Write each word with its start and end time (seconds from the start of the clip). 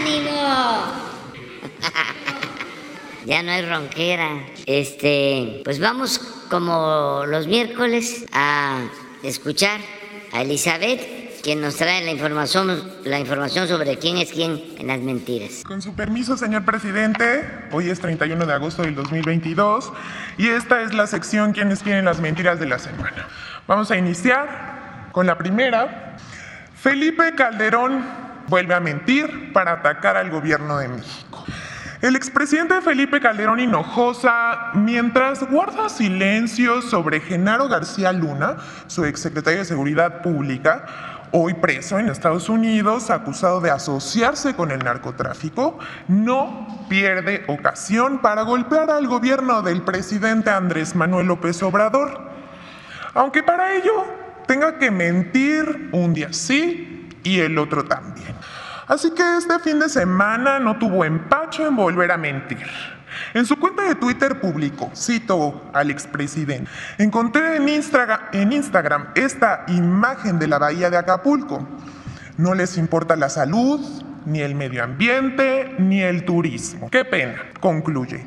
¡Ánimo! 0.00 0.30
ya 3.26 3.42
no 3.42 3.52
hay 3.52 3.66
ronquera. 3.66 4.46
Este, 4.66 5.60
pues 5.64 5.78
vamos 5.78 6.18
como 6.48 7.24
los 7.26 7.46
miércoles 7.46 8.24
a 8.32 8.82
escuchar 9.22 9.80
a 10.32 10.42
Elizabeth, 10.42 11.42
quien 11.42 11.60
nos 11.60 11.76
trae 11.76 12.04
la 12.04 12.12
información, 12.12 12.92
la 13.04 13.18
información 13.18 13.68
sobre 13.68 13.98
quién 13.98 14.16
es 14.16 14.32
quién 14.32 14.62
en 14.78 14.86
las 14.86 15.00
mentiras. 15.00 15.62
Con 15.64 15.82
su 15.82 15.94
permiso, 15.94 16.36
señor 16.36 16.64
presidente, 16.64 17.44
hoy 17.72 17.90
es 17.90 18.00
31 18.00 18.46
de 18.46 18.52
agosto 18.52 18.82
del 18.82 18.94
2022 18.94 19.92
y 20.38 20.48
esta 20.48 20.82
es 20.82 20.94
la 20.94 21.06
sección 21.06 21.52
¿Quiénes 21.52 21.82
quieren 21.82 22.06
las 22.06 22.20
mentiras 22.20 22.58
de 22.58 22.66
la 22.66 22.78
semana? 22.78 23.28
Vamos 23.66 23.90
a 23.90 23.96
iniciar 23.96 25.10
con 25.12 25.26
la 25.26 25.36
primera. 25.36 26.16
Felipe 26.74 27.34
Calderón 27.34 28.29
vuelve 28.50 28.74
a 28.74 28.80
mentir 28.80 29.52
para 29.52 29.72
atacar 29.72 30.16
al 30.16 30.28
gobierno 30.28 30.76
de 30.76 30.88
México. 30.88 31.44
El 32.02 32.16
expresidente 32.16 32.80
Felipe 32.80 33.20
Calderón 33.20 33.60
Hinojosa, 33.60 34.72
mientras 34.74 35.48
guarda 35.50 35.88
silencio 35.88 36.82
sobre 36.82 37.20
Genaro 37.20 37.68
García 37.68 38.10
Luna, 38.12 38.56
su 38.86 39.04
exsecretario 39.04 39.60
de 39.60 39.66
Seguridad 39.66 40.22
Pública, 40.22 40.86
hoy 41.30 41.54
preso 41.54 41.98
en 41.98 42.08
Estados 42.08 42.48
Unidos, 42.48 43.10
acusado 43.10 43.60
de 43.60 43.70
asociarse 43.70 44.54
con 44.54 44.70
el 44.70 44.80
narcotráfico, 44.80 45.78
no 46.08 46.86
pierde 46.88 47.44
ocasión 47.48 48.18
para 48.18 48.42
golpear 48.42 48.90
al 48.90 49.06
gobierno 49.06 49.62
del 49.62 49.82
presidente 49.82 50.50
Andrés 50.50 50.96
Manuel 50.96 51.26
López 51.26 51.62
Obrador. 51.62 52.30
Aunque 53.12 53.42
para 53.42 53.74
ello 53.74 54.06
tenga 54.46 54.78
que 54.78 54.90
mentir 54.90 55.90
un 55.92 56.14
día 56.14 56.32
sí 56.32 56.99
y 57.22 57.40
el 57.40 57.58
otro 57.58 57.84
también. 57.84 58.34
Así 58.86 59.12
que 59.12 59.36
este 59.36 59.58
fin 59.60 59.78
de 59.78 59.88
semana 59.88 60.58
no 60.58 60.78
tuvo 60.78 61.04
empacho 61.04 61.66
en 61.66 61.76
volver 61.76 62.10
a 62.10 62.16
mentir. 62.16 62.66
En 63.34 63.46
su 63.46 63.56
cuenta 63.56 63.84
de 63.84 63.94
Twitter 63.94 64.40
publicó, 64.40 64.90
cito 64.94 65.70
al 65.72 65.90
expresidente, 65.90 66.70
encontré 66.98 67.56
en 67.56 67.68
Instagram, 67.68 68.20
en 68.32 68.52
Instagram 68.52 69.08
esta 69.14 69.64
imagen 69.68 70.38
de 70.38 70.48
la 70.48 70.58
bahía 70.58 70.90
de 70.90 70.96
Acapulco. 70.96 71.68
No 72.36 72.54
les 72.54 72.76
importa 72.78 73.16
la 73.16 73.28
salud, 73.28 73.80
ni 74.26 74.40
el 74.40 74.54
medio 74.54 74.82
ambiente, 74.82 75.74
ni 75.78 76.02
el 76.02 76.24
turismo. 76.24 76.88
Qué 76.90 77.04
pena, 77.04 77.36
concluye. 77.60 78.24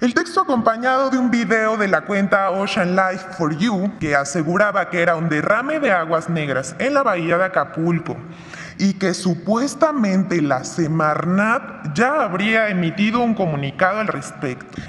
El 0.00 0.14
texto 0.14 0.40
acompañado 0.40 1.10
de 1.10 1.18
un 1.18 1.30
video 1.30 1.76
de 1.76 1.86
la 1.86 2.06
cuenta 2.06 2.50
Ocean 2.52 2.96
Life 2.96 3.34
for 3.36 3.54
You 3.58 3.98
que 4.00 4.16
aseguraba 4.16 4.88
que 4.88 5.02
era 5.02 5.14
un 5.14 5.28
derrame 5.28 5.78
de 5.78 5.92
aguas 5.92 6.30
negras 6.30 6.74
en 6.78 6.94
la 6.94 7.02
bahía 7.02 7.36
de 7.36 7.44
Acapulco 7.44 8.16
y 8.78 8.94
que 8.94 9.12
supuestamente 9.12 10.40
la 10.40 10.64
Semarnat 10.64 11.94
ya 11.94 12.22
habría 12.22 12.70
emitido 12.70 13.20
un 13.20 13.34
comunicado 13.34 14.00
al 14.00 14.06
respecto. 14.06 14.80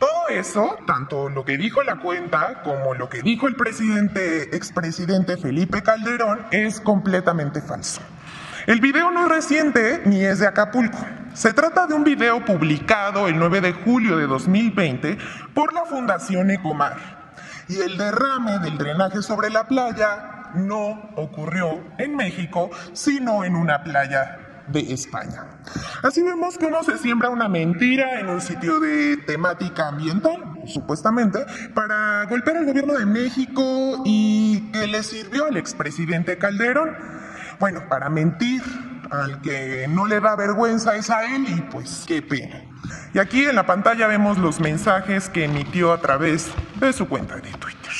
Todo 0.00 0.28
eso, 0.28 0.76
tanto 0.88 1.28
lo 1.28 1.44
que 1.44 1.56
dijo 1.56 1.84
la 1.84 2.00
cuenta 2.00 2.60
como 2.64 2.94
lo 2.94 3.08
que 3.08 3.22
dijo 3.22 3.46
el 3.46 3.54
presidente, 3.54 4.56
expresidente 4.56 5.36
Felipe 5.36 5.84
Calderón, 5.84 6.40
es 6.50 6.80
completamente 6.80 7.62
falso. 7.62 8.00
El 8.68 8.82
video 8.82 9.10
no 9.10 9.22
es 9.24 9.30
reciente 9.30 10.02
ni 10.04 10.22
es 10.22 10.40
de 10.40 10.46
Acapulco. 10.46 10.98
Se 11.32 11.54
trata 11.54 11.86
de 11.86 11.94
un 11.94 12.04
video 12.04 12.44
publicado 12.44 13.26
el 13.26 13.38
9 13.38 13.62
de 13.62 13.72
julio 13.72 14.18
de 14.18 14.26
2020 14.26 15.16
por 15.54 15.72
la 15.72 15.86
Fundación 15.86 16.50
Ecomar. 16.50 17.32
Y 17.66 17.80
el 17.80 17.96
derrame 17.96 18.58
del 18.58 18.76
drenaje 18.76 19.22
sobre 19.22 19.48
la 19.48 19.66
playa 19.66 20.50
no 20.54 21.12
ocurrió 21.16 21.82
en 21.96 22.14
México, 22.14 22.68
sino 22.92 23.42
en 23.42 23.56
una 23.56 23.82
playa 23.82 24.64
de 24.66 24.80
España. 24.92 25.46
Así 26.02 26.22
vemos 26.22 26.58
que 26.58 26.66
uno 26.66 26.82
se 26.82 26.98
siembra 26.98 27.30
una 27.30 27.48
mentira 27.48 28.20
en 28.20 28.28
un 28.28 28.42
sitio 28.42 28.80
de 28.80 29.16
temática 29.16 29.88
ambiental, 29.88 30.60
supuestamente, 30.66 31.38
para 31.72 32.26
golpear 32.26 32.58
al 32.58 32.66
gobierno 32.66 32.92
de 32.98 33.06
México 33.06 34.02
y 34.04 34.70
que 34.72 34.86
le 34.88 35.02
sirvió 35.02 35.46
al 35.46 35.56
expresidente 35.56 36.36
Calderón. 36.36 37.18
Bueno, 37.58 37.88
para 37.88 38.08
mentir 38.08 38.62
al 39.10 39.40
que 39.40 39.88
no 39.88 40.06
le 40.06 40.20
da 40.20 40.36
vergüenza 40.36 40.94
es 40.96 41.10
a 41.10 41.34
él 41.34 41.44
y 41.48 41.60
pues 41.62 42.04
qué 42.06 42.22
pena. 42.22 42.62
Y 43.12 43.18
aquí 43.18 43.44
en 43.44 43.56
la 43.56 43.66
pantalla 43.66 44.06
vemos 44.06 44.38
los 44.38 44.60
mensajes 44.60 45.28
que 45.28 45.44
emitió 45.44 45.92
a 45.92 46.00
través 46.00 46.52
de 46.78 46.92
su 46.92 47.08
cuenta 47.08 47.34
de 47.36 47.50
Twitter. 47.52 47.92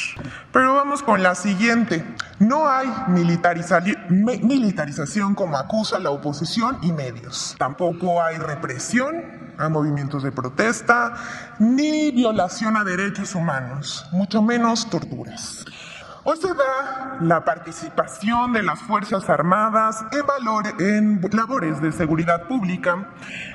Pero 0.52 0.74
vamos 0.74 1.02
con 1.02 1.20
la 1.22 1.34
siguiente. 1.34 2.04
No 2.38 2.68
hay 2.68 2.88
militarización 3.08 5.34
como 5.34 5.58
acusa 5.58 5.98
la 5.98 6.10
oposición 6.10 6.78
y 6.82 6.92
medios. 6.92 7.56
Tampoco 7.58 8.22
hay 8.22 8.38
represión 8.38 9.48
a 9.58 9.68
movimientos 9.68 10.22
de 10.22 10.30
protesta, 10.30 11.14
ni 11.58 12.12
violación 12.12 12.76
a 12.76 12.84
derechos 12.84 13.34
humanos, 13.34 14.06
mucho 14.12 14.40
menos 14.40 14.88
torturas. 14.88 15.64
Hoy 16.30 16.36
se 16.36 16.48
da 16.48 17.16
la 17.22 17.42
participación 17.42 18.52
de 18.52 18.62
las 18.62 18.80
Fuerzas 18.80 19.30
Armadas 19.30 20.04
en, 20.12 20.26
valor, 20.26 20.66
en 20.78 21.22
labores 21.32 21.80
de 21.80 21.90
seguridad 21.90 22.42
pública, 22.42 23.08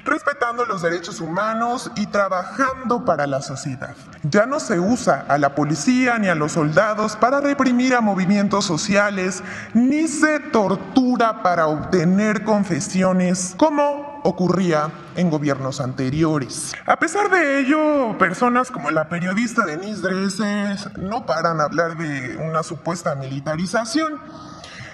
respetando 0.03 0.66
los 0.66 0.81
derechos 0.81 1.22
humanos 1.22 1.91
y 1.95 2.07
trabajando 2.07 3.06
para 3.06 3.28
la 3.28 3.44
sociedad. 3.44 3.95
Ya 4.23 4.47
no 4.47 4.59
se 4.59 4.79
usa 4.79 5.23
a 5.28 5.38
la 5.38 5.53
policía 5.53 6.17
ni 6.17 6.29
a 6.29 6.33
los 6.33 6.53
soldados 6.53 7.16
para 7.16 7.41
reprimir 7.41 7.94
a 7.94 8.01
movimientos 8.01 8.66
sociales, 8.66 9.44
ni 9.75 10.07
se 10.07 10.39
tortura 10.39 11.44
para 11.44 11.67
obtener 11.67 12.44
confesiones 12.44 13.53
como 13.56 14.02
ocurría 14.23 14.89
en 15.16 15.29
gobiernos 15.29 15.79
anteriores. 15.79 16.73
A 16.85 16.97
pesar 16.97 17.29
de 17.29 17.59
ello, 17.59 18.17
personas 18.17 18.72
como 18.72 18.91
la 18.91 19.09
periodista 19.09 19.66
Denise 19.66 20.01
Dresser 20.01 20.97
no 21.00 21.25
paran 21.25 21.59
a 21.61 21.66
hablar 21.66 21.97
de 21.97 22.38
una 22.38 22.63
supuesta 22.63 23.16
militarización. 23.16 24.19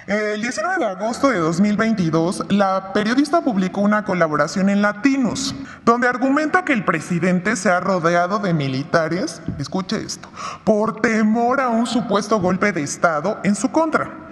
El 0.06 0.42
19 0.42 0.78
de 0.78 0.86
agosto 0.86 1.28
de 1.28 1.38
2022, 1.38 2.46
la 2.48 2.92
periodista 2.92 3.42
publicó 3.42 3.80
una 3.80 4.04
colaboración 4.04 4.68
en 4.68 4.82
Latinos, 4.82 5.54
donde 5.84 6.08
argumenta 6.08 6.64
que 6.64 6.72
el 6.72 6.84
presidente 6.84 7.54
se 7.54 7.70
ha 7.70 7.78
rodeado 7.78 8.40
de 8.40 8.52
militares, 8.52 9.40
escuche 9.58 10.02
esto, 10.02 10.28
por 10.64 11.00
temor 11.00 11.60
a 11.60 11.68
un 11.68 11.86
supuesto 11.86 12.40
golpe 12.40 12.72
de 12.72 12.82
Estado 12.82 13.38
en 13.44 13.54
su 13.54 13.70
contra. 13.70 14.29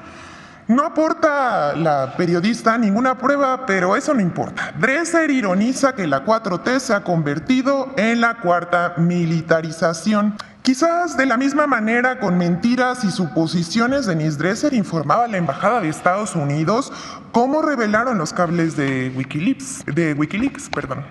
No 0.68 0.84
aporta 0.84 1.74
la 1.74 2.14
periodista 2.18 2.76
ninguna 2.76 3.16
prueba, 3.16 3.64
pero 3.64 3.96
eso 3.96 4.12
no 4.12 4.20
importa. 4.20 4.74
Dresser 4.78 5.30
ironiza 5.30 5.94
que 5.94 6.06
la 6.06 6.26
4T 6.26 6.78
se 6.78 6.92
ha 6.92 7.02
convertido 7.04 7.94
en 7.96 8.20
la 8.20 8.34
cuarta 8.34 8.92
militarización. 8.98 10.36
Quizás 10.60 11.16
de 11.16 11.24
la 11.24 11.38
misma 11.38 11.66
manera, 11.66 12.20
con 12.20 12.36
mentiras 12.36 13.02
y 13.02 13.10
suposiciones, 13.10 14.04
Denise 14.04 14.36
Dresser 14.36 14.74
informaba 14.74 15.24
a 15.24 15.28
la 15.28 15.38
Embajada 15.38 15.80
de 15.80 15.88
Estados 15.88 16.36
Unidos 16.36 16.92
cómo 17.32 17.62
revelaron 17.62 18.18
los 18.18 18.34
cables 18.34 18.76
de 18.76 19.10
Wikileaks. 19.16 19.86
De 19.86 20.12
Wikileaks 20.12 20.68
perdón. 20.68 21.02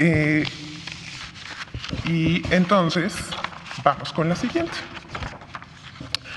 Eh, 0.00 0.44
y 2.06 2.42
entonces, 2.52 3.14
vamos 3.84 4.12
con 4.12 4.28
la 4.28 4.34
siguiente. 4.34 4.72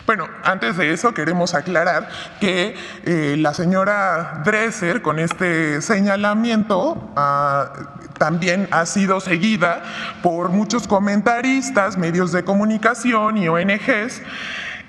Bueno, 0.07 0.29
antes 0.41 0.77
de 0.77 0.93
eso 0.93 1.13
queremos 1.13 1.53
aclarar 1.53 2.07
que 2.39 2.77
eh, 3.03 3.35
la 3.37 3.53
señora 3.53 4.41
Dresser 4.45 5.01
con 5.01 5.19
este 5.19 5.81
señalamiento 5.81 7.11
ah, 7.17 7.73
también 8.17 8.69
ha 8.71 8.85
sido 8.85 9.19
seguida 9.19 9.83
por 10.23 10.47
muchos 10.47 10.87
comentaristas, 10.87 11.97
medios 11.97 12.31
de 12.31 12.45
comunicación 12.45 13.35
y 13.37 13.49
ONGs. 13.49 14.21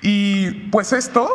Y 0.01 0.51
pues 0.71 0.93
esto 0.93 1.27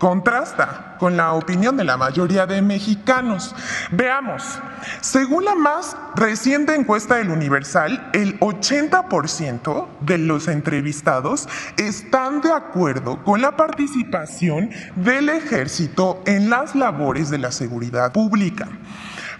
contrasta 0.00 0.96
con 0.98 1.16
la 1.18 1.34
opinión 1.34 1.76
de 1.76 1.84
la 1.84 1.98
mayoría 1.98 2.46
de 2.46 2.62
mexicanos. 2.62 3.54
Veamos, 3.92 4.58
según 5.02 5.44
la 5.44 5.54
más 5.54 5.94
reciente 6.16 6.74
encuesta 6.74 7.16
del 7.16 7.28
Universal, 7.28 8.08
el 8.14 8.40
80% 8.40 9.86
de 10.00 10.18
los 10.18 10.48
entrevistados 10.48 11.48
están 11.76 12.40
de 12.40 12.50
acuerdo 12.50 13.22
con 13.22 13.42
la 13.42 13.58
participación 13.58 14.70
del 14.96 15.28
ejército 15.28 16.22
en 16.24 16.48
las 16.48 16.74
labores 16.74 17.28
de 17.28 17.38
la 17.38 17.52
seguridad 17.52 18.10
pública 18.10 18.68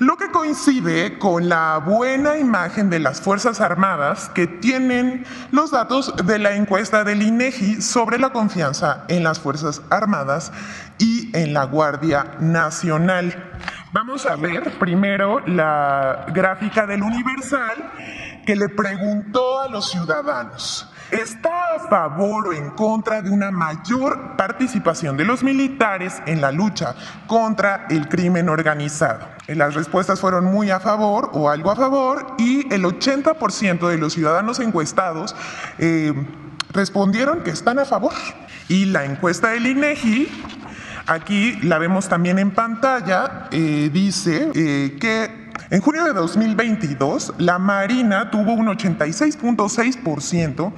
lo 0.01 0.17
que 0.17 0.31
coincide 0.31 1.19
con 1.19 1.51
la 1.51 1.77
buena 1.77 2.39
imagen 2.39 2.89
de 2.89 2.99
las 2.99 3.21
Fuerzas 3.21 3.61
Armadas 3.61 4.31
que 4.31 4.47
tienen 4.47 5.27
los 5.53 5.73
datos 5.73 6.15
de 6.25 6.39
la 6.39 6.57
encuesta 6.57 7.05
del 7.05 7.21
INEGI 7.21 7.83
sobre 7.83 8.19
la 8.19 8.31
confianza 8.31 9.05
en 9.09 9.23
las 9.23 9.39
Fuerzas 9.39 9.83
Armadas 9.91 10.53
y 10.99 11.31
en 11.37 11.53
la 11.53 11.65
Guardia 11.65 12.39
Nacional. 12.41 13.53
Vamos 13.93 14.25
a 14.25 14.37
ver 14.37 14.79
primero 14.79 15.41
la 15.47 16.25
gráfica 16.33 16.87
del 16.87 17.03
Universal 17.03 17.93
que 18.47 18.57
le 18.57 18.71
preguntó 18.71 19.61
a 19.61 19.69
los 19.69 19.91
ciudadanos, 19.91 20.90
¿Está 21.11 21.75
a 21.77 21.89
favor 21.89 22.49
o 22.49 22.53
en 22.53 22.71
contra 22.71 23.21
de 23.23 23.31
una 23.31 23.51
mayor 23.51 24.37
participación 24.37 25.17
de 25.17 25.25
los 25.25 25.43
militares 25.43 26.23
en 26.27 26.41
la 26.41 26.53
lucha 26.53 26.95
contra 27.27 27.87
el 27.91 28.09
crimen 28.09 28.49
organizado? 28.49 29.27
Las 29.49 29.75
respuestas 29.75 30.21
fueron 30.21 30.45
muy 30.45 30.71
a 30.71 30.79
favor 30.79 31.31
o 31.33 31.51
algo 31.51 31.71
a 31.71 31.77
favor 31.77 32.35
y 32.39 32.73
el 32.73 32.85
80% 32.85 33.89
de 33.89 33.99
los 33.99 34.13
ciudadanos 34.13 34.61
encuestados 34.61 35.35
eh, 35.79 36.13
respondieron 36.73 37.43
que 37.43 37.51
están 37.51 37.79
a 37.79 37.85
favor. 37.85 38.15
Y 38.69 38.85
la 38.85 39.05
encuesta 39.05 39.49
del 39.49 39.67
INEGI 39.67 40.29
Aquí 41.11 41.59
la 41.63 41.79
vemos 41.79 42.09
también 42.09 42.39
en 42.39 42.53
pantalla, 42.53 43.49
eh, 43.51 43.91
dice 43.93 44.53
eh, 44.55 44.97
que 45.01 45.50
en 45.73 45.81
junio 45.81 46.05
de 46.05 46.13
2022, 46.13 47.35
la 47.39 47.61
Marina 47.61 48.29
tuvo 48.29 48.55
un 48.55 48.67
86.6% 48.67 50.73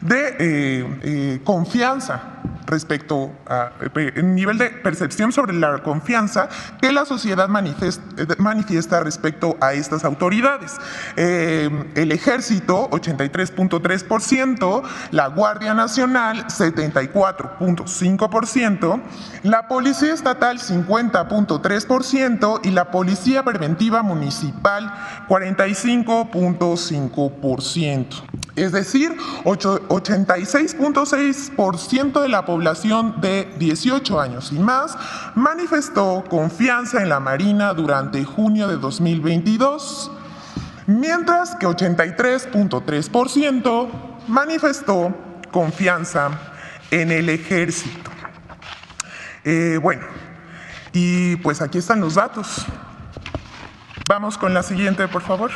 de 0.00 0.36
eh, 0.38 1.40
confianza 1.44 2.38
respecto 2.68 3.32
a 3.46 3.72
el 3.94 4.34
nivel 4.34 4.58
de 4.58 4.70
percepción 4.70 5.30
sobre 5.32 5.54
la 5.54 5.82
confianza 5.82 6.50
que 6.80 6.92
la 6.92 7.06
sociedad 7.06 7.48
manifiesta, 7.48 9.00
respecto 9.00 9.56
a 9.60 9.72
estas 9.72 10.04
autoridades. 10.04 10.76
Eh, 11.16 11.70
el 11.94 12.12
ejército, 12.12 12.90
83.3%, 12.90 14.82
la 15.12 15.28
Guardia 15.28 15.72
Nacional, 15.74 16.46
74.5%, 16.46 19.00
la 19.44 19.68
Policía 19.68 20.12
Estatal, 20.12 20.58
50.3% 20.58 22.60
y 22.64 22.70
la 22.70 22.90
Policía 22.90 23.44
Preventiva 23.44 24.02
Municipal, 24.02 24.92
45.5%. 25.28 28.06
Es 28.56 28.72
decir, 28.72 29.16
86.6% 29.88 32.22
de 32.22 32.28
la 32.28 32.44
población 32.44 33.20
de 33.20 33.52
18 33.58 34.20
años 34.20 34.52
y 34.52 34.58
más 34.58 34.96
manifestó 35.34 36.22
confianza 36.28 37.02
en 37.02 37.08
la 37.08 37.18
Marina 37.20 37.72
durante 37.74 38.24
junio 38.24 38.68
de 38.68 38.76
2022, 38.76 40.10
mientras 40.86 41.56
que 41.56 41.66
83.3% 41.66 43.88
manifestó 44.28 45.12
confianza 45.50 46.30
en 46.90 47.10
el 47.10 47.28
ejército. 47.28 48.10
Eh, 49.44 49.78
bueno, 49.80 50.02
y 50.92 51.36
pues 51.36 51.62
aquí 51.62 51.78
están 51.78 52.00
los 52.00 52.14
datos. 52.14 52.66
Vamos 54.08 54.38
con 54.38 54.54
la 54.54 54.62
siguiente, 54.62 55.08
por 55.08 55.22
favor. 55.22 55.50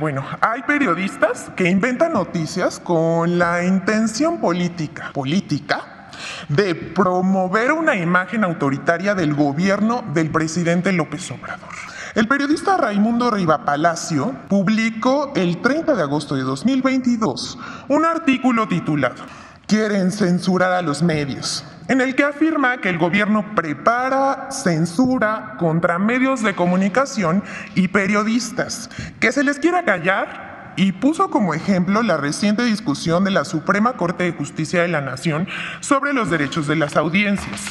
Bueno, 0.00 0.24
hay 0.40 0.62
periodistas 0.62 1.50
que 1.56 1.68
inventan 1.68 2.12
noticias 2.12 2.80
con 2.80 3.38
la 3.38 3.64
intención 3.64 4.40
política, 4.40 5.10
política, 5.12 6.10
de 6.48 6.74
promover 6.74 7.72
una 7.72 7.96
imagen 7.96 8.44
autoritaria 8.44 9.14
del 9.14 9.34
gobierno 9.34 10.04
del 10.12 10.30
presidente 10.30 10.92
López 10.92 11.30
Obrador. 11.30 11.70
El 12.14 12.28
periodista 12.28 12.76
Raimundo 12.76 13.30
Riva 13.30 13.64
Palacio 13.64 14.34
publicó 14.48 15.32
el 15.36 15.60
30 15.60 15.94
de 15.94 16.02
agosto 16.02 16.34
de 16.34 16.42
2022 16.42 17.58
un 17.88 18.04
artículo 18.04 18.68
titulado 18.68 19.22
Quieren 19.66 20.12
censurar 20.12 20.72
a 20.72 20.82
los 20.82 21.02
medios 21.02 21.64
en 21.88 22.00
el 22.00 22.14
que 22.14 22.24
afirma 22.24 22.80
que 22.80 22.88
el 22.88 22.98
gobierno 22.98 23.54
prepara 23.54 24.50
censura 24.50 25.56
contra 25.58 25.98
medios 25.98 26.42
de 26.42 26.54
comunicación 26.54 27.42
y 27.74 27.88
periodistas, 27.88 28.90
que 29.20 29.32
se 29.32 29.44
les 29.44 29.58
quiera 29.58 29.84
callar 29.84 30.74
y 30.76 30.92
puso 30.92 31.30
como 31.30 31.54
ejemplo 31.54 32.02
la 32.02 32.16
reciente 32.16 32.64
discusión 32.64 33.24
de 33.24 33.30
la 33.30 33.44
Suprema 33.44 33.94
Corte 33.94 34.24
de 34.24 34.32
Justicia 34.32 34.82
de 34.82 34.88
la 34.88 35.00
Nación 35.00 35.48
sobre 35.80 36.12
los 36.12 36.30
derechos 36.30 36.66
de 36.66 36.76
las 36.76 36.96
audiencias. 36.96 37.62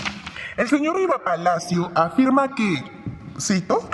El 0.58 0.70
señor 0.70 1.00
Iba 1.00 1.24
Palacio 1.24 1.92
afirma 1.94 2.56
que, 2.56 2.84
cito, 3.40 3.90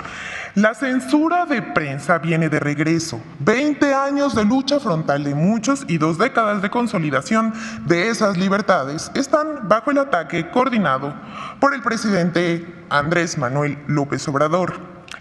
la 0.54 0.74
censura 0.74 1.46
de 1.46 1.62
prensa 1.62 2.18
viene 2.18 2.48
de 2.48 2.60
regreso. 2.60 3.20
20 3.40 3.94
años 3.94 4.34
de 4.34 4.44
lucha 4.44 4.78
frontal 4.80 5.24
de 5.24 5.34
muchos 5.34 5.84
y 5.88 5.96
dos 5.96 6.18
décadas 6.18 6.60
de 6.60 6.68
consolidación 6.68 7.54
de 7.86 8.08
esas 8.08 8.36
libertades 8.36 9.10
están 9.14 9.68
bajo 9.68 9.90
el 9.90 9.98
ataque 9.98 10.50
coordinado 10.50 11.14
por 11.58 11.74
el 11.74 11.82
presidente 11.82 12.84
Andrés 12.90 13.38
Manuel 13.38 13.78
López 13.86 14.26
Obrador. 14.28 14.74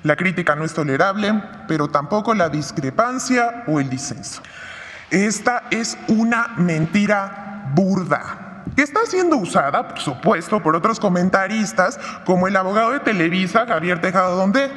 La 0.03 0.15
crítica 0.15 0.55
no 0.55 0.65
es 0.65 0.73
tolerable, 0.73 1.41
pero 1.67 1.87
tampoco 1.87 2.33
la 2.33 2.49
discrepancia 2.49 3.63
o 3.67 3.79
el 3.79 3.89
disenso. 3.89 4.41
Esta 5.11 5.63
es 5.71 5.97
una 6.07 6.49
mentira 6.57 7.71
burda 7.73 8.50
que 8.75 8.81
está 8.81 9.01
siendo 9.05 9.37
usada, 9.37 9.87
por 9.87 9.99
supuesto, 9.99 10.61
por 10.61 10.75
otros 10.75 10.99
comentaristas, 10.99 11.99
como 12.25 12.47
el 12.47 12.55
abogado 12.55 12.91
de 12.91 12.99
Televisa, 12.99 13.65
Javier 13.67 14.01
Tejado 14.01 14.35
Donde, 14.35 14.71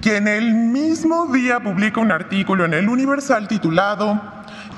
quien 0.00 0.28
el 0.28 0.54
mismo 0.54 1.26
día 1.26 1.60
publica 1.60 2.00
un 2.00 2.12
artículo 2.12 2.64
en 2.64 2.74
el 2.74 2.88
Universal 2.88 3.48
titulado 3.48 4.20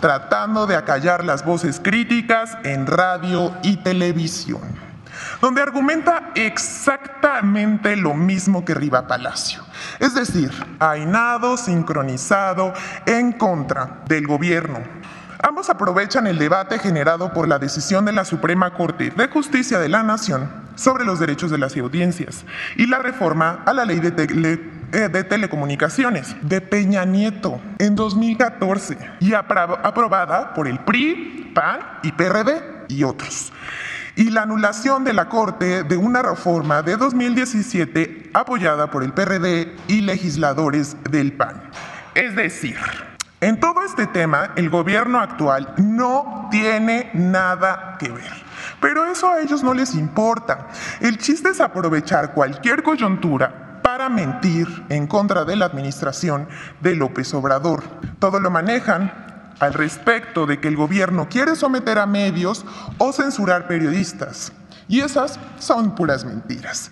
Tratando 0.00 0.66
de 0.68 0.76
acallar 0.76 1.24
las 1.24 1.44
voces 1.44 1.80
críticas 1.80 2.56
en 2.62 2.86
radio 2.86 3.52
y 3.64 3.78
televisión, 3.78 4.60
donde 5.40 5.60
argumenta 5.60 6.30
exactamente 6.36 7.96
lo 7.96 8.14
mismo 8.14 8.64
que 8.64 8.74
Riva 8.74 9.08
Palacio, 9.08 9.64
es 9.98 10.14
decir, 10.14 10.52
ainado, 10.78 11.56
sincronizado, 11.56 12.74
en 13.06 13.32
contra 13.32 14.02
del 14.06 14.28
gobierno 14.28 14.97
Ambos 15.40 15.70
aprovechan 15.70 16.26
el 16.26 16.38
debate 16.38 16.80
generado 16.80 17.32
por 17.32 17.46
la 17.46 17.60
decisión 17.60 18.04
de 18.04 18.12
la 18.12 18.24
Suprema 18.24 18.74
Corte 18.74 19.10
de 19.10 19.28
Justicia 19.28 19.78
de 19.78 19.88
la 19.88 20.02
Nación 20.02 20.50
sobre 20.74 21.04
los 21.04 21.20
derechos 21.20 21.50
de 21.50 21.58
las 21.58 21.76
audiencias 21.76 22.44
y 22.76 22.86
la 22.86 22.98
reforma 22.98 23.62
a 23.64 23.72
la 23.72 23.84
ley 23.84 24.00
de, 24.00 24.60
eh, 24.92 25.24
telecomunicaciones 25.24 26.34
de 26.42 26.60
Peña 26.60 27.04
Nieto 27.04 27.60
en 27.78 27.94
2014 27.94 28.98
y 29.20 29.34
aprobada 29.34 30.54
por 30.54 30.66
el 30.66 30.80
PRI, 30.80 31.52
PAN 31.54 31.80
y 32.02 32.12
PRD 32.12 32.86
y 32.88 33.04
otros. 33.04 33.52
Y 34.16 34.30
la 34.30 34.42
anulación 34.42 35.04
de 35.04 35.12
la 35.12 35.28
Corte 35.28 35.84
de 35.84 35.96
una 35.96 36.20
reforma 36.20 36.82
de 36.82 36.96
2017 36.96 38.30
apoyada 38.34 38.90
por 38.90 39.04
el 39.04 39.12
PRD 39.12 39.76
y 39.86 40.00
legisladores 40.00 40.96
del 41.08 41.32
PAN. 41.32 41.62
Es 42.16 42.34
decir, 42.34 42.76
en 43.40 43.60
todo 43.60 43.82
este 43.84 44.06
tema, 44.06 44.50
el 44.56 44.68
gobierno 44.68 45.20
actual 45.20 45.74
no 45.76 46.48
tiene 46.50 47.10
nada 47.14 47.96
que 47.98 48.08
ver. 48.08 48.32
Pero 48.80 49.06
eso 49.06 49.28
a 49.28 49.40
ellos 49.40 49.62
no 49.62 49.74
les 49.74 49.94
importa. 49.94 50.68
El 51.00 51.18
chiste 51.18 51.50
es 51.50 51.60
aprovechar 51.60 52.32
cualquier 52.32 52.82
coyuntura 52.82 53.80
para 53.82 54.08
mentir 54.08 54.66
en 54.88 55.06
contra 55.06 55.44
de 55.44 55.56
la 55.56 55.66
administración 55.66 56.48
de 56.80 56.96
López 56.96 57.32
Obrador. 57.34 57.84
Todo 58.18 58.40
lo 58.40 58.50
manejan 58.50 59.12
al 59.60 59.74
respecto 59.74 60.46
de 60.46 60.60
que 60.60 60.68
el 60.68 60.76
gobierno 60.76 61.28
quiere 61.28 61.56
someter 61.56 61.98
a 61.98 62.06
medios 62.06 62.64
o 62.98 63.12
censurar 63.12 63.66
periodistas. 63.66 64.52
Y 64.88 65.00
esas 65.00 65.38
son 65.58 65.94
puras 65.94 66.24
mentiras. 66.24 66.90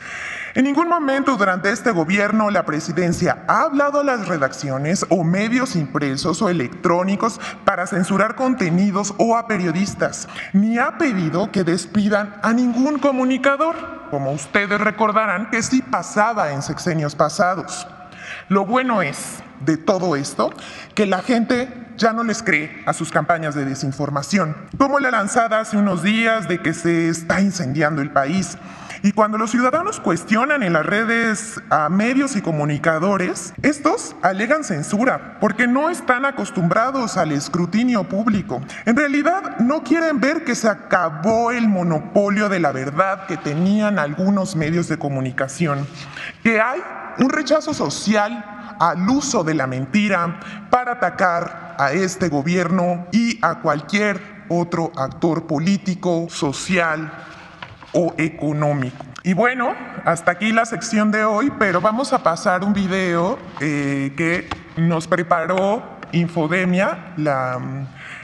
En 0.54 0.64
ningún 0.64 0.88
momento 0.88 1.36
durante 1.36 1.70
este 1.70 1.90
gobierno 1.90 2.50
la 2.50 2.64
presidencia 2.64 3.44
ha 3.48 3.62
hablado 3.62 4.00
a 4.00 4.04
las 4.04 4.28
redacciones 4.28 5.06
o 5.08 5.24
medios 5.24 5.76
impresos 5.76 6.42
o 6.42 6.48
electrónicos 6.50 7.40
para 7.64 7.86
censurar 7.86 8.34
contenidos 8.34 9.14
o 9.18 9.36
a 9.36 9.46
periodistas, 9.46 10.28
ni 10.52 10.78
ha 10.78 10.98
pedido 10.98 11.50
que 11.50 11.64
despidan 11.64 12.36
a 12.42 12.52
ningún 12.52 12.98
comunicador, 12.98 13.74
como 14.10 14.32
ustedes 14.32 14.80
recordarán 14.80 15.50
que 15.50 15.62
sí 15.62 15.82
pasaba 15.82 16.52
en 16.52 16.62
sexenios 16.62 17.14
pasados. 17.14 17.86
Lo 18.48 18.66
bueno 18.66 19.02
es 19.02 19.42
de 19.60 19.76
todo 19.76 20.16
esto 20.16 20.52
que 20.94 21.06
la 21.06 21.22
gente 21.22 21.68
ya 21.96 22.12
no 22.12 22.24
les 22.24 22.42
cree 22.42 22.82
a 22.86 22.92
sus 22.92 23.10
campañas 23.10 23.54
de 23.54 23.64
desinformación, 23.64 24.56
como 24.76 24.98
la 24.98 25.10
lanzada 25.10 25.60
hace 25.60 25.76
unos 25.76 26.02
días 26.02 26.48
de 26.48 26.60
que 26.60 26.74
se 26.74 27.08
está 27.08 27.40
incendiando 27.40 28.02
el 28.02 28.10
país 28.10 28.58
y 29.02 29.12
cuando 29.12 29.38
los 29.38 29.50
ciudadanos 29.50 30.00
cuestionan 30.00 30.62
en 30.62 30.72
las 30.72 30.84
redes 30.84 31.60
a 31.70 31.88
medios 31.88 32.34
y 32.34 32.42
comunicadores, 32.42 33.54
estos 33.62 34.16
alegan 34.22 34.64
censura 34.64 35.38
porque 35.40 35.66
no 35.66 35.90
están 35.90 36.24
acostumbrados 36.24 37.16
al 37.16 37.32
escrutinio 37.32 38.04
público. 38.04 38.60
En 38.84 38.96
realidad 38.96 39.58
no 39.60 39.82
quieren 39.84 40.20
ver 40.20 40.44
que 40.44 40.54
se 40.54 40.68
acabó 40.68 41.50
el 41.50 41.68
monopolio 41.68 42.48
de 42.48 42.58
la 42.58 42.72
verdad 42.72 43.26
que 43.26 43.36
tenían 43.36 43.98
algunos 43.98 44.56
medios 44.56 44.88
de 44.88 44.98
comunicación, 44.98 45.86
que 46.42 46.60
hay 46.60 46.80
un 47.18 47.30
rechazo 47.30 47.74
social 47.74 48.55
al 48.78 49.08
uso 49.08 49.44
de 49.44 49.54
la 49.54 49.66
mentira 49.66 50.40
para 50.70 50.92
atacar 50.92 51.76
a 51.78 51.92
este 51.92 52.28
gobierno 52.28 53.06
y 53.12 53.38
a 53.42 53.60
cualquier 53.60 54.44
otro 54.48 54.92
actor 54.96 55.46
político, 55.46 56.26
social 56.28 57.12
o 57.92 58.14
económico. 58.18 59.04
Y 59.22 59.32
bueno, 59.32 59.74
hasta 60.04 60.32
aquí 60.32 60.52
la 60.52 60.64
sección 60.64 61.10
de 61.10 61.24
hoy, 61.24 61.52
pero 61.58 61.80
vamos 61.80 62.12
a 62.12 62.22
pasar 62.22 62.62
un 62.62 62.72
video 62.72 63.38
eh, 63.60 64.12
que 64.16 64.48
nos 64.76 65.08
preparó 65.08 65.82
Infodemia 66.12 67.14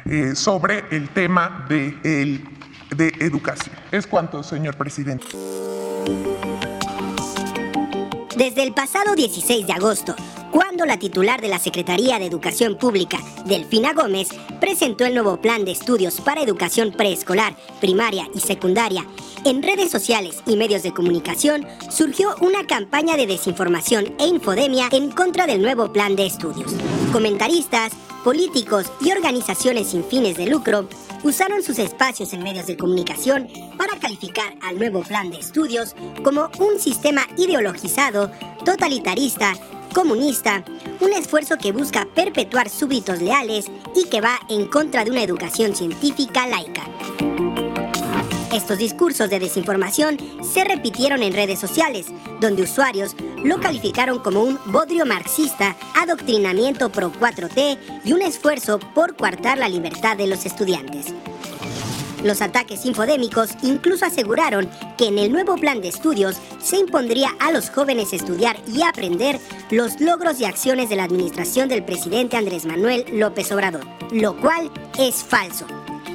eh, 0.04 0.34
sobre 0.36 0.84
el 0.90 1.08
tema 1.08 1.66
de, 1.68 1.98
el, 2.04 2.44
de 2.94 3.12
educación. 3.18 3.74
Es 3.90 4.06
cuanto, 4.06 4.42
señor 4.42 4.76
presidente. 4.76 5.26
Desde 8.42 8.64
el 8.64 8.74
pasado 8.74 9.14
16 9.14 9.68
de 9.68 9.72
agosto, 9.72 10.16
cuando 10.50 10.84
la 10.84 10.98
titular 10.98 11.40
de 11.40 11.46
la 11.46 11.60
Secretaría 11.60 12.18
de 12.18 12.26
Educación 12.26 12.76
Pública, 12.76 13.18
Delfina 13.44 13.92
Gómez, 13.92 14.30
presentó 14.60 15.04
el 15.04 15.14
nuevo 15.14 15.36
plan 15.36 15.64
de 15.64 15.70
estudios 15.70 16.20
para 16.20 16.42
educación 16.42 16.90
preescolar, 16.90 17.54
primaria 17.80 18.28
y 18.34 18.40
secundaria, 18.40 19.06
en 19.44 19.62
redes 19.62 19.92
sociales 19.92 20.42
y 20.44 20.56
medios 20.56 20.82
de 20.82 20.92
comunicación 20.92 21.68
surgió 21.88 22.34
una 22.40 22.66
campaña 22.66 23.16
de 23.16 23.28
desinformación 23.28 24.12
e 24.18 24.26
infodemia 24.26 24.88
en 24.90 25.12
contra 25.12 25.46
del 25.46 25.62
nuevo 25.62 25.92
plan 25.92 26.16
de 26.16 26.26
estudios. 26.26 26.74
Comentaristas, 27.12 27.92
políticos 28.24 28.90
y 29.00 29.12
organizaciones 29.12 29.90
sin 29.90 30.02
fines 30.02 30.36
de 30.36 30.48
lucro 30.48 30.88
usaron 31.22 31.62
sus 31.62 31.78
espacios 31.78 32.32
en 32.32 32.42
medios 32.42 32.66
de 32.66 32.76
comunicación 32.76 33.48
para 33.76 33.98
calificar 33.98 34.54
al 34.62 34.78
nuevo 34.78 35.02
plan 35.02 35.30
de 35.30 35.38
estudios 35.38 35.94
como 36.22 36.50
un 36.58 36.78
sistema 36.78 37.22
ideologizado, 37.36 38.30
totalitarista, 38.64 39.54
comunista, 39.94 40.64
un 41.00 41.12
esfuerzo 41.12 41.56
que 41.58 41.72
busca 41.72 42.06
perpetuar 42.14 42.68
súbditos 42.68 43.20
leales 43.20 43.66
y 43.94 44.08
que 44.08 44.20
va 44.20 44.38
en 44.48 44.66
contra 44.66 45.04
de 45.04 45.10
una 45.10 45.22
educación 45.22 45.74
científica 45.74 46.46
laica. 46.46 46.82
Estos 48.52 48.76
discursos 48.76 49.30
de 49.30 49.40
desinformación 49.40 50.18
se 50.42 50.62
repitieron 50.64 51.22
en 51.22 51.32
redes 51.32 51.58
sociales, 51.58 52.08
donde 52.38 52.62
usuarios 52.62 53.16
lo 53.42 53.58
calificaron 53.60 54.18
como 54.18 54.42
un 54.42 54.58
bodrio 54.66 55.06
marxista, 55.06 55.74
adoctrinamiento 55.94 56.90
pro 56.90 57.10
4T 57.10 57.78
y 58.04 58.12
un 58.12 58.20
esfuerzo 58.20 58.78
por 58.94 59.16
coartar 59.16 59.56
la 59.56 59.70
libertad 59.70 60.18
de 60.18 60.26
los 60.26 60.44
estudiantes. 60.44 61.14
Los 62.22 62.42
ataques 62.42 62.84
infodémicos 62.84 63.52
incluso 63.62 64.04
aseguraron 64.04 64.68
que 64.98 65.08
en 65.08 65.18
el 65.18 65.32
nuevo 65.32 65.56
plan 65.56 65.80
de 65.80 65.88
estudios 65.88 66.36
se 66.62 66.76
impondría 66.76 67.30
a 67.40 67.52
los 67.52 67.70
jóvenes 67.70 68.12
estudiar 68.12 68.56
y 68.68 68.82
aprender 68.82 69.40
los 69.70 69.98
logros 69.98 70.38
y 70.40 70.44
acciones 70.44 70.90
de 70.90 70.96
la 70.96 71.04
administración 71.04 71.70
del 71.70 71.84
presidente 71.84 72.36
Andrés 72.36 72.66
Manuel 72.66 73.06
López 73.14 73.50
Obrador, 73.50 73.86
lo 74.12 74.36
cual 74.36 74.70
es 74.98 75.24
falso. 75.24 75.66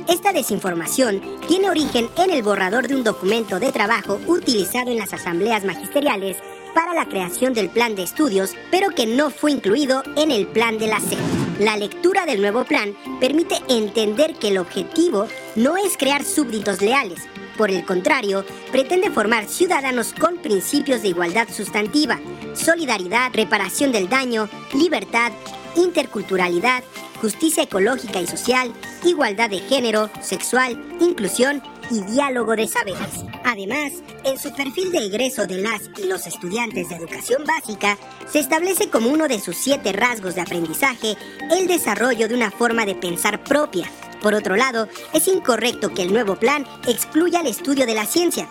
Esta 0.08 0.32
desinformación 0.32 1.22
tiene 1.48 1.70
origen 1.70 2.10
en 2.18 2.32
el 2.32 2.42
borrador 2.42 2.88
de 2.88 2.96
un 2.96 3.04
documento 3.04 3.60
de 3.60 3.72
trabajo 3.72 4.20
utilizado 4.28 4.90
en 4.92 4.98
las 4.98 5.14
asambleas 5.14 5.66
magisteriales 5.66 6.38
para 6.74 6.94
la 6.94 7.06
creación 7.10 7.54
del 7.54 7.70
plan 7.70 7.96
de 7.96 8.04
estudios, 8.04 8.56
pero 8.72 8.90
que 8.92 9.06
no 9.06 9.30
fue 9.30 9.52
incluido 9.52 10.04
en 10.16 10.32
el 10.32 10.48
plan 10.48 10.78
de 10.78 10.88
la 10.88 11.00
SED. 11.00 11.18
La 11.60 11.76
lectura 11.76 12.26
del 12.26 12.40
nuevo 12.40 12.64
plan 12.64 12.96
permite 13.20 13.58
entender 13.68 14.36
que 14.36 14.50
el 14.50 14.60
objetivo 14.60 15.28
no 15.56 15.76
es 15.76 15.98
crear 15.98 16.24
súbditos 16.24 16.82
leales, 16.82 17.28
por 17.58 17.72
el 17.72 17.84
contrario, 17.84 18.46
pretende 18.72 19.10
formar 19.10 19.48
ciudadanos 19.48 20.14
con 20.14 20.38
principios 20.38 21.02
de 21.02 21.08
igualdad 21.08 21.48
sustantiva, 21.50 22.20
solidaridad, 22.54 23.32
reparación 23.34 23.92
del 23.92 24.08
daño, 24.08 24.48
libertad, 24.74 25.32
interculturalidad, 25.76 26.84
justicia 27.22 27.64
ecológica 27.64 28.22
y 28.22 28.28
social, 28.28 28.74
igualdad 29.04 29.50
de 29.50 29.60
género, 29.60 30.10
sexual, 30.22 30.82
inclusión 31.00 31.62
y 31.90 32.02
diálogo 32.02 32.56
de 32.56 32.68
saberes. 32.68 33.26
Además, 33.44 33.94
en 34.24 34.38
su 34.38 34.54
perfil 34.54 34.92
de 34.92 35.06
egreso 35.06 35.48
de 35.48 35.58
las 35.58 35.90
y 35.98 36.08
los 36.08 36.28
estudiantes 36.28 36.90
de 36.90 36.96
educación 36.96 37.44
básica, 37.46 37.98
se 38.32 38.40
establece 38.40 38.90
como 38.90 39.10
uno 39.10 39.28
de 39.28 39.40
sus 39.40 39.56
siete 39.56 39.94
rasgos 39.94 40.36
de 40.36 40.42
aprendizaje 40.42 41.16
el 41.52 41.68
desarrollo 41.68 42.28
de 42.28 42.36
una 42.36 42.52
forma 42.52 42.86
de 42.86 42.96
pensar 42.96 43.44
propia. 43.44 43.90
Por 44.22 44.34
otro 44.34 44.56
lado, 44.56 44.88
es 45.14 45.28
incorrecto 45.28 45.94
que 45.94 46.02
el 46.02 46.12
nuevo 46.12 46.36
plan 46.36 46.66
excluya 46.88 47.42
el 47.42 47.48
estudio 47.48 47.86
de 47.86 47.96
la 47.96 48.06
ciencia, 48.06 48.50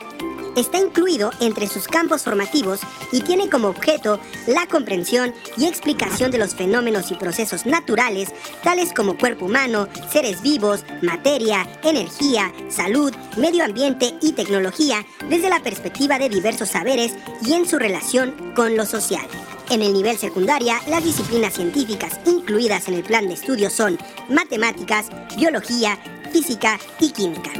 está 0.56 0.78
incluido 0.78 1.30
entre 1.40 1.68
sus 1.68 1.86
campos 1.86 2.22
formativos 2.22 2.80
y 3.12 3.20
tiene 3.20 3.48
como 3.48 3.68
objeto 3.68 4.18
la 4.46 4.66
comprensión 4.66 5.32
y 5.56 5.66
explicación 5.66 6.30
de 6.30 6.38
los 6.38 6.54
fenómenos 6.54 7.10
y 7.10 7.14
procesos 7.14 7.66
naturales, 7.66 8.32
tales 8.62 8.92
como 8.92 9.16
cuerpo 9.16 9.44
humano, 9.44 9.88
seres 10.10 10.42
vivos, 10.42 10.84
materia, 11.02 11.68
energía, 11.84 12.52
salud, 12.68 13.14
medio 13.36 13.64
ambiente 13.64 14.14
y 14.20 14.32
tecnología, 14.32 15.04
desde 15.28 15.50
la 15.50 15.60
perspectiva 15.60 16.18
de 16.18 16.28
diversos 16.28 16.70
saberes 16.70 17.14
y 17.42 17.52
en 17.52 17.66
su 17.66 17.78
relación 17.78 18.52
con 18.54 18.76
lo 18.76 18.86
social. 18.86 19.26
En 19.68 19.82
el 19.82 19.92
nivel 19.92 20.16
secundaria, 20.16 20.80
las 20.88 21.04
disciplinas 21.04 21.54
científicas 21.54 22.20
incluidas 22.24 22.88
en 22.88 22.94
el 22.94 23.02
plan 23.02 23.26
de 23.26 23.34
estudio 23.34 23.68
son 23.68 23.98
matemáticas, 24.28 25.08
biología, 25.36 25.98
física 26.32 26.78
y 27.00 27.10
química. 27.10 27.50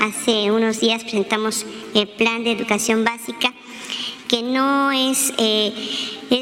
Hace 0.00 0.50
unos 0.52 0.80
días 0.80 1.02
presentamos 1.02 1.64
el 1.94 2.06
plan 2.08 2.44
de 2.44 2.52
educación 2.52 3.04
básica 3.04 3.52
que 4.28 4.42
no 4.42 4.92
es, 4.92 5.32
eh, 5.38 5.72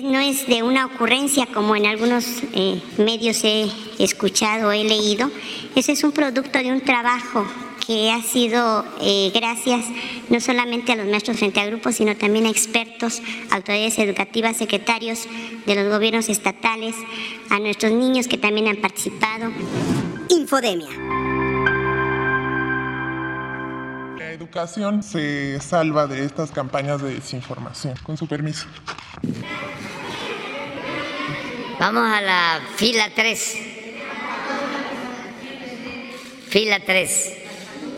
no 0.03 0.19
es 0.19 0.47
de 0.47 0.63
una 0.63 0.87
ocurrencia 0.87 1.47
como 1.47 1.77
en 1.77 1.87
algunos 1.87 2.25
eh, 2.55 2.81
medios 2.99 3.45
he 3.45 3.69
escuchado 3.99 4.69
o 4.69 4.73
he 4.73 4.85
leído. 4.85 5.31
Ese 5.77 5.93
es 5.93 6.03
un 6.03 6.13
producto 6.13 6.59
de 6.59 6.73
un 6.73 6.81
trabajo 6.81 7.47
que 7.87 8.11
ha 8.11 8.23
sido 8.23 8.85
eh, 9.01 9.31
gracias 9.35 9.85
no 10.31 10.41
solamente 10.41 10.93
a 10.93 10.97
los 10.97 11.07
maestros 11.07 11.37
frente 11.37 11.61
a 11.61 11.67
grupos, 11.67 11.97
sino 11.97 12.17
también 12.17 12.47
a 12.47 12.51
expertos, 12.51 13.23
autoridades 13.51 13.99
educativas, 13.99 14.57
secretarios 14.57 15.29
de 15.67 15.75
los 15.75 15.93
gobiernos 15.93 16.29
estatales, 16.29 16.95
a 17.51 17.59
nuestros 17.59 17.93
niños 17.93 18.27
que 18.27 18.39
también 18.39 18.69
han 18.69 18.77
participado. 18.77 19.53
Infodemia 20.31 21.44
educación 24.45 25.03
se 25.03 25.59
salva 25.61 26.07
de 26.07 26.25
estas 26.25 26.51
campañas 26.51 27.01
de 27.01 27.15
desinformación. 27.15 27.95
Con 28.03 28.17
su 28.17 28.27
permiso. 28.27 28.67
Vamos 31.81 32.07
a 32.07 32.21
la 32.21 32.61
fila 32.77 33.09
3. 33.15 33.57
Fila 36.49 36.79
3. 36.85 37.33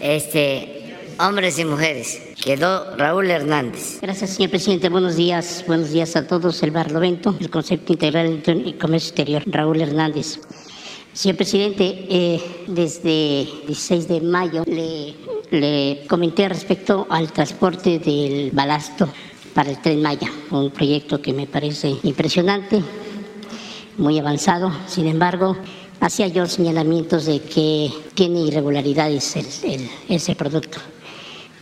Este, 0.00 0.96
hombres 1.18 1.58
y 1.58 1.64
mujeres. 1.64 2.22
Quedó 2.42 2.96
Raúl 2.96 3.28
Hernández. 3.28 3.98
Gracias, 4.00 4.30
señor 4.30 4.50
presidente. 4.50 4.88
Buenos 4.88 5.16
días. 5.16 5.64
Buenos 5.66 5.90
días 5.90 6.14
a 6.14 6.28
todos. 6.28 6.62
El 6.62 6.70
Barlovento, 6.70 7.36
el 7.40 7.50
Concepto 7.50 7.92
Integral 7.92 8.42
de 8.42 8.78
Comercio 8.78 9.08
Exterior. 9.08 9.42
Raúl 9.46 9.80
Hernández. 9.80 10.38
Señor 11.16 11.38
presidente, 11.38 12.06
eh, 12.10 12.42
desde 12.66 13.48
16 13.66 14.06
de 14.06 14.20
mayo 14.20 14.64
le 14.66 16.04
comenté 16.06 16.46
respecto 16.46 17.06
al 17.08 17.32
transporte 17.32 17.98
del 17.98 18.50
balasto 18.50 19.08
para 19.54 19.70
el 19.70 19.80
tren 19.80 20.02
Maya, 20.02 20.30
un 20.50 20.70
proyecto 20.70 21.22
que 21.22 21.32
me 21.32 21.46
parece 21.46 21.94
impresionante, 22.02 22.82
muy 23.96 24.18
avanzado. 24.18 24.70
Sin 24.86 25.06
embargo, 25.06 25.56
hacía 26.00 26.28
yo 26.28 26.44
señalamientos 26.44 27.24
de 27.24 27.40
que 27.40 27.90
tiene 28.12 28.40
irregularidades 28.40 29.36
ese 30.10 30.34
producto, 30.34 30.80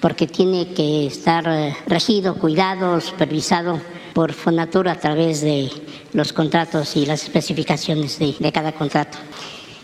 porque 0.00 0.26
tiene 0.26 0.74
que 0.74 1.06
estar 1.06 1.46
eh, 1.46 1.76
regido, 1.86 2.34
cuidado, 2.34 3.00
supervisado 3.00 3.78
por 4.14 4.32
Fonatur 4.32 4.88
a 4.88 4.98
través 4.98 5.42
de 5.42 5.70
los 6.12 6.32
contratos 6.32 6.96
y 6.96 7.04
las 7.04 7.24
especificaciones 7.24 8.18
de, 8.18 8.52
cada 8.52 8.72
contrato. 8.72 9.18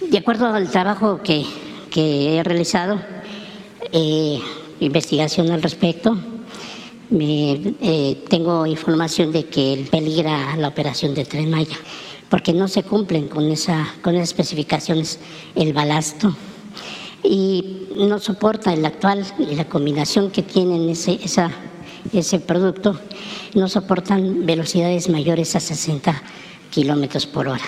De 0.08 0.18
acuerdo 0.18 0.46
al 0.46 0.70
trabajo 0.70 1.20
que, 1.22 1.44
que 1.90 2.38
he 2.38 2.42
realizado, 2.42 3.00
eh, 3.92 4.40
investigación 4.80 5.50
al 5.50 5.62
respecto. 5.62 6.16
Eh, 7.12 8.24
tengo 8.28 8.66
información 8.66 9.32
de 9.32 9.46
que 9.46 9.86
peligra 9.90 10.56
la 10.56 10.68
operación 10.68 11.14
de 11.14 11.24
Tren 11.24 11.50
Maya, 11.50 11.76
porque 12.28 12.52
no 12.52 12.68
se 12.68 12.84
cumplen 12.84 13.28
con, 13.28 13.50
esa, 13.50 13.94
con 14.00 14.14
esas 14.14 14.28
especificaciones 14.28 15.18
el 15.56 15.72
balasto 15.72 16.34
y 17.24 17.88
no 17.96 18.18
soporta 18.20 18.72
el 18.72 18.84
actual 18.86 19.26
y 19.38 19.56
la 19.56 19.68
combinación 19.68 20.30
que 20.30 20.42
tienen 20.42 20.88
ese, 20.88 21.18
esa, 21.22 21.50
ese 22.12 22.40
producto, 22.40 22.98
no 23.54 23.68
soportan 23.68 24.46
velocidades 24.46 25.08
mayores 25.08 25.56
a 25.56 25.60
60 25.60 26.22
kilómetros 26.70 27.26
por 27.26 27.48
hora. 27.48 27.64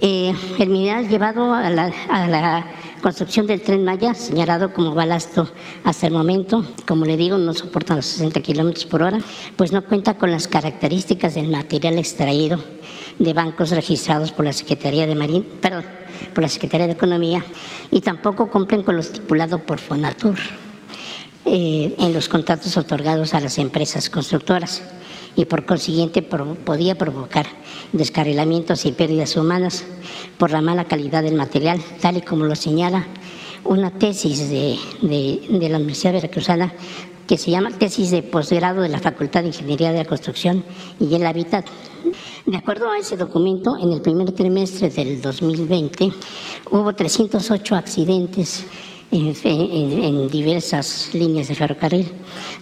Eh, 0.00 0.34
el 0.58 0.68
mineral 0.68 1.08
llevado 1.08 1.54
a 1.54 1.70
la, 1.70 1.92
a 2.08 2.26
la 2.26 2.66
construcción 3.02 3.46
del 3.46 3.60
tren 3.60 3.84
Maya, 3.84 4.14
señalado 4.14 4.72
como 4.72 4.94
balasto 4.94 5.48
hasta 5.84 6.06
el 6.06 6.12
momento, 6.12 6.64
como 6.86 7.04
le 7.04 7.16
digo, 7.16 7.38
no 7.38 7.52
soporta 7.52 7.96
los 7.96 8.06
60 8.06 8.40
kilómetros 8.40 8.86
por 8.86 9.02
hora, 9.02 9.18
pues 9.56 9.72
no 9.72 9.84
cuenta 9.84 10.14
con 10.14 10.30
las 10.30 10.48
características 10.48 11.34
del 11.34 11.48
material 11.48 11.98
extraído 11.98 12.58
de 13.18 13.32
bancos 13.32 13.70
registrados 13.70 14.32
por 14.32 14.44
la 14.44 14.52
Secretaría 14.52 15.06
de 15.06 15.14
Marín, 15.14 15.46
perdón, 15.60 15.84
por 16.34 16.42
la 16.42 16.48
Secretaría 16.48 16.86
de 16.86 16.94
Economía, 16.94 17.44
y 17.90 18.00
tampoco 18.00 18.50
cumplen 18.50 18.82
con 18.82 18.96
lo 18.96 19.02
estipulado 19.02 19.58
por 19.58 19.78
Fonatur 19.78 20.38
eh, 21.44 21.94
en 21.98 22.12
los 22.12 22.28
contratos 22.28 22.76
otorgados 22.76 23.34
a 23.34 23.40
las 23.40 23.58
empresas 23.58 24.10
constructoras. 24.10 24.82
y 25.34 25.46
por 25.46 25.64
consiguiente 25.64 26.20
podía 26.20 26.94
provocar 26.94 27.46
descarrilamientos 27.92 28.84
y 28.84 28.92
pérdidas 28.92 29.34
humanas 29.34 29.82
por 30.36 30.50
la 30.50 30.60
mala 30.60 30.84
calidad 30.84 31.22
del 31.22 31.36
material, 31.36 31.80
tal 32.02 32.18
y 32.18 32.20
como 32.20 32.44
lo 32.44 32.54
señala 32.54 33.06
una 33.64 33.90
tesis 33.90 34.50
de, 34.50 34.78
de 35.00 35.68
la 35.70 35.78
Universidad 35.78 36.12
Veracruzana 36.12 36.74
que 37.26 37.38
se 37.38 37.50
llama 37.50 37.70
Tesis 37.70 38.10
de 38.10 38.22
Posgrado 38.22 38.82
de 38.82 38.88
la 38.88 38.98
Facultad 38.98 39.42
de 39.42 39.48
Ingeniería 39.48 39.92
de 39.92 39.98
la 39.98 40.04
Construcción 40.04 40.64
y 41.00 41.14
el 41.14 41.24
Hábitat. 41.24 41.64
De 42.44 42.56
acuerdo 42.56 42.90
a 42.90 42.98
ese 42.98 43.16
documento, 43.16 43.78
en 43.80 43.92
el 43.92 44.02
primer 44.02 44.32
trimestre 44.32 44.90
del 44.90 45.22
2020 45.22 46.12
hubo 46.72 46.92
308 46.92 47.76
accidentes 47.76 48.66
en, 49.12 50.28
diversas 50.28 51.10
líneas 51.12 51.48
de 51.48 51.54
ferrocarril, 51.54 52.10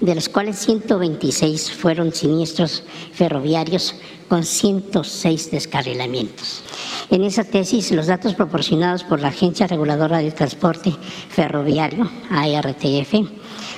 de 0.01 0.15
los 0.15 0.29
cuales 0.29 0.59
126 0.59 1.71
fueron 1.71 2.13
siniestros 2.13 2.83
ferroviarios 3.13 3.95
con 4.29 4.45
106 4.45 5.51
descarrilamientos. 5.51 6.63
En 7.11 7.25
esa 7.25 7.45
tesis, 7.45 7.91
los 7.93 8.07
datos 8.07 8.35
proporcionados 8.35 9.05
por 9.05 9.21
la 9.21 9.29
Agencia 9.29 9.67
Reguladora 9.67 10.19
del 10.19 10.35
Transporte 10.35 10.93
Ferroviario, 11.29 12.11
ARTF, 12.31 13.15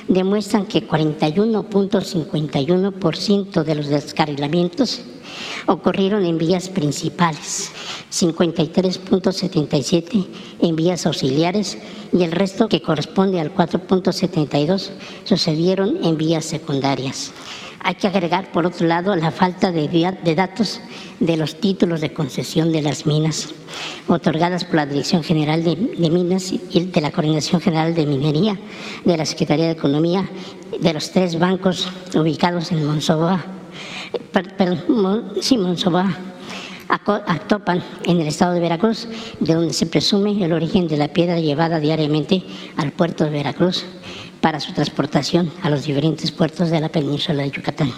demuestran 0.07 0.65
que 0.65 0.87
41.51% 0.87 3.63
de 3.63 3.75
los 3.75 3.87
descarrilamientos 3.87 5.01
ocurrieron 5.67 6.25
en 6.25 6.37
vías 6.37 6.69
principales, 6.69 7.71
53.77 8.11 10.27
en 10.61 10.75
vías 10.75 11.05
auxiliares 11.05 11.77
y 12.11 12.23
el 12.23 12.31
resto, 12.31 12.67
que 12.69 12.81
corresponde 12.81 13.39
al 13.39 13.53
4.72, 13.53 14.89
sucedieron 15.23 16.03
en 16.03 16.17
vías 16.17 16.45
secundarias. 16.45 17.31
Hay 17.85 17.95
que 17.95 18.07
agregar, 18.07 18.49
por 18.53 18.65
otro 18.65 18.87
lado, 18.87 19.13
la 19.17 19.29
falta 19.29 19.69
de, 19.73 20.33
datos 20.35 20.79
de 21.19 21.35
los 21.35 21.59
títulos 21.59 21.99
de 21.99 22.13
concesión 22.13 22.71
de 22.71 22.81
las 22.81 23.05
minas, 23.05 23.53
otorgadas 24.07 24.63
por 24.63 24.75
la 24.75 24.85
Dirección 24.85 25.21
General 25.21 25.61
de, 25.65 25.75
Minas 26.09 26.53
y 26.53 26.79
de 26.79 27.01
la 27.01 27.11
Coordinación 27.11 27.59
General 27.59 27.93
de 27.93 28.05
Minería, 28.05 28.57
de 29.03 29.17
la 29.17 29.25
Secretaría 29.25 29.65
de 29.65 29.71
Economía, 29.71 30.29
de 30.79 30.93
los 30.93 31.11
tres 31.11 31.37
bancos 31.37 31.89
ubicados 32.15 32.71
en 32.71 32.85
Monsoboa, 32.85 33.43
perdón, 34.31 35.33
sí, 35.41 35.57
Monsoboa, 35.57 36.17
Actopan, 36.87 37.83
en 38.05 38.21
el 38.21 38.27
estado 38.27 38.53
de 38.53 38.61
Veracruz, 38.61 39.09
de 39.41 39.55
donde 39.55 39.73
se 39.73 39.87
presume 39.87 40.43
el 40.43 40.53
origen 40.53 40.87
de 40.87 40.95
la 40.95 41.09
piedra 41.09 41.37
llevada 41.39 41.81
diariamente 41.81 42.43
al 42.77 42.93
puerto 42.93 43.25
de 43.25 43.31
Veracruz 43.31 43.83
para 44.43 44.59
su 44.59 44.73
transportación 44.73 45.53
a 45.61 45.69
los 45.69 45.85
diferentes 45.85 46.29
puertos 46.29 46.69
de 46.69 46.81
la 46.81 46.89
península 46.89 47.43
de 47.43 47.51
Yucatán. 47.51 47.93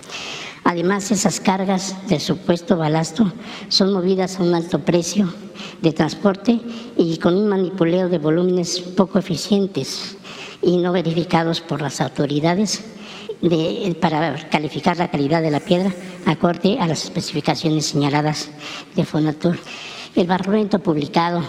Además, 0.63 1.09
esas 1.09 1.39
cargas 1.39 1.95
de 2.07 2.19
supuesto 2.19 2.77
balasto 2.77 3.33
son 3.67 3.91
movidas 3.91 4.39
a 4.39 4.43
un 4.43 4.53
alto 4.53 4.77
precio 4.77 5.33
de 5.81 5.91
transporte 5.91 6.59
y 6.97 7.17
con 7.17 7.35
un 7.35 7.49
manipuleo 7.49 8.09
de 8.09 8.19
volúmenes 8.19 8.79
poco 8.79 9.17
eficientes 9.17 10.17
y 10.61 10.77
no 10.77 10.91
verificados 10.91 11.61
por 11.61 11.81
las 11.81 11.99
autoridades 11.99 12.83
para 13.99 14.47
calificar 14.49 14.97
la 14.97 15.09
calidad 15.09 15.41
de 15.41 15.49
la 15.49 15.59
piedra 15.59 15.91
acorde 16.27 16.77
a 16.79 16.85
las 16.85 17.05
especificaciones 17.05 17.87
señaladas 17.87 18.51
de 18.95 19.03
Fonatur. 19.03 19.57
El 20.15 20.27
publicado, 20.83 21.43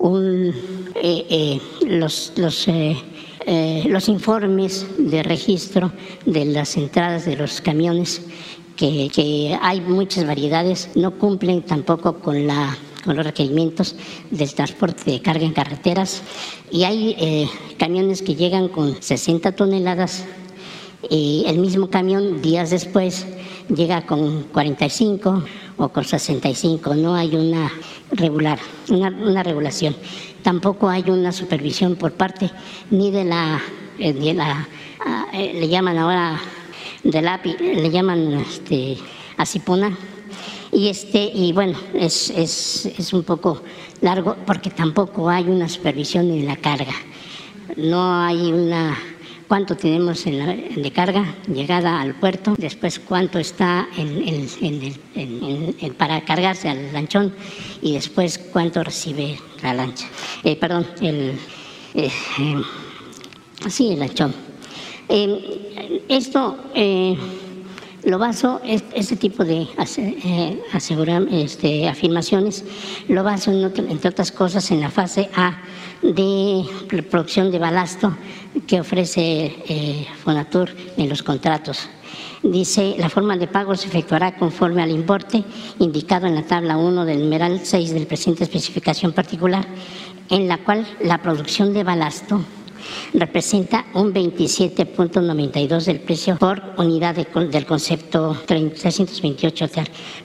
un, 0.00 0.52
eh, 0.96 1.26
eh, 1.30 1.60
los, 1.86 2.32
los, 2.36 2.66
eh, 2.66 2.96
los 3.46 4.08
informes 4.08 4.86
de 4.98 5.22
registro 5.22 5.92
de 6.24 6.44
las 6.46 6.76
entradas 6.76 7.24
de 7.24 7.36
los 7.36 7.60
camiones, 7.60 8.22
que, 8.76 9.10
que 9.14 9.58
hay 9.60 9.80
muchas 9.80 10.26
variedades, 10.26 10.90
no 10.94 11.18
cumplen 11.18 11.62
tampoco 11.62 12.20
con 12.20 12.46
la 12.46 12.76
con 13.04 13.16
los 13.16 13.26
requerimientos 13.26 13.96
del 14.30 14.54
transporte 14.54 15.10
de 15.10 15.20
carga 15.20 15.44
en 15.44 15.52
carreteras. 15.52 16.22
Y 16.70 16.84
hay 16.84 17.46
camiones 17.76 18.22
que 18.22 18.34
llegan 18.34 18.68
con 18.68 19.00
60 19.02 19.52
toneladas 19.52 20.24
y 21.10 21.44
el 21.46 21.58
mismo 21.58 21.88
camión 21.90 22.40
días 22.40 22.70
después 22.70 23.26
llega 23.68 24.06
con 24.06 24.44
45 24.44 25.44
o 25.76 25.88
con 25.88 26.04
65, 26.04 26.94
no 26.94 27.14
hay 27.14 27.34
una 27.34 27.70
regular, 28.10 28.58
una, 28.88 29.42
regulación. 29.42 29.96
Tampoco 30.42 30.88
hay 30.88 31.10
una 31.10 31.32
supervisión 31.32 31.96
por 31.96 32.12
parte 32.12 32.50
ni 32.90 33.10
de 33.10 33.24
la, 33.24 33.60
eh, 33.98 34.36
ah, 34.40 35.26
eh, 35.32 35.52
le 35.54 35.68
llaman 35.68 35.98
ahora 35.98 36.40
del 37.02 37.28
API, 37.28 37.56
le 37.58 37.90
llaman 37.90 38.34
este, 38.34 38.96
Asipuna, 39.36 39.96
y 40.72 40.88
este 40.88 41.30
y 41.32 41.52
bueno 41.52 41.78
es, 41.94 42.30
es, 42.30 42.86
es, 42.86 43.12
un 43.12 43.22
poco 43.22 43.62
largo 44.00 44.36
porque 44.44 44.70
tampoco 44.70 45.28
hay 45.30 45.44
una 45.44 45.68
supervisión 45.68 46.30
en 46.32 46.46
la 46.46 46.56
carga 46.56 46.94
no 47.76 48.20
hay 48.20 48.52
una 48.52 48.96
cuánto 49.48 49.76
tenemos 49.76 50.26
en 50.26 50.82
de 50.82 50.90
carga, 50.90 51.34
llegada 51.46 52.00
al 52.00 52.14
puerto, 52.14 52.54
después 52.58 52.98
cuánto 52.98 53.38
está 53.38 53.86
en, 53.96 55.94
para 55.96 56.24
cargarse 56.24 56.68
al 56.68 56.92
lanchón 56.92 57.34
y 57.82 57.94
después 57.94 58.38
cuánto 58.38 58.82
recibe 58.82 59.38
la 59.62 59.74
lancha. 59.74 60.06
Eh, 60.42 60.56
perdón, 60.56 60.86
el, 61.00 61.38
eh, 61.94 62.10
eh, 62.38 62.62
sí, 63.68 63.92
el 63.92 64.00
lanchón. 64.00 64.34
esto 66.08 66.58
lo 68.04 68.18
baso, 68.18 68.60
este 68.64 69.16
tipo 69.16 69.44
de 69.44 69.66
asegurar, 70.72 71.26
este, 71.30 71.88
afirmaciones, 71.88 72.64
lo 73.08 73.24
baso, 73.24 73.50
entre 73.52 74.10
otras 74.10 74.30
cosas, 74.30 74.70
en 74.70 74.80
la 74.80 74.90
fase 74.90 75.30
A 75.34 75.62
de 76.02 76.64
producción 77.10 77.50
de 77.50 77.58
balasto 77.58 78.14
que 78.66 78.80
ofrece 78.80 79.56
eh, 79.68 80.06
Fonatur 80.22 80.70
en 80.96 81.08
los 81.08 81.22
contratos. 81.22 81.88
Dice, 82.42 82.94
la 82.98 83.08
forma 83.08 83.38
de 83.38 83.46
pago 83.46 83.74
se 83.74 83.88
efectuará 83.88 84.36
conforme 84.36 84.82
al 84.82 84.90
importe 84.90 85.42
indicado 85.78 86.26
en 86.26 86.34
la 86.34 86.42
tabla 86.42 86.76
1 86.76 87.06
del 87.06 87.20
numeral 87.20 87.60
6 87.62 87.94
del 87.94 88.06
presente 88.06 88.44
especificación 88.44 89.12
particular, 89.12 89.66
en 90.28 90.46
la 90.46 90.58
cual 90.58 90.86
la 91.00 91.22
producción 91.22 91.72
de 91.72 91.84
balasto 91.84 92.42
representa 93.12 93.86
un 93.94 94.12
27.92 94.12 95.84
del 95.84 96.00
precio 96.00 96.36
por 96.36 96.62
unidad 96.76 97.14
del 97.14 97.66
concepto 97.66 98.36
328. 98.46 99.66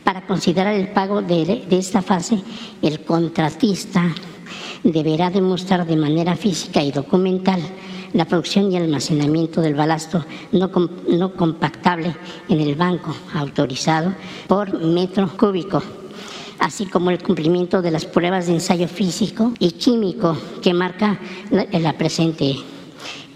Para 0.03 0.25
considerar 0.25 0.75
el 0.75 0.89
pago 0.89 1.21
de 1.21 1.65
esta 1.71 2.01
fase, 2.01 2.41
el 2.81 3.03
contratista 3.03 4.13
deberá 4.83 5.29
demostrar 5.29 5.85
de 5.85 5.95
manera 5.95 6.35
física 6.35 6.81
y 6.81 6.91
documental 6.91 7.61
la 8.13 8.25
producción 8.25 8.71
y 8.71 8.77
almacenamiento 8.77 9.61
del 9.61 9.75
balasto 9.75 10.25
no, 10.51 10.71
no 11.07 11.33
compactable 11.33 12.15
en 12.47 12.59
el 12.59 12.75
banco 12.75 13.15
autorizado 13.35 14.13
por 14.47 14.79
metro 14.83 15.29
cúbico 15.37 15.81
así 16.59 16.85
como 16.85 17.09
el 17.11 17.23
cumplimiento 17.23 17.81
de 17.81 17.91
las 17.91 18.05
pruebas 18.05 18.47
de 18.47 18.53
ensayo 18.53 18.87
físico 18.87 19.53
y 19.59 19.71
químico 19.71 20.37
que 20.61 20.73
marca 20.73 21.19
la, 21.49 21.97
presente 21.97 22.55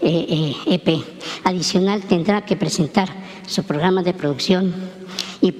Eh, 0.00 0.56
e 0.66 1.04
Adicional, 1.44 2.02
tendrá 2.02 2.44
que 2.44 2.56
presentar 2.56 3.08
su 3.46 3.62
programa 3.64 4.02
de 4.02 4.14
producción 4.14 4.74
y 5.40 5.54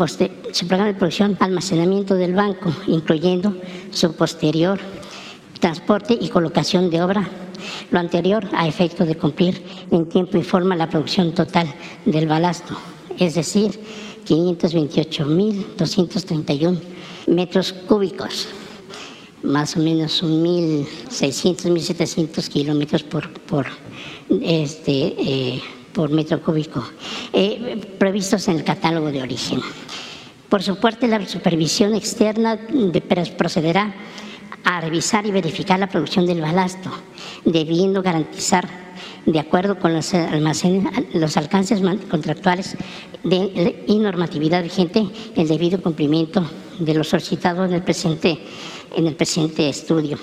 su 0.52 0.66
programa 0.66 0.92
de 0.92 0.98
producción 0.98 1.36
almacenamiento 1.40 2.14
del 2.14 2.34
banco, 2.34 2.70
incluyendo 2.86 3.56
su 3.90 4.14
posterior 4.14 4.78
transporte 5.60 6.16
y 6.18 6.28
colocación 6.28 6.90
de 6.90 7.02
obra. 7.02 7.28
Lo 7.90 7.98
anterior 7.98 8.46
a 8.54 8.68
efecto 8.68 9.06
de 9.06 9.16
cumplir 9.16 9.64
en 9.90 10.06
tiempo 10.08 10.36
y 10.36 10.42
forma 10.42 10.76
la 10.76 10.90
producción 10.90 11.32
total 11.32 11.66
del 12.04 12.28
balasto, 12.28 12.76
es 13.18 13.34
decir, 13.34 13.80
528.231 14.26 16.93
metros 17.26 17.72
cúbicos, 17.72 18.48
más 19.42 19.76
o 19.76 19.80
menos 19.80 20.22
1.600, 20.22 21.70
1.700 21.70 22.48
kilómetros 22.48 23.02
por, 23.02 23.30
por, 23.30 23.66
este, 24.42 25.14
eh, 25.18 25.62
por 25.92 26.10
metro 26.10 26.42
cúbico, 26.42 26.84
eh, 27.32 27.80
previstos 27.98 28.48
en 28.48 28.58
el 28.58 28.64
catálogo 28.64 29.10
de 29.10 29.22
origen. 29.22 29.60
Por 30.48 30.62
su 30.62 30.76
parte, 30.76 31.08
la 31.08 31.24
supervisión 31.26 31.94
externa 31.94 32.58
procederá 33.36 33.94
a 34.62 34.80
revisar 34.80 35.26
y 35.26 35.30
verificar 35.30 35.78
la 35.78 35.88
producción 35.88 36.26
del 36.26 36.40
balasto, 36.40 36.90
debiendo 37.44 38.02
garantizar, 38.02 38.68
de 39.26 39.40
acuerdo 39.40 39.78
con 39.78 39.92
los, 39.92 40.12
los 41.12 41.36
alcances 41.36 41.80
contractuales 42.08 42.76
de, 43.24 43.84
y 43.86 43.98
normatividad 43.98 44.62
vigente, 44.62 45.06
el 45.34 45.48
debido 45.48 45.82
cumplimiento 45.82 46.48
de 46.78 46.94
lo 46.94 47.04
solicitado 47.04 47.64
en 47.64 47.72
el 47.72 47.82
presente, 47.82 48.38
en 48.94 49.06
el 49.06 49.14
presente 49.14 49.68
estudio. 49.68 50.18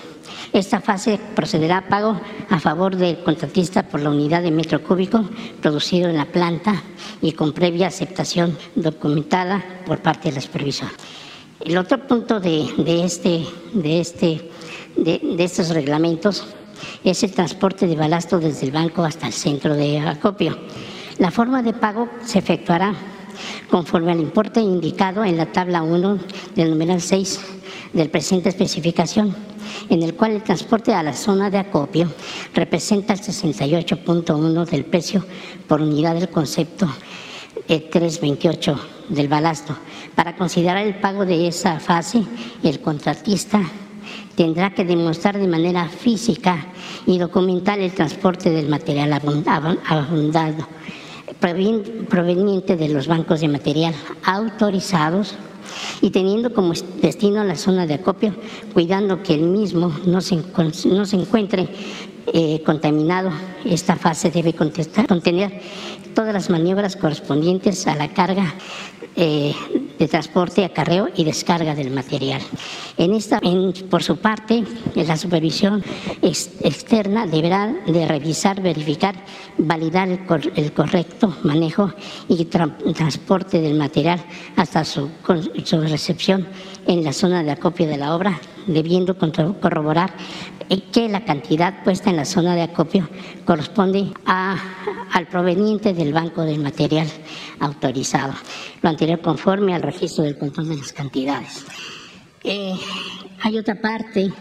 Esta 0.53 0.81
fase 0.81 1.19
procederá 1.33 1.77
a 1.77 1.87
pago 1.87 2.19
a 2.49 2.59
favor 2.59 2.97
del 2.97 3.23
contratista 3.23 3.83
por 3.83 4.01
la 4.01 4.09
unidad 4.09 4.43
de 4.43 4.51
metro 4.51 4.83
cúbico 4.83 5.23
producido 5.61 6.09
en 6.09 6.17
la 6.17 6.25
planta 6.25 6.83
y 7.21 7.31
con 7.31 7.53
previa 7.53 7.87
aceptación 7.87 8.57
documentada 8.75 9.63
por 9.85 10.01
parte 10.01 10.29
del 10.29 10.41
supervisor. 10.41 10.89
El 11.61 11.77
otro 11.77 12.05
punto 12.05 12.39
de, 12.39 12.65
este, 13.05 13.45
de, 13.73 14.01
este, 14.01 14.49
de, 14.97 15.43
estos 15.43 15.69
reglamentos 15.69 16.43
es 17.03 17.23
el 17.23 17.31
transporte 17.31 17.87
de 17.87 17.95
balasto 17.95 18.39
desde 18.39 18.65
el 18.65 18.71
banco 18.71 19.03
hasta 19.03 19.27
el 19.27 19.33
centro 19.33 19.75
de 19.75 19.99
acopio. 19.99 20.57
La 21.19 21.31
forma 21.31 21.61
de 21.61 21.73
pago 21.73 22.09
se 22.25 22.39
efectuará 22.39 22.93
conforme 23.69 24.11
al 24.11 24.19
importe 24.19 24.59
indicado 24.59 25.23
en 25.23 25.37
la 25.37 25.51
tabla 25.51 25.83
1 25.83 26.19
del 26.55 26.69
numeral 26.69 27.01
6 27.01 27.39
del 27.93 28.09
presente 28.09 28.49
especificación, 28.49 29.35
en 29.89 30.03
el 30.03 30.15
cual 30.15 30.31
el 30.31 30.43
transporte 30.43 30.93
a 30.93 31.03
la 31.03 31.13
zona 31.13 31.49
de 31.49 31.57
acopio 31.57 32.11
representa 32.53 33.13
el 33.13 33.19
68.1 33.19 34.65
del 34.65 34.85
precio 34.85 35.25
por 35.67 35.81
unidad 35.81 36.15
del 36.15 36.29
concepto 36.29 36.87
328 37.67 38.79
del 39.09 39.27
balasto. 39.27 39.77
Para 40.15 40.35
considerar 40.35 40.85
el 40.85 40.95
pago 40.95 41.25
de 41.25 41.47
esa 41.47 41.79
fase, 41.79 42.23
el 42.63 42.81
contratista 42.81 43.61
tendrá 44.35 44.73
que 44.73 44.85
demostrar 44.85 45.37
de 45.37 45.47
manera 45.47 45.87
física 45.87 46.67
y 47.05 47.17
documental 47.17 47.79
el 47.79 47.93
transporte 47.93 48.49
del 48.49 48.69
material 48.69 49.13
abundado 49.13 50.67
proveniente 51.39 52.75
de 52.75 52.89
los 52.89 53.07
bancos 53.07 53.41
de 53.41 53.47
material 53.47 53.93
autorizados 54.23 55.35
y 56.01 56.09
teniendo 56.09 56.53
como 56.53 56.73
destino 57.01 57.43
la 57.43 57.55
zona 57.55 57.85
de 57.85 57.95
acopio, 57.95 58.35
cuidando 58.73 59.23
que 59.23 59.35
el 59.35 59.43
mismo 59.43 59.93
no 60.05 60.21
se, 60.21 60.37
no 60.85 61.05
se 61.05 61.15
encuentre 61.15 61.69
eh, 62.33 62.61
contaminado. 62.63 63.31
Esta 63.65 63.95
fase 63.95 64.31
debe 64.31 64.53
contener 64.53 65.61
todas 66.13 66.33
las 66.33 66.49
maniobras 66.49 66.95
correspondientes 66.95 67.87
a 67.87 67.95
la 67.95 68.13
carga 68.13 68.53
eh, 69.15 69.53
de 69.99 70.07
transporte, 70.07 70.65
acarreo 70.65 71.09
y 71.15 71.23
descarga 71.23 71.75
del 71.75 71.91
material. 71.91 72.41
En 72.97 73.13
esta, 73.13 73.39
por 73.89 74.01
su 74.01 74.17
parte, 74.17 74.63
la 74.95 75.15
supervisión 75.15 75.83
externa 76.21 77.27
deberá 77.27 77.67
de 77.85 78.07
revisar, 78.07 78.61
verificar, 78.61 79.15
validar 79.57 80.09
el, 80.09 80.73
correcto 80.73 81.35
manejo 81.43 81.93
y 82.27 82.45
transporte 82.45 83.61
del 83.61 83.75
material 83.75 84.23
hasta 84.55 84.83
su, 84.83 85.09
su 85.63 85.81
recepción 85.81 86.47
en 86.87 87.03
la 87.03 87.13
zona 87.13 87.43
de 87.43 87.51
acopio 87.51 87.87
de 87.87 87.97
la 87.97 88.15
obra, 88.15 88.39
debiendo 88.67 89.17
corroborar 89.17 90.13
que 90.91 91.09
la 91.09 91.25
cantidad 91.25 91.83
puesta 91.83 92.09
en 92.09 92.15
la 92.15 92.25
zona 92.25 92.55
de 92.55 92.61
acopio 92.61 93.09
corresponde 93.45 94.11
a, 94.25 94.55
al 95.11 95.27
proveniente 95.27 95.93
del 95.93 96.13
banco 96.13 96.43
del 96.43 96.59
material 96.59 97.07
autorizado. 97.59 98.33
Lo 98.81 98.89
anterior 98.89 99.19
conforme 99.19 99.75
al 99.75 99.81
registro 99.81 100.23
del 100.23 100.37
control 100.37 100.69
de 100.69 100.77
las 100.77 100.93
cantidades. 100.93 101.65
Eh, 102.43 102.73
hay 103.41 103.57
otra 103.57 103.79
parte 103.79 104.31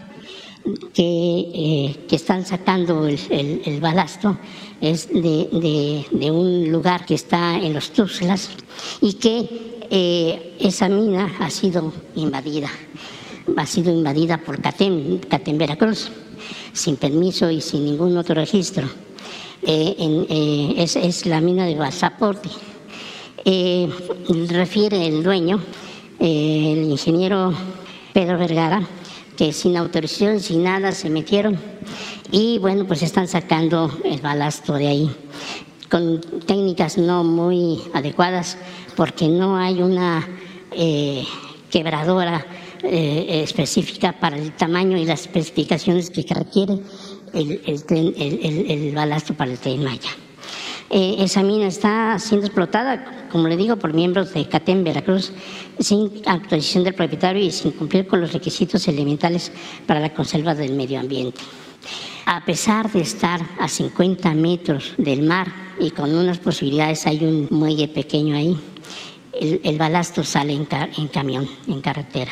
que, 0.93 1.51
eh, 1.53 2.05
que 2.07 2.15
están 2.15 2.45
sacando 2.45 3.07
el, 3.07 3.19
el, 3.65 3.81
balasto, 3.81 4.37
es 4.79 5.09
de, 5.09 6.07
de, 6.11 6.31
un 6.31 6.71
lugar 6.71 7.05
que 7.05 7.15
está 7.15 7.57
en 7.57 7.73
los 7.73 7.91
Tuxtlas 7.91 8.49
y 9.01 9.13
que 9.13 9.80
eh, 9.93 10.55
esa 10.59 10.87
mina 10.87 11.35
ha 11.39 11.49
sido 11.49 11.91
invadida 12.15 12.69
ha 13.57 13.65
sido 13.65 13.91
invadida 13.91 14.37
por 14.37 14.61
CATEM, 14.61 15.19
CATEM 15.19 15.57
Veracruz, 15.57 16.09
sin 16.71 16.95
permiso 16.95 17.49
y 17.49 17.59
sin 17.59 17.83
ningún 17.83 18.15
otro 18.15 18.35
registro. 18.35 18.87
Eh, 19.63 19.95
eh, 19.99 20.73
es, 20.77 21.25
la 21.25 21.41
mina 21.41 21.65
de 21.65 21.75
Basaporte. 21.75 22.49
Refiere 24.47 25.05
el 25.07 25.23
dueño, 25.23 25.59
el 26.19 26.83
ingeniero 26.83 27.53
Pedro 28.13 28.37
Vergara, 28.37 28.87
que 29.35 29.51
sin 29.51 29.75
autorización, 29.75 30.39
sin 30.39 30.63
nada, 30.63 30.93
se 30.93 31.09
metieron 31.09 31.59
y 32.31 32.59
bueno, 32.59 32.87
pues 32.87 33.03
están 33.03 33.27
sacando 33.27 33.91
el 34.05 34.21
balasto 34.21 34.73
de 34.73 34.87
ahí 34.87 35.11
con 35.91 36.21
técnicas 36.47 36.97
no 36.97 37.23
muy 37.23 37.81
adecuadas 37.93 38.57
porque 38.95 39.27
no 39.27 39.57
hay 39.57 39.81
una 39.83 40.27
quebradora 41.69 42.45
eh, 42.83 43.43
específica 43.43 44.13
para 44.13 44.37
el 44.37 44.53
tamaño 44.53 44.97
y 44.97 45.05
las 45.05 45.21
especificaciones 45.21 46.09
que 46.09 46.25
requiere 46.33 46.79
el, 47.33 47.61
el, 47.87 48.95
balasto 48.95 49.35
para 49.35 49.51
el 49.51 49.59
tren 49.59 49.83
Maya. 49.83 50.09
Eh, 50.89 51.17
esa 51.19 51.43
mina 51.43 51.67
está 51.67 52.17
siendo 52.17 52.47
explotada, 52.47 53.27
como 53.31 53.47
le 53.47 53.55
digo, 53.55 53.77
por 53.77 53.93
miembros 53.93 54.33
de 54.33 54.47
CATEM 54.47 54.83
Veracruz 54.83 55.31
sin 55.79 56.11
autorización 56.25 56.83
del 56.83 56.95
propietario 56.95 57.43
y 57.43 57.51
sin 57.51 57.71
cumplir 57.71 58.07
con 58.07 58.19
los 58.19 58.33
requisitos 58.33 58.87
elementales 58.87 59.51
para 59.85 59.99
la 59.99 60.13
conserva 60.13 60.55
del 60.55 60.73
medio 60.73 60.99
ambiente. 60.99 61.39
A 62.33 62.45
pesar 62.45 62.89
de 62.89 63.01
estar 63.01 63.41
a 63.59 63.67
50 63.67 64.33
metros 64.35 64.93
del 64.97 65.21
mar 65.21 65.51
y 65.77 65.91
con 65.91 66.15
unas 66.15 66.39
posibilidades, 66.39 67.05
hay 67.05 67.25
un 67.25 67.49
muelle 67.51 67.89
pequeño 67.89 68.37
ahí, 68.37 68.57
el, 69.33 69.77
balasto 69.77 70.23
sale 70.23 70.53
en 70.53 71.07
camión, 71.09 71.45
en 71.67 71.81
carretera 71.81 72.31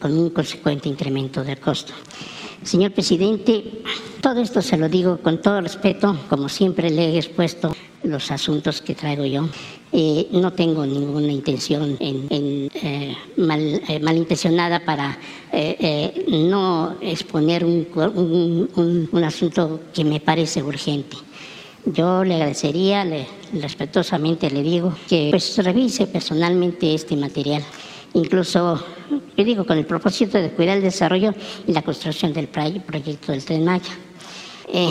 con 0.00 0.16
un 0.16 0.30
consecuente 0.30 0.88
incremento 0.88 1.42
del 1.42 1.58
costo. 1.58 1.92
Señor 2.62 2.92
presidente, 2.92 3.82
todo 4.20 4.40
esto 4.40 4.62
se 4.62 4.76
lo 4.76 4.88
digo 4.88 5.18
con 5.18 5.42
todo 5.42 5.60
respeto, 5.60 6.16
como 6.28 6.48
siempre 6.48 6.88
le 6.88 7.06
he 7.06 7.18
expuesto 7.18 7.74
los 8.02 8.30
asuntos 8.30 8.80
que 8.80 8.94
traigo 8.94 9.24
yo. 9.24 9.48
Eh, 9.92 10.28
no 10.32 10.52
tengo 10.52 10.86
ninguna 10.86 11.32
intención 11.32 11.96
en, 11.98 12.70
eh, 12.74 13.16
mal, 13.36 13.82
eh, 13.88 13.98
malintencionada 14.00 14.84
para 14.84 15.18
no 16.28 16.96
exponer 17.00 17.64
un, 17.64 19.08
un, 19.12 19.24
asunto 19.24 19.80
que 19.92 20.04
me 20.04 20.20
parece 20.20 20.62
urgente. 20.62 21.16
Yo 21.86 22.22
le 22.24 22.34
agradecería, 22.34 23.04
le, 23.04 23.26
respetuosamente 23.54 24.50
le 24.50 24.62
digo, 24.62 24.94
que 25.08 25.28
pues, 25.30 25.56
revise 25.58 26.06
personalmente 26.06 26.94
este 26.94 27.16
material 27.16 27.64
incluso, 28.14 28.82
yo 29.36 29.44
digo, 29.44 29.64
con 29.64 29.78
el 29.78 29.86
propósito 29.86 30.38
de 30.38 30.50
cuidar 30.50 30.76
el 30.76 30.82
desarrollo 30.82 31.34
y 31.66 31.72
la 31.72 31.82
construcción 31.82 32.32
del 32.32 32.48
proyecto 32.48 33.32
del 33.32 33.44
Tren 33.44 33.64
Maya. 33.64 33.92
Eh, 34.72 34.90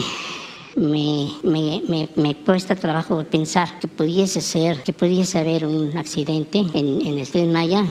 me, 0.76 1.32
me, 1.44 2.10
me, 2.16 2.36
cuesta 2.36 2.76
trabajo 2.76 3.24
pensar 3.24 3.80
que 3.80 3.88
pudiese 3.88 4.42
ser, 4.42 4.84
que 4.84 4.94
pudiese 4.94 5.40
haber 5.40 5.66
un 5.66 5.98
accidente 5.98 6.60
en, 6.60 7.06
en 7.06 7.20
el 7.20 7.28
Tren 7.28 7.52
Maya 7.52 7.86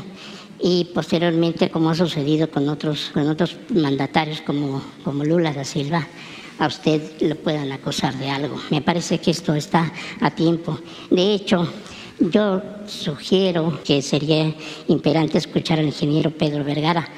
y 0.61 0.85
posteriormente, 0.95 1.71
como 1.71 1.91
ha 1.91 1.95
sucedido 1.95 2.51
con 2.51 2.69
otros, 2.69 3.11
con 3.13 3.29
otros 3.29 3.57
mandatarios 3.71 4.41
como, 4.43 4.83
como 5.05 5.25
Lula 5.25 5.53
da 5.53 5.65
Silva, 5.65 6.07
a 6.59 6.67
usted 6.67 7.01
lo 7.21 7.37
puedan 7.37 7.71
acusar 7.71 8.17
de 8.19 8.31
algo. 8.31 8.61
Me 8.71 8.83
parece 8.83 9.19
que 9.19 9.31
esto 9.31 9.55
está 9.55 9.93
a 10.21 10.31
tiempo. 10.31 10.79
De 11.11 11.35
hecho, 11.35 11.69
yo 12.19 12.61
sugiero 12.87 13.81
que 13.85 14.03
sería 14.03 14.53
imperante 14.89 15.39
escuchar 15.39 15.79
al 15.79 15.87
ingeniero 15.87 16.31
Pedro 16.33 16.65
Vergara, 16.65 17.09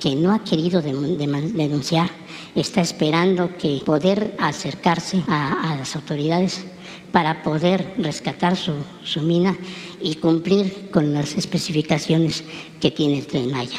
que 0.00 0.14
no 0.14 0.32
ha 0.32 0.44
querido 0.44 0.82
denunciar, 0.82 2.10
está 2.54 2.80
esperando 2.80 3.56
que 3.56 3.80
poder 3.84 4.34
acercarse 4.38 5.22
a, 5.28 5.76
las 5.78 5.94
autoridades 5.96 6.64
para 7.12 7.42
poder 7.42 7.94
rescatar 7.98 8.56
su, 8.56 8.74
mina 9.22 9.56
y 10.00 10.16
cumplir 10.16 10.90
con 10.90 11.12
las 11.12 11.34
especificaciones 11.36 12.44
que 12.80 12.90
tiene 12.90 13.18
el 13.18 13.26
tren 13.26 13.50
Maya. 13.50 13.78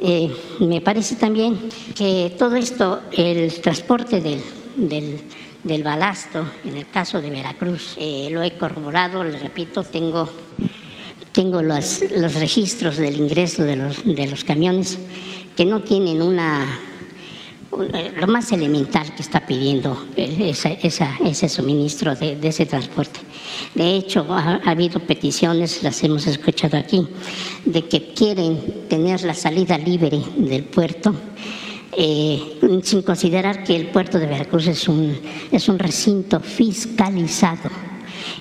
Eh, 0.00 0.34
me 0.60 0.80
parece 0.80 1.16
también 1.16 1.58
que 1.94 2.34
todo 2.38 2.56
esto, 2.56 3.00
el 3.12 3.52
transporte 3.60 4.20
del, 4.20 4.42
del 4.76 5.20
del 5.62 5.82
balasto, 5.82 6.44
en 6.64 6.76
el 6.76 6.88
caso 6.88 7.20
de 7.20 7.30
Veracruz, 7.30 7.94
eh, 7.98 8.28
lo 8.30 8.42
he 8.42 8.56
corroborado, 8.56 9.22
le 9.22 9.38
repito, 9.38 9.84
tengo, 9.84 10.28
tengo 11.30 11.62
los, 11.62 12.02
los 12.16 12.34
registros 12.34 12.96
del 12.96 13.16
ingreso 13.16 13.62
de 13.62 13.76
los, 13.76 14.04
de 14.04 14.26
los 14.26 14.44
camiones 14.44 14.98
que 15.56 15.64
no 15.64 15.82
tienen 15.82 16.22
una 16.22 16.66
lo 18.18 18.26
más 18.26 18.52
elemental 18.52 19.14
que 19.14 19.22
está 19.22 19.46
pidiendo 19.46 20.06
esa, 20.16 20.70
ese 20.72 21.48
suministro 21.48 22.14
de, 22.14 22.38
ese 22.42 22.66
transporte. 22.66 23.20
De 23.74 23.96
hecho, 23.96 24.26
ha, 24.28 24.60
habido 24.64 25.00
peticiones, 25.00 25.82
las 25.82 26.02
hemos 26.04 26.26
escuchado 26.26 26.76
aquí, 26.76 27.06
de 27.64 27.88
que 27.88 28.12
quieren 28.12 28.86
tener 28.88 29.22
la 29.22 29.34
salida 29.34 29.78
libre 29.78 30.20
del 30.36 30.64
puerto 30.64 31.14
eh, 31.94 32.58
sin 32.82 33.02
considerar 33.02 33.64
que 33.64 33.76
el 33.76 33.88
puerto 33.88 34.18
de 34.18 34.26
Veracruz 34.26 34.66
es 34.66 34.88
un, 34.88 35.18
es 35.50 35.68
un 35.68 35.78
recinto 35.78 36.40
fiscalizado, 36.40 37.70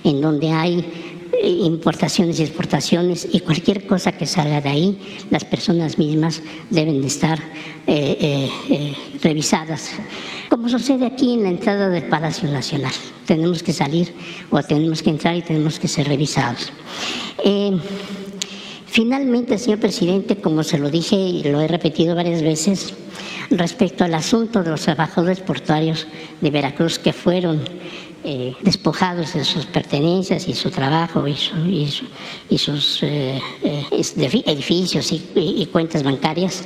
en 0.03 0.21
donde 0.21 0.51
hay 0.51 1.10
importaciones 1.43 2.39
y 2.39 2.43
exportaciones 2.43 3.27
y 3.31 3.39
cualquier 3.39 3.85
cosa 3.85 4.11
que 4.11 4.25
salga 4.25 4.61
de 4.61 4.69
ahí, 4.69 4.97
las 5.29 5.45
personas 5.45 5.97
mismas 5.97 6.41
deben 6.69 7.01
de 7.01 7.07
estar 7.07 7.39
eh, 7.87 8.49
eh, 8.69 8.95
revisadas. 9.21 9.91
Como 10.49 10.69
sucede 10.69 11.05
aquí 11.05 11.33
en 11.33 11.43
la 11.43 11.49
entrada 11.49 11.89
del 11.89 12.03
Palacio 12.03 12.49
Nacional. 12.49 12.91
Tenemos 13.25 13.63
que 13.63 13.73
salir 13.73 14.13
o 14.49 14.61
tenemos 14.61 15.01
que 15.01 15.09
entrar 15.09 15.35
y 15.35 15.41
tenemos 15.41 15.79
que 15.79 15.87
ser 15.87 16.07
revisados. 16.07 16.71
finalmente, 18.85 19.57
señor 19.57 19.79
presidente, 19.79 20.35
como 20.35 20.63
se 20.63 20.77
lo 20.77 20.89
dije 20.89 21.15
y 21.15 21.43
lo 21.43 21.61
he 21.61 21.67
repetido 21.67 22.13
varias 22.13 22.41
veces, 22.41 22.93
respecto 23.49 24.03
al 24.03 24.13
asunto 24.13 24.63
de 24.63 24.71
los 24.71 24.81
trabajadores 24.81 25.39
portuarios 25.39 26.07
de 26.39 26.49
Veracruz 26.49 26.99
que 26.99 27.13
fueron 27.13 27.61
eh, 28.23 28.55
despojados 28.61 29.33
de 29.33 29.43
sus 29.43 29.65
pertenencias 29.65 30.47
y 30.47 30.53
su 30.53 30.69
trabajo 30.69 31.27
y, 31.27 31.35
sus 31.35 33.01
eh, 33.01 33.41
eh, 33.63 34.43
edificios 34.45 35.11
y, 35.11 35.65
cuentas 35.71 36.03
bancarias, 36.03 36.63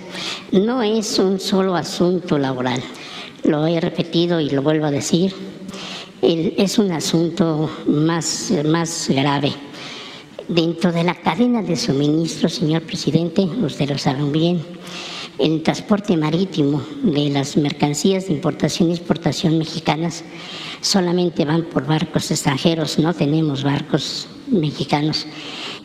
no 0.52 0.84
es 0.84 1.18
un 1.18 1.39
solo 1.39 1.76
asunto 1.76 2.38
laboral. 2.38 2.84
Lo 3.44 3.65
he 3.68 3.80
repetido 3.80 4.41
y 4.41 4.50
lo 4.50 4.62
vuelvo 4.62 4.88
a 4.88 4.91
decir. 4.91 5.34
es 6.22 6.78
un 6.78 6.91
asunto 6.91 7.70
más, 7.88 8.52
más 8.65 9.08
grave. 9.08 9.54
Dentro 10.50 10.91
de 10.91 11.06
la 11.06 11.15
cadena 11.15 11.62
de 11.62 11.78
suministro, 11.78 12.50
señor 12.50 12.82
presidente, 12.82 13.44
usted 13.44 13.89
lo 13.89 13.98
saben 13.98 14.32
bien, 14.32 14.62
el 15.38 15.63
transporte 15.63 16.15
marítimo 16.15 16.82
de 17.04 17.30
las 17.30 17.58
mercancías 17.58 18.28
de 18.28 18.34
importación 18.34 18.89
y 18.89 18.93
exportación 18.93 19.58
mexicanas 19.58 20.24
solamente 20.82 21.45
van 21.45 21.63
por 21.63 21.86
barcos 21.86 22.32
extranjeros, 22.32 23.00
no 23.00 23.13
tenemos 23.13 23.63
barcos 23.63 24.28
mexicanos. 24.48 25.26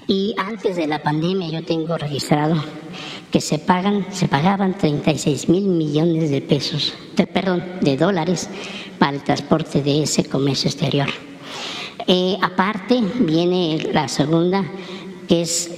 Y 0.07 0.35
antes 0.37 0.77
de 0.77 0.87
la 0.87 1.03
pandemia 1.03 1.49
yo 1.49 1.65
tengo 1.65 1.97
registrado 1.97 2.63
que 3.31 3.41
se 3.41 3.59
pagan, 3.59 4.07
se 4.11 4.29
pagaban 4.29 4.77
36 4.77 5.49
mil 5.49 5.65
millones 5.65 6.31
de 6.31 6.41
pesos, 6.41 6.95
perdón, 7.33 7.65
de 7.81 7.97
dólares 7.97 8.49
para 8.99 9.17
el 9.17 9.23
transporte 9.23 9.83
de 9.83 10.03
ese 10.03 10.25
comercio 10.25 10.69
exterior. 10.69 11.09
Eh, 12.07 12.37
aparte 12.43 13.01
viene 13.21 13.89
la 13.93 14.09
segunda 14.09 14.65
que 15.31 15.43
es 15.43 15.71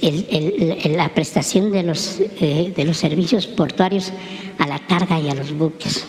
la 0.97 1.13
prestación 1.13 1.71
de 1.71 1.83
los, 1.83 2.19
eh, 2.19 2.73
de 2.75 2.85
los 2.85 2.97
servicios 2.97 3.45
portuarios 3.45 4.11
a 4.57 4.65
la 4.65 4.79
carga 4.79 5.19
y 5.19 5.29
a 5.29 5.35
los 5.35 5.55
buques. 5.55 6.07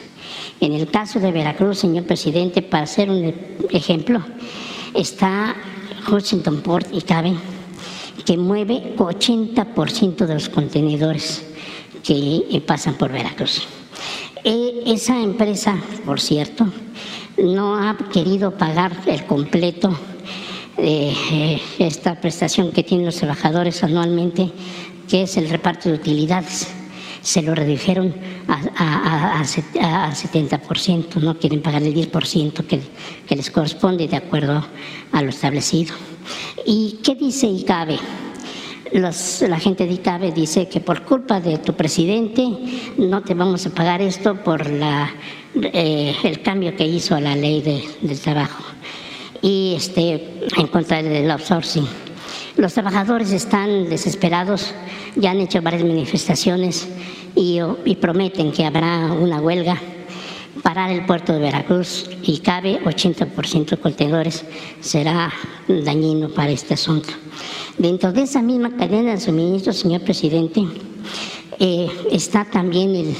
En 0.62 0.72
el 0.72 0.90
caso 0.90 1.20
de 1.20 1.30
Veracruz, 1.30 1.80
señor 1.80 2.04
presidente, 2.04 2.62
para 2.62 2.84
hacer 2.84 3.10
un 3.10 3.34
ejemplo, 3.70 4.24
está 4.94 5.54
Washington 6.10 6.62
Port 6.62 6.88
y 6.90 7.02
Cabe, 7.02 7.34
que 8.24 8.38
mueve 8.38 8.94
80% 8.96 10.24
de 10.24 10.32
los 10.32 10.48
contenedores 10.48 11.44
que 12.02 12.62
pasan 12.66 12.94
por 12.94 13.12
Veracruz. 13.12 13.64
E, 14.42 14.84
esa 14.86 15.20
empresa, 15.20 15.76
por 16.06 16.18
cierto, 16.18 16.66
no 17.36 17.76
ha 17.76 17.94
querido 18.10 18.52
pagar 18.52 18.96
el 19.04 19.26
completo 19.26 19.94
eh, 20.76 21.60
esta 21.78 22.20
prestación 22.20 22.72
que 22.72 22.82
tienen 22.82 23.06
los 23.06 23.16
trabajadores 23.16 23.82
anualmente, 23.84 24.50
que 25.08 25.22
es 25.22 25.36
el 25.36 25.48
reparto 25.48 25.88
de 25.88 25.96
utilidades. 25.96 26.68
Se 27.22 27.42
lo 27.42 27.54
redujeron 27.54 28.14
a, 28.48 28.60
a, 28.76 29.40
a, 29.40 30.12
70%, 30.12 31.14
no 31.16 31.38
quieren 31.38 31.62
pagar 31.62 31.82
el 31.82 31.94
10% 31.94 32.66
que, 32.66 32.80
que 33.26 33.36
les 33.36 33.50
corresponde 33.50 34.08
de 34.08 34.16
acuerdo 34.16 34.64
a 35.12 35.22
lo 35.22 35.30
establecido. 35.30 35.94
¿Y 36.66 36.98
qué 37.02 37.14
dice 37.14 37.46
ICABE? 37.46 37.98
Los, 38.92 39.42
la 39.48 39.58
gente 39.58 39.86
de 39.86 39.94
ICABE 39.94 40.32
dice 40.32 40.68
que 40.68 40.80
por 40.80 41.02
culpa 41.02 41.40
de 41.40 41.58
tu 41.58 41.74
presidente 41.74 42.46
no 42.98 43.22
te 43.22 43.34
vamos 43.34 43.66
a 43.66 43.70
pagar 43.70 44.02
esto 44.02 44.34
por 44.42 44.68
la, 44.68 45.10
eh, 45.54 46.14
el 46.24 46.42
cambio 46.42 46.76
que 46.76 46.86
hizo 46.86 47.14
a 47.14 47.20
la 47.20 47.34
ley 47.34 47.62
de, 47.62 47.82
del 48.02 48.20
trabajo 48.20 48.62
y 49.44 49.74
este, 49.76 50.40
en 50.56 50.66
contra 50.68 51.02
del 51.02 51.30
outsourcing. 51.30 51.86
Los 52.56 52.72
trabajadores 52.72 53.30
están 53.30 53.90
desesperados, 53.90 54.72
ya 55.16 55.32
han 55.32 55.40
hecho 55.40 55.60
varias 55.60 55.84
manifestaciones 55.84 56.88
y, 57.36 57.58
y 57.84 57.96
prometen 57.96 58.52
que 58.52 58.64
habrá 58.64 59.12
una 59.12 59.42
huelga 59.42 59.78
parar 60.62 60.90
el 60.90 61.04
puerto 61.04 61.34
de 61.34 61.40
Veracruz 61.40 62.08
y 62.22 62.38
cabe 62.38 62.80
80% 62.84 63.66
de 63.66 63.76
contenedores 63.76 64.46
será 64.80 65.30
dañino 65.68 66.30
para 66.30 66.50
este 66.50 66.72
asunto. 66.72 67.10
Dentro 67.76 68.12
de 68.12 68.22
esa 68.22 68.40
misma 68.40 68.74
cadena 68.74 69.10
de 69.10 69.20
suministro, 69.20 69.74
señor 69.74 70.00
presidente, 70.00 70.62
eh, 71.58 71.88
está 72.10 72.44
también 72.44 72.94
el, 72.96 73.14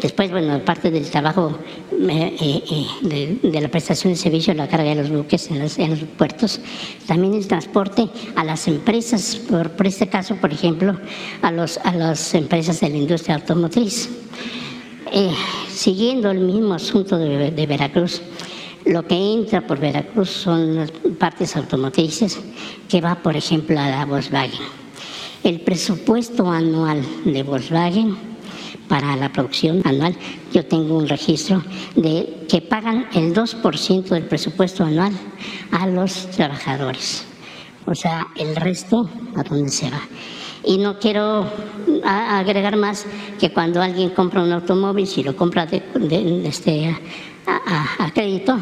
después, 0.00 0.30
bueno, 0.30 0.54
aparte 0.54 0.90
del 0.90 1.10
trabajo 1.10 1.58
eh, 1.92 2.36
eh, 2.40 3.38
de, 3.42 3.60
la 3.60 3.68
prestación 3.68 4.12
de 4.12 4.18
servicio, 4.18 4.54
la 4.54 4.68
carga 4.68 4.90
de 4.90 4.94
los 4.96 5.10
buques 5.10 5.50
en 5.50 5.60
los, 5.60 5.76
puertos, 6.16 6.60
también 7.06 7.34
el 7.34 7.46
transporte 7.48 8.08
a 8.36 8.44
las 8.44 8.68
empresas, 8.68 9.36
por, 9.36 9.86
este 9.86 10.08
caso, 10.08 10.36
por 10.36 10.52
ejemplo, 10.52 10.96
a, 11.42 11.50
los, 11.50 11.78
a 11.78 11.92
las 11.92 12.34
empresas 12.34 12.80
de 12.80 12.90
la 12.90 12.96
industria 12.96 13.36
automotriz. 13.36 14.10
siguiendo 15.68 16.30
el 16.30 16.40
mismo 16.40 16.74
asunto 16.74 17.18
de, 17.18 17.50
de 17.50 17.66
Veracruz, 17.66 18.22
lo 18.84 19.04
que 19.04 19.16
entra 19.16 19.66
por 19.66 19.80
Veracruz 19.80 20.30
son 20.30 20.76
las 20.76 20.92
partes 21.18 21.56
automotrices 21.56 22.38
que 22.88 23.00
va, 23.00 23.16
por 23.16 23.36
ejemplo, 23.36 23.80
a 23.80 23.88
la 23.88 24.04
Volkswagen 24.04 24.85
el 25.46 25.60
presupuesto 25.60 26.50
anual 26.50 27.04
de 27.24 27.44
Volkswagen 27.44 28.16
para 28.88 29.14
la 29.14 29.32
producción 29.32 29.80
anual, 29.84 30.16
yo 30.52 30.66
tengo 30.66 30.98
un 30.98 31.08
registro 31.08 31.62
de 31.94 32.46
que 32.48 32.60
pagan 32.60 33.06
el 33.14 33.32
2% 33.32 34.08
del 34.08 34.24
presupuesto 34.24 34.82
anual 34.82 35.12
a 35.70 35.86
los 35.86 36.28
trabajadores. 36.32 37.24
O 37.86 37.94
sea, 37.94 38.26
el 38.34 38.56
resto 38.56 39.08
a 39.36 39.44
dónde 39.44 39.70
se 39.70 39.88
va. 39.88 40.00
Y 40.66 40.78
no 40.78 40.98
quiero 40.98 41.46
agregar 42.04 42.76
más 42.76 43.06
que 43.38 43.52
cuando 43.52 43.80
alguien 43.80 44.10
compra 44.10 44.42
un 44.42 44.52
automóvil, 44.52 45.06
si 45.06 45.22
lo 45.22 45.36
compra 45.36 45.64
de, 45.64 45.82
este, 46.44 46.94
a, 47.46 48.10
crédito, 48.12 48.58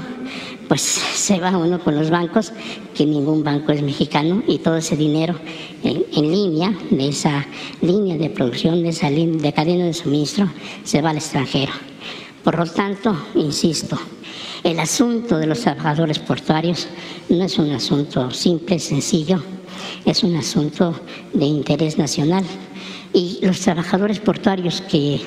pues 0.69 0.83
se 0.83 1.41
va 1.41 1.57
uno 1.57 1.79
con 1.79 1.95
los 1.95 2.11
bancos, 2.11 2.53
que 2.95 3.07
ningún 3.07 3.43
banco 3.43 3.73
es 3.73 3.83
mexicano, 3.83 4.43
y 4.47 4.59
todo 4.59 4.77
ese 4.77 4.97
dinero 4.97 5.35
en, 5.83 6.31
línea, 6.31 6.75
de 6.91 7.09
esa 7.09 7.47
línea 7.81 8.17
de 8.17 8.31
producción, 8.31 8.83
de 8.83 8.91
esa 8.91 9.11
línea 9.11 9.41
de 9.41 9.53
cadena 9.53 9.85
de 9.85 9.95
suministro, 9.95 10.49
se 10.83 11.01
va 11.01 11.11
al 11.11 11.17
extranjero. 11.17 11.73
Por 12.43 12.59
lo 12.59 12.67
tanto, 12.67 13.17
insisto, 13.35 13.99
el 14.65 14.81
asunto 14.81 15.37
de 15.37 15.47
los 15.47 15.61
trabajadores 15.61 16.19
portuarios 16.19 16.89
no 17.29 17.45
es 17.45 17.59
un 17.59 17.71
asunto 17.73 18.31
simple, 18.31 18.79
sencillo, 18.79 19.43
es 20.07 20.25
un 20.25 20.35
asunto 20.37 20.99
de 21.35 21.45
interés 21.45 21.99
nacional. 21.99 22.45
Y 23.13 23.39
los 23.43 23.61
trabajadores 23.61 24.19
portuarios 24.19 24.81
que, 24.81 25.21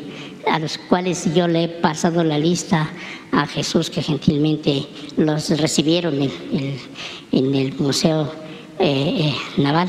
a 0.51 0.57
los 0.57 0.79
cuales 0.79 1.33
yo 1.35 1.47
le 1.47 1.65
he 1.65 1.67
pasado 1.67 2.23
la 2.23 2.39
lista 2.39 2.89
a 3.31 3.45
Jesús, 3.45 3.91
que 3.91 4.01
gentilmente 4.01 4.87
los 5.17 5.49
recibieron 5.59 6.15
en, 6.19 7.55
el 7.55 7.73
Museo 7.77 8.31
eh, 8.79 9.29
eh, 9.29 9.35
Naval, 9.61 9.87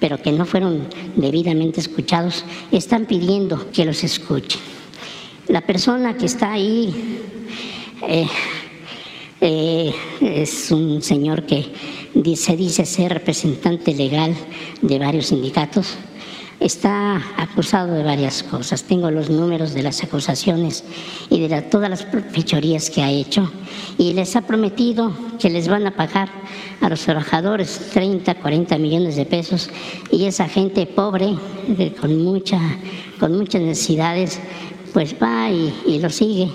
pero 0.00 0.20
que 0.20 0.32
no 0.32 0.46
fueron 0.46 0.88
debidamente 1.14 1.80
escuchados, 1.80 2.44
están 2.72 3.04
pidiendo 3.04 3.70
que 3.70 3.84
los 3.84 4.02
escuchen. 4.02 4.60
La 5.48 5.60
persona 5.60 6.16
que 6.16 6.26
está 6.26 6.52
ahí 6.52 7.20
eh, 8.08 8.26
eh, 9.44 9.92
es 10.20 10.70
un 10.70 11.02
señor 11.02 11.42
que 11.46 11.66
se 12.36 12.56
dice 12.56 12.86
ser 12.86 13.12
representante 13.12 13.92
legal 13.92 14.36
de 14.82 14.98
varios 15.00 15.26
sindicatos. 15.26 15.96
Está 16.60 17.20
acusado 17.36 17.92
de 17.92 18.04
varias 18.04 18.44
cosas. 18.44 18.84
Tengo 18.84 19.10
los 19.10 19.30
números 19.30 19.74
de 19.74 19.82
las 19.82 20.04
acusaciones 20.04 20.84
y 21.28 21.40
de 21.40 21.60
todas 21.62 21.90
las 21.90 22.06
fechorías 22.30 22.88
que 22.88 23.02
ha 23.02 23.10
hecho. 23.10 23.50
Y 23.98 24.12
les 24.12 24.36
ha 24.36 24.42
prometido 24.42 25.12
que 25.40 25.50
les 25.50 25.66
van 25.66 25.88
a 25.88 25.96
pagar 25.96 26.28
a 26.80 26.88
los 26.88 27.00
trabajadores 27.00 27.90
30, 27.92 28.36
40 28.36 28.78
millones 28.78 29.16
de 29.16 29.26
pesos. 29.26 29.70
Y 30.12 30.26
esa 30.26 30.48
gente 30.48 30.86
pobre 30.86 31.34
eh, 31.78 31.92
con, 32.00 32.10
con 33.18 33.36
muchas 33.36 33.60
necesidades 33.60 34.38
pues 34.92 35.16
va 35.20 35.50
y 35.50 35.98
lo 35.98 36.10
sigue 36.10 36.48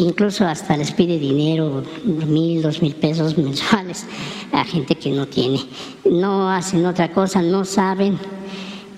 incluso 0.00 0.44
hasta 0.46 0.76
les 0.76 0.90
pide 0.92 1.18
dinero, 1.18 1.82
mil, 2.04 2.62
dos 2.62 2.82
mil 2.82 2.94
pesos 2.94 3.36
mensuales 3.38 4.06
a 4.52 4.64
gente 4.64 4.94
que 4.94 5.10
no 5.10 5.26
tiene. 5.26 5.60
No 6.04 6.50
hacen 6.50 6.84
otra 6.86 7.12
cosa, 7.12 7.42
no 7.42 7.64
saben 7.64 8.18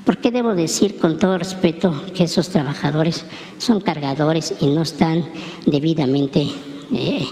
¿Por 0.05 0.19
qué 0.19 0.33
debo 0.33 0.57
decir 0.57 0.99
con 0.99 1.17
todo 1.17 1.39
respeto 1.39 1.95
que 2.13 2.25
esos 2.25 2.49
trabajadores 2.49 3.25
son 3.59 3.81
cargadores 3.81 4.53
y 4.61 4.67
no 4.67 4.83
están 4.83 5.25
debidamente 5.65 6.49
eh, 6.93 7.25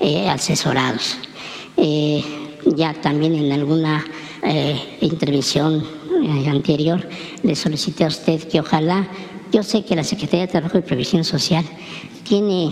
eh, 0.00 0.28
asesorados? 0.28 1.18
Eh, 1.76 2.24
ya 2.74 2.94
también 2.94 3.36
en 3.36 3.52
alguna 3.52 4.04
intervención 5.00 5.84
anterior, 6.48 7.08
le 7.42 7.56
solicité 7.56 8.04
a 8.04 8.08
usted 8.08 8.40
que 8.48 8.60
ojalá, 8.60 9.08
yo 9.52 9.62
sé 9.62 9.84
que 9.84 9.96
la 9.96 10.04
Secretaría 10.04 10.46
de 10.46 10.52
Trabajo 10.52 10.78
y 10.78 10.82
Previsión 10.82 11.24
Social 11.24 11.64
tiene 12.28 12.70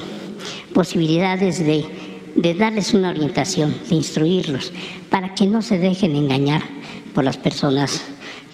posibilidades 0.74 1.64
de, 1.64 1.86
de 2.36 2.54
darles 2.54 2.92
una 2.92 3.10
orientación, 3.10 3.74
de 3.88 3.94
instruirlos, 3.94 4.72
para 5.08 5.34
que 5.34 5.46
no 5.46 5.62
se 5.62 5.78
dejen 5.78 6.14
engañar 6.16 6.62
por 7.14 7.24
las 7.24 7.38
personas 7.38 8.02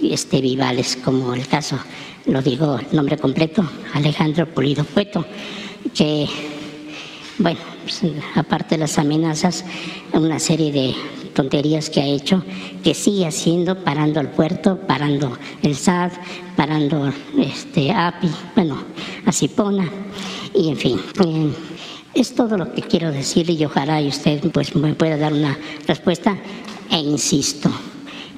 este, 0.01 0.41
vivales, 0.41 0.97
como 1.03 1.35
el 1.35 1.49
caso, 1.49 1.79
lo 2.27 2.43
digo 2.43 2.79
el 2.79 2.97
nombre 2.97 3.17
completo, 3.17 3.69
Alejandro 3.95 4.47
Pulido 4.47 4.85
Pueto, 4.85 5.25
que, 5.95 6.27
bueno, 7.39 7.59
pues, 7.83 8.03
aparte 8.35 8.77
de 8.77 8.81
las 8.81 8.99
amenazas, 8.99 9.65
una 10.13 10.39
serie 10.39 10.71
de 10.73 10.95
tonterías 11.35 11.89
que 11.89 12.01
ha 12.01 12.07
hecho, 12.07 12.45
que 12.85 12.95
sigue 12.95 13.27
haciendo, 13.27 13.83
parando 13.83 14.21
al 14.21 14.31
puerto, 14.31 14.79
parando 14.87 15.39
el 15.63 15.75
SAD, 15.75 16.13
parando 16.57 17.13
este 17.39 17.93
API, 17.93 18.31
bueno, 18.55 18.83
Asipona, 19.25 19.89
y 20.55 20.69
en 20.69 20.77
fin. 20.77 21.01
Eh, 21.25 21.51
es 22.15 22.35
todo 22.35 22.57
lo 22.57 22.73
que 22.73 22.83
quiero 22.83 23.13
decirle 23.13 23.53
y 23.53 23.65
ojalá 23.65 24.01
y 24.01 24.09
usted 24.09 24.41
pues, 24.51 24.75
me 24.75 24.95
pueda 24.95 25.17
dar 25.17 25.33
una 25.33 25.59
respuesta. 25.87 26.37
E 26.91 26.99
insisto, 26.99 27.71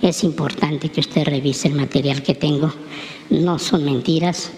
es 0.02 0.24
importante 0.24 0.90
que 0.90 1.00
usted 1.00 1.24
revise 1.24 1.68
el 1.68 1.74
material 1.74 2.22
que 2.22 2.34
tengo. 2.34 2.72
No 3.30 3.58
son 3.58 3.84
mentiras. 3.84 4.50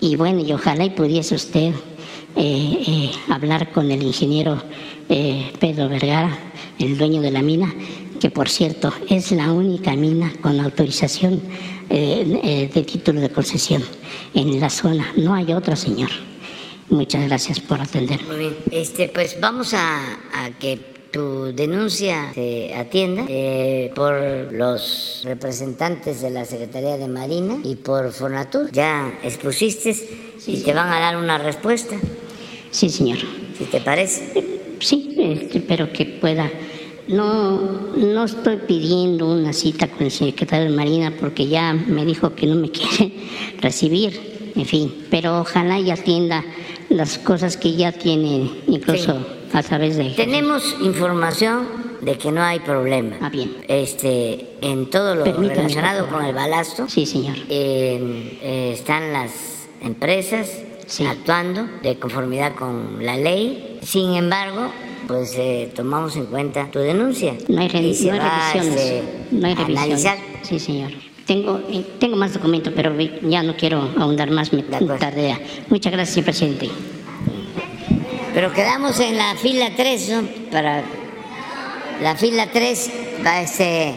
Y 0.00 0.16
bueno, 0.16 0.40
y 0.40 0.52
ojalá 0.52 0.84
y 0.84 0.90
pudiese 0.90 1.36
usted 1.36 1.72
eh, 2.34 2.82
eh, 2.86 3.10
hablar 3.28 3.70
con 3.70 3.90
el 3.90 4.02
ingeniero 4.02 4.60
eh, 5.08 5.52
Pedro 5.60 5.88
Vergara, 5.88 6.36
el 6.78 6.98
dueño 6.98 7.20
de 7.20 7.30
la 7.30 7.42
mina, 7.42 7.72
que 8.18 8.30
por 8.30 8.48
cierto 8.48 8.92
es 9.08 9.30
la 9.30 9.52
única 9.52 9.94
mina 9.94 10.32
con 10.40 10.58
autorización 10.58 11.40
de 11.88 12.86
título 12.90 13.20
de 13.20 13.28
concesión 13.28 13.82
en 14.32 14.58
la 14.58 14.70
zona. 14.70 15.12
No 15.14 15.34
hay 15.34 15.52
otra, 15.52 15.76
señor. 15.76 16.08
Muchas 16.92 17.26
gracias 17.26 17.58
por 17.60 17.80
atender. 17.80 18.20
Muy 18.24 18.36
bien. 18.36 18.56
Este, 18.70 19.08
pues 19.08 19.38
vamos 19.40 19.72
a, 19.74 19.98
a 20.34 20.50
que 20.58 20.78
tu 21.10 21.44
denuncia 21.54 22.32
se 22.34 22.74
atienda 22.74 23.24
eh, 23.28 23.90
por 23.94 24.14
los 24.52 25.22
representantes 25.24 26.20
de 26.22 26.30
la 26.30 26.44
Secretaría 26.44 26.96
de 26.98 27.08
Marina 27.08 27.58
y 27.64 27.76
por 27.76 28.12
Fonatur. 28.12 28.70
Ya 28.72 29.18
expusiste 29.22 29.94
y 30.46 30.60
te 30.60 30.72
van 30.74 30.88
a 30.92 31.00
dar 31.00 31.16
una 31.16 31.38
respuesta, 31.38 31.96
Sí, 32.70 32.88
señor. 32.88 33.18
si 33.58 33.64
te 33.64 33.80
parece. 33.80 34.44
Sí, 34.80 35.14
este, 35.18 35.60
pero 35.60 35.92
que 35.92 36.04
pueda. 36.06 36.50
No, 37.08 37.60
no 37.96 38.24
estoy 38.24 38.58
pidiendo 38.68 39.26
una 39.32 39.52
cita 39.52 39.88
con 39.88 40.04
el 40.04 40.10
secretario 40.10 40.70
de 40.70 40.76
Marina 40.76 41.12
porque 41.18 41.46
ya 41.48 41.72
me 41.74 42.04
dijo 42.04 42.34
que 42.34 42.46
no 42.46 42.54
me 42.54 42.70
quiere 42.70 43.12
recibir, 43.60 44.31
en 44.54 44.66
fin, 44.66 45.06
pero 45.10 45.40
ojalá 45.40 45.78
y 45.78 45.90
atienda 45.90 46.44
las 46.88 47.18
cosas 47.18 47.56
que 47.56 47.74
ya 47.74 47.92
tiene 47.92 48.50
incluso 48.66 49.12
Sí. 49.52 49.56
a 49.58 49.62
través 49.62 49.96
de... 49.96 50.10
Tenemos 50.10 50.76
información 50.82 51.66
de 52.00 52.16
que 52.18 52.32
no 52.32 52.42
hay 52.42 52.58
problema. 52.60 53.16
Ah, 53.20 53.28
bien. 53.30 53.56
Este, 53.68 54.56
en 54.60 54.90
todo 54.90 55.14
lo 55.14 55.24
Permítame, 55.24 55.54
relacionado 55.54 56.08
con 56.08 56.24
el 56.24 56.34
balasto, 56.34 56.88
Sí, 56.88 57.06
señor. 57.06 57.36
eh, 57.48 58.38
eh, 58.42 58.70
están 58.74 59.12
las 59.12 59.30
empresas 59.82 60.50
Sí. 60.86 61.04
actuando 61.06 61.66
de 61.82 61.98
conformidad 61.98 62.54
con 62.54 63.04
la 63.04 63.16
ley. 63.16 63.78
Sin 63.82 64.14
embargo, 64.14 64.70
pues 65.06 65.32
eh, 65.38 65.70
tomamos 65.74 66.16
en 66.16 66.26
cuenta 66.26 66.70
tu 66.70 66.78
denuncia. 66.80 67.34
No 67.48 67.60
hay, 67.60 67.68
re- 67.68 67.80
no 67.80 67.86
hay 67.86 67.92
revisiones. 67.92 68.22
este, 68.54 69.02
no 69.30 69.46
hay 69.46 69.54
revisiones. 69.54 69.78
analizar. 70.06 70.18
Sí, 70.42 70.58
señor. 70.58 70.90
Tengo, 71.32 71.62
eh, 71.70 71.82
tengo 71.98 72.14
más 72.16 72.34
documentos, 72.34 72.74
pero 72.76 72.94
ya 73.22 73.42
no 73.42 73.56
quiero 73.56 73.88
ahondar 73.98 74.30
más, 74.30 74.52
me 74.52 74.62
De 74.64 74.76
acuerdo. 74.76 74.98
tardea. 74.98 75.40
Muchas 75.70 75.90
gracias, 75.90 76.12
señor 76.12 76.24
presidente. 76.26 76.68
Pero 78.34 78.52
quedamos 78.52 79.00
en 79.00 79.16
la 79.16 79.34
fila 79.36 79.70
3, 79.74 80.08
¿no? 80.10 80.28
Para 80.50 80.82
la 82.02 82.16
fila 82.16 82.48
3 82.52 82.90
va 83.24 83.40
este, 83.40 83.94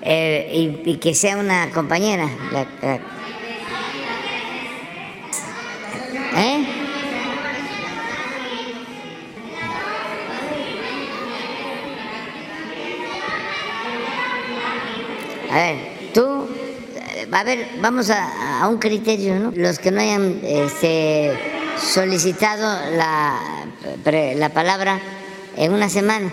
eh, 0.00 0.80
y, 0.86 0.92
y 0.92 0.96
que 0.96 1.14
sea 1.14 1.36
una 1.36 1.68
compañera. 1.72 2.26
la- 2.50 2.66
la- 2.80 3.00
¿Eh? 6.40 6.66
A 15.50 15.54
ver, 15.54 15.91
a 17.32 17.44
ver, 17.44 17.68
vamos 17.80 18.10
a, 18.10 18.60
a 18.62 18.68
un 18.68 18.78
criterio, 18.78 19.36
¿no? 19.36 19.52
Los 19.54 19.78
que 19.78 19.90
no 19.90 20.00
hayan 20.00 20.40
este, 20.42 21.32
solicitado 21.78 22.78
la, 22.96 23.38
pre- 24.04 24.34
la 24.34 24.50
palabra 24.50 24.98
en 25.56 25.72
una 25.72 25.88
semana. 25.88 26.30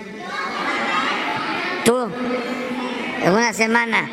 Tú, 1.85 2.09
en 3.23 3.31
una 3.31 3.53
semana. 3.53 4.09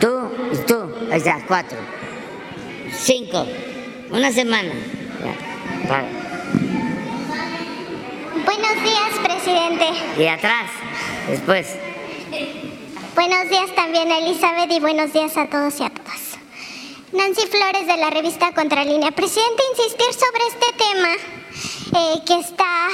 Tú 0.00 0.30
y 0.52 0.56
tú, 0.66 0.92
ahí 1.12 1.18
está, 1.18 1.38
cuatro. 1.46 1.78
Cinco, 2.92 3.46
una 4.10 4.32
semana. 4.32 4.70
Ya, 5.22 5.88
para. 5.88 6.04
Buenos 8.44 8.82
días, 8.82 9.10
presidente. 9.22 9.84
Y 10.18 10.26
atrás, 10.26 10.70
después. 11.28 11.76
Buenos 13.20 13.50
días 13.50 13.74
también, 13.74 14.10
Elizabeth, 14.10 14.72
y 14.72 14.80
buenos 14.80 15.12
días 15.12 15.36
a 15.36 15.46
todos 15.46 15.78
y 15.78 15.84
a 15.84 15.90
todas. 15.90 16.38
Nancy 17.12 17.46
Flores 17.48 17.86
de 17.86 17.98
la 17.98 18.08
revista 18.08 18.50
Contralínea. 18.54 19.10
Presidente, 19.10 19.62
insistir 19.76 20.06
sobre 20.14 20.46
este 20.48 20.72
tema 20.78 22.00
eh, 22.00 22.22
que 22.26 22.38
está 22.38 22.88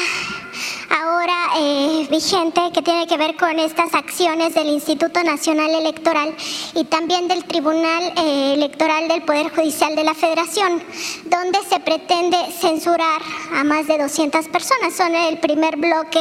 ahora 0.91 1.35
eh, 1.59 2.07
vigente, 2.11 2.61
que 2.73 2.83
tiene 2.83 3.07
que 3.07 3.17
ver 3.17 3.37
con 3.37 3.59
estas 3.59 3.95
acciones 3.95 4.55
del 4.55 4.69
Instituto 4.69 5.23
Nacional 5.23 5.75
Electoral 5.75 6.35
y 6.75 6.85
también 6.85 7.29
del 7.29 7.45
Tribunal 7.45 8.13
eh, 8.17 8.55
Electoral 8.55 9.09
del 9.09 9.23
Poder 9.23 9.51
Judicial 9.55 9.95
de 9.97 10.05
la 10.05 10.15
Federación, 10.15 10.83
donde 11.25 11.59
se 11.69 11.81
pretende 11.81 12.39
censurar 12.61 13.21
a 13.55 13.65
más 13.65 13.87
de 13.87 13.99
200 13.99 14.49
personas. 14.49 14.95
Son 14.95 15.15
el 15.15 15.39
primer 15.39 15.77
bloque 15.77 16.21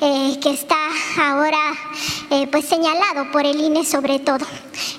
eh, 0.00 0.38
que 0.40 0.50
está 0.50 0.76
ahora 1.20 1.58
eh, 2.30 2.46
pues 2.50 2.66
señalado 2.66 3.30
por 3.32 3.44
el 3.46 3.60
INE 3.60 3.84
sobre 3.84 4.18
todo. 4.18 4.46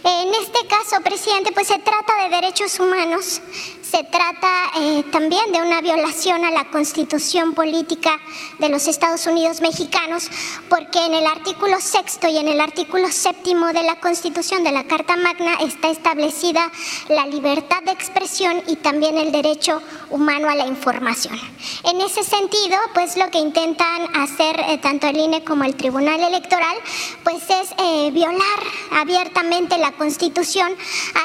En 0.04 0.34
este 0.34 0.68
caso, 0.68 1.02
presidente, 1.04 1.52
pues 1.52 1.68
se 1.68 1.80
trata 1.80 2.24
de 2.24 2.36
derechos 2.36 2.80
humanos, 2.80 3.42
se 3.90 4.04
trata 4.04 4.72
eh, 4.78 5.04
también 5.12 5.52
de 5.52 5.62
una 5.62 5.82
violación 5.82 6.46
a 6.46 6.52
la 6.52 6.66
constitución 6.66 7.54
política 7.54 8.20
de 8.60 8.70
los 8.70 8.88
Estados 8.88 9.26
Unidos 9.26 9.62
mexicanos, 9.62 10.30
porque 10.70 11.04
en 11.04 11.16
el 11.16 11.26
artículo 11.26 11.80
sexto 11.82 12.28
y 12.28 12.38
en 12.38 12.48
el 12.48 12.62
artículo 12.62 13.12
séptimo 13.12 13.68
de 13.68 13.82
la 13.82 14.00
constitución 14.00 14.64
de 14.64 14.72
la 14.72 14.84
Carta 14.84 15.16
Magna 15.16 15.56
está 15.62 15.90
establecida 15.90 16.72
la 17.08 17.26
libertad 17.26 17.82
de 17.84 17.92
expresión 17.92 18.62
y 18.68 18.76
también 18.76 19.18
el 19.18 19.32
derecho 19.32 19.82
humano 20.12 20.50
a 20.50 20.56
la 20.56 20.68
información. 20.68 21.40
En 21.86 22.00
ese 22.02 22.24
sentido, 22.24 22.78
pues 22.94 23.18
lo 23.18 23.32
que 23.32 23.40
intentan 23.40 24.16
hacer 24.16 24.60
eh, 24.68 24.78
tanto 24.78 25.08
el 25.08 25.18
INE 25.18 25.44
como 25.44 25.64
el 25.64 25.76
Tribunal 25.76 26.22
Electoral, 26.22 26.76
pues 27.24 27.44
es 27.50 27.74
eh, 27.78 28.12
violar 28.12 28.60
abiertamente 28.92 29.78
la 29.80 29.94
Constitución 29.94 30.72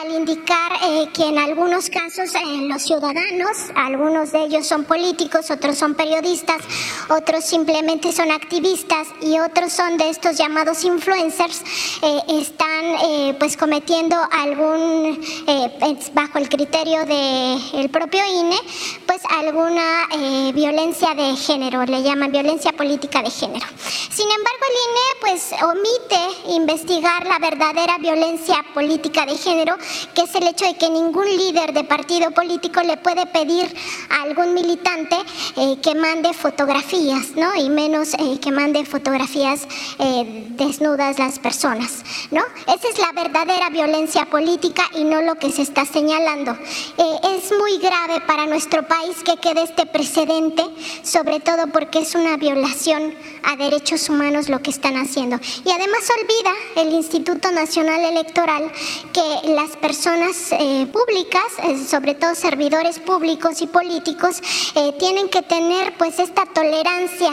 al 0.00 0.12
indicar 0.12 0.72
que 1.12 1.24
en 1.24 1.38
algunos 1.38 1.90
casos 1.90 2.34
eh, 2.54 2.68
los 2.68 2.82
ciudadanos, 2.82 3.56
algunos 3.74 4.32
de 4.32 4.44
ellos 4.44 4.66
son 4.66 4.84
políticos, 4.84 5.50
otros 5.50 5.76
son 5.76 5.94
periodistas, 5.94 6.62
otros 7.08 7.44
simplemente 7.44 8.12
son 8.12 8.30
activistas 8.30 9.08
y 9.20 9.38
otros 9.38 9.72
son 9.72 9.96
de 9.98 10.10
estos 10.10 10.36
llamados 10.36 10.84
influencers, 10.84 11.62
eh, 12.02 12.20
están 12.40 12.84
eh, 13.02 13.36
pues 13.38 13.56
cometiendo 13.56 14.16
algún, 14.30 15.20
eh, 15.46 15.98
bajo 16.12 16.38
el 16.38 16.48
criterio 16.48 17.04
del 17.04 17.90
propio 17.90 18.22
INE, 18.24 18.56
pues 19.06 19.20
alguna 19.30 20.08
violencia 20.54 21.14
de 21.14 21.36
género, 21.36 21.84
le 21.84 22.02
llaman 22.02 22.30
violencia 22.30 22.72
política 22.72 23.22
de 23.22 23.30
género. 23.30 23.66
Sin 24.10 24.26
embargo, 24.30 24.64
el 24.68 24.76
INE 24.86 25.04
pues 25.20 25.52
omite 25.62 26.54
investigar 26.56 27.26
la 27.26 27.38
verdadera 27.38 27.98
violencia 27.98 28.64
política 28.72 29.26
de 29.26 29.36
género, 29.36 29.76
que 30.14 30.22
es 30.22 30.34
el 30.34 30.46
hecho 30.46 30.66
de 30.66 30.76
que 30.76 30.90
ningún 30.90 31.26
líder 31.26 31.72
de 31.72 31.84
partido 31.84 32.30
político 32.30 32.43
le 32.84 32.96
puede 32.96 33.26
pedir 33.26 33.74
a 34.10 34.22
algún 34.22 34.54
militante 34.54 35.16
eh, 35.56 35.78
que 35.82 35.94
mande 35.94 36.32
fotografías, 36.32 37.30
¿no? 37.36 37.54
Y 37.54 37.68
menos 37.68 38.14
eh, 38.14 38.38
que 38.40 38.50
mande 38.50 38.84
fotografías 38.84 39.66
eh, 39.98 40.46
desnudas 40.50 41.18
las 41.18 41.38
personas, 41.38 42.02
¿no? 42.30 42.42
Esa 42.66 42.88
es 42.88 42.98
la 42.98 43.12
verdadera 43.12 43.70
violencia 43.70 44.26
política 44.26 44.84
y 44.94 45.04
no 45.04 45.22
lo 45.22 45.36
que 45.36 45.50
se 45.50 45.62
está 45.62 45.84
señalando. 45.84 46.52
Eh, 46.52 47.36
es 47.36 47.52
muy 47.58 47.78
grave 47.78 48.20
para 48.26 48.46
nuestro 48.46 48.86
país 48.86 49.16
que 49.24 49.36
quede 49.36 49.62
este 49.62 49.86
precedente, 49.86 50.64
sobre 51.02 51.40
todo 51.40 51.68
porque 51.68 52.00
es 52.00 52.14
una 52.14 52.36
violación 52.36 53.14
a 53.42 53.56
derechos 53.56 54.08
humanos 54.08 54.48
lo 54.48 54.60
que 54.62 54.70
están 54.70 54.96
haciendo. 54.96 55.38
Y 55.64 55.70
además 55.70 56.08
olvida 56.20 56.82
el 56.82 56.94
Instituto 56.94 57.50
Nacional 57.50 58.04
Electoral 58.04 58.70
que 59.12 59.52
las 59.52 59.76
personas 59.76 60.50
públicas, 60.92 61.44
sobre 61.88 62.14
todo 62.14 62.33
servidores 62.38 62.98
públicos 62.98 63.60
y 63.62 63.66
políticos, 63.66 64.40
tienen 64.98 65.28
que 65.28 65.42
tener 65.42 65.94
pues 65.96 66.18
esta 66.18 66.46
tolerancia 66.46 67.30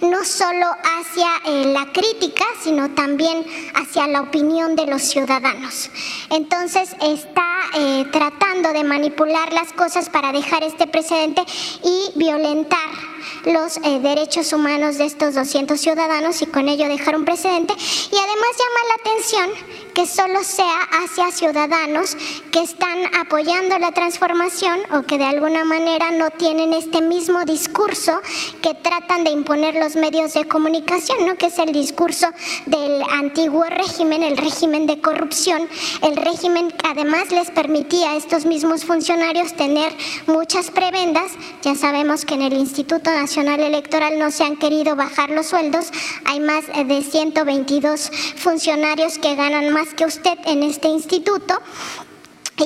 no 0.00 0.24
solo 0.24 0.66
hacia 0.66 1.28
eh, 1.46 1.66
la 1.66 1.86
crítica, 1.92 2.44
sino 2.62 2.90
también 2.90 3.44
hacia 3.74 4.06
la 4.06 4.22
opinión 4.22 4.76
de 4.76 4.86
los 4.86 5.02
ciudadanos. 5.02 5.90
Entonces 6.30 6.94
está 7.00 7.46
eh, 7.74 8.06
tratando 8.12 8.72
de 8.72 8.84
manipular 8.84 9.52
las 9.52 9.72
cosas 9.72 10.08
para 10.08 10.32
dejar 10.32 10.62
este 10.62 10.86
precedente 10.86 11.42
y 11.82 12.18
violentar 12.18 13.17
los 13.44 13.78
eh, 13.78 14.00
derechos 14.00 14.52
humanos 14.52 14.98
de 14.98 15.06
estos 15.06 15.34
200 15.34 15.80
ciudadanos 15.80 16.42
y 16.42 16.46
con 16.46 16.68
ello 16.68 16.88
dejar 16.88 17.16
un 17.16 17.24
precedente. 17.24 17.74
Y 17.74 18.16
además 18.16 18.50
llama 18.58 18.80
la 18.88 19.10
atención 19.10 19.78
que 19.94 20.06
solo 20.06 20.44
sea 20.44 20.82
hacia 21.02 21.32
ciudadanos 21.32 22.16
que 22.52 22.60
están 22.60 22.98
apoyando 23.20 23.78
la 23.80 23.90
transformación 23.90 24.78
o 24.92 25.02
que 25.02 25.18
de 25.18 25.24
alguna 25.24 25.64
manera 25.64 26.12
no 26.12 26.30
tienen 26.30 26.72
este 26.72 27.00
mismo 27.00 27.44
discurso 27.44 28.20
que 28.62 28.74
tratan 28.74 29.24
de 29.24 29.30
imponer 29.30 29.74
los 29.74 29.96
medios 29.96 30.34
de 30.34 30.46
comunicación, 30.46 31.26
¿no? 31.26 31.36
que 31.36 31.46
es 31.46 31.58
el 31.58 31.72
discurso 31.72 32.28
del 32.66 33.02
antiguo 33.10 33.64
régimen, 33.64 34.22
el 34.22 34.36
régimen 34.36 34.86
de 34.86 35.00
corrupción, 35.00 35.68
el 36.02 36.16
régimen 36.16 36.70
que 36.70 36.86
además 36.86 37.32
les 37.32 37.50
permitía 37.50 38.12
a 38.12 38.16
estos 38.16 38.46
mismos 38.46 38.84
funcionarios 38.84 39.54
tener 39.54 39.92
muchas 40.26 40.70
prebendas. 40.70 41.32
Ya 41.62 41.74
sabemos 41.74 42.24
que 42.24 42.34
en 42.34 42.42
el 42.42 42.52
Instituto 42.52 43.10
Nacional 43.20 43.58
Electoral 43.58 44.16
no 44.16 44.30
se 44.30 44.44
han 44.44 44.56
querido 44.56 44.94
bajar 44.94 45.30
los 45.30 45.46
sueldos, 45.46 45.90
hay 46.24 46.38
más 46.38 46.66
de 46.68 47.02
122 47.02 48.12
funcionarios 48.36 49.18
que 49.18 49.34
ganan 49.34 49.70
más 49.70 49.88
que 49.94 50.04
usted 50.04 50.38
en 50.46 50.62
este 50.62 50.86
instituto 50.86 51.60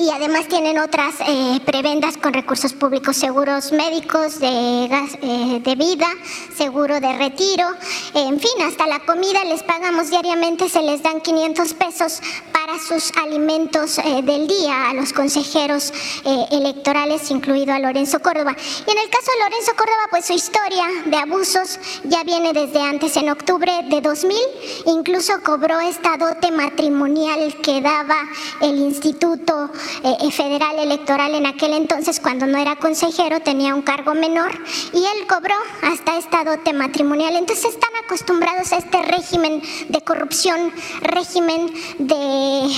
y 0.01 0.09
además 0.09 0.47
tienen 0.47 0.79
otras 0.79 1.15
eh, 1.27 1.59
prebendas 1.65 2.17
con 2.17 2.33
recursos 2.33 2.73
públicos, 2.73 3.15
seguros 3.15 3.71
médicos, 3.71 4.39
de, 4.39 4.85
eh, 4.85 5.61
de 5.63 5.75
vida, 5.75 6.07
seguro 6.55 6.99
de 6.99 7.17
retiro, 7.17 7.67
en 8.13 8.39
fin, 8.39 8.51
hasta 8.65 8.87
la 8.87 8.99
comida 8.99 9.43
les 9.43 9.61
pagamos 9.63 10.09
diariamente, 10.09 10.69
se 10.69 10.81
les 10.81 11.03
dan 11.03 11.21
500 11.21 11.73
pesos 11.75 12.21
para 12.51 12.79
sus 12.79 13.11
alimentos 13.23 13.99
eh, 13.99 14.21
del 14.23 14.47
día 14.47 14.89
a 14.89 14.93
los 14.93 15.13
consejeros 15.13 15.93
electorales, 16.51 17.29
incluido 17.29 17.73
a 17.73 17.79
Lorenzo 17.79 18.19
Córdoba. 18.19 18.55
Y 18.55 18.91
en 18.91 18.97
el 18.97 19.09
caso 19.09 19.31
de 19.31 19.43
Lorenzo 19.43 19.71
Córdoba, 19.75 20.07
pues 20.09 20.25
su 20.25 20.33
historia 20.33 20.85
de 21.05 21.17
abusos 21.17 21.79
ya 22.05 22.23
viene 22.23 22.53
desde 22.53 22.81
antes, 22.81 23.15
en 23.17 23.29
octubre 23.29 23.71
de 23.89 24.01
2000, 24.01 24.37
incluso 24.85 25.33
cobró 25.43 25.79
esta 25.79 26.17
dote 26.17 26.51
matrimonial 26.51 27.55
que 27.61 27.81
daba 27.81 28.17
el 28.61 28.77
instituto 28.77 29.69
eh, 30.03 30.17
eh, 30.21 30.31
federal 30.31 30.79
electoral 30.79 31.35
en 31.35 31.45
aquel 31.45 31.73
entonces, 31.73 32.19
cuando 32.19 32.45
no 32.45 32.57
era 32.57 32.75
consejero, 32.75 33.39
tenía 33.41 33.75
un 33.75 33.81
cargo 33.81 34.13
menor 34.13 34.51
y 34.93 34.97
él 34.97 35.27
cobró 35.27 35.55
hasta 35.81 36.17
esta 36.17 36.43
dote 36.43 36.73
matrimonial. 36.73 37.35
Entonces 37.35 37.73
están 37.73 37.91
acostumbrados 38.03 38.71
a 38.73 38.77
este 38.77 39.01
régimen 39.01 39.61
de 39.89 40.01
corrupción, 40.01 40.71
régimen 41.01 41.71
de 41.99 42.69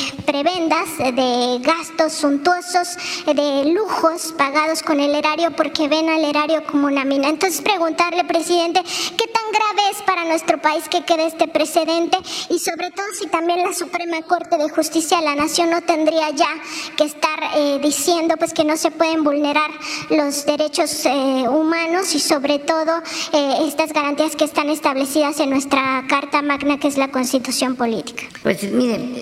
prebendas, 0.44 0.98
de 0.98 1.60
gastos 1.62 2.12
suntuosos, 2.12 2.98
de 3.26 3.72
lujos 3.72 4.34
pagados 4.38 4.84
con 4.84 5.00
el 5.00 5.16
erario 5.16 5.52
porque 5.52 5.88
ven 5.88 6.10
al 6.10 6.26
erario 6.26 6.62
como 6.66 6.88
una 6.88 7.06
mina. 7.06 7.30
Entonces 7.30 7.62
preguntarle, 7.62 8.26
presidente, 8.26 8.82
¿qué 8.84 9.28
tan 9.28 9.52
grave 9.54 9.92
es 9.92 10.02
para 10.02 10.26
nuestro 10.26 10.62
país 10.62 10.90
que 10.90 11.06
quede 11.06 11.28
este 11.28 11.48
precedente 11.48 12.18
y 12.50 12.60
sobre 12.60 12.92
todo 12.92 13.06
si 13.18 13.28
también 13.28 13.62
la 13.62 13.74
Suprema 13.74 14.22
Corte 14.24 14.58
de 14.58 14.70
Justicia 14.70 15.20
de 15.20 15.24
la 15.24 15.36
Nación 15.36 15.70
no 15.70 15.82
tendría 15.82 16.30
ya 16.32 16.50
que 16.98 17.06
estar 17.06 17.40
eh, 17.56 17.80
diciendo 17.82 18.36
pues 18.38 18.54
que 18.54 18.66
no 18.66 18.76
se 18.76 18.92
pueden 18.92 19.24
vulnerar 19.24 19.72
los 20.10 20.46
derechos 20.46 21.06
eh, 21.06 21.48
humanos 21.48 22.14
y 22.14 22.20
sobre 22.20 22.60
todo 22.60 22.98
eh, 23.32 23.68
estas 23.68 23.94
garantías 23.94 24.36
que 24.36 24.44
están 24.44 24.70
establecidas 24.70 25.40
en 25.40 25.52
nuestra 25.52 26.04
Carta 26.10 26.42
Magna 26.42 26.78
que 26.78 26.90
es 26.90 26.98
la 26.98 27.10
Constitución 27.10 27.78
Política. 27.78 28.24
Pues 28.44 28.64
miren, 28.64 29.16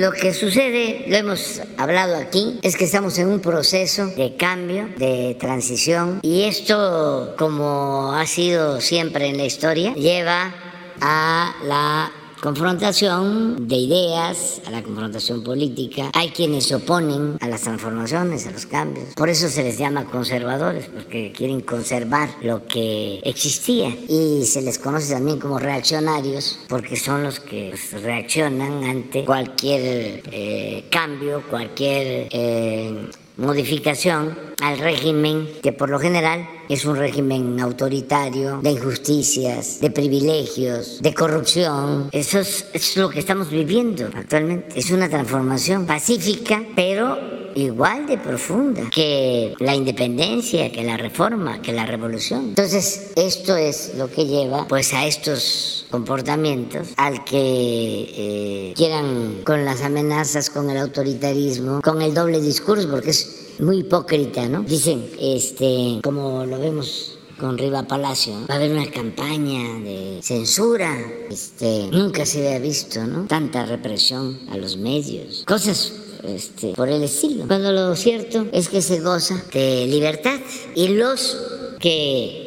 lo 0.00 0.10
que 0.12 0.34
sucede, 0.34 0.55
lo 0.56 1.16
hemos 1.16 1.60
hablado 1.76 2.16
aquí, 2.16 2.58
es 2.62 2.76
que 2.76 2.84
estamos 2.84 3.18
en 3.18 3.28
un 3.28 3.40
proceso 3.40 4.06
de 4.06 4.36
cambio, 4.36 4.88
de 4.96 5.36
transición 5.38 6.20
y 6.22 6.44
esto 6.44 7.34
como 7.36 8.14
ha 8.14 8.24
sido 8.24 8.80
siempre 8.80 9.26
en 9.26 9.36
la 9.36 9.44
historia 9.44 9.92
lleva 9.92 10.54
a 11.02 11.54
la 11.62 12.10
confrontación 12.40 13.68
de 13.68 13.76
ideas, 13.76 14.60
a 14.66 14.70
la 14.70 14.82
confrontación 14.82 15.42
política. 15.42 16.10
Hay 16.14 16.30
quienes 16.30 16.66
se 16.66 16.76
oponen 16.76 17.36
a 17.40 17.48
las 17.48 17.62
transformaciones, 17.62 18.46
a 18.46 18.50
los 18.50 18.66
cambios. 18.66 19.14
Por 19.14 19.28
eso 19.28 19.48
se 19.48 19.62
les 19.62 19.78
llama 19.78 20.04
conservadores, 20.04 20.86
porque 20.86 21.32
quieren 21.32 21.60
conservar 21.60 22.30
lo 22.42 22.66
que 22.66 23.20
existía. 23.24 23.88
Y 24.08 24.44
se 24.44 24.62
les 24.62 24.78
conoce 24.78 25.12
también 25.12 25.38
como 25.38 25.58
reaccionarios, 25.58 26.60
porque 26.68 26.96
son 26.96 27.22
los 27.22 27.40
que 27.40 27.70
pues, 27.70 28.02
reaccionan 28.02 28.84
ante 28.84 29.24
cualquier 29.24 30.22
eh, 30.32 30.84
cambio, 30.90 31.42
cualquier... 31.48 32.28
Eh, 32.30 33.10
modificación 33.36 34.36
al 34.62 34.78
régimen 34.78 35.48
que 35.62 35.72
por 35.72 35.90
lo 35.90 35.98
general 35.98 36.48
es 36.68 36.84
un 36.84 36.96
régimen 36.96 37.60
autoritario, 37.60 38.60
de 38.62 38.70
injusticias, 38.70 39.80
de 39.80 39.90
privilegios, 39.90 41.00
de 41.00 41.14
corrupción. 41.14 42.08
Eso 42.12 42.40
es, 42.40 42.96
lo 42.96 43.10
que 43.10 43.20
estamos 43.20 43.50
viviendo 43.50 44.08
actualmente. 44.14 44.78
Es 44.78 44.90
una 44.90 45.08
transformación 45.08 45.86
pacífica, 45.86 46.62
pero 46.74 47.36
igual 47.54 48.06
de 48.06 48.18
profunda 48.18 48.82
que 48.90 49.54
la 49.60 49.74
independencia, 49.74 50.70
que 50.70 50.84
la 50.84 50.96
reforma, 50.96 51.62
que 51.62 51.72
la 51.72 51.86
revolución. 51.86 52.48
Entonces, 52.50 53.12
esto 53.16 53.56
es 53.56 53.94
lo 53.96 54.10
que 54.10 54.26
lleva 54.26 54.66
pues 54.68 54.92
a 54.92 55.06
estos 55.06 55.86
comportamientos 55.90 56.88
al 56.96 57.24
que 57.24 57.38
eh, 57.38 58.74
quieran 58.76 59.42
con 59.44 59.64
las 59.64 59.82
amenazas, 59.82 60.50
con 60.50 60.68
el 60.68 60.76
autoritarismo, 60.76 61.80
con 61.80 62.02
el 62.02 62.12
doble 62.12 62.40
discurso, 62.40 62.90
porque 62.90 63.10
es 63.10 63.45
muy 63.60 63.78
hipócrita, 63.78 64.48
¿no? 64.48 64.62
Dicen, 64.62 65.10
este, 65.20 66.00
como 66.02 66.44
lo 66.46 66.58
vemos 66.58 67.18
con 67.38 67.58
Riva 67.58 67.82
Palacio, 67.82 68.34
va 68.48 68.54
a 68.54 68.56
haber 68.56 68.72
una 68.72 68.90
campaña 68.90 69.80
de 69.80 70.20
censura. 70.22 70.96
Este, 71.30 71.88
nunca 71.90 72.24
se 72.24 72.46
había 72.46 72.58
visto, 72.58 73.04
¿no? 73.04 73.26
Tanta 73.26 73.66
represión 73.66 74.38
a 74.50 74.56
los 74.56 74.76
medios. 74.76 75.44
Cosas 75.46 75.92
este, 76.24 76.72
por 76.72 76.88
el 76.88 77.02
estilo. 77.02 77.46
Cuando 77.46 77.72
lo 77.72 77.94
cierto 77.96 78.46
es 78.52 78.68
que 78.68 78.82
se 78.82 79.00
goza 79.00 79.42
de 79.52 79.86
libertad 79.86 80.40
y 80.74 80.88
los 80.88 81.36
que 81.78 82.45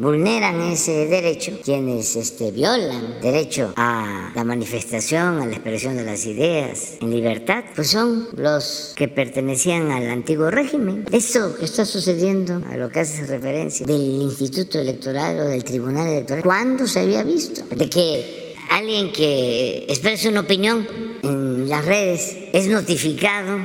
vulneran 0.00 0.60
ese 0.62 1.06
derecho, 1.06 1.60
quienes 1.62 2.16
este, 2.16 2.50
violan 2.50 3.20
derecho 3.20 3.74
a 3.76 4.32
la 4.34 4.44
manifestación, 4.44 5.40
a 5.40 5.46
la 5.46 5.52
expresión 5.52 5.96
de 5.96 6.04
las 6.04 6.24
ideas 6.24 6.94
en 7.00 7.10
libertad, 7.10 7.64
pues 7.74 7.90
son 7.90 8.28
los 8.34 8.94
que 8.96 9.08
pertenecían 9.08 9.90
al 9.90 10.08
antiguo 10.08 10.50
régimen. 10.50 11.04
Esto 11.12 11.54
que 11.54 11.66
está 11.66 11.84
sucediendo, 11.84 12.62
a 12.70 12.76
lo 12.76 12.88
que 12.88 13.00
hace 13.00 13.26
referencia 13.26 13.84
del 13.86 14.00
Instituto 14.00 14.78
Electoral 14.78 15.38
o 15.40 15.44
del 15.44 15.64
Tribunal 15.64 16.08
Electoral, 16.08 16.42
¿cuándo 16.42 16.86
se 16.86 17.00
había 17.00 17.22
visto? 17.22 17.62
De 17.74 17.90
que 17.90 18.54
alguien 18.70 19.12
que 19.12 19.84
expresa 19.86 20.30
una 20.30 20.40
opinión 20.40 20.88
en 21.22 21.68
las 21.68 21.84
redes 21.84 22.36
es 22.54 22.68
notificado, 22.68 23.58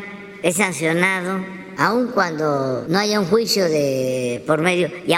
es 0.43 0.57
sancionado, 0.57 1.45
aun 1.77 2.07
cuando 2.07 2.86
no 2.89 2.99
haya 2.99 3.19
un 3.19 3.25
juicio 3.25 3.65
de 3.65 4.43
por 4.45 4.61
medio 4.61 4.89
y 5.07 5.13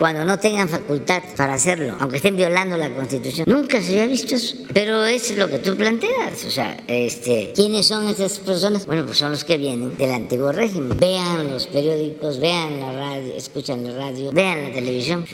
cuando 0.00 0.24
no 0.24 0.38
tengan 0.38 0.66
facultad 0.66 1.22
para 1.36 1.52
hacerlo, 1.52 1.94
aunque 2.00 2.16
estén 2.16 2.34
violando 2.34 2.74
la 2.78 2.88
Constitución. 2.88 3.44
Nunca 3.46 3.82
se 3.82 3.92
había 3.92 4.06
visto 4.06 4.34
eso. 4.34 4.56
Pero 4.72 5.04
es 5.04 5.36
lo 5.36 5.46
que 5.46 5.58
tú 5.58 5.76
planteas. 5.76 6.42
O 6.46 6.50
sea, 6.50 6.82
este, 6.86 7.52
¿quiénes 7.54 7.86
son 7.86 8.08
esas 8.08 8.38
personas? 8.38 8.86
Bueno, 8.86 9.04
pues 9.04 9.18
son 9.18 9.30
los 9.30 9.44
que 9.44 9.58
vienen 9.58 9.98
del 9.98 10.12
antiguo 10.12 10.52
régimen. 10.52 10.96
Vean 10.98 11.50
los 11.50 11.66
periódicos, 11.66 12.40
vean 12.40 12.80
la 12.80 12.92
radio, 12.92 13.34
escuchan 13.34 13.84
la 13.84 13.92
radio, 13.94 14.32
vean 14.32 14.64
la 14.64 14.72
televisión 14.72 15.26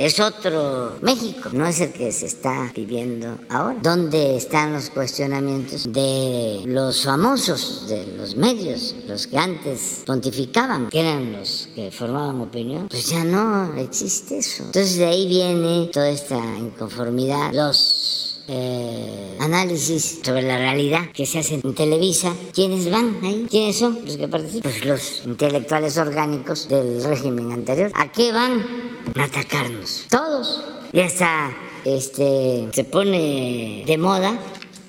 es 0.00 0.18
otro 0.18 0.96
México, 1.02 1.50
no 1.52 1.66
es 1.66 1.80
el 1.80 1.92
que 1.92 2.10
se 2.10 2.24
está 2.24 2.72
viviendo 2.74 3.38
ahora. 3.50 3.76
¿Dónde 3.82 4.36
están 4.36 4.72
los 4.72 4.88
cuestionamientos 4.88 5.92
de 5.92 6.62
los 6.64 7.04
famosos, 7.04 7.86
de 7.86 8.06
los 8.16 8.34
medios, 8.34 8.94
los 9.06 9.26
que 9.26 9.36
antes 9.36 10.02
pontificaban, 10.06 10.88
que 10.88 11.00
eran 11.00 11.32
los 11.32 11.68
que 11.74 11.90
formaban 11.90 12.40
opinión? 12.40 12.88
Pues 12.88 13.10
ya 13.10 13.24
no, 13.24 13.74
existe 13.90 14.38
eso. 14.38 14.62
Entonces 14.64 14.96
de 14.96 15.06
ahí 15.06 15.26
viene 15.26 15.86
toda 15.92 16.08
esta 16.08 16.38
inconformidad, 16.38 17.52
los 17.52 18.40
eh, 18.48 19.36
análisis 19.40 20.20
sobre 20.24 20.42
la 20.42 20.58
realidad 20.58 21.10
que 21.12 21.26
se 21.26 21.40
hacen 21.40 21.60
en 21.62 21.74
Televisa. 21.74 22.32
¿Quiénes 22.54 22.90
van 22.90 23.18
ahí? 23.22 23.46
¿Quiénes 23.50 23.78
son 23.78 24.00
los 24.04 24.16
que 24.16 24.28
participan? 24.28 24.72
Pues 24.72 24.84
los 24.84 25.22
intelectuales 25.26 25.98
orgánicos 25.98 26.68
del 26.68 27.02
régimen 27.04 27.52
anterior. 27.52 27.90
¿A 27.94 28.10
qué 28.10 28.32
van? 28.32 28.64
A 29.16 29.24
atacarnos. 29.24 30.06
Todos. 30.08 30.64
Y 30.92 31.00
hasta 31.00 31.52
este, 31.84 32.68
se 32.72 32.84
pone 32.84 33.84
de 33.86 33.98
moda 33.98 34.38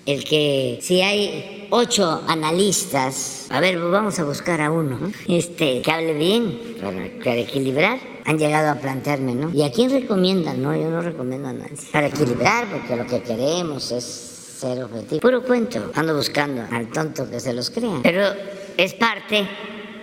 el 0.06 0.24
que 0.24 0.80
si 0.82 1.02
hay 1.02 1.68
ocho 1.70 2.22
analistas, 2.28 3.48
a 3.50 3.60
ver, 3.60 3.80
vamos 3.80 4.20
a 4.20 4.24
buscar 4.24 4.62
a 4.62 4.72
uno, 4.72 5.12
este, 5.28 5.82
que 5.82 5.92
hable 5.92 6.14
bien, 6.14 6.78
para, 7.24 7.36
equilibrar, 7.36 8.00
han 8.26 8.38
llegado 8.38 8.72
a 8.72 8.76
plantearme, 8.76 9.36
¿no? 9.36 9.52
¿Y 9.54 9.64
a 9.64 9.72
quién 9.72 9.90
recomiendan? 9.90 10.62
No, 10.62 10.76
yo 10.76 10.90
no 10.90 11.02
recomiendo 11.02 11.50
a 11.50 11.54
nadie. 11.54 11.78
Para 11.92 12.08
equilibrar, 12.08 12.66
porque 12.68 12.96
lo 12.96 13.06
que 13.06 13.22
queremos 13.22 13.92
es 13.92 14.04
ser 14.04 14.84
objetivo. 14.84 15.22
Puro 15.22 15.44
cuento, 15.44 15.92
ando 15.96 16.16
buscando 16.16 16.64
al 16.72 16.90
tonto 16.92 17.30
que 17.30 17.40
se 17.40 17.54
los 17.54 17.70
crea. 17.70 18.00
Pero 18.04 18.26
es 18.78 18.94
parte 18.94 19.48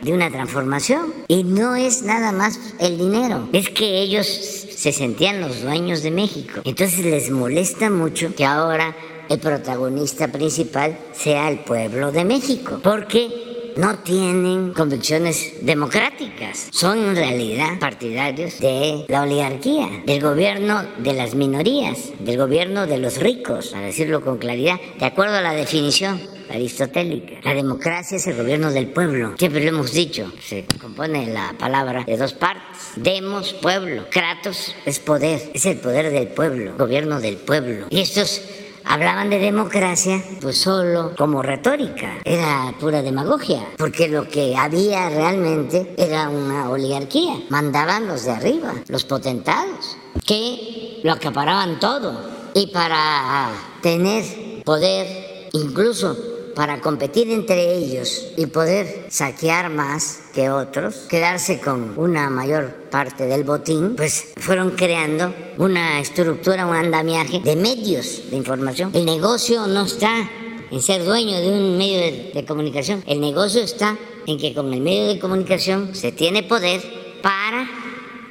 de 0.03 0.13
una 0.13 0.31
transformación 0.31 1.13
y 1.29 1.45
no 1.45 1.77
es 1.77 2.03
nada 2.03 2.33
más 2.33 2.59
el 2.79 2.99
dinero, 2.99 3.49
es 3.53 3.69
que 3.71 4.01
ellos 4.01 4.27
se 4.27 4.93
sentían 4.93 5.41
los 5.41 5.63
dueños 5.63 6.03
de 6.03 6.11
México. 6.11 6.61
Entonces 6.65 7.05
les 7.05 7.31
molesta 7.31 7.91
mucho 7.91 8.35
que 8.35 8.45
ahora 8.45 8.95
el 9.29 9.39
protagonista 9.39 10.29
principal 10.29 10.99
sea 11.13 11.49
el 11.49 11.61
pueblo 11.61 12.13
de 12.13 12.25
México, 12.25 12.81
porque 12.83 13.48
no 13.79 14.01
tienen 14.01 14.73
convicciones 14.73 15.53
democráticas, 15.63 16.67
son 16.73 16.99
en 16.99 17.15
realidad 17.15 17.79
partidarios 17.79 18.59
de 18.59 19.05
la 19.07 19.23
oligarquía, 19.23 20.03
del 20.05 20.21
gobierno 20.21 20.85
de 20.99 21.13
las 21.13 21.37
minorías, 21.37 22.11
del 22.19 22.39
gobierno 22.39 22.89
de 22.89 22.99
los 22.99 23.19
ricos, 23.19 23.69
para 23.69 23.87
decirlo 23.87 24.21
con 24.21 24.39
claridad, 24.39 24.81
de 24.99 25.07
acuerdo 25.07 25.37
a 25.37 25.43
la 25.43 25.53
definición 25.53 26.21
aristotélica. 26.51 27.37
La 27.45 27.55
democracia 27.55 28.17
es 28.17 28.27
el 28.27 28.37
gobierno 28.37 28.73
del 28.73 28.89
pueblo. 28.89 29.35
Siempre 29.39 29.63
lo 29.63 29.69
hemos 29.69 29.93
dicho. 29.93 30.33
Se 30.43 30.65
compone 30.81 31.27
la 31.27 31.55
palabra 31.57 32.03
de 32.05 32.17
dos 32.17 32.33
partes. 32.33 32.79
Demos, 32.97 33.53
pueblo. 33.53 34.07
Kratos 34.11 34.75
es 34.87 34.99
poder. 34.99 35.51
Es 35.55 35.67
el 35.67 35.77
poder 35.77 36.11
del 36.11 36.29
pueblo. 36.29 36.75
Gobierno 36.77 37.21
del 37.21 37.37
pueblo. 37.37 37.87
Y 37.91 38.01
estos 38.01 38.41
hablaban 38.89 39.31
de 39.31 39.39
democracia 39.39 40.23
pues 40.41 40.59
solo 40.59 41.15
como 41.17 41.43
retórica, 41.43 42.19
era 42.25 42.75
pura 42.81 43.03
demagogia, 43.03 43.69
porque 43.77 44.09
lo 44.09 44.29
que 44.29 44.57
había 44.57 45.11
realmente 45.11 45.95
era 45.97 46.29
una 46.29 46.71
oligarquía, 46.71 47.35
mandaban 47.51 48.09
los 48.09 48.25
de 48.25 48.33
arriba, 48.33 48.75
los 48.89 49.05
potentados, 49.05 49.97
que 50.27 51.01
lo 51.03 51.13
acaparaban 51.13 51.79
todo. 51.79 52.39
Y 52.55 52.69
para 52.69 53.51
tener 53.83 54.25
poder 54.65 55.49
incluso 55.53 56.17
para 56.59 56.81
competir 56.81 57.31
entre 57.31 57.73
ellos 57.77 58.33
y 58.37 58.47
poder 58.47 59.07
saquear 59.11 59.71
más 59.71 60.23
que 60.35 60.51
otros, 60.51 61.07
quedarse 61.09 61.61
con 61.61 61.97
una 61.97 62.31
mayor 62.31 62.75
parte 62.91 63.27
del 63.27 63.45
botín, 63.45 63.95
pues 63.95 64.33
fueron 64.39 64.73
creando 64.73 65.33
una 65.57 66.01
estructura, 66.01 66.67
un 66.67 66.75
andamiaje 66.75 67.39
de 67.45 67.55
medios 67.55 68.29
de 68.29 68.37
información. 68.37 68.91
El 68.93 69.05
negocio 69.05 69.69
no 69.69 69.85
está 69.85 70.29
en 70.73 70.83
ser 70.83 71.05
dueño 71.05 71.39
de 71.39 71.49
un 71.49 71.79
medio 71.79 72.01
de, 72.35 72.45
comunicación, 72.45 73.05
el 73.07 73.21
negocio 73.21 73.63
está 73.63 73.97
en 74.27 74.37
que 74.37 74.53
con 74.53 74.75
el 74.75 74.81
medio 74.81 75.07
de 75.07 75.21
comunicación 75.21 75.95
se 75.95 76.11
tiene 76.11 76.43
poder 76.43 76.83
para 77.23 77.71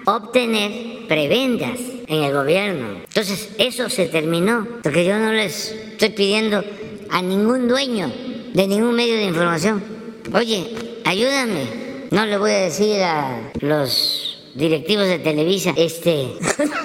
obtener 0.03 1.07
prebendas 1.07 1.79
en 2.07 2.23
el 2.23 2.33
gobierno. 2.33 3.03
Entonces, 3.07 3.51
eso 3.57 3.89
se 3.89 4.07
terminó, 4.07 4.67
porque 4.83 5.05
yo 5.05 5.17
no 5.17 5.31
les 5.31 5.71
estoy 5.71 6.09
pidiendo 6.09 6.61
a 7.11 7.21
ningún 7.21 7.67
dueño 7.67 8.11
de 8.53 8.67
ningún 8.67 8.95
medio 8.95 9.15
de 9.15 9.25
información. 9.25 9.83
Oye, 10.33 11.01
ayúdame. 11.05 12.07
No 12.11 12.25
le 12.25 12.37
voy 12.37 12.51
a 12.51 12.59
decir 12.59 13.01
a 13.01 13.51
los 13.59 14.39
directivos 14.55 15.07
de 15.07 15.19
Televisa, 15.19 15.73
este, 15.75 16.33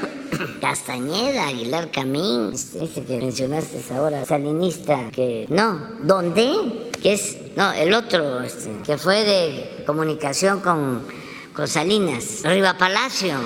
Castañeda, 0.60 1.46
Aguilar 1.46 1.90
Camín, 1.90 2.50
este, 2.52 2.84
este, 2.84 3.04
que 3.04 3.18
mencionaste 3.18 3.80
ahora, 3.94 4.24
salinista, 4.24 5.10
que 5.12 5.46
no, 5.48 5.80
¿dónde? 6.02 6.90
Que 7.02 7.14
es, 7.14 7.36
no, 7.56 7.72
el 7.72 7.94
otro, 7.94 8.42
este, 8.42 8.70
que 8.84 8.98
fue 8.98 9.24
de 9.24 9.84
comunicación 9.86 10.60
con, 10.60 11.02
con 11.52 11.68
Salinas, 11.68 12.42
Riva 12.44 12.76
Palacio 12.76 13.38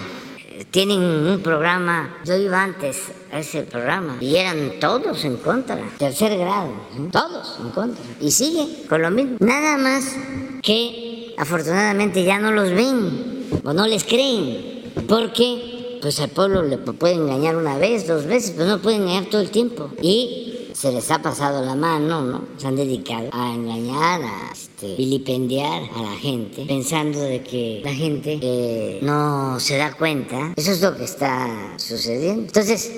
tienen 0.71 1.01
un 1.01 1.41
programa, 1.43 2.19
yo 2.25 2.37
iba 2.37 2.63
antes 2.63 2.97
ese 3.33 3.63
programa 3.63 4.17
y 4.21 4.37
eran 4.37 4.79
todos 4.81 5.25
en 5.25 5.37
contra, 5.37 5.79
tercer 5.99 6.37
grado, 6.39 6.73
todos 7.11 7.59
en 7.61 7.71
contra. 7.71 8.05
Y 8.21 8.31
sigue 8.31 8.87
con 8.89 9.03
lo 9.03 9.11
mismo. 9.11 9.37
Nada 9.41 9.77
más 9.77 10.15
que 10.63 11.35
afortunadamente 11.37 12.25
ya 12.25 12.39
no 12.39 12.53
los 12.53 12.71
ven 12.71 13.47
o 13.65 13.73
no 13.73 13.87
les 13.87 14.05
creen, 14.05 14.93
porque 15.09 15.99
pues 16.01 16.21
al 16.21 16.31
pueblo 16.31 16.63
le 16.63 16.79
pueden 16.79 17.23
engañar 17.23 17.57
una 17.57 17.79
vez, 17.79 18.07
dos 18.07 18.27
veces, 18.27 18.53
pero 18.57 18.69
no 18.69 18.79
pueden 18.81 19.03
engañar 19.03 19.27
todo 19.27 19.41
el 19.41 19.51
tiempo. 19.51 19.91
Y 20.01 20.47
se 20.77 20.93
les 20.93 21.11
ha 21.11 21.23
pasado 21.23 21.65
la 21.65 21.75
mano, 21.75 22.21
¿no? 22.21 22.45
Se 22.59 22.67
han 22.67 22.77
dedicado 22.77 23.31
a 23.33 23.55
engañar, 23.55 24.21
a 24.23 24.53
este, 24.53 24.95
vilipendiar 24.95 25.83
a 25.95 26.03
la 26.03 26.17
gente, 26.17 26.67
pensando 26.67 27.19
de 27.19 27.43
que 27.43 27.81
la 27.83 27.95
gente 27.95 28.39
eh, 28.43 28.99
no 29.01 29.59
se 29.59 29.79
da 29.79 29.95
cuenta. 29.95 30.53
Eso 30.55 30.73
es 30.73 30.83
lo 30.83 30.95
que 30.95 31.05
está 31.05 31.75
sucediendo. 31.79 32.43
Entonces, 32.43 32.93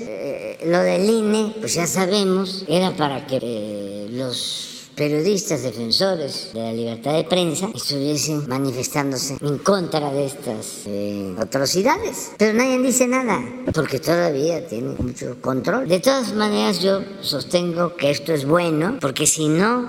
lo 0.69 0.81
del 0.81 1.09
INE, 1.09 1.55
pues 1.61 1.75
ya 1.75 1.87
sabemos, 1.87 2.65
era 2.69 2.97
para 2.97 3.27
que 3.27 3.39
eh, 3.43 4.09
los 4.11 4.69
periodistas 4.95 5.63
defensores 5.63 6.51
de 6.53 6.61
la 6.61 6.73
libertad 6.73 7.15
de 7.15 7.23
prensa 7.23 7.71
estuviesen 7.73 8.49
manifestándose 8.49 9.37
en 9.41 9.59
contra 9.59 10.11
de 10.11 10.27
estas 10.27 10.83
eh, 10.87 11.35
atrocidades. 11.39 12.33
Pero 12.37 12.53
nadie 12.53 12.79
dice 12.81 13.07
nada, 13.07 13.41
porque 13.73 14.01
todavía 14.01 14.67
tiene 14.67 14.95
mucho 14.99 15.41
control. 15.41 15.89
De 15.89 16.01
todas 16.01 16.35
maneras, 16.35 16.81
yo 16.81 17.01
sostengo 17.21 17.95
que 17.95 18.11
esto 18.11 18.33
es 18.33 18.45
bueno, 18.45 18.99
porque 19.01 19.27
si 19.27 19.49
no, 19.49 19.89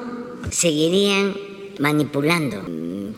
seguirían 0.51 1.48
manipulando 1.79 2.61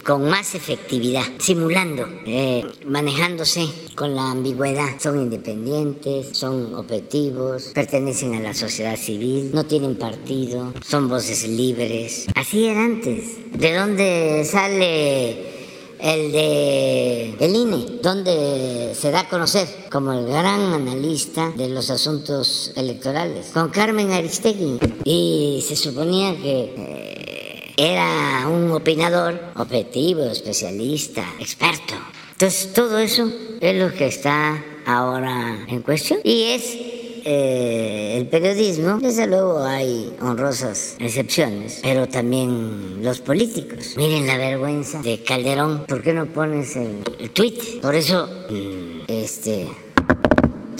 con 0.03 0.30
más 0.30 0.55
efectividad, 0.55 1.24
simulando, 1.38 2.07
eh, 2.26 2.64
manejándose 2.86 3.68
con 3.95 4.16
la 4.16 4.32
ambigüedad. 4.32 4.99
Son 4.99 5.20
independientes, 5.20 6.30
son 6.38 6.74
objetivos, 6.76 7.72
pertenecen 7.74 8.34
a 8.36 8.39
la 8.39 8.53
sociedad 8.53 8.95
civil, 8.95 9.51
no 9.53 9.66
tienen 9.66 9.95
partido, 9.95 10.74
son 10.84 11.07
voces 11.07 11.47
libres. 11.47 12.28
Así 12.36 12.66
era 12.66 12.84
antes. 12.84 13.38
¿De 13.53 13.76
dónde 13.76 14.43
sale 14.45 15.62
el 16.01 16.32
de 16.32 17.36
el 17.39 17.55
INE, 17.55 17.99
donde 18.01 18.95
se 18.99 19.12
da 19.12 19.22
a 19.22 19.30
conocer 19.30 19.68
como 19.91 20.14
el 20.14 20.26
gran 20.26 20.74
analista 20.74 21.51
de 21.55 21.70
los 21.70 21.89
asuntos 21.91 22.72
electorales, 22.76 23.47
con 23.53 23.70
Carmen 23.70 24.12
Aristegui. 24.12 24.80
Y 25.03 25.64
se 25.68 25.76
suponía 25.76 26.36
que 26.36 26.74
eh, 26.76 27.40
era 27.82 28.47
un 28.47 28.69
opinador 28.71 29.39
objetivo, 29.55 30.23
especialista, 30.25 31.25
experto. 31.39 31.95
Entonces 32.34 32.73
todo 32.73 32.99
eso 32.99 33.32
es 33.59 33.75
lo 33.75 33.91
que 33.91 34.05
está 34.05 34.63
ahora 34.86 35.65
en 35.67 35.82
cuestión 35.82 36.19
y 36.23 36.43
es 36.43 36.77
eh, 37.25 38.17
el 38.17 38.27
periodismo, 38.27 38.99
desde 38.99 39.25
luego 39.25 39.63
hay 39.63 40.13
honrosas 40.21 40.95
excepciones, 40.99 41.79
pero 41.82 42.07
también 42.07 43.03
los 43.03 43.19
políticos. 43.19 43.95
Miren 43.97 44.27
la 44.27 44.38
vergüenza 44.38 45.01
de 45.01 45.23
Calderón, 45.23 45.86
¿por 45.88 46.03
qué 46.03 46.13
no 46.13 46.27
pones 46.27 46.75
el, 46.75 47.03
el 47.19 47.32
tweet? 47.32 47.79
Por 47.82 47.95
eso, 47.95 48.27
mm, 48.49 49.01
este, 49.07 49.67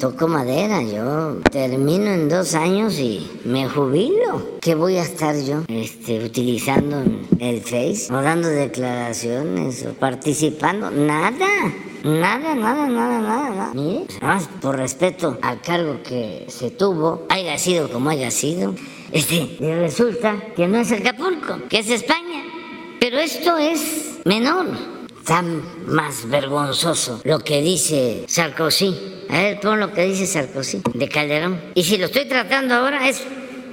toco 0.02 0.28
madera, 0.28 0.82
yo 0.82 1.42
termino 1.52 2.08
en 2.08 2.28
dos 2.28 2.56
años 2.56 2.98
y 2.98 3.30
me 3.46 3.70
jubilo. 3.70 4.58
¿Qué 4.60 4.74
voy 4.74 4.96
a 4.96 5.04
estar 5.04 5.36
yo 5.40 5.62
este, 5.68 6.24
utilizando 6.24 7.04
el 7.38 7.62
Face 7.62 8.12
o 8.12 8.20
dando 8.20 8.48
declaraciones 8.48 9.86
o 9.86 9.94
participando? 9.94 10.90
Nada. 10.90 11.48
Nada, 12.04 12.56
nada, 12.56 12.88
nada, 12.88 13.22
nada, 13.22 13.50
nada. 13.52 13.74
Mire, 13.76 14.08
más 14.24 14.50
por 14.60 14.78
respeto 14.78 15.38
al 15.44 15.62
cargo 15.62 16.02
que 16.02 16.48
se 16.48 16.72
tuvo, 16.72 17.28
haya 17.30 17.60
sido 17.60 17.88
como 17.88 18.10
haya 18.10 18.32
sido, 18.32 18.74
este, 19.12 19.56
resulta 19.60 20.36
que 20.56 20.68
no 20.68 20.80
es 20.80 20.92
Acapulco, 20.92 21.60
que 21.70 21.78
es 21.78 21.90
España. 21.92 22.44
Pero 23.00 23.20
esto 23.20 23.56
es 23.60 24.20
menor. 24.26 24.66
Tan 25.26 25.62
más 25.88 26.30
vergonzoso 26.30 27.22
lo 27.24 27.40
que 27.40 27.62
dice 27.62 28.26
Sarkozy 28.28 29.22
a 29.32 29.38
ver, 29.38 29.60
pon 29.62 29.80
lo 29.80 29.94
que 29.94 30.04
dice 30.04 30.28
Sarkozy 30.28 30.82
de 30.94 31.08
Calderón. 31.08 31.62
Y 31.74 31.84
si 31.84 31.98
lo 31.98 32.08
estoy 32.08 32.26
tratando 32.26 32.76
ahora 32.76 33.08
es 33.08 33.24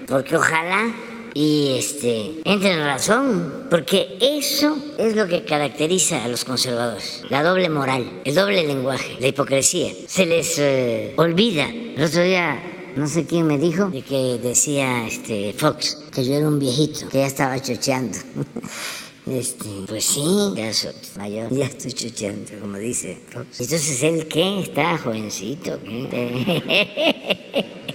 porque 0.06 0.36
ojalá 0.36 0.94
y 1.34 1.76
este, 1.76 2.40
entren 2.44 2.78
en 2.78 2.84
razón, 2.84 3.66
porque 3.68 4.18
eso 4.20 4.78
es 4.98 5.16
lo 5.16 5.26
que 5.26 5.44
caracteriza 5.44 6.24
a 6.24 6.28
los 6.28 6.44
conservadores, 6.44 7.22
la 7.28 7.42
doble 7.42 7.68
moral, 7.70 8.20
el 8.24 8.34
doble 8.36 8.64
lenguaje, 8.64 9.16
la 9.18 9.26
hipocresía. 9.26 9.92
Se 10.06 10.26
les 10.26 10.58
eh, 10.58 11.12
olvida. 11.16 11.68
El 11.68 12.04
otro 12.04 12.22
día 12.22 12.92
no 12.94 13.08
sé 13.08 13.26
quién 13.26 13.46
me 13.46 13.58
dijo 13.58 13.86
de 13.90 14.02
que 14.02 14.38
decía 14.40 15.06
este 15.08 15.52
Fox 15.52 15.98
que 16.12 16.24
yo 16.24 16.34
era 16.34 16.46
un 16.46 16.60
viejito, 16.60 17.08
que 17.08 17.18
ya 17.18 17.26
estaba 17.26 17.60
chocheando. 17.60 18.16
Este, 19.30 19.68
pues 19.86 20.04
sí, 20.04 20.24
ya 20.56 20.72
soy 20.72 20.92
mayor, 21.16 21.52
ya 21.54 21.66
estoy 21.66 21.92
chocheando, 21.92 22.50
como 22.60 22.78
dice 22.78 23.18
Fox. 23.30 23.60
Entonces, 23.60 24.02
¿él 24.02 24.26
qué? 24.28 24.60
Está 24.60 24.96
jovencito, 24.98 25.78
¿qué? 25.82 27.66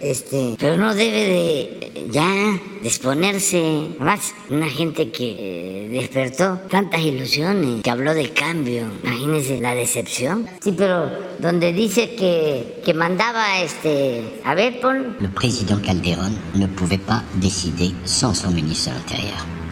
Este, 0.00 0.54
pero 0.58 0.76
no 0.76 0.94
debe 0.94 1.26
de 1.26 2.08
ya 2.10 2.58
disponerse 2.82 3.88
más 3.98 4.32
una 4.48 4.68
gente 4.68 5.10
que 5.10 5.36
eh, 5.38 5.88
despertó 5.90 6.60
tantas 6.70 7.00
ilusiones, 7.00 7.82
que 7.82 7.90
habló 7.90 8.14
de 8.14 8.30
cambio. 8.30 8.86
Imagínense 9.02 9.60
la 9.60 9.74
decepción. 9.74 10.46
Sí, 10.62 10.74
pero 10.76 11.10
donde 11.40 11.72
dice 11.72 12.14
que, 12.14 12.80
que 12.84 12.94
mandaba 12.94 13.60
este, 13.60 14.40
a 14.44 14.54
ver, 14.54 14.80
pon. 14.80 15.16
Le 15.20 15.28
président 15.28 15.80
Calderón 15.84 16.38
ne 16.54 16.66
pouvait 16.68 17.04
pas 17.04 17.24
décider 17.34 17.92
sans 18.04 18.32
son 18.32 18.52
ministre 18.52 18.92
de 18.92 18.98
l'Intérieur. 18.98 19.63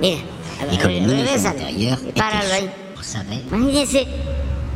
Mira, 0.00 0.18
a 0.60 0.64
el 0.64 0.70
ministro 0.70 0.88
de 0.88 1.22
regrésale. 1.22 1.58
l'Intérieur 1.58 1.98
Páralo 2.14 2.52
ahí. 2.52 2.64
était, 2.64 3.42
vous 3.50 3.56
Imagínense 3.56 4.06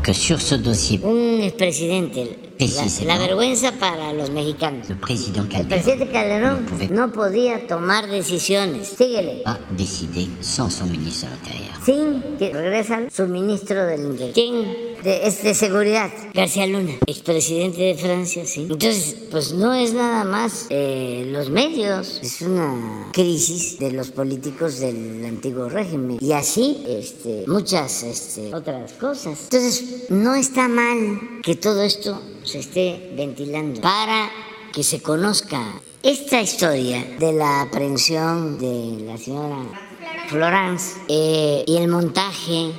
que 0.03 0.12
sur 0.12 0.41
ce 0.41 0.55
dossier, 0.57 1.01
un 1.03 1.41
expresidente, 1.43 2.37
la, 2.59 3.07
la 3.07 3.14
¿no? 3.14 3.20
vergüenza 3.27 3.72
para 3.72 4.12
los 4.12 4.31
mexicanos. 4.31 4.87
le 4.89 4.95
El 4.95 4.99
Calderón 5.01 5.68
presidente 5.68 6.09
Calderón 6.12 6.66
pouvait 6.66 6.91
no 6.91 7.11
podía 7.11 7.66
tomar 7.66 8.07
decisiones. 8.09 8.89
Síguele. 8.89 9.43
pas 9.45 9.59
décider 9.70 10.29
sans 10.43 10.70
son 10.70 10.91
ministre 10.91 11.29
de. 11.31 11.79
Sin 11.85 12.22
que 12.39 12.53
regresa 12.53 13.01
su 13.11 13.27
ministro 13.27 13.87
del 13.87 14.01
Interior. 14.03 14.33
¿Quién? 14.35 14.93
De, 15.05 15.26
es 15.26 15.42
de 15.42 15.55
seguridad. 15.55 16.11
García 16.32 16.66
Luna, 16.66 16.94
expresidente 17.07 17.82
de 17.82 17.94
Francia, 17.94 18.46
sí. 18.46 18.62
Entonces, 18.62 19.16
pues 19.30 19.52
no 19.52 19.74
es 19.74 19.92
nada 19.92 20.24
más 20.24 20.66
eh, 20.70 21.28
los 21.30 21.50
medios, 21.50 22.20
es 22.22 22.40
una 22.40 23.11
crisis 23.12 23.78
de 23.78 23.92
los 23.92 24.11
políticos 24.11 24.78
del 24.78 25.22
antiguo 25.26 25.68
régimen. 25.68 26.16
Y 26.20 26.32
así, 26.32 26.82
este, 26.88 27.44
muchas 27.46 28.02
este, 28.02 28.55
otras 28.55 28.94
cosas. 28.94 29.38
Entonces, 29.44 30.07
no 30.09 30.34
está 30.34 30.68
mal 30.68 31.20
que 31.42 31.55
todo 31.55 31.82
esto 31.82 32.22
se 32.42 32.61
esté 32.61 33.12
ventilando 33.14 33.82
para 33.82 34.30
que 34.72 34.82
se 34.82 35.02
conozca 35.02 35.82
esta 36.02 36.40
historia 36.40 37.16
de 37.18 37.32
la 37.32 37.62
aprehensión 37.62 38.59
de 38.59 39.05
la 39.05 39.16
señora 39.18 39.93
Florence 40.28 40.96
eh, 41.08 41.64
y 41.66 41.76
el 41.76 41.88
montaje 41.88 42.72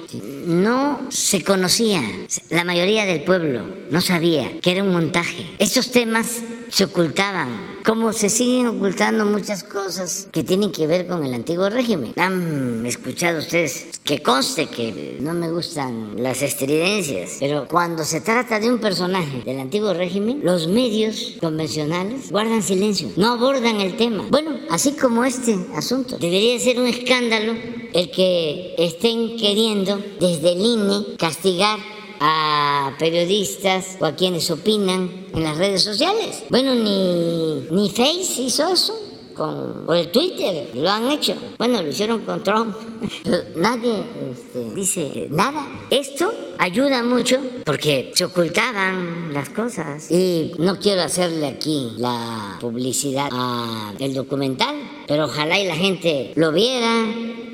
no 0.46 1.08
se 1.10 1.44
conocía. 1.44 2.02
La 2.50 2.64
mayoría 2.64 3.06
del 3.06 3.24
pueblo 3.24 3.64
no 3.90 4.02
sabía 4.02 4.60
que 4.62 4.72
era 4.72 4.84
un 4.84 4.92
montaje. 4.92 5.46
Estos 5.60 5.92
temas 5.92 6.42
se 6.70 6.86
ocultaban, 6.86 7.80
como 7.86 8.14
se 8.14 8.30
siguen 8.30 8.68
ocultando 8.68 9.26
muchas 9.26 9.64
cosas 9.64 10.28
que 10.32 10.44
tienen 10.44 10.72
que 10.72 10.88
ver 10.88 11.08
con 11.08 11.24
el 11.24 11.34
antiguo 11.34 11.70
régimen. 11.70 12.14
Han 12.18 12.86
escuchado 12.86 13.40
ustedes 13.40 14.00
que 14.04 14.22
conste 14.22 14.68
que 14.68 15.18
no 15.22 15.34
me 15.34 15.50
gustan 15.50 16.22
las 16.22 16.42
estridencias, 16.42 17.38
pero 17.40 17.68
cuando 17.68 18.04
se 18.04 18.22
trata 18.22 18.60
de 18.60 18.70
un 18.70 18.80
personaje 18.80 19.42
del 19.44 19.60
antiguo 19.60 19.94
régimen, 19.94 20.42
los 20.44 20.68
medios 20.68 21.34
convencionales 21.40 22.32
guardan 22.32 22.62
silencio, 22.62 23.10
no 23.16 23.34
abordan 23.34 23.82
el 23.82 23.96
tema. 23.98 24.26
Bueno, 24.30 24.60
así 24.70 24.94
como 24.94 25.24
este 25.26 25.58
asunto, 25.76 26.18
debería 26.18 26.60
ser 26.60 26.80
un 26.80 26.88
escándalo 26.88 27.54
el 27.94 28.12
que 28.12 28.76
estén 28.78 29.38
queriendo 29.38 30.02
desde 30.20 30.52
el 30.52 30.60
INE 30.60 31.16
castigar 31.18 31.80
a 32.20 32.96
periodistas 32.98 33.98
o 34.00 34.06
a 34.06 34.16
quienes 34.16 34.50
opinan 34.52 35.28
en 35.34 35.44
las 35.44 35.58
redes 35.58 35.84
sociales. 35.84 36.44
Bueno, 36.50 36.76
ni, 36.76 37.68
ni 37.72 37.90
Face 37.90 38.42
hizo 38.42 38.68
eso. 38.68 38.94
Con, 39.36 39.84
o 39.86 39.94
el 39.94 40.12
Twitter 40.12 40.70
lo 40.76 40.90
han 40.90 41.12
hecho. 41.12 41.36
Bueno, 41.58 41.82
lo 41.82 41.90
hicieron 41.90 42.22
con 42.22 42.42
Trump. 42.42 42.74
Nadie 43.58 44.04
este, 44.32 44.74
dice 44.74 45.28
nada. 45.30 45.68
Esto 45.90 46.32
ayuda 46.58 47.04
mucho 47.04 47.42
porque 47.66 48.12
se 48.16 48.26
ocultaban 48.26 49.34
las 49.34 49.50
cosas. 49.50 50.10
Y 50.10 50.54
no 50.58 50.80
quiero 50.80 51.02
hacerle 51.02 51.48
aquí 51.48 51.92
la 51.98 52.58
publicidad 52.62 53.30
al 53.32 54.14
documental, 54.14 54.76
pero 55.06 55.26
ojalá 55.26 55.60
y 55.60 55.68
la 55.68 55.76
gente 55.76 56.32
lo 56.36 56.54
viera. 56.54 57.06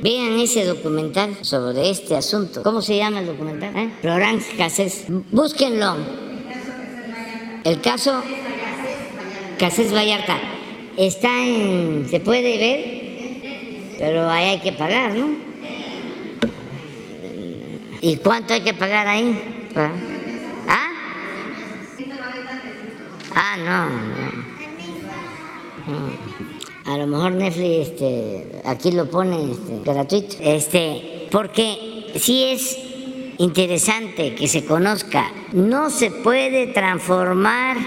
Vean 0.02 0.39
ese 0.39 0.66
documental 0.66 1.38
sobre 1.41 1.89
este 1.91 2.16
asunto. 2.16 2.64
¿Cómo 2.64 2.82
se 2.82 2.97
llama 2.97 3.20
el 3.20 3.28
documental? 3.28 3.76
¿Eh? 3.76 3.89
Florence 4.02 4.56
Cassés. 4.58 5.06
Búsquenlo. 5.32 5.95
El 7.64 7.80
caso 7.82 8.24
Cassés 9.60 9.93
Vallarta. 9.93 10.39
Está 10.97 11.45
en. 11.45 12.08
Se 12.10 12.20
puede 12.20 12.58
ver, 12.58 13.95
pero 13.99 14.28
ahí 14.30 14.49
hay 14.49 14.60
que 14.60 14.72
pagar, 14.72 15.14
¿no? 15.14 15.36
¿Y 18.02 18.18
cuánto 18.18 18.56
hay 18.56 18.62
que 18.62 18.74
pagar 18.74 19.08
ahí? 19.08 19.70
¿Ah? 19.76 19.91
Ah, 23.36 23.58
no. 23.58 23.89
no. 25.93 26.61
A 26.92 26.98
lo 26.98 27.08
mejor 27.08 27.32
Netflix 27.32 27.88
este, 27.88 28.62
aquí 28.66 28.92
lo 28.92 29.10
pone 29.10 29.50
este, 29.50 29.80
gratuito. 29.86 30.36
Este, 30.42 31.30
porque 31.32 32.12
sí 32.16 32.44
es 32.44 32.78
interesante 33.38 34.36
que 34.36 34.50
se 34.50 34.66
conozca. 34.66 35.32
No 35.54 35.89
se 35.89 36.12
puede 36.12 36.68
transformar 36.68 37.78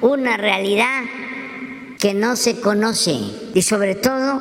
una 0.00 0.36
realidad 0.36 1.04
que 2.00 2.14
no 2.14 2.34
se 2.34 2.60
conoce 2.60 3.16
y 3.54 3.62
sobre 3.62 3.94
todo 3.94 4.40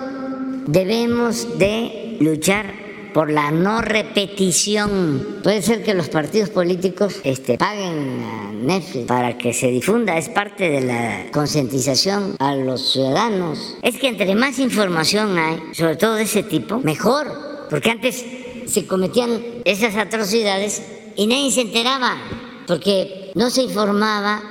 debemos 0.66 1.60
de 1.60 2.18
luchar 2.22 2.85
por 3.16 3.32
la 3.32 3.50
no 3.50 3.82
repetición. 3.82 5.38
Puede 5.42 5.62
ser 5.62 5.86
que 5.86 5.94
los 5.94 6.10
partidos 6.10 6.50
políticos 6.50 7.22
este, 7.24 7.58
paguen 7.58 8.22
a 8.22 8.52
Netflix 8.52 9.06
para 9.06 9.38
que 9.38 9.54
se 9.54 9.68
difunda, 9.68 10.18
es 10.18 10.28
parte 10.28 10.70
de 10.70 10.82
la 10.82 11.32
concientización 11.32 12.36
a 12.40 12.56
los 12.56 12.92
ciudadanos. 12.92 13.78
Es 13.84 13.98
que 13.98 14.10
entre 14.10 14.36
más 14.36 14.60
información 14.60 15.38
hay, 15.38 15.62
sobre 15.72 15.96
todo 15.96 16.16
de 16.16 16.24
ese 16.24 16.44
tipo, 16.44 16.80
mejor, 16.80 17.68
porque 17.70 17.90
antes 17.90 18.26
se 18.66 18.86
cometían 18.86 19.42
esas 19.64 19.96
atrocidades 19.96 20.84
y 21.16 21.28
nadie 21.28 21.52
se 21.52 21.62
enteraba, 21.62 22.18
porque 22.68 23.32
no 23.34 23.50
se 23.50 23.62
informaba 23.62 24.44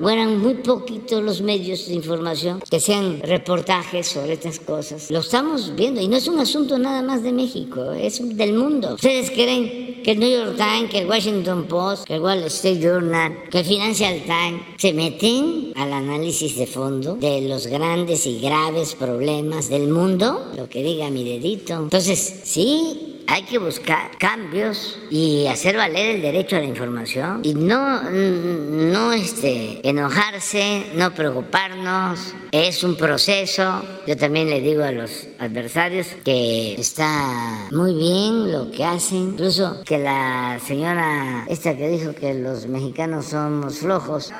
o 0.00 0.08
eran 0.08 0.38
muy 0.40 0.54
poquitos 0.54 1.22
los 1.22 1.40
medios 1.40 1.86
de 1.86 1.94
información 1.94 2.60
que 2.68 2.80
sean 2.80 3.20
reportajes 3.20 4.06
sobre 4.06 4.34
estas 4.34 4.58
cosas. 4.60 5.10
Lo 5.10 5.20
estamos 5.20 5.74
viendo 5.74 6.00
y 6.00 6.08
no 6.08 6.16
es 6.16 6.28
un 6.28 6.38
asunto 6.38 6.78
nada 6.78 7.02
más 7.02 7.22
de 7.22 7.32
México, 7.32 7.92
es 7.92 8.20
del 8.36 8.54
mundo. 8.54 8.94
¿Ustedes 8.94 9.30
creen 9.30 10.02
que 10.02 10.12
el 10.12 10.20
New 10.20 10.30
York 10.30 10.56
Times, 10.56 10.90
que 10.90 10.98
el 10.98 11.08
Washington 11.08 11.66
Post, 11.68 12.04
que 12.04 12.14
el 12.14 12.20
Wall 12.20 12.42
Street 12.44 12.80
Journal, 12.80 13.44
que 13.50 13.60
el 13.60 13.64
Financial 13.64 14.22
Times 14.24 14.62
se 14.78 14.92
meten 14.92 15.72
al 15.76 15.92
análisis 15.92 16.56
de 16.56 16.66
fondo 16.66 17.14
de 17.14 17.42
los 17.42 17.66
grandes 17.66 18.26
y 18.26 18.40
graves 18.40 18.94
problemas 18.94 19.68
del 19.68 19.88
mundo? 19.88 20.50
Lo 20.56 20.68
que 20.68 20.82
diga 20.82 21.10
mi 21.10 21.24
dedito. 21.24 21.74
Entonces, 21.74 22.40
sí, 22.44 23.11
hay 23.26 23.42
que 23.44 23.58
buscar 23.58 24.16
cambios 24.18 24.98
y 25.10 25.46
hacer 25.46 25.76
valer 25.76 26.16
el 26.16 26.22
derecho 26.22 26.56
a 26.56 26.60
la 26.60 26.66
información 26.66 27.40
y 27.42 27.54
no, 27.54 28.02
no 28.10 29.12
este, 29.12 29.86
enojarse, 29.88 30.86
no 30.94 31.12
preocuparnos. 31.14 32.34
Es 32.52 32.84
un 32.84 32.96
proceso. 32.96 33.82
Yo 34.06 34.16
también 34.16 34.50
le 34.50 34.60
digo 34.60 34.84
a 34.84 34.92
los 34.92 35.26
adversarios 35.38 36.08
que 36.24 36.74
está 36.74 37.68
muy 37.70 37.94
bien 37.94 38.52
lo 38.52 38.70
que 38.70 38.84
hacen. 38.84 39.32
Incluso 39.32 39.82
que 39.84 39.98
la 39.98 40.60
señora 40.64 41.44
esta 41.48 41.76
que 41.76 41.88
dijo 41.88 42.14
que 42.14 42.34
los 42.34 42.66
mexicanos 42.66 43.26
somos 43.26 43.78
flojos 43.78 44.32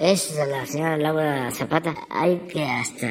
es 0.00 0.34
la 0.34 0.66
señora 0.66 0.96
Laura 0.96 1.50
Zapata. 1.52 1.94
Hay 2.08 2.38
que 2.50 2.64
hasta 2.64 3.06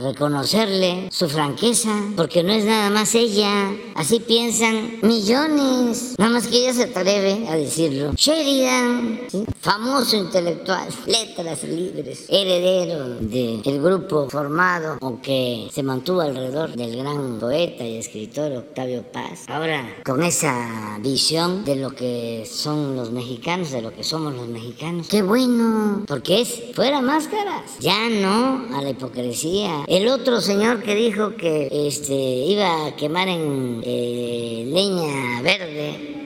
reconocerle 0.00 1.08
su 1.12 1.28
franqueza, 1.28 1.90
porque 2.16 2.42
no 2.42 2.52
es 2.52 2.64
nada 2.64 2.90
más 2.90 3.14
ella. 3.14 3.70
Así 3.94 4.18
piensan 4.18 4.98
millones. 5.02 6.16
Nada 6.18 6.32
más 6.32 6.48
que 6.48 6.56
ella 6.56 6.74
se 6.74 6.82
atreve 6.84 7.46
a 7.48 7.54
decirlo. 7.54 8.12
Sheridan, 8.16 9.20
¿sí? 9.28 9.44
famoso 9.60 10.16
intelectual, 10.16 10.88
letras 11.06 11.62
libres, 11.64 12.26
heredero 12.28 13.20
del 13.20 13.80
grupo 13.80 14.28
formado 14.28 14.98
o 15.00 15.20
que 15.20 15.68
se 15.72 15.82
mantuvo 15.82 16.20
alrededor 16.20 16.74
del 16.74 16.96
gran 16.96 17.38
poeta 17.38 17.84
y 17.84 17.98
escritor 17.98 18.50
Octavio 18.52 19.04
Paz. 19.04 19.44
Ahora, 19.46 19.88
con 20.04 20.22
esa 20.24 20.98
visión 21.00 21.64
de 21.64 21.76
lo 21.76 21.94
que 21.94 22.44
son 22.50 22.96
los 22.96 23.12
mexicanos, 23.12 23.70
de 23.70 23.82
lo 23.82 23.94
que 23.94 24.02
somos 24.02 24.34
los 24.34 24.48
mexicanos. 24.48 25.06
Qué 25.08 25.22
bueno, 25.22 26.02
porque 26.06 26.23
que 26.24 26.40
es 26.40 26.62
fuera 26.74 27.02
máscaras, 27.02 27.78
ya 27.80 28.08
no 28.08 28.66
a 28.74 28.82
la 28.82 28.90
hipocresía. 28.90 29.84
El 29.86 30.08
otro 30.08 30.40
señor 30.40 30.82
que 30.82 30.94
dijo 30.94 31.36
que 31.36 31.68
este, 31.86 32.14
iba 32.14 32.86
a 32.86 32.96
quemar 32.96 33.28
en 33.28 33.82
eh, 33.84 34.64
leña 34.66 35.42
verde, 35.42 36.24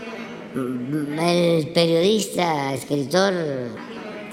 mm, 0.55 1.19
el 1.19 1.69
periodista, 1.71 2.73
escritor 2.75 3.35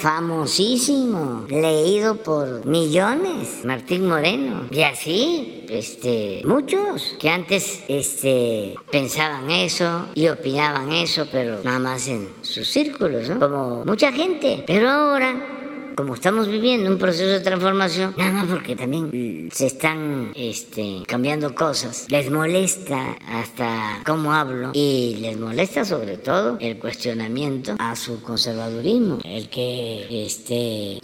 famosísimo, 0.06 1.48
leído 1.50 2.18
por 2.18 2.64
millones, 2.64 3.66
Martín 3.66 4.08
Moreno. 4.08 4.68
Y 4.70 4.84
así, 4.84 5.66
este, 5.68 6.44
muchos 6.46 7.16
que 7.20 7.28
antes 7.28 7.84
este, 7.88 8.76
pensaban 8.92 9.50
eso 9.50 10.06
y 10.14 10.28
opinaban 10.28 10.92
eso, 10.92 11.28
pero 11.32 11.60
nada 11.64 11.80
más 11.80 12.08
en 12.08 12.30
sus 12.44 12.68
círculos, 12.68 13.28
¿no? 13.30 13.40
Como 13.40 13.84
mucha 13.84 14.12
gente. 14.12 14.64
Pero 14.68 14.92
ahora 14.92 15.65
como 15.96 16.14
estamos 16.14 16.48
viviendo 16.48 16.90
un 16.90 16.98
proceso 16.98 17.30
de 17.30 17.40
transformación, 17.40 18.14
nada 18.18 18.32
más 18.32 18.46
porque 18.48 18.76
también 18.76 19.50
se 19.52 19.68
están 19.68 20.32
este, 20.36 21.04
cambiando 21.08 21.56
cosas, 21.56 22.06
les 22.10 22.30
molesta 22.30 23.18
hasta 23.28 24.02
cómo 24.06 24.34
hablo 24.34 24.72
y 24.74 25.18
les 25.22 25.38
molesta 25.40 25.86
sobre 25.86 26.18
todo 26.18 26.58
el 26.60 26.78
cuestionamiento 26.78 27.76
a 27.80 27.96
su 27.96 28.22
conservadurismo, 28.22 29.20
el 29.24 29.50
que 29.50 30.26
este 30.26 31.00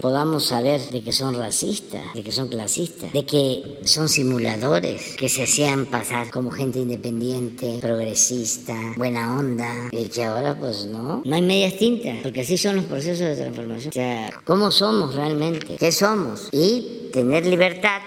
podamos 0.00 0.46
saber 0.46 0.80
de 0.90 1.02
que 1.02 1.12
son 1.12 1.34
racistas, 1.34 2.02
de 2.14 2.22
que 2.22 2.32
son 2.32 2.48
clasistas, 2.48 3.12
de 3.12 3.24
que 3.24 3.78
son 3.84 4.08
simuladores, 4.08 5.16
que 5.16 5.28
se 5.28 5.44
hacían 5.44 5.86
pasar 5.86 6.30
como 6.30 6.50
gente 6.50 6.78
independiente, 6.78 7.78
progresista, 7.80 8.74
buena 8.96 9.38
onda, 9.38 9.88
y 9.90 10.04
que 10.06 10.24
ahora 10.24 10.58
pues 10.58 10.86
no, 10.86 11.22
no 11.24 11.34
hay 11.34 11.42
medias 11.42 11.76
tintas, 11.76 12.18
porque 12.22 12.42
así 12.42 12.56
son 12.56 12.76
los 12.76 12.84
procesos 12.86 13.26
de 13.26 13.36
transformación. 13.36 13.90
O 13.90 13.92
sea, 13.92 14.32
¿cómo 14.44 14.70
somos 14.70 15.14
realmente? 15.14 15.76
¿Qué 15.76 15.92
somos? 15.92 16.48
Y 16.52 17.10
tener 17.12 17.46
libertad 17.46 18.00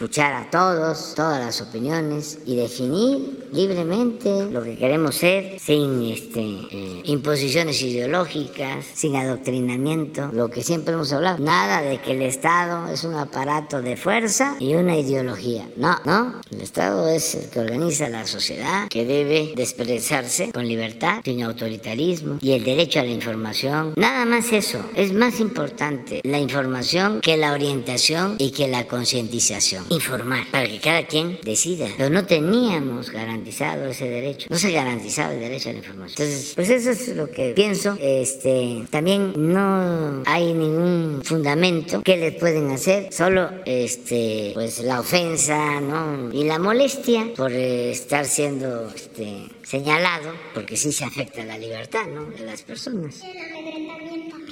escuchar 0.00 0.32
a 0.32 0.48
todos, 0.48 1.12
todas 1.14 1.44
las 1.44 1.60
opiniones 1.60 2.38
y 2.46 2.56
definir 2.56 3.48
libremente 3.52 4.46
lo 4.50 4.62
que 4.62 4.78
queremos 4.78 5.16
ser 5.16 5.60
sin 5.60 6.10
este, 6.10 6.40
eh, 6.40 7.02
imposiciones 7.04 7.82
ideológicas, 7.82 8.86
sin 8.94 9.16
adoctrinamiento, 9.16 10.30
lo 10.32 10.48
que 10.48 10.62
siempre 10.62 10.94
hemos 10.94 11.12
hablado. 11.12 11.36
Nada 11.38 11.82
de 11.82 11.98
que 11.98 12.12
el 12.12 12.22
Estado 12.22 12.88
es 12.90 13.04
un 13.04 13.14
aparato 13.14 13.82
de 13.82 13.98
fuerza 13.98 14.56
y 14.58 14.74
una 14.74 14.96
ideología. 14.96 15.68
No, 15.76 15.98
no. 16.06 16.40
El 16.50 16.62
Estado 16.62 17.06
es 17.08 17.34
el 17.34 17.50
que 17.50 17.60
organiza 17.60 18.08
la 18.08 18.26
sociedad, 18.26 18.88
que 18.88 19.04
debe 19.04 19.52
de 19.54 19.62
expresarse 19.62 20.50
con 20.50 20.66
libertad, 20.66 21.20
sin 21.24 21.42
autoritarismo 21.42 22.38
y 22.40 22.52
el 22.52 22.64
derecho 22.64 23.00
a 23.00 23.02
la 23.02 23.10
información. 23.10 23.92
Nada 23.96 24.24
más 24.24 24.50
eso. 24.52 24.82
Es 24.94 25.12
más 25.12 25.40
importante 25.40 26.22
la 26.24 26.38
información 26.38 27.20
que 27.20 27.36
la 27.36 27.52
orientación 27.52 28.36
y 28.38 28.52
que 28.52 28.66
la 28.66 28.86
concientización 28.86 29.89
informar 29.90 30.46
para 30.50 30.68
que 30.68 30.80
cada 30.80 31.06
quien 31.06 31.38
decida. 31.42 31.88
Pero 31.96 32.10
no 32.10 32.24
teníamos 32.24 33.10
garantizado 33.10 33.86
ese 33.90 34.08
derecho. 34.08 34.46
No 34.48 34.56
se 34.56 34.72
garantizaba 34.72 35.34
el 35.34 35.40
derecho 35.40 35.68
a 35.68 35.72
la 35.72 35.78
información. 35.78 36.28
Entonces, 36.28 36.52
pues 36.54 36.70
eso 36.70 36.90
es 36.90 37.08
lo 37.08 37.30
que 37.30 37.52
pienso. 37.54 37.96
Este, 38.00 38.84
también 38.90 39.32
no 39.36 40.22
hay 40.26 40.54
ningún 40.54 41.20
fundamento 41.24 42.02
que 42.02 42.16
les 42.16 42.34
pueden 42.34 42.70
hacer, 42.70 43.12
solo 43.12 43.50
este, 43.66 44.52
pues 44.54 44.78
la 44.80 45.00
ofensa, 45.00 45.80
¿no? 45.80 46.32
Y 46.32 46.44
la 46.44 46.58
molestia 46.58 47.32
por 47.36 47.52
estar 47.52 48.24
siendo 48.26 48.88
este, 48.94 49.48
señalado, 49.62 50.32
porque 50.54 50.76
sí 50.76 50.92
se 50.92 51.04
afecta 51.04 51.44
la 51.44 51.58
libertad, 51.58 52.06
¿no? 52.06 52.24
De 52.26 52.44
las 52.44 52.62
personas. 52.62 53.22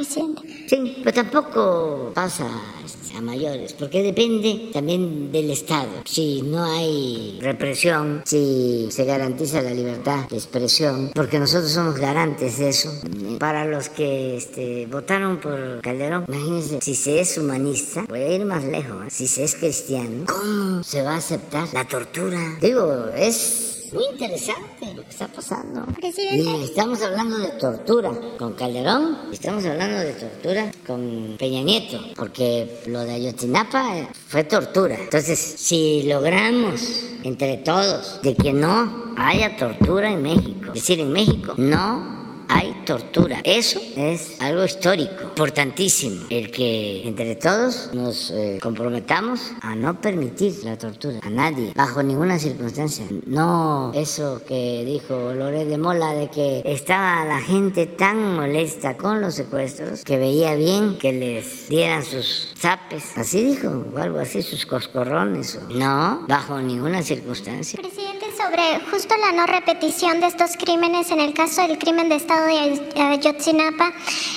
Sí, 0.05 0.97
pero 1.03 1.15
tampoco 1.15 2.13
pasa 2.15 2.47
este, 2.85 3.17
a 3.17 3.21
mayores, 3.21 3.73
porque 3.73 4.03
depende 4.03 4.71
también 4.73 5.33
del 5.33 5.51
Estado. 5.51 5.89
Si 6.05 6.43
no 6.43 6.65
hay 6.65 7.39
represión, 7.41 8.23
si 8.25 8.89
se 8.91 9.05
garantiza 9.05 9.63
la 9.63 9.73
libertad 9.73 10.29
de 10.29 10.37
expresión, 10.37 11.11
porque 11.15 11.39
nosotros 11.39 11.71
somos 11.71 11.97
garantes 11.97 12.59
de 12.59 12.69
eso. 12.69 12.93
Para 13.39 13.65
los 13.65 13.89
que 13.89 14.37
este, 14.37 14.87
votaron 14.87 15.39
por 15.39 15.81
Calderón, 15.81 16.25
imagínense, 16.29 16.81
si 16.83 16.95
se 16.95 17.21
es 17.21 17.39
humanista, 17.39 18.05
voy 18.09 18.21
a 18.21 18.33
ir 18.33 18.45
más 18.45 18.65
lejos, 18.65 19.07
¿eh? 19.07 19.11
si 19.11 19.27
se 19.27 19.45
es 19.45 19.55
cristiano, 19.55 20.25
¿cómo 20.27 20.83
se 20.83 21.03
va 21.03 21.15
a 21.15 21.17
aceptar 21.17 21.69
la 21.73 21.87
tortura? 21.87 22.59
Digo, 22.61 23.07
es 23.17 23.78
muy 23.93 24.05
interesante 24.13 24.95
lo 24.95 25.03
que 25.03 25.11
está 25.11 25.29
pasando. 25.29 25.87
Y 26.01 26.65
estamos 26.65 27.03
hablando 27.03 27.39
de 27.39 27.49
tortura 27.53 28.13
con 28.39 28.55
Calderón, 28.55 29.19
estamos 29.33 29.65
hablando 29.65 29.99
de 29.99 30.13
tortura 30.13 30.71
con 30.87 31.37
Peña 31.39 31.63
Nieto, 31.63 32.01
porque 32.17 32.81
lo 32.87 33.01
de 33.01 33.13
Ayotzinapa 33.13 33.99
eh, 33.99 34.09
fue 34.29 34.45
tortura. 34.45 34.97
Entonces, 34.99 35.39
si 35.39 36.03
logramos 36.05 37.05
entre 37.23 37.59
todos 37.59 38.21
de 38.23 38.35
que 38.35 38.53
no 38.53 39.15
haya 39.17 39.57
tortura 39.57 40.11
en 40.11 40.23
México, 40.23 40.69
es 40.69 40.75
decir, 40.75 41.01
en 41.01 41.13
México 41.13 41.55
no 41.57 42.18
hay 42.49 42.83
tortura. 42.85 43.41
Eso 43.45 43.81
es 43.97 44.41
algo 44.41 44.65
histórico, 44.65 45.23
importantísimo. 45.25 46.27
El 46.31 46.51
que 46.51 47.07
entre 47.07 47.37
todos 47.37 47.91
nos 47.93 48.31
eh, 48.31 48.59
comprometamos 48.63 49.53
a 49.61 49.75
no 49.75 50.01
permitir 50.01 50.55
la 50.65 50.77
tortura 50.79 51.21
a 51.23 51.31
nadie, 51.31 51.73
bajo 51.75 52.03
ninguna 52.03 52.39
circunstancia. 52.39 53.07
No 53.27 53.93
eso 53.95 54.43
que 54.47 54.85
dijo 54.85 55.33
Lore 55.35 55.65
de 55.65 55.79
Mola 55.79 56.15
de 56.15 56.29
que 56.29 56.63
estaba 56.65 57.25
la 57.25 57.41
gente 57.41 57.87
tan 57.87 58.35
molesta 58.35 58.97
con 58.97 59.21
los 59.21 59.35
secuestros 59.35 60.05
que 60.05 60.17
veía 60.17 60.55
bien 60.55 60.99
que 60.99 61.13
les 61.13 61.69
dieran 61.69 62.05
sus 62.05 62.55
zapes. 62.59 63.17
Así 63.17 63.45
dijo, 63.45 63.85
o 63.95 63.99
algo 63.99 64.19
así, 64.19 64.43
sus 64.43 64.65
coscorrones. 64.67 65.59
No, 65.71 66.25
bajo 66.27 66.59
ninguna 66.61 67.03
circunstancia. 67.03 67.79
Presidente, 67.81 68.27
sobre 68.37 68.81
justo 68.91 69.15
la 69.17 69.33
no 69.33 69.47
repetición 69.47 70.21
de 70.21 70.27
estos 70.27 70.57
crímenes 70.57 71.11
en 71.11 71.21
el 71.21 71.35
caso 71.35 71.67
del 71.67 71.79
crimen 71.79 72.09
de 72.09 72.17
Estado 72.17 72.38
de 72.47 73.03
Ayotzinapa, 73.03 73.93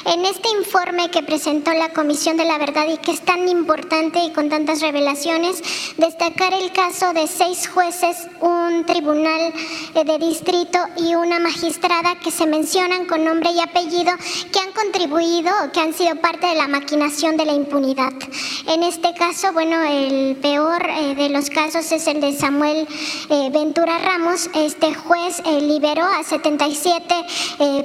en 0.06 0.26
este 0.26 0.50
informe 0.58 1.10
que 1.12 1.24
presentó 1.24 1.72
la 1.74 1.90
Comisión 1.90 2.38
de 2.38 2.46
la 2.46 2.58
Verdad 2.58 2.88
y 2.92 2.98
que 2.98 3.12
es 3.12 3.22
tan 3.22 3.48
importante 3.48 4.20
y 4.20 4.32
con 4.32 4.50
tantas 4.50 4.82
revelaciones, 4.82 5.62
destacar 5.98 6.54
el 6.54 6.72
caso 6.72 7.14
de 7.14 7.28
seis 7.28 7.68
jueces, 7.68 8.28
un 8.40 8.86
tribunal 8.86 9.54
eh, 9.96 10.04
de 10.04 10.18
distrito 10.18 10.80
y 10.98 11.16
una 11.16 11.40
magistrada 11.40 12.16
que 12.16 12.32
se 12.32 12.46
mencionan 12.46 13.06
con 13.06 13.24
nombre 13.24 13.52
y 13.52 13.60
apellido 13.60 14.14
que 14.52 14.60
han 14.60 14.72
contribuido 14.72 15.52
o 15.64 15.72
que 15.72 15.80
han 15.80 15.94
sido 15.94 16.16
parte 16.16 16.48
de 16.48 16.56
la 16.56 16.68
maquinación 16.68 17.38
de 17.38 17.46
la 17.46 17.54
impunidad. 17.54 18.14
En 18.68 18.84
este 18.84 19.14
caso, 19.14 19.54
bueno, 19.54 19.82
el 19.84 20.36
peor 20.38 20.86
eh, 20.90 21.16
de 21.16 21.30
los 21.30 21.50
casos 21.50 21.92
es 21.92 22.08
el 22.08 22.22
de 22.22 22.34
Samuel 22.34 22.88
eh, 23.30 23.50
Ventura 23.52 24.00
Ramos. 24.00 24.50
Este 24.56 24.94
juez 24.94 25.42
liberó 25.46 26.04
a 26.04 26.24
77 26.24 27.16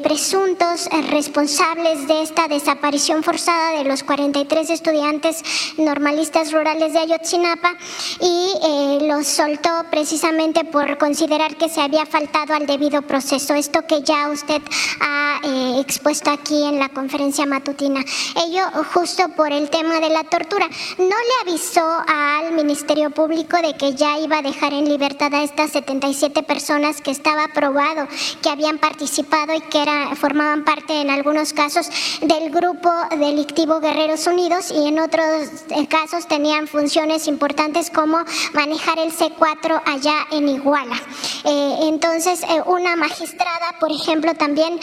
presuntos 0.07 0.87
eh, 0.87 1.03
responsables 1.11 2.07
de 2.07 2.23
esta 2.23 2.47
desaparición 2.47 3.25
forzada 3.25 3.77
de 3.79 3.83
los 3.83 4.05
43 4.05 4.71
estudiantes 4.71 5.43
normalistas 5.79 6.53
rurales 6.53 6.93
de 6.93 7.01
Ayotzinapa 7.01 7.75
y 8.21 8.53
eh, 8.63 8.99
los 9.09 9.27
soltó 9.27 9.69
precisamente 9.91 10.63
por 10.63 10.97
considerar 10.99 11.57
que 11.57 11.69
se 11.69 11.81
había 11.81 12.07
faltado 12.07 12.55
al 12.55 12.69
debido 12.69 13.03
proceso. 13.03 13.55
Esto 13.55 13.85
que 13.85 14.03
ya 14.03 14.29
usted 14.29 14.63
ha 15.01 15.41
eh, 15.43 15.81
expuesto 15.81 16.31
aquí 16.31 16.63
en 16.63 16.79
la 16.79 16.89
conferencia 16.91 17.45
matutina. 17.45 18.05
Ello 18.47 18.63
justo 18.95 19.29
por 19.31 19.51
el 19.51 19.69
tema 19.71 19.99
de 19.99 20.11
la 20.11 20.23
tortura. 20.23 20.69
No 20.99 21.05
le 21.07 21.51
avisó 21.51 21.85
al 22.07 22.53
Ministerio 22.53 23.11
Público 23.11 23.57
de 23.57 23.77
que 23.77 23.95
ya 23.95 24.21
iba 24.21 24.39
a 24.39 24.43
dejar 24.43 24.73
en 24.73 24.89
libertad 24.89 25.35
a 25.35 25.43
estas 25.43 25.73
77 25.73 26.45
personas 26.45 27.01
que 27.01 27.11
estaba 27.11 27.49
probado 27.49 28.07
que 28.41 28.51
habían 28.51 28.79
participado 28.79 29.53
y 29.53 29.61
que 29.63 29.96
formaban 30.17 30.65
parte 30.65 31.01
en 31.01 31.11
algunos 31.11 31.53
casos 31.53 31.89
del 32.21 32.51
grupo 32.51 32.91
delictivo 33.19 33.81
Guerreros 33.81 34.27
Unidos 34.27 34.71
y 34.71 34.89
en 34.89 34.99
otros 34.99 35.49
eh, 35.71 35.87
casos 35.89 36.27
tenían 36.27 36.67
funciones 36.67 37.27
importantes 37.27 37.91
como 37.91 38.19
manejar 38.53 38.99
el 38.99 39.13
C4 39.13 39.83
allá 39.85 40.27
en 40.31 40.49
Iguala. 40.49 40.97
Eh, 41.45 41.77
entonces, 41.83 42.43
eh, 42.43 42.63
una 42.67 42.97
magistrada, 42.97 43.77
por 43.81 43.91
ejemplo, 43.91 44.35
también 44.35 44.79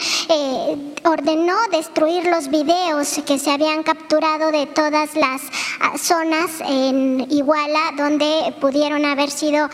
ordenó 1.04 1.54
destruir 1.70 2.24
los 2.24 2.48
videos 2.48 3.20
que 3.26 3.38
se 3.38 3.50
habían 3.50 3.82
capturado 3.82 4.50
de 4.50 4.66
todas 4.66 5.14
las 5.14 5.42
ah, 5.80 5.98
zonas 5.98 6.50
en 6.66 7.26
Iguala 7.30 7.92
donde 7.96 8.54
pudieron 8.60 9.04
haber 9.04 9.30
sido 9.30 9.68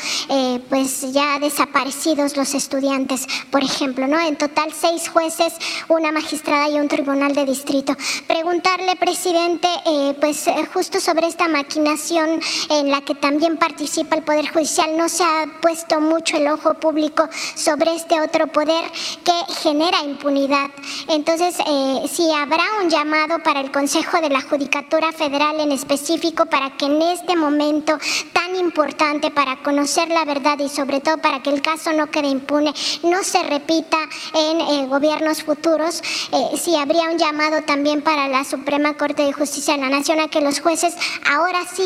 pues 0.68 1.12
ya 1.12 1.38
desaparecidos 1.38 2.36
los 2.36 2.54
estudiantes, 2.54 3.26
por 3.50 3.62
ejemplo, 3.62 4.06
¿no? 4.06 4.20
En 4.20 4.36
total 4.36 4.72
seis 4.72 5.08
jueces, 5.08 5.29
una 5.88 6.12
magistrada 6.12 6.68
y 6.68 6.78
un 6.78 6.88
tribunal 6.88 7.34
de 7.34 7.44
distrito. 7.44 7.96
Preguntarle, 8.26 8.96
presidente, 8.96 9.68
eh, 9.86 10.14
pues 10.20 10.46
eh, 10.46 10.54
justo 10.72 11.00
sobre 11.00 11.26
esta 11.26 11.48
maquinación 11.48 12.40
en 12.70 12.90
la 12.90 13.00
que 13.02 13.14
también 13.14 13.56
participa 13.56 14.16
el 14.16 14.22
Poder 14.22 14.48
Judicial, 14.48 14.96
no 14.96 15.08
se 15.08 15.22
ha 15.22 15.46
puesto 15.60 16.00
mucho 16.00 16.36
el 16.36 16.48
ojo 16.48 16.74
público 16.74 17.28
sobre 17.54 17.94
este 17.94 18.20
otro 18.20 18.46
poder 18.48 18.84
que 19.24 19.54
genera 19.62 20.02
impunidad. 20.02 20.70
Entonces, 21.08 21.56
eh, 21.66 22.08
si 22.10 22.30
habrá 22.32 22.64
un 22.82 22.90
llamado 22.90 23.42
para 23.42 23.60
el 23.60 23.70
Consejo 23.70 24.20
de 24.20 24.30
la 24.30 24.40
Judicatura 24.40 25.12
Federal 25.12 25.60
en 25.60 25.72
específico 25.72 26.46
para 26.46 26.76
que 26.76 26.86
en 26.86 27.02
este 27.02 27.36
momento 27.36 27.98
tan 28.32 28.56
importante 28.56 29.30
para 29.30 29.62
conocer 29.62 30.08
la 30.08 30.24
verdad 30.24 30.58
y 30.58 30.68
sobre 30.68 31.00
todo 31.00 31.18
para 31.18 31.42
que 31.42 31.50
el 31.50 31.62
caso 31.62 31.92
no 31.92 32.10
quede 32.10 32.28
impune, 32.28 32.72
no 33.02 33.22
se 33.22 33.42
repita 33.42 33.98
en 34.34 34.60
eh, 34.60 34.86
gobiernos 35.20 35.42
futuros, 35.42 36.02
eh, 36.32 36.56
si 36.56 36.76
habría 36.76 37.10
un 37.10 37.18
llamado 37.18 37.62
también 37.62 38.00
para 38.00 38.28
la 38.28 38.44
Suprema 38.44 38.94
Corte 38.96 39.24
de 39.24 39.32
Justicia 39.32 39.74
de 39.74 39.80
la 39.80 39.90
Nación 39.90 40.18
a 40.18 40.28
que 40.28 40.40
los 40.40 40.60
jueces 40.60 40.94
ahora 41.30 41.60
sí 41.70 41.84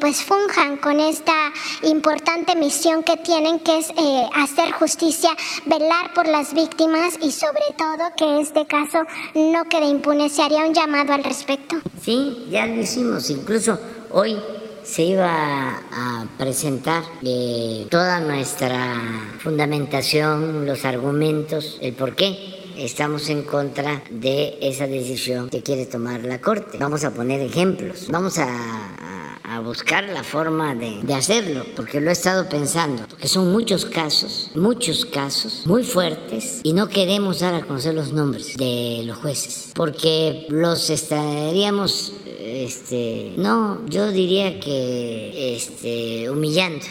pues 0.00 0.22
funjan 0.22 0.76
con 0.78 0.98
esta 1.00 1.52
importante 1.82 2.56
misión 2.56 3.02
que 3.02 3.16
tienen 3.18 3.60
que 3.60 3.78
es 3.78 3.92
hacer 4.34 4.72
justicia, 4.72 5.30
velar 5.66 6.12
por 6.14 6.26
las 6.26 6.54
víctimas 6.54 7.18
y 7.20 7.32
sobre 7.32 7.64
todo 7.76 8.10
que 8.16 8.40
este 8.40 8.66
caso 8.66 9.00
no 9.34 9.64
quede 9.64 9.86
impune. 9.86 10.28
¿Se 10.28 10.42
haría 10.42 10.64
un 10.64 10.74
llamado 10.74 11.12
al 11.12 11.24
respecto? 11.24 11.76
Sí, 12.02 12.46
ya 12.50 12.66
lo 12.66 12.80
hicimos. 12.80 13.28
Incluso 13.30 13.78
hoy 14.10 14.36
se 14.84 15.02
iba 15.02 15.80
a 15.92 16.26
presentar 16.38 17.02
eh, 17.22 17.86
toda 17.90 18.20
nuestra 18.20 19.00
fundamentación, 19.38 20.66
los 20.66 20.84
argumentos, 20.84 21.78
el 21.80 21.94
por 21.94 22.14
qué 22.14 22.53
estamos 22.76 23.28
en 23.28 23.42
contra 23.42 24.02
de 24.10 24.58
esa 24.60 24.86
decisión 24.86 25.48
que 25.48 25.62
quiere 25.62 25.86
tomar 25.86 26.24
la 26.24 26.40
Corte. 26.40 26.78
Vamos 26.78 27.04
a 27.04 27.12
poner 27.12 27.40
ejemplos, 27.40 28.08
vamos 28.10 28.38
a, 28.38 28.48
buscar 29.62 30.04
la 30.04 30.24
forma 30.24 30.74
de, 30.74 31.00
de, 31.02 31.14
hacerlo, 31.14 31.64
porque 31.76 32.00
lo 32.00 32.10
he 32.10 32.12
estado 32.12 32.48
pensando, 32.48 33.06
porque 33.08 33.28
son 33.28 33.52
muchos 33.52 33.86
casos, 33.86 34.50
muchos 34.56 35.06
casos 35.06 35.62
muy 35.64 35.84
fuertes 35.84 36.60
y 36.64 36.72
no 36.72 36.88
queremos 36.88 37.38
dar 37.38 37.54
a 37.54 37.60
conocer 37.60 37.94
los 37.94 38.12
nombres 38.12 38.56
de 38.56 39.02
los 39.06 39.16
jueces, 39.18 39.70
porque 39.74 40.46
los 40.48 40.90
estaríamos 40.90 42.12
este, 42.44 43.32
no, 43.36 43.84
yo 43.88 44.12
diría 44.12 44.60
que 44.60 45.56
este, 45.56 46.30
humillando. 46.30 46.84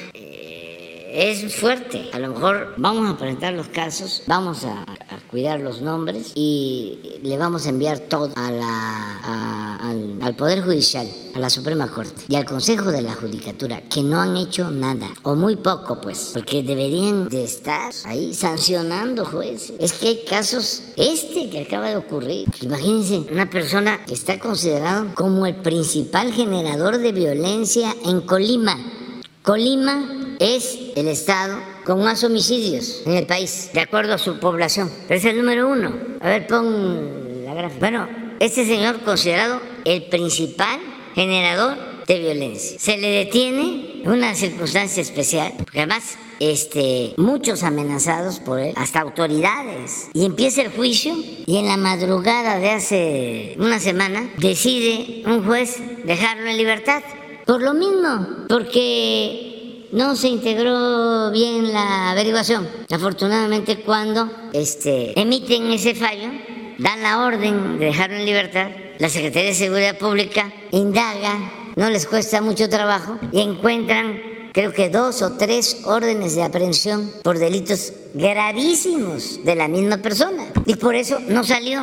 Es 1.14 1.56
fuerte. 1.56 2.10
A 2.12 2.18
lo 2.18 2.30
mejor 2.30 2.74
vamos 2.78 3.08
a 3.08 3.16
presentar 3.16 3.54
los 3.54 3.68
casos, 3.68 4.24
vamos 4.26 4.66
a, 4.66 4.84
cuidar 5.30 5.60
los 5.60 5.80
nombres 5.80 6.32
y 6.34 7.20
le 7.22 7.38
vamos 7.38 7.68
a 7.68 7.70
enviar 7.70 8.00
todo 8.00 8.32
a 8.36 8.52
la, 8.52 9.78
al, 9.78 10.18
al, 10.20 10.36
Poder 10.36 10.64
Judicial, 10.64 11.08
a 11.36 11.40
la 11.40 11.52
Suprema 11.52 11.88
Corte 11.88 12.24
y 12.28 12.36
al 12.36 12.46
Consejo 12.46 12.92
de 12.92 13.04
la 13.04 13.14
Judicatura, 13.14 13.82
que 13.82 14.02
no 14.02 14.20
han 14.20 14.36
hecho 14.38 14.72
nada, 14.72 15.08
o 15.22 15.36
muy 15.36 15.56
poco, 15.56 16.02
pues, 16.02 16.32
porque 16.34 16.64
deberían 16.64 17.30
de 17.30 17.44
estar 17.44 17.92
ahí 18.06 18.34
sancionando 18.34 19.24
jueces. 19.24 19.74
Es 19.80 19.94
que 19.94 20.08
hay 20.08 20.26
casos, 20.28 20.82
este 20.98 21.52
que 21.52 21.62
acaba 21.62 21.90
de 21.90 21.98
ocurrir, 21.98 22.48
imagínense, 22.62 23.32
una 23.32 23.52
persona 23.52 24.04
que 24.06 24.16
está 24.16 24.40
considerado 24.40 25.14
como 25.14 25.46
el 25.46 25.58
principal 25.58 26.34
generador 26.34 26.98
de 26.98 27.12
violencia 27.12 27.96
en 28.04 28.22
Colima. 28.22 29.03
Colima 29.44 30.38
es 30.40 30.80
el 30.96 31.10
estado 31.10 31.60
con 31.84 32.02
más 32.02 32.24
homicidios 32.24 33.04
en 33.06 33.12
el 33.12 33.26
país, 33.26 33.72
de 33.74 33.82
acuerdo 33.82 34.14
a 34.14 34.18
su 34.18 34.40
población. 34.40 34.90
es 35.10 35.26
el 35.26 35.38
número 35.38 35.70
uno. 35.70 35.94
A 36.22 36.30
ver, 36.30 36.48
pon 36.48 37.44
la 37.44 37.54
gráfica. 37.54 37.80
Bueno, 37.82 38.08
este 38.40 38.66
señor 38.66 39.02
considerado 39.02 39.60
el 39.84 40.04
principal 40.04 40.80
generador 41.14 41.78
de 42.08 42.20
violencia. 42.20 42.80
Se 42.80 42.98
le 42.98 43.10
detiene 43.10 44.04
una 44.06 44.34
circunstancia 44.34 45.02
especial, 45.02 45.54
porque 45.58 45.80
además 45.80 46.18
este, 46.40 47.14
muchos 47.18 47.64
amenazados 47.64 48.40
por 48.40 48.60
él, 48.60 48.74
hasta 48.78 49.02
autoridades. 49.02 50.08
Y 50.14 50.26
empieza 50.26 50.62
el 50.62 50.72
juicio 50.72 51.16
y 51.46 51.58
en 51.58 51.68
la 51.68 51.76
madrugada 51.76 52.60
de 52.60 52.70
hace 52.70 53.56
una 53.60 53.80
semana 53.80 54.30
decide 54.38 55.24
un 55.26 55.46
juez 55.46 55.82
dejarlo 56.06 56.50
en 56.50 56.56
libertad. 56.56 57.04
Por 57.46 57.62
lo 57.62 57.74
mismo, 57.74 58.46
porque 58.48 59.88
no 59.92 60.16
se 60.16 60.30
integró 60.30 61.30
bien 61.32 61.72
la 61.74 62.12
averiguación. 62.12 62.68
Afortunadamente 62.90 63.82
cuando 63.82 64.30
este, 64.54 65.20
emiten 65.20 65.72
ese 65.72 65.94
fallo, 65.94 66.30
dan 66.78 67.04
la 67.04 67.26
orden 67.26 67.80
de 67.80 67.86
dejarlo 67.86 68.16
en 68.18 68.26
libertad, 68.26 68.70
la 68.98 69.10
Secretaría 69.10 69.50
de 69.50 69.56
Seguridad 69.56 69.98
Pública 69.98 70.52
indaga, 70.72 71.52
no 71.76 71.90
les 71.90 72.08
cuesta 72.08 72.42
mucho 72.42 72.70
trabajo 72.70 73.18
y 73.32 73.42
encuentran 73.42 74.22
creo 74.54 74.72
que 74.72 74.90
dos 74.90 75.22
o 75.22 75.34
tres 75.34 75.82
órdenes 75.86 76.36
de 76.36 76.44
aprehensión 76.44 77.12
por 77.24 77.40
delitos 77.40 77.94
gravísimos 78.14 79.44
de 79.44 79.56
la 79.56 79.68
misma 79.68 79.98
persona. 79.98 80.46
Y 80.66 80.76
por 80.76 80.96
eso 80.96 81.20
no 81.28 81.44
salió. 81.44 81.82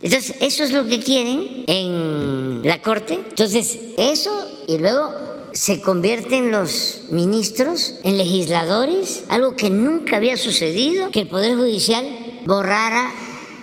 Entonces, 0.00 0.36
eso 0.40 0.64
es 0.64 0.72
lo 0.72 0.86
que 0.86 1.00
quieren 1.00 1.64
en 1.66 2.60
la 2.62 2.80
Corte. 2.82 3.14
Entonces, 3.14 3.78
eso 3.96 4.57
y 4.68 4.76
luego 4.76 5.14
se 5.52 5.80
convierten 5.80 6.52
los 6.52 7.00
ministros 7.10 7.94
en 8.04 8.18
legisladores, 8.18 9.24
algo 9.30 9.56
que 9.56 9.70
nunca 9.70 10.18
había 10.18 10.36
sucedido, 10.36 11.10
que 11.10 11.20
el 11.20 11.28
Poder 11.28 11.56
Judicial 11.56 12.06
borrara, 12.44 13.10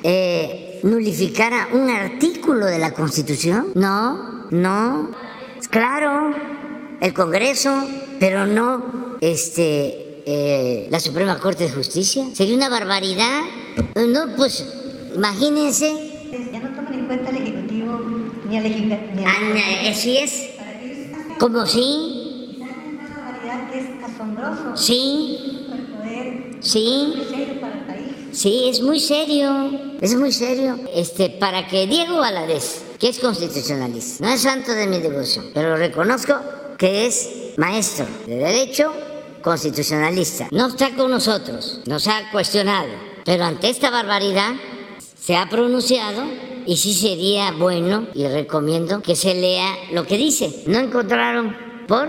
eh, 0.02 0.80
nulificara 0.82 1.70
un 1.74 1.92
artículo 1.92 2.66
de 2.66 2.80
la 2.80 2.92
Constitución. 2.94 3.68
No, 3.76 4.48
no, 4.50 5.12
claro, 5.70 6.34
el 7.00 7.14
Congreso, 7.14 7.84
pero 8.20 8.48
no 8.48 9.18
este, 9.22 10.24
eh, 10.26 10.88
la 10.90 11.00
Suprema 11.00 11.38
Corte 11.38 11.66
de 11.66 11.70
Justicia. 11.70 12.26
Sería 12.34 12.56
una 12.56 12.68
barbaridad. 12.68 13.42
No, 13.96 14.36
pues 14.36 14.66
imagínense. 15.16 15.94
Ya 16.52 16.60
no 16.60 16.76
toman 16.76 16.94
en 16.96 17.06
cuenta 17.06 17.30
el 17.30 17.38
Ejecutivo 17.38 18.02
ni 18.50 18.58
el 18.58 18.64
Legislativo. 18.64 19.24
Ah, 19.28 19.90
así 19.92 20.18
es. 20.18 20.55
¿Cómo 21.40 21.66
sí? 21.66 22.62
Sí. 24.76 25.40
Sí. 26.62 27.14
Sí, 28.32 28.68
es 28.68 28.82
muy 28.82 29.00
serio, 29.00 29.96
es 30.02 30.14
muy 30.16 30.34
serio. 30.34 30.78
Este, 30.94 31.30
para 31.30 31.68
que 31.68 31.88
Diego 31.88 32.18
Valadez, 32.18 32.84
que 33.00 33.08
es 33.08 33.20
constitucionalista, 33.20 34.26
no 34.26 34.34
es 34.34 34.42
santo 34.42 34.74
de 34.74 34.88
mi 34.88 35.00
devoción, 35.00 35.52
pero 35.54 35.78
reconozco 35.78 36.36
que 36.78 37.06
es 37.08 37.30
maestro 37.56 38.06
de 38.28 38.36
derecho 38.36 38.92
constitucionalista. 39.42 40.50
No 40.52 40.68
está 40.68 40.94
con 40.96 41.12
nosotros, 41.12 41.80
nos 41.86 42.10
ha 42.10 42.30
cuestionado, 42.32 42.90
pero 43.24 43.46
ante 43.46 43.70
esta 43.70 43.90
barbaridad 43.90 44.54
se 45.18 45.38
ha 45.38 45.48
pronunciado 45.48 46.24
y 46.66 46.78
sí 46.78 46.94
sería 46.94 47.52
bueno 47.52 48.08
y 48.14 48.28
recomiendo 48.28 49.02
que 49.02 49.16
se 49.16 49.34
lea 49.34 49.76
lo 49.92 50.06
que 50.06 50.18
dice. 50.18 50.64
¿No 50.68 50.80
encontraron 50.80 51.56
por? 51.88 52.08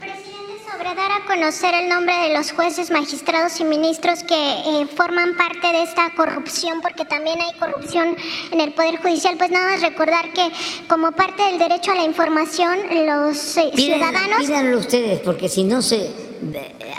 Presidente, 0.00 0.62
sobre 0.70 0.94
dar 0.94 1.12
a 1.12 1.24
conocer 1.26 1.74
el 1.74 1.88
nombre 1.88 2.14
de 2.14 2.34
los 2.34 2.52
jueces, 2.52 2.90
magistrados 2.90 3.58
y 3.60 3.64
ministros 3.64 4.22
que 4.24 4.34
eh, 4.34 4.86
forman 4.94 5.36
parte 5.36 5.66
de 5.72 5.82
esta 5.82 6.14
corrupción, 6.14 6.80
porque 6.80 7.04
también 7.04 7.40
hay 7.40 7.58
corrupción 7.58 8.16
en 8.50 8.60
el 8.60 8.72
Poder 8.74 9.00
Judicial, 9.00 9.36
pues 9.38 9.50
nada 9.50 9.72
más 9.72 9.80
recordar 9.80 10.32
que 10.32 10.50
como 10.88 11.12
parte 11.12 11.42
del 11.44 11.58
derecho 11.58 11.92
a 11.92 11.94
la 11.94 12.04
información, 12.04 12.78
los 13.06 13.56
eh, 13.56 13.70
ciudadanos... 13.74 14.38
Pídanlo 14.40 14.78
ustedes, 14.78 15.20
porque 15.20 15.48
si 15.48 15.64
no 15.64 15.82
se... 15.82 16.28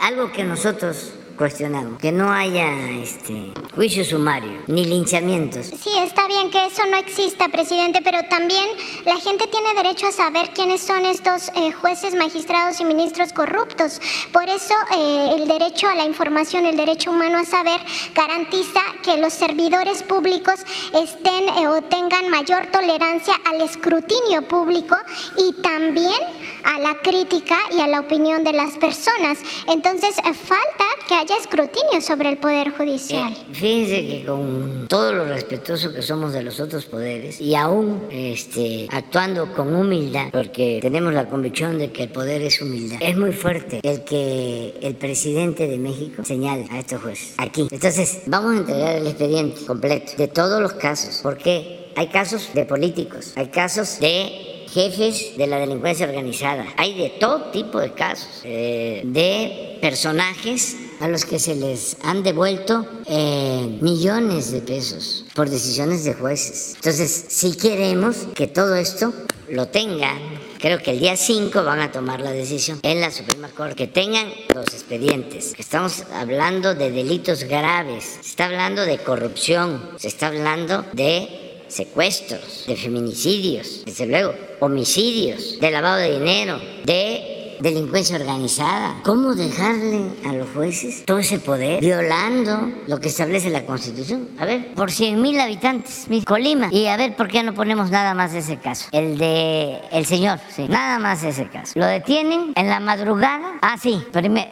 Algo 0.02 0.32
que 0.32 0.44
nosotros 0.44 1.14
cuestionamos, 1.40 1.98
que 2.00 2.12
no 2.12 2.34
haya 2.34 2.70
este, 3.02 3.54
juicio 3.74 4.04
sumario 4.04 4.60
ni 4.68 4.84
linchamientos. 4.84 5.68
Sí, 5.68 5.90
está 6.04 6.28
bien 6.28 6.52
que 6.52 6.66
eso 6.66 6.86
no 6.92 6.98
exista, 6.98 7.48
presidente, 7.48 8.02
pero 8.04 8.20
también 8.30 8.66
la 9.06 9.16
gente 9.16 9.48
tiene 9.48 9.74
derecho 9.74 10.08
a 10.08 10.12
saber 10.12 10.50
quiénes 10.54 10.82
son 10.82 11.06
estos 11.06 11.50
eh, 11.56 11.72
jueces, 11.72 12.14
magistrados 12.14 12.82
y 12.82 12.84
ministros 12.84 13.32
corruptos. 13.32 14.02
Por 14.34 14.50
eso 14.50 14.74
eh, 14.98 15.36
el 15.38 15.48
derecho 15.48 15.88
a 15.88 15.96
la 15.96 16.04
información, 16.04 16.66
el 16.66 16.76
derecho 16.76 17.10
humano 17.10 17.38
a 17.38 17.46
saber, 17.46 17.80
garantiza 18.14 18.82
que 19.02 19.16
los 19.16 19.32
servidores 19.32 20.04
públicos 20.04 20.60
estén 20.94 21.48
eh, 21.58 21.70
o 21.70 21.82
tengan 21.84 22.28
mayor 22.28 22.68
tolerancia 22.68 23.36
al 23.50 23.62
escrutinio 23.62 24.46
público 24.46 24.98
y 25.38 25.54
también 25.62 26.20
a 26.66 26.80
la 26.80 26.96
crítica 26.96 27.56
y 27.72 27.80
a 27.80 27.88
la 27.88 28.02
opinión 28.02 28.44
de 28.44 28.52
las 28.52 28.78
personas. 28.78 29.40
Entonces, 29.68 30.16
falta 30.18 30.86
que 31.08 31.16
haya 31.16 31.29
escrutinio 31.38 32.02
sobre 32.02 32.30
el 32.30 32.38
Poder 32.38 32.72
Judicial. 32.72 33.34
Eh, 33.34 33.54
fíjense 33.54 34.08
que 34.08 34.26
con 34.26 34.88
todo 34.88 35.14
lo 35.14 35.26
respetuoso 35.26 35.94
que 35.94 36.02
somos 36.02 36.34
de 36.34 36.44
los 36.44 36.60
otros 36.60 36.86
poderes 36.86 37.40
y 37.40 37.56
aún 37.56 38.08
este, 38.12 38.88
actuando 38.92 39.54
con 39.54 39.74
humildad, 39.76 40.30
porque 40.32 40.80
tenemos 40.82 41.14
la 41.14 41.28
convicción 41.28 41.78
de 41.78 41.92
que 41.92 42.04
el 42.04 42.10
poder 42.10 42.42
es 42.42 42.62
humildad, 42.62 43.00
es 43.02 43.18
muy 43.18 43.32
fuerte 43.32 43.80
el 43.84 44.04
que 44.04 44.76
el 44.82 44.96
presidente 44.96 45.68
de 45.68 45.78
México 45.78 46.24
señale 46.24 46.68
a 46.72 46.80
estos 46.80 47.02
jueces 47.02 47.34
aquí. 47.38 47.68
Entonces, 47.72 48.22
vamos 48.26 48.56
a 48.56 48.58
entregar 48.58 48.96
el 48.96 49.08
expediente 49.08 49.66
completo 49.66 50.14
de 50.18 50.28
todos 50.28 50.62
los 50.62 50.74
casos. 50.74 51.20
porque 51.24 51.92
Hay 51.96 52.08
casos 52.08 52.50
de 52.54 52.66
políticos, 52.66 53.34
hay 53.36 53.48
casos 53.48 54.00
de 54.00 54.66
jefes 54.72 55.36
de 55.38 55.48
la 55.48 55.58
delincuencia 55.58 56.08
organizada. 56.08 56.66
Hay 56.78 56.98
de 56.98 57.10
todo 57.10 57.52
tipo 57.52 57.80
de 57.80 57.92
casos, 57.94 58.42
eh, 58.44 59.02
de 59.04 59.78
personajes 59.82 60.78
a 61.00 61.08
los 61.08 61.26
que 61.26 61.40
se 61.40 61.56
les 61.56 61.98
han 62.04 62.24
devuelto 62.24 62.86
eh, 63.06 63.78
millones 63.82 64.52
de 64.52 64.62
pesos 64.62 65.26
por 65.34 65.50
decisiones 65.50 66.04
de 66.04 66.14
jueces. 66.14 66.74
Entonces, 66.76 67.26
si 67.30 67.56
queremos 67.56 68.28
que 68.36 68.48
todo 68.48 68.76
esto 68.76 69.14
lo 69.50 69.68
tengan, 69.68 70.20
creo 70.60 70.80
que 70.80 70.92
el 70.92 71.00
día 71.00 71.16
5 71.16 71.64
van 71.64 71.80
a 71.80 71.92
tomar 71.92 72.22
la 72.22 72.32
decisión 72.32 72.80
en 72.84 73.02
la 73.02 73.12
Suprema 73.12 73.50
Corte, 73.50 73.76
que 73.76 73.88
tengan 73.88 74.28
los 74.54 74.68
expedientes. 74.68 75.56
Estamos 75.58 76.04
hablando 76.14 76.76
de 76.76 76.92
delitos 76.92 77.44
graves, 77.46 78.20
se 78.22 78.30
está 78.30 78.46
hablando 78.46 78.86
de 78.86 78.98
corrupción, 79.00 79.90
se 79.98 80.10
está 80.10 80.28
hablando 80.28 80.86
de 80.94 81.64
secuestros, 81.70 82.66
de 82.68 82.76
feminicidios, 82.76 83.84
desde 83.86 84.08
luego, 84.08 84.34
homicidios, 84.60 85.60
de 85.60 85.72
lavado 85.72 85.98
de 85.98 86.20
dinero, 86.20 86.60
de 86.84 87.39
delincuencia 87.60 88.16
organizada. 88.18 88.96
¿Cómo 89.04 89.36
dejarle 89.36 90.12
a 90.26 90.34
los 90.34 90.48
jueces 90.50 91.04
todo 91.06 91.20
ese 91.20 91.40
poder 91.40 91.82
violando 91.82 92.72
lo 92.88 93.00
que 93.00 93.10
establece 93.10 93.50
la 93.50 93.66
Constitución? 93.66 94.30
A 94.40 94.46
ver, 94.46 94.74
por 94.74 94.92
100 94.92 95.22
mil 95.22 95.40
habitantes, 95.40 96.06
mi 96.10 96.24
Colima. 96.24 96.70
Y 96.72 96.88
a 96.88 96.98
ver, 96.98 97.16
¿por 97.16 97.28
qué 97.28 97.44
no 97.44 97.54
ponemos 97.54 97.92
nada 97.92 98.14
más 98.14 98.34
ese 98.34 98.58
caso? 98.58 98.90
El 98.92 99.18
de 99.18 99.80
el 99.92 100.06
señor, 100.06 100.40
sí, 100.56 100.68
nada 100.68 101.00
más 101.00 101.24
ese 101.24 101.48
caso. 101.48 101.74
Lo 101.76 101.86
detienen 101.86 102.54
en 102.56 102.70
la 102.70 102.80
madrugada. 102.80 103.60
Ah, 103.62 103.78
sí, 103.82 104.02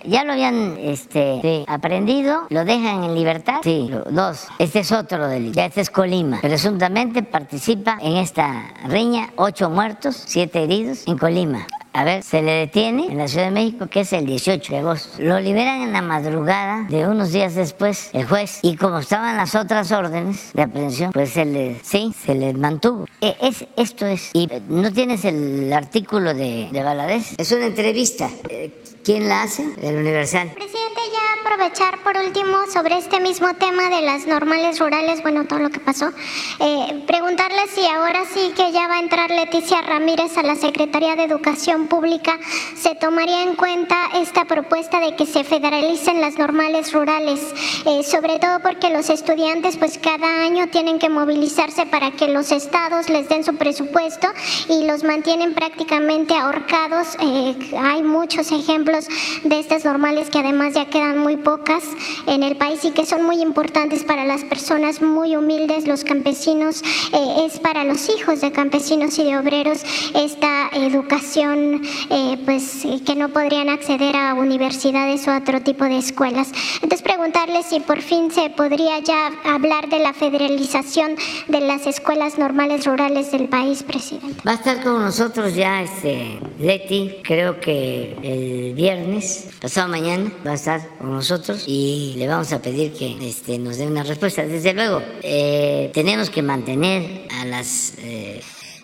ya 0.06 0.24
lo 0.24 0.34
habían 0.34 0.78
este, 0.80 1.64
aprendido, 1.68 2.48
lo 2.50 2.66
dejan 2.66 3.04
en 3.04 3.16
libertad. 3.16 3.60
Sí, 3.64 3.90
dos. 4.10 4.48
Este 4.60 4.80
es 4.80 4.92
otro 4.92 5.28
delito. 5.28 5.54
Ya 5.54 5.66
este 5.66 5.82
es 5.82 5.90
Colima. 5.90 6.40
Presuntamente 6.42 7.24
participa 7.24 7.98
en 8.02 8.18
esta 8.18 8.74
riña, 8.86 9.32
ocho 9.36 9.70
muertos, 9.70 10.24
siete 10.26 10.64
heridos 10.64 11.04
en 11.08 11.18
Colima. 11.18 11.68
A 11.98 12.04
ver, 12.04 12.22
se 12.22 12.44
le 12.44 12.52
detiene 12.52 13.08
en 13.08 13.18
la 13.18 13.28
Ciudad 13.28 13.46
de 13.46 13.52
México, 13.52 13.88
que 13.88 14.02
es 14.02 14.14
el 14.14 14.28
18 14.28 14.72
de 14.72 14.80
agosto. 14.80 15.10
Lo 15.18 15.40
liberan 15.40 15.82
en 15.82 15.94
la 15.94 16.04
madrugada 16.04 16.86
de 16.88 17.08
unos 17.08 17.32
días 17.32 17.56
después 17.56 18.12
el 18.14 18.24
juez. 18.28 18.60
Y 18.62 18.76
como 18.76 19.00
estaban 19.00 19.36
las 19.36 19.56
otras 19.56 19.92
órdenes 19.92 20.54
de 20.54 20.62
aprehensión, 20.62 21.12
pues 21.12 21.32
se 21.32 21.44
le, 21.44 21.80
sí, 21.84 22.14
se 22.24 22.36
le 22.36 22.54
mantuvo. 22.54 23.06
E, 23.20 23.36
es, 23.42 23.66
esto 23.78 24.06
es. 24.06 24.30
Y 24.34 24.48
no 24.70 24.94
tienes 24.94 25.26
el 25.26 25.74
artículo 25.74 26.36
de, 26.36 26.70
de 26.72 26.84
Valadez. 26.84 27.34
Es 27.40 27.52
una 27.52 27.66
entrevista. 27.66 28.30
Eh, 28.48 28.72
¿Quién 29.04 29.28
la 29.28 29.44
hace? 29.44 29.64
El 29.82 29.96
Universal. 29.96 30.52
Presidente, 30.54 31.02
ya 31.14 31.28
aprovechar 31.42 32.04
por 32.04 32.18
último 32.18 32.58
sobre 32.72 32.98
este 32.98 33.22
mismo 33.22 33.48
tema 33.54 33.90
de 33.90 34.02
las 34.02 34.28
normales 34.28 34.80
rurales, 34.80 35.22
bueno, 35.22 35.46
todo 35.46 35.60
lo 35.60 35.70
que 35.70 35.80
pasó, 35.80 36.12
eh, 36.60 37.04
preguntarle 37.08 37.62
si 37.74 37.88
ahora 37.88 38.26
sí 38.26 38.52
que 38.54 38.72
ya 38.74 38.90
va 38.90 38.96
a 38.96 39.00
entrar 39.00 39.30
Leticia 39.30 39.82
Ramírez 39.82 40.38
a 40.38 40.44
la 40.44 40.56
Secretaría 40.56 41.16
de 41.16 41.24
Educación 41.24 41.87
Pública, 41.88 42.38
¿se 42.76 42.96
tomaría 42.96 43.44
en 43.44 43.56
cuenta 43.56 43.96
esta 44.16 44.46
propuesta 44.46 45.00
de 45.00 45.16
que 45.16 45.26
se 45.26 45.44
federalicen 45.44 46.22
las 46.22 46.38
normales 46.38 46.94
rurales? 46.94 47.42
Eh, 47.86 48.04
sobre 48.04 48.40
todo 48.40 48.60
porque 48.62 48.90
los 48.90 49.10
estudiantes 49.10 49.78
pues 49.78 49.98
cada 49.98 50.44
año 50.44 50.68
tienen 50.68 51.00
que 51.00 51.10
movilizarse 51.10 51.86
para 51.86 52.12
que 52.12 52.28
los 52.28 52.52
estados 52.52 53.10
les 53.10 53.30
den 53.30 53.44
su 53.44 53.56
presupuesto 53.56 54.28
y 54.70 54.86
los 54.86 55.04
mantienen 55.04 55.54
prácticamente 55.54 56.36
ahorcados. 56.36 57.16
Eh, 57.20 57.56
hay 57.80 58.04
muchos 58.04 58.52
ejemplos 58.52 59.08
de 59.44 59.60
estas 59.60 59.86
normales 59.86 60.30
que 60.30 60.40
además 60.40 60.74
ya 60.74 60.86
quedan 60.86 61.18
muy 61.18 61.38
pocas 61.38 61.84
en 62.28 62.44
el 62.44 62.58
país 62.58 62.84
y 62.86 62.92
que 62.92 63.06
son 63.06 63.24
muy 63.24 63.42
importantes 63.42 64.04
para 64.04 64.26
las 64.26 64.44
personas 64.44 65.02
muy 65.02 65.36
humildes, 65.36 65.88
los 65.88 66.04
campesinos, 66.04 66.82
eh, 67.14 67.46
es 67.46 67.60
para 67.60 67.84
los 67.84 68.10
hijos 68.10 68.42
de 68.42 68.52
campesinos 68.52 69.18
y 69.20 69.24
de 69.24 69.38
obreros 69.38 69.84
esta 70.14 70.70
educación 70.74 71.67
eh, 72.10 72.38
pues 72.46 72.86
que 73.06 73.16
no 73.16 73.30
podrían 73.30 73.70
acceder 73.70 74.16
a 74.16 74.34
universidades 74.34 75.28
o 75.28 75.32
a 75.32 75.38
otro 75.38 75.62
tipo 75.62 75.86
de 75.86 75.98
escuelas. 75.98 76.52
Entonces 76.82 77.02
preguntarle 77.02 77.64
si 77.64 77.80
por 77.80 78.02
fin 78.02 78.32
se 78.32 78.50
podría 78.50 79.00
ya 79.00 79.32
hablar 79.46 79.90
de 79.90 80.00
la 80.00 80.14
federalización 80.14 81.16
de 81.48 81.62
las 81.62 81.88
escuelas 81.88 82.38
normales 82.38 82.86
rurales 82.86 83.32
del 83.32 83.48
país, 83.48 83.84
presidente. 83.84 84.42
Va 84.46 84.52
a 84.52 84.56
estar 84.56 84.84
con 84.84 85.02
nosotros 85.02 85.56
ya 85.56 85.82
este 85.82 86.40
Leti, 86.60 87.18
creo 87.24 87.60
que 87.60 88.16
el 88.24 88.74
viernes, 88.74 89.50
pasado 89.62 89.88
mañana, 89.88 90.32
va 90.46 90.52
a 90.52 90.56
estar 90.56 90.98
con 90.98 91.12
nosotros 91.12 91.64
y 91.68 92.16
le 92.18 92.28
vamos 92.28 92.52
a 92.54 92.62
pedir 92.62 92.94
que 92.94 93.16
este, 93.28 93.58
nos 93.60 93.78
dé 93.78 93.88
una 93.88 94.04
respuesta. 94.04 94.46
Desde 94.46 94.74
luego, 94.74 95.02
eh, 95.22 95.92
tenemos 95.94 96.30
que 96.30 96.42
mantener 96.42 97.28
a 97.40 97.46
las 97.46 97.94
eh, 98.00 98.42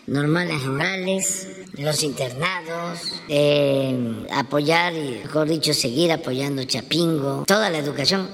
normales 0.07 0.63
rurales, 0.63 1.47
los 1.77 2.03
internados, 2.03 3.21
eh, 3.29 4.25
apoyar, 4.31 4.93
mejor 4.93 5.47
dicho, 5.47 5.73
seguir 5.73 6.11
apoyando 6.11 6.63
Chapingo, 6.63 7.43
toda 7.47 7.69
la 7.69 7.77
educación 7.77 8.27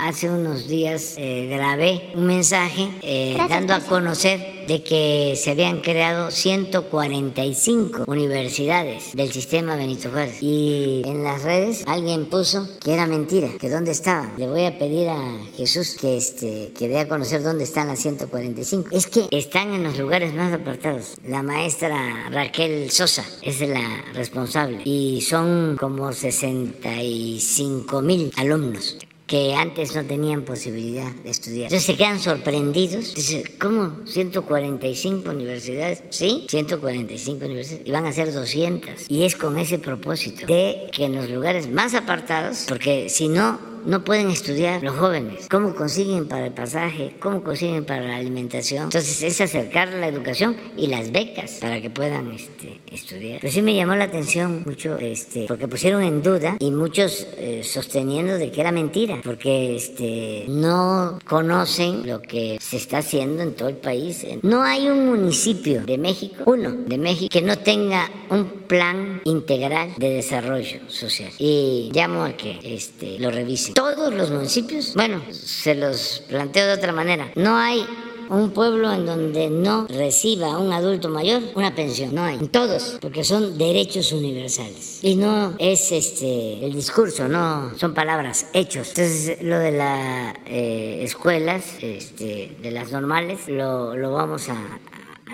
hace 0.00 0.30
unos 0.30 0.68
días 0.68 1.14
eh, 1.16 1.48
grabé 1.50 2.10
un 2.14 2.26
mensaje 2.26 2.90
eh, 3.02 3.36
dando 3.48 3.74
a 3.74 3.80
conocer 3.80 4.56
de 4.66 4.82
que 4.82 5.34
se 5.36 5.52
habían 5.52 5.80
creado 5.80 6.30
145 6.30 8.04
universidades 8.06 9.14
del 9.14 9.32
sistema 9.32 9.76
Benito 9.76 10.10
Juárez. 10.10 10.42
Y 10.42 11.02
en 11.04 11.22
las 11.22 11.42
redes 11.42 11.84
alguien 11.86 12.26
puso 12.26 12.68
que 12.80 12.94
era 12.94 13.06
mentira, 13.06 13.48
que 13.58 13.70
dónde 13.70 13.92
estaban. 13.92 14.32
Le 14.36 14.48
voy 14.48 14.64
a 14.64 14.78
pedir 14.78 15.08
a 15.08 15.38
Jesús 15.56 15.96
que, 16.00 16.16
este, 16.16 16.72
que 16.76 16.88
dé 16.88 16.98
a 17.00 17.08
conocer 17.08 17.42
dónde 17.42 17.64
están 17.64 17.88
las 17.88 18.00
145. 18.00 18.88
Es 18.92 19.06
que 19.06 19.28
están 19.30 19.72
en 19.72 19.84
los 19.84 19.98
lugares 19.98 20.34
más 20.34 20.52
apartados. 20.52 21.14
La 21.26 21.42
maestra 21.42 22.28
Raquel 22.30 22.90
Sosa 22.90 23.24
es 23.42 23.60
la 23.60 24.04
responsable 24.14 24.80
y 24.84 25.20
son 25.22 25.76
como 25.78 26.12
65 26.12 28.02
mil 28.02 28.32
alumnos 28.36 28.96
que 29.26 29.54
antes 29.54 29.94
no 29.94 30.04
tenían 30.04 30.42
posibilidad 30.42 31.10
de 31.12 31.30
estudiar. 31.30 31.64
Entonces 31.64 31.84
se 31.84 31.96
quedan 31.96 32.20
sorprendidos. 32.20 33.14
Dicen, 33.14 33.42
¿cómo? 33.58 34.06
145 34.06 35.30
universidades. 35.30 36.02
Sí, 36.10 36.46
145 36.48 37.44
universidades. 37.44 37.86
Y 37.86 37.90
van 37.90 38.06
a 38.06 38.12
ser 38.12 38.32
200. 38.32 39.10
Y 39.10 39.24
es 39.24 39.34
con 39.34 39.58
ese 39.58 39.78
propósito 39.78 40.46
de 40.46 40.88
que 40.92 41.04
en 41.04 41.16
los 41.16 41.28
lugares 41.28 41.68
más 41.68 41.94
apartados, 41.94 42.66
porque 42.68 43.08
si 43.08 43.28
no, 43.28 43.75
no 43.86 44.02
pueden 44.02 44.30
estudiar 44.30 44.82
los 44.82 44.96
jóvenes. 44.96 45.46
¿Cómo 45.48 45.74
consiguen 45.74 46.26
para 46.26 46.46
el 46.46 46.52
pasaje? 46.52 47.14
¿Cómo 47.20 47.42
consiguen 47.42 47.84
para 47.84 48.02
la 48.02 48.16
alimentación? 48.16 48.84
Entonces 48.84 49.22
es 49.22 49.40
acercar 49.40 49.88
la 49.88 50.08
educación 50.08 50.56
y 50.76 50.88
las 50.88 51.12
becas 51.12 51.58
para 51.60 51.80
que 51.80 51.88
puedan 51.88 52.32
este, 52.32 52.80
estudiar. 52.90 53.38
Pero 53.40 53.52
sí 53.52 53.62
me 53.62 53.74
llamó 53.74 53.94
la 53.94 54.04
atención 54.04 54.62
mucho 54.66 54.98
este, 54.98 55.46
porque 55.46 55.68
pusieron 55.68 56.02
en 56.02 56.22
duda 56.22 56.56
y 56.58 56.70
muchos 56.72 57.28
eh, 57.36 57.62
sosteniendo 57.62 58.36
de 58.36 58.50
que 58.50 58.60
era 58.60 58.72
mentira 58.72 59.20
porque 59.22 59.76
este, 59.76 60.44
no 60.48 61.18
conocen 61.24 62.06
lo 62.06 62.20
que 62.20 62.58
se 62.60 62.76
está 62.76 62.98
haciendo 62.98 63.42
en 63.42 63.54
todo 63.54 63.68
el 63.68 63.76
país. 63.76 64.26
No 64.42 64.62
hay 64.62 64.88
un 64.88 65.06
municipio 65.06 65.82
de 65.82 65.96
México, 65.96 66.42
uno 66.46 66.72
de 66.72 66.98
México, 66.98 67.28
que 67.30 67.42
no 67.42 67.56
tenga 67.58 68.10
un 68.30 68.46
plan 68.66 69.20
integral 69.24 69.94
de 69.96 70.10
desarrollo 70.10 70.80
social. 70.88 71.30
Y 71.38 71.90
llamo 71.92 72.24
a 72.24 72.32
que 72.32 72.58
este, 72.64 73.18
lo 73.20 73.30
revisen 73.30 73.75
todos 73.76 74.14
los 74.14 74.30
municipios, 74.30 74.94
bueno, 74.94 75.20
se 75.30 75.74
los 75.74 76.22
planteo 76.28 76.66
de 76.66 76.72
otra 76.72 76.92
manera, 76.92 77.30
no 77.36 77.58
hay 77.58 77.86
un 78.30 78.50
pueblo 78.50 78.90
en 78.90 79.04
donde 79.04 79.50
no 79.50 79.86
reciba 79.86 80.58
un 80.58 80.72
adulto 80.72 81.10
mayor 81.10 81.42
una 81.54 81.74
pensión. 81.74 82.14
No 82.14 82.24
hay. 82.24 82.38
Todos, 82.48 82.98
porque 83.00 83.22
son 83.22 83.58
derechos 83.58 84.12
universales. 84.12 85.00
Y 85.02 85.14
no 85.16 85.54
es 85.58 85.92
este 85.92 86.64
el 86.64 86.72
discurso, 86.72 87.28
no 87.28 87.72
son 87.76 87.92
palabras, 87.92 88.46
hechos. 88.54 88.88
Entonces, 88.88 89.42
lo 89.42 89.58
de 89.58 89.72
las 89.72 90.34
eh, 90.46 91.00
escuelas, 91.02 91.64
este, 91.82 92.56
de 92.60 92.70
las 92.70 92.90
normales, 92.92 93.46
lo, 93.46 93.94
lo 93.94 94.12
vamos 94.12 94.48
a, 94.48 94.56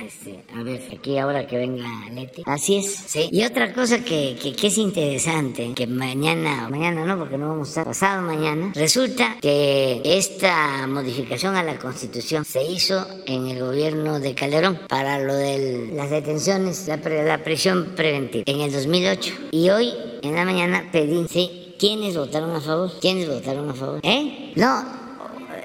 este, 0.00 0.42
a 0.54 0.62
ver, 0.62 0.80
aquí 0.92 1.18
ahora 1.18 1.46
que 1.46 1.56
venga 1.56 1.86
Leti. 2.12 2.42
Así 2.46 2.76
es, 2.76 2.94
sí. 3.06 3.28
Y 3.30 3.44
otra 3.44 3.72
cosa 3.72 4.02
que, 4.04 4.36
que, 4.40 4.66
es 4.66 4.78
interesante, 4.78 5.72
que 5.74 5.86
mañana, 5.86 6.68
mañana 6.68 7.04
no, 7.04 7.18
porque 7.18 7.36
no 7.36 7.48
vamos 7.48 7.68
a 7.68 7.70
estar 7.70 7.84
pasado 7.84 8.22
mañana, 8.22 8.72
resulta 8.74 9.36
que 9.40 10.00
esta 10.04 10.86
modificación 10.86 11.56
a 11.56 11.62
la 11.62 11.78
Constitución 11.78 12.44
se 12.44 12.64
hizo 12.64 13.06
en 13.26 13.48
el 13.48 13.60
gobierno 13.60 14.18
de 14.18 14.34
Calderón 14.34 14.80
para 14.88 15.18
lo 15.18 15.34
de 15.34 15.90
las 15.94 16.10
detenciones, 16.10 16.88
la, 16.88 16.96
la 16.96 17.44
prisión 17.44 17.92
preventiva, 17.94 18.44
en 18.46 18.60
el 18.60 18.72
2008. 18.72 19.34
Y 19.50 19.68
hoy, 19.70 19.92
en 20.22 20.34
la 20.34 20.44
mañana, 20.44 20.88
pedí, 20.90 21.26
sí, 21.28 21.62
¿Quiénes 21.82 22.16
votaron 22.16 22.54
a 22.54 22.60
favor? 22.60 22.92
¿Quiénes 23.00 23.28
votaron 23.28 23.68
a 23.68 23.74
favor? 23.74 23.98
¿Eh? 24.04 24.52
No, 24.54 25.01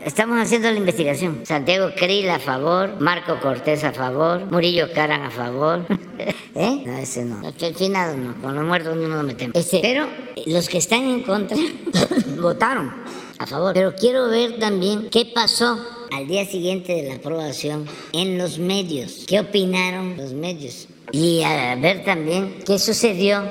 estamos 0.05 0.39
haciendo 0.39 0.69
la 0.69 0.77
investigación. 0.77 1.41
Santiago 1.45 1.91
Krill 1.95 2.29
a 2.29 2.39
favor, 2.39 2.99
Marco 2.99 3.39
Cortés 3.39 3.83
a 3.83 3.93
favor, 3.93 4.45
Murillo 4.51 4.91
Caran 4.93 5.23
a 5.23 5.31
favor. 5.31 5.85
¿Eh? 6.55 6.83
No, 6.85 6.97
ese 6.97 7.25
no. 7.25 7.41
El 7.47 7.75
finado 7.75 8.17
no, 8.17 8.35
con 8.41 8.55
los 8.55 8.65
muertos 8.65 8.95
no 8.95 9.07
nos 9.07 9.23
metemos. 9.23 9.55
Este, 9.55 9.79
pero 9.81 10.07
los 10.45 10.69
que 10.69 10.79
están 10.79 11.03
en 11.03 11.23
contra 11.23 11.57
votaron 12.41 12.91
a 13.37 13.45
favor. 13.45 13.73
Pero 13.73 13.93
quiero 13.95 14.29
ver 14.29 14.59
también 14.59 15.09
qué 15.09 15.25
pasó 15.25 15.79
al 16.11 16.27
día 16.27 16.45
siguiente 16.45 16.93
de 16.93 17.09
la 17.09 17.15
aprobación 17.15 17.85
en 18.13 18.37
los 18.37 18.59
medios. 18.59 19.25
¿Qué 19.27 19.39
opinaron 19.39 20.17
los 20.17 20.33
medios? 20.33 20.87
Y 21.11 21.43
a 21.43 21.75
ver 21.75 22.03
también 22.03 22.59
qué 22.65 22.79
sucedió 22.79 23.43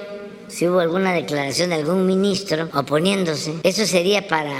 si 0.48 0.68
hubo 0.68 0.80
alguna 0.80 1.12
declaración 1.12 1.70
de 1.70 1.76
algún 1.76 2.06
ministro 2.06 2.68
oponiéndose. 2.74 3.54
Eso 3.62 3.86
sería 3.86 4.26
para 4.28 4.52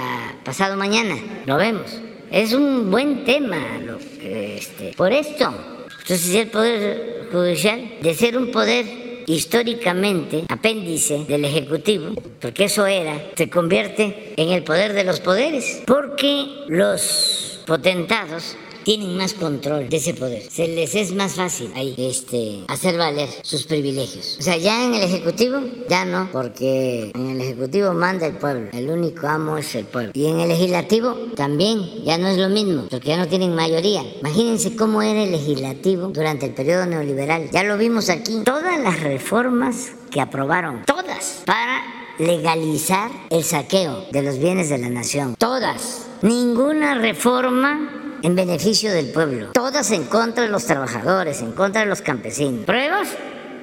pasado 0.43 0.75
mañana. 0.77 1.15
Lo 1.45 1.57
vemos. 1.57 1.99
Es 2.31 2.53
un 2.53 2.91
buen 2.91 3.23
tema. 3.23 3.57
Lo 3.83 3.97
este, 4.21 4.93
por 4.95 5.13
esto. 5.13 5.53
Entonces 6.01 6.35
el 6.35 6.47
Poder 6.47 7.27
Judicial, 7.31 7.97
de 8.01 8.13
ser 8.13 8.37
un 8.37 8.51
poder 8.51 8.85
históricamente 9.25 10.43
apéndice 10.47 11.25
del 11.27 11.43
Ejecutivo, 11.45 12.13
porque 12.39 12.65
eso 12.65 12.85
era, 12.85 13.21
se 13.35 13.49
convierte 13.49 14.33
en 14.37 14.49
el 14.49 14.63
poder 14.63 14.93
de 14.93 15.03
los 15.03 15.19
poderes, 15.19 15.83
porque 15.85 16.63
los 16.67 17.59
potentados 17.65 18.55
tienen 18.87 19.17
más 19.17 19.33
control 19.33 19.89
de 19.89 19.97
ese 19.97 20.13
poder. 20.13 20.43
Se 20.49 20.65
les 20.65 20.95
es 20.95 21.13
más 21.13 21.33
fácil 21.33 21.69
ahí 21.75 21.93
este, 21.97 22.63
hacer 22.69 22.97
valer 22.97 23.27
sus 23.41 23.65
privilegios. 23.65 24.37
O 24.39 24.41
sea, 24.41 24.55
ya 24.55 24.85
en 24.85 24.93
el 24.93 25.03
Ejecutivo, 25.03 25.59
ya 25.89 26.05
no, 26.05 26.29
porque 26.31 27.11
en 27.13 27.31
el 27.31 27.41
Ejecutivo 27.41 27.93
manda 27.93 28.25
el 28.25 28.37
pueblo. 28.37 28.69
El 28.71 28.89
único 28.89 29.27
amo 29.27 29.57
es 29.57 29.75
el 29.75 29.83
pueblo. 29.83 30.11
Y 30.13 30.27
en 30.27 30.39
el 30.39 30.47
Legislativo 30.47 31.17
también, 31.35 32.05
ya 32.05 32.17
no 32.17 32.29
es 32.29 32.37
lo 32.37 32.47
mismo, 32.47 32.85
porque 32.89 33.09
ya 33.09 33.17
no 33.17 33.27
tienen 33.27 33.53
mayoría. 33.53 34.05
Imagínense 34.21 34.77
cómo 34.77 35.01
era 35.01 35.21
el 35.21 35.31
Legislativo 35.31 36.07
durante 36.07 36.45
el 36.45 36.53
periodo 36.53 36.85
neoliberal. 36.85 37.49
Ya 37.51 37.63
lo 37.63 37.77
vimos 37.77 38.09
aquí. 38.09 38.41
Todas 38.45 38.79
las 38.79 39.03
reformas 39.03 39.91
que 40.09 40.21
aprobaron, 40.21 40.85
todas, 40.85 41.43
para 41.45 41.83
legalizar 42.19 43.11
el 43.31 43.43
saqueo 43.43 44.05
de 44.13 44.21
los 44.21 44.39
bienes 44.39 44.69
de 44.69 44.77
la 44.77 44.87
nación. 44.87 45.35
Todas. 45.35 46.07
Ninguna 46.21 46.95
reforma 46.95 48.05
en 48.23 48.35
beneficio 48.35 48.91
del 48.91 49.11
pueblo, 49.11 49.51
todas 49.53 49.91
en 49.91 50.05
contra 50.05 50.43
de 50.43 50.49
los 50.49 50.65
trabajadores, 50.65 51.41
en 51.41 51.51
contra 51.51 51.81
de 51.81 51.87
los 51.87 52.01
campesinos. 52.01 52.65
¿Pruebas? 52.65 53.09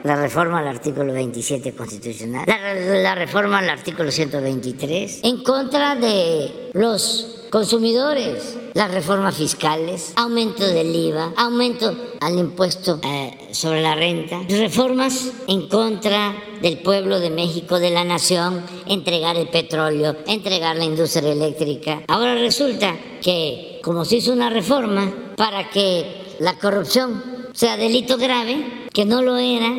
La 0.04 0.16
reforma 0.16 0.58
al 0.58 0.68
artículo 0.68 1.14
27 1.14 1.72
constitucional, 1.72 2.44
la, 2.46 3.14
reforma 3.14 3.58
al 3.58 3.70
artículo 3.70 4.10
123, 4.10 5.20
en 5.22 5.42
contra 5.42 5.94
de 5.94 6.70
los 6.74 7.33
consumidores, 7.54 8.58
las 8.72 8.90
reformas 8.90 9.36
fiscales, 9.36 10.12
aumento 10.16 10.66
del 10.66 10.92
IVA, 10.92 11.34
aumento 11.36 11.94
al 12.20 12.36
impuesto 12.36 12.98
eh, 13.04 13.48
sobre 13.52 13.80
la 13.80 13.94
renta, 13.94 14.40
reformas 14.48 15.30
en 15.46 15.68
contra 15.68 16.34
del 16.60 16.78
pueblo 16.78 17.20
de 17.20 17.30
México, 17.30 17.78
de 17.78 17.90
la 17.90 18.02
nación, 18.02 18.60
entregar 18.88 19.36
el 19.36 19.46
petróleo, 19.50 20.16
entregar 20.26 20.74
la 20.74 20.84
industria 20.84 21.30
eléctrica. 21.30 22.02
Ahora 22.08 22.34
resulta 22.34 22.96
que 23.22 23.78
como 23.84 24.04
se 24.04 24.16
hizo 24.16 24.32
una 24.32 24.50
reforma 24.50 25.14
para 25.36 25.70
que 25.70 26.34
la 26.40 26.58
corrupción 26.58 27.22
sea 27.52 27.76
delito 27.76 28.18
grave, 28.18 28.88
que 28.92 29.04
no 29.04 29.22
lo 29.22 29.36
era 29.36 29.72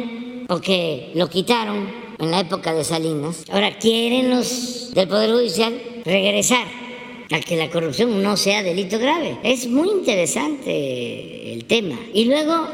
o 0.47 0.61
que 0.61 1.11
lo 1.13 1.27
quitaron 1.27 1.89
en 2.19 2.31
la 2.31 2.39
época 2.39 2.73
de 2.73 2.85
Salinas. 2.85 3.43
Ahora 3.51 3.77
quieren 3.77 4.29
los 4.29 4.93
del 4.93 5.09
Poder 5.09 5.33
Judicial 5.33 5.77
regresar 6.05 6.84
a 7.31 7.39
que 7.39 7.55
la 7.55 7.69
corrupción 7.69 8.21
no 8.21 8.37
sea 8.37 8.63
delito 8.63 8.99
grave. 8.99 9.37
Es 9.43 9.67
muy 9.67 9.89
interesante 9.89 11.53
el 11.53 11.65
tema. 11.65 11.97
Y 12.13 12.25
luego 12.25 12.67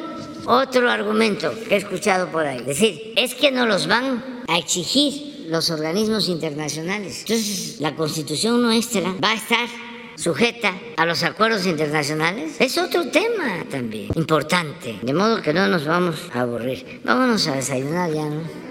otro 0.46 0.90
argumento 0.90 1.54
que 1.68 1.76
he 1.76 1.78
escuchado 1.78 2.30
por 2.30 2.46
ahí, 2.46 2.64
decir, 2.64 3.14
es 3.16 3.36
que 3.36 3.52
no 3.52 3.66
los 3.66 3.88
van 3.88 4.44
a 4.48 4.58
exigir 4.58 5.46
los 5.50 5.70
organismos 5.70 6.30
internacionales. 6.30 7.22
Entonces, 7.22 7.80
la 7.80 7.96
constitución 7.96 8.62
nuestra 8.62 9.14
va 9.24 9.32
a 9.32 9.36
estar 9.36 9.68
sujeta 10.16 10.78
a 10.98 11.06
los 11.06 11.24
acuerdos 11.24 11.66
internacionales, 11.66 12.56
es 12.60 12.78
otro 12.78 13.10
tema 13.10 13.66
también 13.70 14.10
importante. 14.16 15.00
De 15.02 15.14
modo 15.14 15.42
que 15.42 15.54
no 15.54 15.68
nos 15.68 15.86
vamos 15.86 16.16
a 16.34 16.42
aburrir. 16.42 17.02
Vámonos 17.04 17.48
a 17.48 17.56
desayunar 17.56 18.14
ya, 18.14 18.26
¿no? 18.26 18.71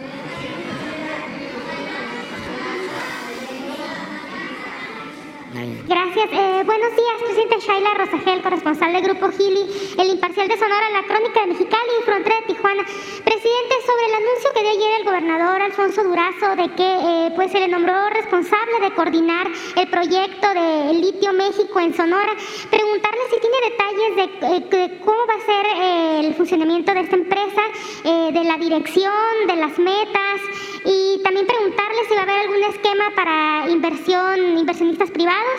Gracias. 5.61 6.29
Eh, 6.33 6.63
buenos 6.65 6.97
días, 6.97 7.17
presidente 7.21 7.57
Shaila 7.61 7.93
Rosagel, 7.93 8.41
corresponsal 8.41 8.95
del 8.95 9.03
Grupo 9.03 9.31
Gili, 9.31 9.67
el 9.99 10.09
imparcial 10.09 10.49
de 10.49 10.57
Sonora, 10.57 10.89
la 10.91 11.03
crónica 11.03 11.41
de 11.43 11.49
Mexicali 11.49 11.91
y 12.01 12.05
Frontera 12.05 12.37
de 12.37 12.55
Tijuana. 12.55 12.83
Presidente, 12.83 13.75
sobre 13.85 14.07
el 14.07 14.15
anuncio 14.15 14.51
que 14.55 14.61
dio 14.63 14.71
ayer 14.71 15.01
el 15.01 15.05
gobernador 15.05 15.61
Alfonso 15.61 16.03
Durazo 16.03 16.57
de 16.57 16.75
que 16.77 17.27
eh, 17.27 17.33
pues 17.37 17.53
se 17.53 17.61
le 17.61 17.69
nombró 17.69 17.93
responsable 18.09 18.81
de 18.81 18.95
coordinar 18.95 19.49
el 19.77 19.89
proyecto 19.89 20.49
de 20.49 20.95
Litio 20.95 21.35
México 21.35 21.79
en 21.79 21.95
Sonora, 21.95 22.33
preguntarle 22.71 23.21
si 23.29 23.41
tiene 23.41 23.57
detalles 23.69 24.17
de, 24.17 24.85
eh, 24.85 25.01
cómo 25.05 25.27
va 25.27 25.35
a 25.35 25.45
ser 25.45 26.25
el 26.25 26.35
funcionamiento 26.37 26.95
de 26.95 27.01
esta 27.01 27.17
empresa, 27.17 27.61
de 28.05 28.45
la 28.45 28.57
dirección, 28.57 29.13
de 29.47 29.57
las 29.57 29.79
metas 29.79 30.41
y 30.85 31.21
también 31.23 31.47
preguntarle 31.47 32.05
si 32.09 32.15
va 32.15 32.21
a 32.21 32.23
haber 32.23 32.39
algún 32.39 32.63
esquema 32.65 33.11
para 33.15 33.69
inversión, 33.69 34.59
inversionistas 34.59 35.11
privados. 35.11 35.50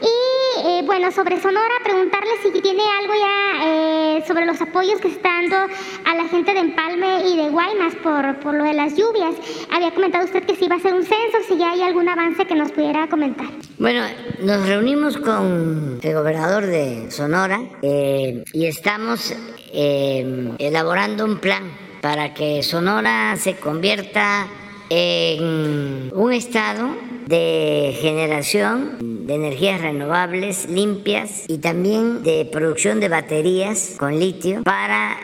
Y 0.00 0.66
eh, 0.66 0.82
bueno, 0.84 1.12
sobre 1.12 1.40
Sonora, 1.40 1.74
preguntarle 1.84 2.30
si 2.42 2.50
tiene 2.60 2.82
algo 3.00 3.14
ya 3.14 3.64
eh, 3.64 4.24
sobre 4.26 4.46
los 4.46 4.60
apoyos 4.60 5.00
que 5.00 5.08
se 5.08 5.14
está 5.16 5.28
dando 5.28 5.56
a 6.04 6.14
la 6.14 6.28
gente 6.28 6.52
de 6.52 6.60
Empalme 6.60 7.28
y 7.28 7.36
de 7.36 7.48
Guaymas 7.50 7.94
por, 8.02 8.40
por 8.40 8.54
lo 8.54 8.64
de 8.64 8.74
las 8.74 8.96
lluvias. 8.96 9.34
Había 9.70 9.92
comentado 9.92 10.24
usted 10.24 10.44
que 10.44 10.56
si 10.56 10.64
iba 10.64 10.74
a 10.74 10.78
hacer 10.78 10.94
un 10.94 11.04
censo, 11.04 11.38
si 11.46 11.56
ya 11.56 11.70
hay 11.70 11.82
algún 11.82 12.08
avance 12.08 12.44
que 12.46 12.54
nos 12.54 12.72
pudiera 12.72 13.08
comentar. 13.08 13.46
Bueno, 13.78 14.04
nos 14.40 14.66
reunimos 14.66 15.16
con 15.18 16.00
el 16.02 16.14
gobernador 16.14 16.66
de 16.66 17.10
Sonora 17.10 17.60
eh, 17.82 18.42
y 18.52 18.66
estamos 18.66 19.34
elaborando 19.72 21.24
un 21.24 21.38
plan 21.38 21.70
para 22.00 22.34
que 22.34 22.62
Sonora 22.62 23.36
se 23.36 23.54
convierta 23.56 24.48
en 24.90 26.10
un 26.14 26.32
estado 26.32 26.96
de 27.26 27.96
generación 28.00 29.26
de 29.26 29.34
energías 29.34 29.80
renovables 29.80 30.68
limpias 30.68 31.44
y 31.48 31.58
también 31.58 32.22
de 32.22 32.44
producción 32.44 33.00
de 33.00 33.08
baterías 33.08 33.94
con 33.98 34.18
litio 34.18 34.62
para 34.64 35.16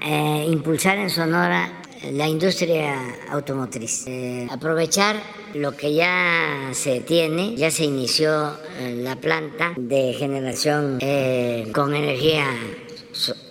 eh, 0.00 0.46
impulsar 0.48 0.98
en 0.98 1.10
Sonora 1.10 1.82
la 2.12 2.26
industria 2.26 2.94
automotriz. 3.30 4.06
Eh, 4.06 4.46
aprovechar 4.50 5.16
lo 5.54 5.76
que 5.76 5.94
ya 5.94 6.70
se 6.72 7.00
tiene, 7.00 7.54
ya 7.54 7.70
se 7.70 7.84
inició 7.84 8.56
eh, 8.78 9.00
la 9.02 9.16
planta 9.16 9.72
de 9.76 10.14
generación 10.14 10.98
con 11.72 11.94
energía 11.94 12.46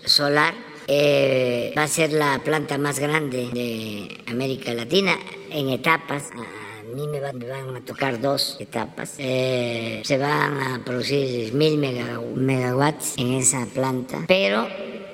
solar 0.06 0.72
eh, 0.88 1.74
va 1.78 1.84
a 1.84 1.88
ser 1.88 2.12
la 2.12 2.41
planta 2.43 2.78
más 2.78 2.99
grande 2.99 3.49
de 3.54 4.18
América 4.28 4.74
Latina 4.74 5.18
en 5.52 5.70
etapas. 5.70 6.32
A 6.32 6.95
mí 6.95 7.08
me 7.08 7.20
van, 7.20 7.76
a 7.76 7.82
tocar 7.82 8.20
dos 8.20 8.58
etapas. 8.60 9.16
Eh, 9.18 10.02
se 10.04 10.18
van 10.18 10.60
a 10.60 10.82
producir 10.84 11.54
mil 11.54 11.78
megawatts 11.78 13.16
en 13.18 13.34
esa 13.34 13.66
planta, 13.74 14.26
pero 14.28 14.68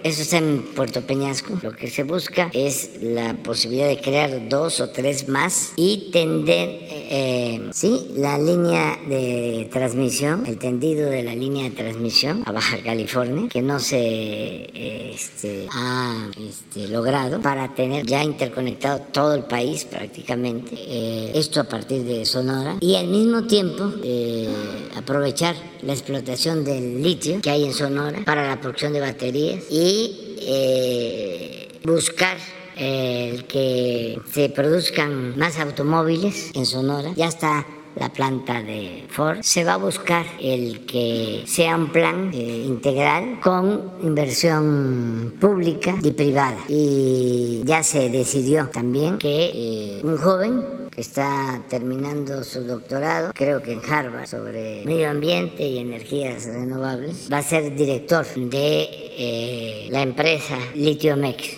eso 0.08 0.22
está 0.22 0.38
en 0.38 0.64
Puerto 0.76 1.02
Peñasco. 1.02 1.60
Lo 1.62 1.74
que 1.74 1.90
se 1.90 2.04
busca 2.04 2.50
es 2.54 2.92
la 3.02 3.34
posibilidad 3.36 3.88
de 3.88 4.00
crear 4.00 4.48
dos 4.50 4.80
o 4.80 4.90
tres 4.90 5.28
más 5.28 5.74
y 5.76 6.10
tender, 6.12 6.70
eh, 6.82 7.70
sí, 7.74 8.08
la 8.16 8.38
línea 8.38 8.98
de 9.08 9.70
transmisión, 9.72 10.46
el 10.46 10.58
tendido 10.58 11.10
de 11.10 11.24
la 11.24 11.36
línea 11.36 11.66
de 11.66 11.72
transmisión 11.72 12.44
a 12.46 12.52
Baja 12.52 12.78
California, 12.84 13.50
que 13.50 13.62
no 13.62 13.80
se 13.80 14.70
este, 15.14 15.68
ha 15.72 16.30
este, 16.40 16.88
logrado 16.88 17.42
para 17.42 17.74
tener 17.76 18.06
ya 18.06 18.24
interconectado 18.24 19.00
todo 19.12 19.36
el 19.36 19.44
país 19.44 19.86
prácticamente. 19.86 20.76
Eh, 20.76 21.32
esto 21.36 21.60
a 21.60 21.66
partir 21.66 22.04
de 22.04 22.26
Sonora 22.26 22.78
y 22.80 22.96
al 22.96 23.08
mismo 23.08 23.44
tiempo 23.44 23.92
eh, 24.04 24.48
aprovechar 24.96 25.56
la 25.82 25.94
explotación 25.94 26.64
del 26.64 27.02
litio 27.02 27.42
que 27.42 27.50
hay 27.50 27.66
en 27.66 27.74
Sonora 27.74 28.22
para 28.26 28.48
la 28.48 28.60
producción 28.60 28.94
de 28.94 29.00
baterías 29.00 29.64
y 29.70 29.97
eh, 30.42 31.80
buscar 31.84 32.38
eh, 32.76 33.44
que 33.48 34.20
se 34.32 34.50
produzcan 34.50 35.38
más 35.38 35.60
automóviles 35.60 36.52
en 36.54 36.66
Sonora. 36.66 37.12
Ya 37.16 37.28
está 37.28 37.66
la 37.96 38.10
planta 38.10 38.62
de 38.62 39.06
Ford, 39.10 39.40
se 39.42 39.64
va 39.64 39.74
a 39.74 39.78
buscar 39.78 40.26
el 40.40 40.86
que 40.86 41.44
sea 41.48 41.76
un 41.76 41.92
plan 41.92 42.32
eh, 42.32 42.66
integral 42.68 43.40
con 43.42 43.94
inversión 44.04 45.34
pública 45.40 45.96
y 46.04 46.12
privada. 46.12 46.60
Y 46.68 47.64
ya 47.66 47.82
se 47.82 48.10
decidió 48.10 48.68
también 48.68 49.18
que 49.18 50.00
un 50.04 50.18
joven 50.18 50.87
está 50.98 51.62
terminando 51.70 52.44
su 52.44 52.64
doctorado, 52.64 53.32
creo 53.34 53.62
que 53.62 53.74
en 53.74 53.82
Harvard, 53.88 54.28
sobre 54.28 54.84
medio 54.84 55.10
ambiente 55.10 55.66
y 55.66 55.78
energías 55.78 56.46
renovables. 56.46 57.30
Va 57.32 57.38
a 57.38 57.44
ser 57.44 57.76
director 57.76 58.26
de 58.36 58.90
eh, 59.18 59.88
la 59.92 60.02
empresa 60.02 60.58
Litiomex. 60.74 61.58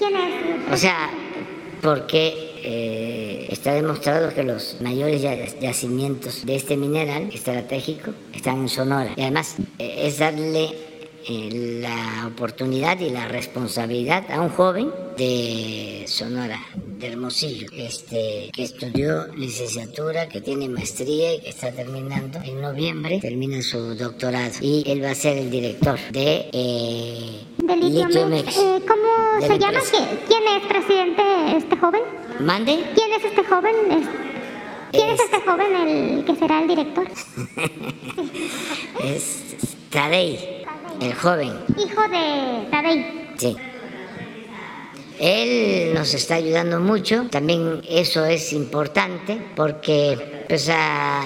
O 0.72 0.78
sea, 0.78 1.10
porque 1.82 2.50
eh, 2.64 3.48
está 3.50 3.74
demostrado 3.74 4.34
que 4.34 4.44
los 4.44 4.78
mayores 4.82 5.22
yacimientos 5.62 6.46
de 6.46 6.56
este 6.56 6.76
mineral 6.76 7.30
estratégico 7.34 8.12
están 8.34 8.60
en 8.60 8.70
Sonora. 8.70 9.14
Y 9.16 9.22
además 9.22 9.56
eh, 9.80 10.02
es 10.04 10.20
darle 10.20 10.89
la 11.28 12.28
oportunidad 12.28 13.00
y 13.00 13.10
la 13.10 13.28
responsabilidad 13.28 14.32
a 14.32 14.42
un 14.42 14.50
joven 14.50 14.92
de 15.18 16.06
Sonora, 16.08 16.60
de 16.76 17.08
Hermosillo, 17.08 17.68
este, 17.74 18.50
que 18.54 18.64
estudió 18.64 19.28
licenciatura, 19.36 20.30
que 20.30 20.42
tiene 20.42 20.70
maestría 20.70 21.36
y 21.36 21.42
que 21.42 21.50
está 21.50 21.72
terminando 21.72 22.40
en 22.44 22.62
noviembre, 22.62 23.20
termina 23.20 23.62
su 23.62 23.96
doctorado 23.96 24.54
y 24.62 24.84
él 24.88 25.04
va 25.04 25.12
a 25.12 25.16
ser 25.16 25.38
el 25.38 25.52
director 25.52 26.00
de, 26.12 26.50
eh, 26.54 27.42
Litiomex. 27.60 28.58
Eh, 28.58 28.82
¿Cómo 28.88 29.48
se 29.48 29.60
llama? 29.60 29.80
¿Quién 30.28 30.44
es 30.58 30.68
presidente 30.68 31.22
este 31.58 31.78
joven? 31.78 32.02
¿Mande? 32.40 32.84
¿Quién 32.96 33.12
es 33.14 33.26
este 33.26 33.44
joven? 33.44 33.76
¿Quién 34.92 35.10
es, 35.10 35.20
este 35.20 35.40
joven 35.42 35.76
el 35.76 36.26
que 36.26 36.36
será 36.36 36.62
el 36.62 36.68
director? 36.68 37.08
es 39.04 39.44
Tadei. 39.92 40.59
El 41.02 41.14
joven. 41.14 41.54
Hijo 41.78 42.02
de 42.10 42.68
Tadei. 42.70 43.34
Sí. 43.38 43.56
Él 45.20 45.94
nos 45.94 46.14
está 46.14 46.36
ayudando 46.36 46.80
mucho, 46.80 47.28
también 47.30 47.82
eso 47.90 48.26
es 48.26 48.54
importante 48.54 49.38
porque 49.54 50.46
pues 50.48 50.70
a, 50.72 51.22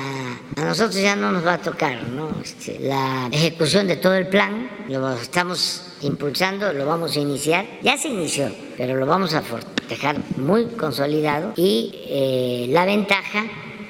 nosotros 0.57 0.95
ya 0.95 1.15
no 1.15 1.31
nos 1.31 1.45
va 1.45 1.53
a 1.53 1.57
tocar 1.59 2.01
¿no? 2.09 2.35
Este, 2.43 2.79
la 2.79 3.29
ejecución 3.31 3.87
de 3.87 3.97
todo 3.97 4.15
el 4.15 4.27
plan, 4.27 4.67
lo 4.89 5.13
estamos 5.13 5.93
impulsando, 6.01 6.73
lo 6.73 6.87
vamos 6.87 7.15
a 7.15 7.19
iniciar, 7.19 7.65
ya 7.83 7.95
se 7.95 8.07
inició, 8.07 8.51
pero 8.77 8.95
lo 8.95 9.05
vamos 9.05 9.35
a 9.35 9.43
dejar 9.87 10.17
muy 10.37 10.65
consolidado 10.69 11.53
y 11.55 11.91
eh, 12.07 12.65
la 12.69 12.85
ventaja 12.85 13.45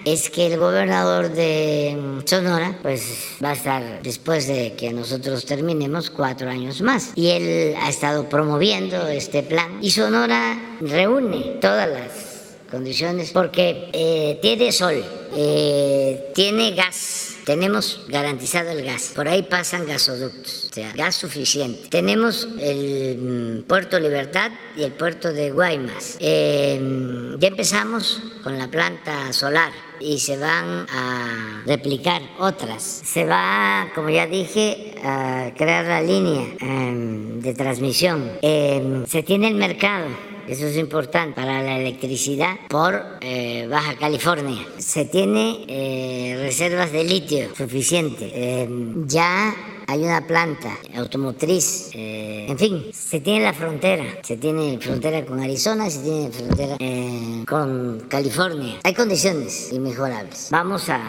es 0.05 0.29
que 0.29 0.47
el 0.47 0.59
gobernador 0.59 1.29
de 1.31 2.21
Sonora 2.25 2.77
pues 2.81 3.35
va 3.43 3.51
a 3.51 3.53
estar 3.53 4.01
después 4.01 4.47
de 4.47 4.73
que 4.73 4.91
nosotros 4.91 5.45
terminemos 5.45 6.09
cuatro 6.09 6.49
años 6.49 6.81
más. 6.81 7.11
Y 7.15 7.29
él 7.29 7.75
ha 7.81 7.89
estado 7.89 8.29
promoviendo 8.29 9.07
este 9.07 9.43
plan. 9.43 9.79
Y 9.81 9.91
Sonora 9.91 10.77
reúne 10.81 11.57
todas 11.61 11.89
las 11.89 12.32
condiciones 12.73 13.29
porque 13.29 13.89
eh, 13.93 14.39
tiene 14.41 14.71
sol, 14.71 15.05
eh, 15.35 16.31
tiene 16.33 16.71
gas. 16.71 17.29
Tenemos 17.45 18.05
garantizado 18.07 18.71
el 18.71 18.83
gas. 18.83 19.11
Por 19.13 19.27
ahí 19.27 19.43
pasan 19.43 19.85
gasoductos, 19.85 20.69
o 20.71 20.73
sea, 20.73 20.91
gas 20.93 21.13
suficiente. 21.13 21.87
Tenemos 21.89 22.47
el 22.59 23.17
mm, 23.17 23.67
puerto 23.67 23.99
Libertad 23.99 24.51
y 24.75 24.83
el 24.83 24.93
puerto 24.93 25.31
de 25.31 25.51
Guaymas. 25.51 26.17
Eh, 26.19 27.35
ya 27.37 27.47
empezamos 27.47 28.21
con 28.43 28.57
la 28.57 28.69
planta 28.69 29.31
solar 29.33 29.71
y 29.99 30.19
se 30.19 30.37
van 30.37 30.87
a 30.89 31.63
replicar 31.67 32.21
otras. 32.39 32.81
Se 32.81 33.25
va, 33.25 33.91
como 33.93 34.09
ya 34.09 34.25
dije, 34.25 34.95
a 35.03 35.51
crear 35.55 35.85
la 35.85 36.01
línea 36.01 36.55
em, 36.59 37.39
de 37.39 37.53
transmisión. 37.53 38.31
Em, 38.41 39.05
se 39.05 39.21
tiene 39.21 39.49
el 39.49 39.55
mercado. 39.55 40.32
Eso 40.47 40.67
es 40.67 40.77
importante 40.77 41.35
para 41.35 41.61
la 41.63 41.77
electricidad 41.77 42.55
por 42.69 43.01
eh, 43.21 43.67
Baja 43.69 43.95
California. 43.95 44.65
Se 44.77 45.05
tiene 45.05 45.65
eh, 45.67 46.37
reservas 46.41 46.91
de 46.91 47.03
litio 47.03 47.55
suficiente. 47.55 48.61
Em, 48.61 49.07
ya 49.07 49.55
hay 49.87 50.03
una 50.03 50.25
planta 50.25 50.77
automotriz, 50.95 51.89
eh, 51.93 52.45
en 52.47 52.57
fin, 52.57 52.85
se 52.93 53.19
tiene 53.19 53.43
la 53.43 53.53
frontera, 53.53 54.05
se 54.21 54.37
tiene 54.37 54.79
frontera 54.79 55.25
con 55.25 55.39
Arizona, 55.39 55.89
se 55.89 55.99
tiene 55.99 56.31
frontera 56.31 56.77
eh, 56.79 57.43
con 57.47 58.05
California. 58.07 58.79
Hay 58.83 58.93
condiciones 58.93 59.71
inmejorables. 59.71 60.49
Vamos 60.51 60.89
a, 60.89 61.01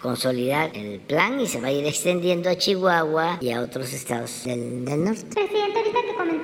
consolidar 0.00 0.70
el 0.74 1.00
plan 1.00 1.40
y 1.40 1.46
se 1.48 1.60
va 1.60 1.66
a 1.66 1.72
ir 1.72 1.84
extendiendo 1.84 2.48
a 2.48 2.56
Chihuahua 2.56 3.38
y 3.40 3.50
a 3.50 3.60
otros 3.60 3.92
estados 3.92 4.44
del, 4.44 4.84
norte. 4.84 5.26
Presidente, 5.34 5.82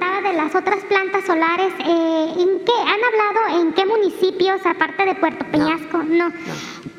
comentaba 0.06 0.28
de 0.28 0.36
las 0.36 0.54
otras 0.54 0.84
plantas 0.84 1.24
solares, 1.24 1.72
eh, 1.80 2.42
¿en 2.42 2.64
qué 2.64 2.72
han 2.72 3.00
hablado 3.04 3.62
en 3.62 3.72
qué 3.72 3.86
municipios 3.86 4.60
aparte 4.64 5.04
de 5.04 5.14
Puerto 5.14 5.44
Peñasco? 5.50 6.02
no. 6.02 6.32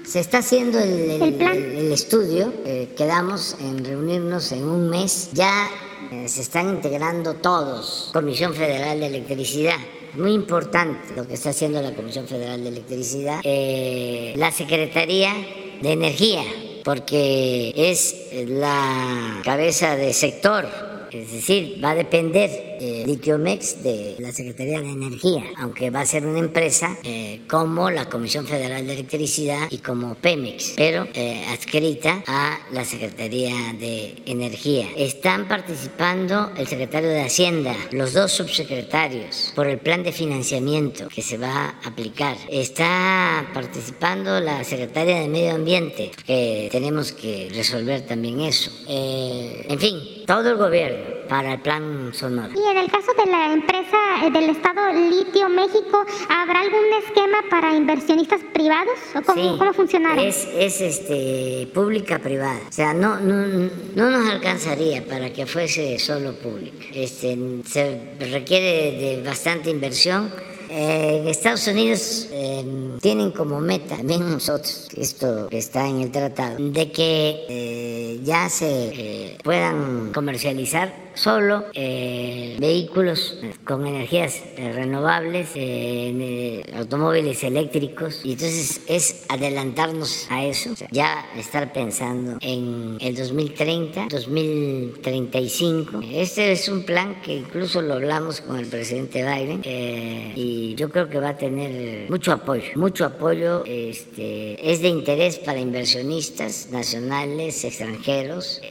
Se 0.03 0.21
está 0.21 0.37
haciendo 0.37 0.79
el, 0.79 1.91
estudio, 1.91 2.53
eh, 2.65 2.93
quedamos 2.95 3.57
en 3.59 3.83
reunirnos 3.83 4.53
en 4.53 4.63
un 4.63 4.89
mes, 4.89 5.31
ya 5.33 5.67
eh, 6.11 6.29
se 6.29 6.41
están 6.41 6.69
integrando 6.69 7.33
todos, 7.35 8.11
Comisión 8.13 8.53
Federal 8.53 9.01
de 9.01 9.07
Electricidad, 9.07 9.75
muy 10.15 10.31
importante 10.31 11.13
lo 11.13 11.27
que 11.27 11.33
está 11.33 11.49
haciendo 11.49 11.81
la 11.81 11.93
Comisión 11.93 12.25
Federal 12.25 12.63
de 12.63 12.69
Electricidad, 12.69 13.41
eh, 13.43 14.33
la 14.37 14.51
Secretaría 14.51 15.33
de 15.81 15.91
Energía, 15.91 16.43
porque 16.85 17.73
es 17.75 18.29
la 18.47 19.41
cabeza 19.43 19.97
de 19.97 20.13
sector. 20.13 20.67
Es 21.11 21.31
decir, 21.31 21.83
va 21.83 21.91
a 21.91 21.95
depender 21.95 22.66
eh, 22.79 23.03
Litiomex 23.05 23.83
de 23.83 24.15
la 24.19 24.31
Secretaría 24.31 24.81
de 24.81 24.89
Energía, 24.89 25.43
aunque 25.57 25.89
va 25.89 26.01
a 26.01 26.05
ser 26.05 26.25
una 26.25 26.39
empresa 26.39 26.97
eh, 27.03 27.41
como 27.49 27.89
la 27.89 28.05
Comisión 28.09 28.45
Federal 28.45 28.85
de 28.85 28.93
Electricidad 28.93 29.67
y 29.69 29.79
como 29.79 30.15
Pemex, 30.15 30.73
pero 30.75 31.07
eh, 31.13 31.45
adscrita 31.49 32.23
a 32.27 32.59
la 32.71 32.85
Secretaría 32.85 33.53
de 33.79 34.15
Energía. 34.25 34.87
Están 34.95 35.47
participando 35.47 36.51
el 36.57 36.67
secretario 36.67 37.09
de 37.09 37.21
Hacienda, 37.21 37.75
los 37.91 38.13
dos 38.13 38.31
subsecretarios, 38.31 39.51
por 39.55 39.67
el 39.67 39.79
plan 39.79 40.03
de 40.03 40.11
financiamiento 40.11 41.07
que 41.07 41.21
se 41.21 41.37
va 41.37 41.75
a 41.83 41.87
aplicar. 41.87 42.37
Está 42.49 43.49
participando 43.53 44.39
la 44.39 44.63
secretaria 44.63 45.19
de 45.19 45.27
Medio 45.27 45.55
Ambiente, 45.55 46.11
que 46.25 46.69
tenemos 46.71 47.11
que 47.11 47.49
resolver 47.53 48.05
también 48.05 48.41
eso. 48.41 48.71
en 48.87 49.79
fin, 49.79 49.99
todo 50.25 50.51
el 50.51 50.57
gobierno 50.57 51.16
para 51.27 51.53
el 51.53 51.59
plan 51.59 52.11
Sonora. 52.13 52.49
Y 52.55 52.71
en 52.71 52.77
el 52.77 52.91
caso 52.91 53.11
de 53.13 53.31
la 53.31 53.53
empresa 53.53 53.97
eh, 54.23 54.31
del 54.31 54.49
Estado 54.49 54.93
Litio 54.93 55.49
México, 55.49 56.05
¿habrá 56.29 56.61
algún 56.61 56.85
esquema 57.03 57.37
para 57.49 57.75
inversionistas 57.75 58.41
privados? 58.53 58.97
¿O 59.15 59.21
cómo, 59.21 59.57
cómo 59.57 59.73
funcionará? 59.73 60.21
Es, 60.21 60.47
es 60.57 60.81
este, 60.81 61.67
pública 61.73 62.19
privada. 62.19 62.59
O 62.67 62.71
sea, 62.71 62.93
no, 62.93 63.19
no, 63.19 63.69
no 63.95 64.09
nos 64.09 64.29
alcanzaría 64.29 65.05
para 65.05 65.31
que 65.31 65.45
fuese 65.45 65.99
solo 65.99 66.33
pública. 66.33 66.85
Este, 66.93 67.37
se 67.65 68.15
requiere 68.19 68.91
de 68.97 69.23
bastante 69.23 69.69
inversión 69.69 70.31
eh, 70.69 71.23
Estados 71.27 71.67
Unidos 71.67 72.27
em, 72.31 72.99
tienen 72.99 73.31
como 73.31 73.59
meta, 73.59 73.97
también 73.97 74.29
nosotros, 74.29 74.87
esto 74.95 75.47
está 75.51 75.87
en 75.87 76.01
el 76.01 76.11
tratado, 76.11 76.57
de 76.57 76.91
que 76.91 77.45
eh, 77.49 78.19
ya 78.23 78.49
se 78.49 78.67
eh, 78.67 79.37
puedan 79.43 80.11
comercializar 80.13 81.07
solo 81.17 81.65
eh, 81.73 82.55
vehículos 82.59 83.37
con 83.65 83.85
energías 83.87 84.41
renovables, 84.55 85.49
eh, 85.55 86.63
automóviles 86.75 87.43
eléctricos. 87.43 88.21
Y 88.23 88.33
entonces 88.33 88.81
es 88.87 89.25
adelantarnos 89.29 90.27
a 90.29 90.45
eso, 90.45 90.73
ya 90.91 91.25
estar 91.35 91.73
pensando 91.73 92.37
en 92.41 92.97
el 93.01 93.15
2030, 93.15 94.07
2035. 94.09 96.01
Este 96.11 96.51
es 96.51 96.69
un 96.69 96.83
plan 96.83 97.21
que 97.21 97.35
incluso 97.35 97.81
lo 97.81 97.95
hablamos 97.95 98.41
con 98.41 98.57
el 98.57 98.67
presidente 98.67 99.23
Biden 99.23 99.61
eh, 99.63 100.33
y 100.57 100.75
yo 100.75 100.89
creo 100.89 101.09
que 101.09 101.19
va 101.19 101.29
a 101.29 101.37
tener 101.37 102.09
mucho 102.09 102.31
apoyo, 102.31 102.71
mucho 102.75 103.05
apoyo. 103.05 103.63
Este, 103.65 104.71
es 104.71 104.81
de 104.81 104.89
interés 104.89 105.39
para 105.39 105.59
inversionistas 105.59 106.69
nacionales, 106.71 107.63
extranjeros, 107.63 108.61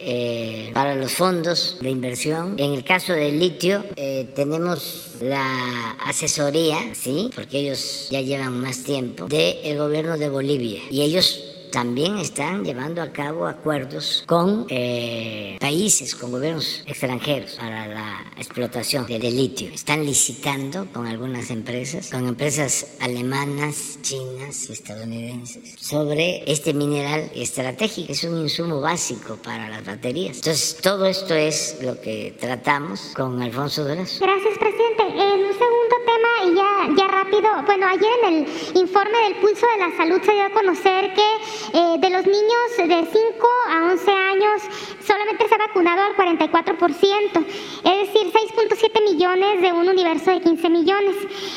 para 0.73 0.95
los 0.95 1.13
fondos 1.13 1.79
de 1.81 1.91
inversión 1.91 2.17
en 2.59 2.73
el 2.73 2.85
caso 2.85 3.13
del 3.13 3.39
litio, 3.39 3.85
eh, 3.97 4.29
tenemos 4.35 5.17
la 5.21 5.93
asesoría, 6.05 6.79
¿sí? 6.95 7.31
Porque 7.35 7.59
ellos 7.59 8.09
ya 8.11 8.21
llevan 8.21 8.61
más 8.61 8.85
tiempo, 8.85 9.27
del 9.27 9.79
gobierno 9.79 10.17
de 10.19 10.29
Bolivia. 10.29 10.81
Y 10.91 11.03
ellos 11.03 11.46
también 11.77 12.17
están 12.17 12.65
llevando 12.65 13.03
a 13.03 13.13
cabo 13.13 13.47
acuerdos 13.47 14.25
con 14.27 14.65
eh, 14.71 15.59
países, 15.61 16.15
con 16.15 16.31
gobiernos 16.33 16.83
extranjeros 16.87 17.57
para 17.57 17.87
la 17.87 18.33
explotación 18.39 19.07
del 19.07 19.37
litio. 19.37 19.69
Están 19.69 20.07
licitando 20.07 20.87
con 20.91 21.07
algunas 21.07 21.51
empresas, 21.51 22.09
con 22.11 22.27
empresas 22.29 22.97
alemanas, 23.01 23.99
chinas 24.01 24.71
y 24.71 24.73
estadounidenses, 24.73 25.75
sobre 25.79 26.51
este 26.51 26.73
mineral 26.73 27.31
estratégico. 27.35 28.11
Es 28.11 28.25
un 28.25 28.41
insumo 28.41 28.81
básico 28.81 29.37
para 29.37 29.69
las 29.69 29.85
baterías. 29.85 30.37
Entonces, 30.37 30.79
todo 30.81 31.05
esto 31.05 31.35
es 31.35 31.77
lo 31.83 32.01
que 32.01 32.35
tratamos 32.41 33.13
con 33.15 33.43
Alfonso 33.43 33.87
Durazo. 33.87 34.25
Gracias, 34.25 34.57
presidente. 34.59 35.03
En 35.03 35.41
un 35.45 35.53
segundo 35.53 35.97
tema, 36.07 36.27
y 36.47 36.55
ya, 36.55 37.03
ya 37.03 37.09
rápido, 37.09 37.49
bueno, 37.67 37.87
ayer 37.87 38.19
en 38.29 38.35
el 38.35 38.47
informe 38.81 39.19
del 39.25 39.37
pulso 39.43 39.67
de 39.75 39.91
la 39.91 39.97
salud 39.99 40.23
se 40.25 40.33
dio 40.33 40.45
a 40.45 40.51
conocer 40.51 41.13
que 41.13 41.27
eh, 41.73 41.97
de 41.99 42.11
los 42.11 42.27
niños 42.27 42.67
de 42.77 43.09
5 43.11 43.49
a 43.71 43.85
11 43.93 44.11
años 44.11 44.63
solamente 45.05 45.49
se 45.49 45.55
ha 45.55 45.59
vacunado 45.59 46.03
al 46.03 46.17
44%, 46.17 47.47
es 47.85 48.13
decir, 48.13 48.33
6.7 48.33 49.03
millones 49.05 49.63
de 49.63 49.73
un 49.73 49.89
universo 49.89 50.31
de 50.31 50.41
15 50.41 50.71
millones. 50.71 51.17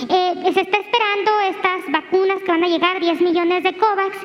Eh, 0.10 0.52
se 0.54 0.62
está 0.62 0.78
esperando 0.78 1.32
estas 1.50 1.92
vacunas 1.92 2.40
que 2.40 2.52
van 2.52 2.64
a 2.64 2.68
llegar, 2.68 3.00
10 3.00 3.22
millones 3.22 3.64
de 3.64 3.74
COVAX. 3.78 4.18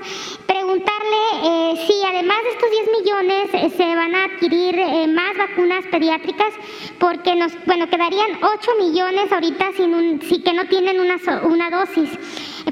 Preguntarle 0.46 1.22
eh, 1.42 1.84
si 1.86 1.94
además 2.06 2.38
de 2.44 2.50
estos 2.50 2.70
10 2.70 2.90
millones 3.00 3.72
se 3.76 3.96
van 3.96 4.14
a 4.14 4.24
adquirir 4.24 5.08
más 5.08 5.36
vacunas 5.36 5.84
pediátricas, 5.90 6.52
porque 6.98 7.34
nos, 7.34 7.52
bueno, 7.66 7.88
quedarían 7.88 8.38
8 8.42 8.70
millones 8.78 9.32
ahorita 9.32 9.72
sin 9.76 9.94
un, 9.94 10.22
si 10.22 10.42
que 10.42 10.52
no 10.52 10.66
tienen 10.66 11.00
una, 11.00 11.16
una 11.42 11.70
dosis. 11.70 12.10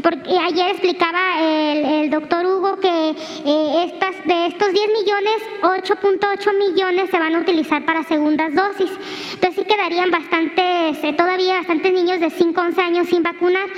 Porque 0.00 0.38
ayer 0.38 0.70
explicaba 0.70 1.40
el, 1.40 2.10
doctor 2.10 2.46
Hugo 2.46 2.80
que 2.80 2.88
eh, 3.44 3.84
estas, 3.86 4.24
de 4.24 4.46
estos 4.46 4.72
10 4.72 4.88
millones, 4.88 5.34
8.8 5.62 6.58
millones 6.58 7.10
se 7.10 7.18
van 7.18 7.34
a 7.34 7.40
utilizar 7.40 7.84
para 7.84 8.02
segundas 8.04 8.54
dosis. 8.54 8.90
Entonces 9.34 9.54
sí 9.54 9.64
quedarían 9.64 10.10
bastantes, 10.10 11.02
eh, 11.02 11.12
todavía 11.16 11.58
bastantes 11.58 11.92
niños 11.92 12.20
de 12.20 12.30
5 12.30 12.60
11 12.60 12.80
años 12.80 13.08
sin 13.08 13.22
vacunar. 13.22 13.68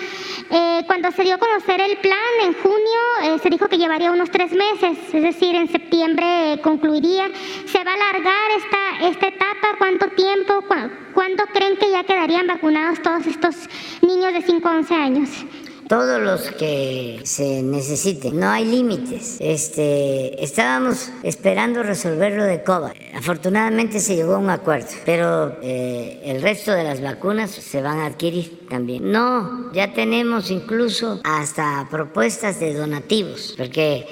Eh, 0.51 0.83
cuando 0.87 1.11
se 1.13 1.23
dio 1.23 1.37
a 1.37 1.39
conocer 1.39 1.81
el 1.81 1.97
plan 1.99 2.19
en 2.43 2.55
junio, 2.55 3.41
se 3.43 3.51
dijo 3.51 3.69
que 3.69 3.79
llevaría 3.79 4.11
unos 4.11 4.31
tres 4.31 4.53
meses, 4.53 4.99
es 5.13 5.23
decir, 5.23 5.55
en 5.55 5.69
septiembre 5.69 6.61
concluiría. 6.63 7.31
¿Se 7.67 7.83
va 7.83 7.93
a 7.93 7.95
alargar 7.95 8.51
esta, 8.57 9.09
esta 9.09 9.29
etapa? 9.29 9.77
¿Cuánto 9.79 10.09
tiempo? 10.09 10.65
¿Cuándo 11.15 11.45
creen 11.53 11.77
que 11.77 11.91
ya 11.91 12.05
quedarían 12.05 12.47
vacunados 12.47 13.01
todos 13.01 13.27
estos 13.27 13.69
niños 14.03 14.33
de 14.33 14.43
5 14.43 14.69
a 14.69 14.73
11 14.73 14.95
años? 14.95 15.31
Todos 15.95 16.21
los 16.21 16.51
que 16.57 17.21
se 17.23 17.63
necesiten. 17.63 18.41
No 18.41 18.51
hay 18.51 18.65
límites. 18.65 19.37
Este, 19.39 20.43
estábamos 20.43 21.13
esperando 21.23 21.85
resolver 21.85 22.33
lo 22.33 22.43
de 22.43 22.65
COVA. 22.65 22.93
Afortunadamente 23.15 24.01
se 24.01 24.17
llegó 24.17 24.35
a 24.35 24.39
un 24.39 24.51
acuerdo, 24.51 24.89
pero 25.05 25.57
eh, 25.63 26.21
el 26.25 26.43
resto 26.43 26.73
de 26.73 26.83
las 26.83 27.01
vacunas 27.01 27.53
se 27.53 27.81
van 27.81 28.01
a 28.01 28.07
adquirir 28.07 28.67
también. 28.69 29.13
No, 29.13 29.73
ya 29.73 29.93
tenemos 29.93 30.51
incluso 30.51 31.21
hasta 31.23 31.87
propuestas 31.89 32.59
de 32.59 32.75
donativos, 32.75 33.55
porque 33.57 34.05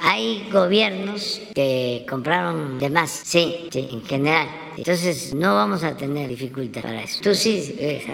hay 0.00 0.48
gobiernos 0.52 1.40
que 1.54 2.04
compraron 2.10 2.80
de 2.80 2.90
más, 2.90 3.12
sí, 3.12 3.68
sí, 3.70 3.88
en 3.92 4.04
general. 4.04 4.48
Entonces 4.76 5.32
no 5.34 5.54
vamos 5.54 5.84
a 5.84 5.96
tener 5.96 6.28
dificultad 6.28 6.82
para 6.82 7.00
eso. 7.00 7.20
Tú 7.22 7.32
sí. 7.32 7.76
Eh, 7.78 8.04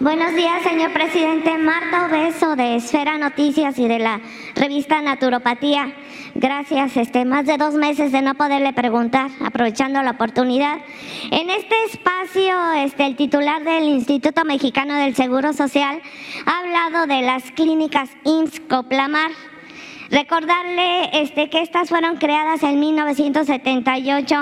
Buenos 0.00 0.34
días, 0.34 0.62
señor 0.62 0.94
presidente. 0.94 1.58
Marta 1.58 2.06
Obeso 2.06 2.56
de 2.56 2.76
Esfera 2.76 3.18
Noticias 3.18 3.78
y 3.78 3.86
de 3.86 3.98
la 3.98 4.22
revista 4.54 5.02
Naturopatía. 5.02 5.92
Gracias, 6.34 6.96
este, 6.96 7.26
más 7.26 7.44
de 7.44 7.58
dos 7.58 7.74
meses 7.74 8.10
de 8.10 8.22
no 8.22 8.34
poderle 8.34 8.72
preguntar, 8.72 9.30
aprovechando 9.44 10.02
la 10.02 10.12
oportunidad. 10.12 10.78
En 11.30 11.50
este 11.50 11.74
espacio, 11.92 12.72
este, 12.78 13.04
el 13.04 13.14
titular 13.14 13.62
del 13.62 13.84
Instituto 13.84 14.42
Mexicano 14.46 14.94
del 14.94 15.14
Seguro 15.14 15.52
Social 15.52 16.00
ha 16.46 16.58
hablado 16.60 17.06
de 17.06 17.20
las 17.20 17.50
clínicas 17.50 18.08
IMSS 18.24 18.60
Coplamar 18.70 19.32
Recordarle 20.10 21.22
este, 21.22 21.48
que 21.48 21.62
estas 21.62 21.88
fueron 21.88 22.16
creadas 22.16 22.64
en 22.64 22.80
1978 22.80 24.34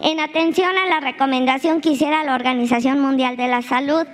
en 0.00 0.18
atención 0.18 0.76
a 0.76 0.86
la 0.86 0.98
recomendación 0.98 1.80
que 1.80 1.90
hiciera 1.90 2.24
la 2.24 2.34
Organización 2.34 3.00
Mundial 3.00 3.36
de 3.36 3.46
la 3.46 3.62
Salud 3.62 4.04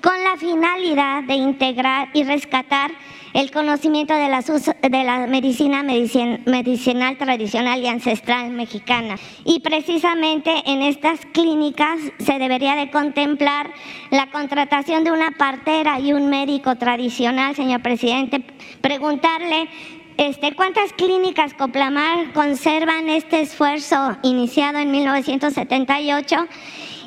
con 0.00 0.22
la 0.22 0.36
finalidad 0.36 1.24
de 1.24 1.34
integrar 1.34 2.10
y 2.12 2.22
rescatar 2.22 2.92
el 3.34 3.50
conocimiento 3.50 4.14
de 4.14 4.28
la, 4.28 4.40
de 4.42 5.04
la 5.04 5.26
medicina 5.26 5.82
medicinal 5.82 7.16
tradicional 7.16 7.80
y 7.80 7.88
ancestral 7.88 8.50
mexicana. 8.50 9.16
Y 9.44 9.60
precisamente 9.60 10.50
en 10.66 10.82
estas 10.82 11.24
clínicas 11.32 11.98
se 12.18 12.38
debería 12.38 12.76
de 12.76 12.90
contemplar 12.90 13.72
la 14.10 14.30
contratación 14.30 15.02
de 15.02 15.10
una 15.10 15.32
partera 15.32 15.98
y 15.98 16.12
un 16.12 16.28
médico 16.28 16.76
tradicional, 16.76 17.56
señor 17.56 17.80
presidente. 17.82 18.44
Preguntarle 18.80 19.68
este, 20.16 20.54
¿Cuántas 20.54 20.92
clínicas 20.92 21.54
Coplamar 21.54 22.32
conservan 22.32 23.08
este 23.08 23.40
esfuerzo 23.40 24.16
iniciado 24.22 24.78
en 24.78 24.90
1978? 24.90 26.36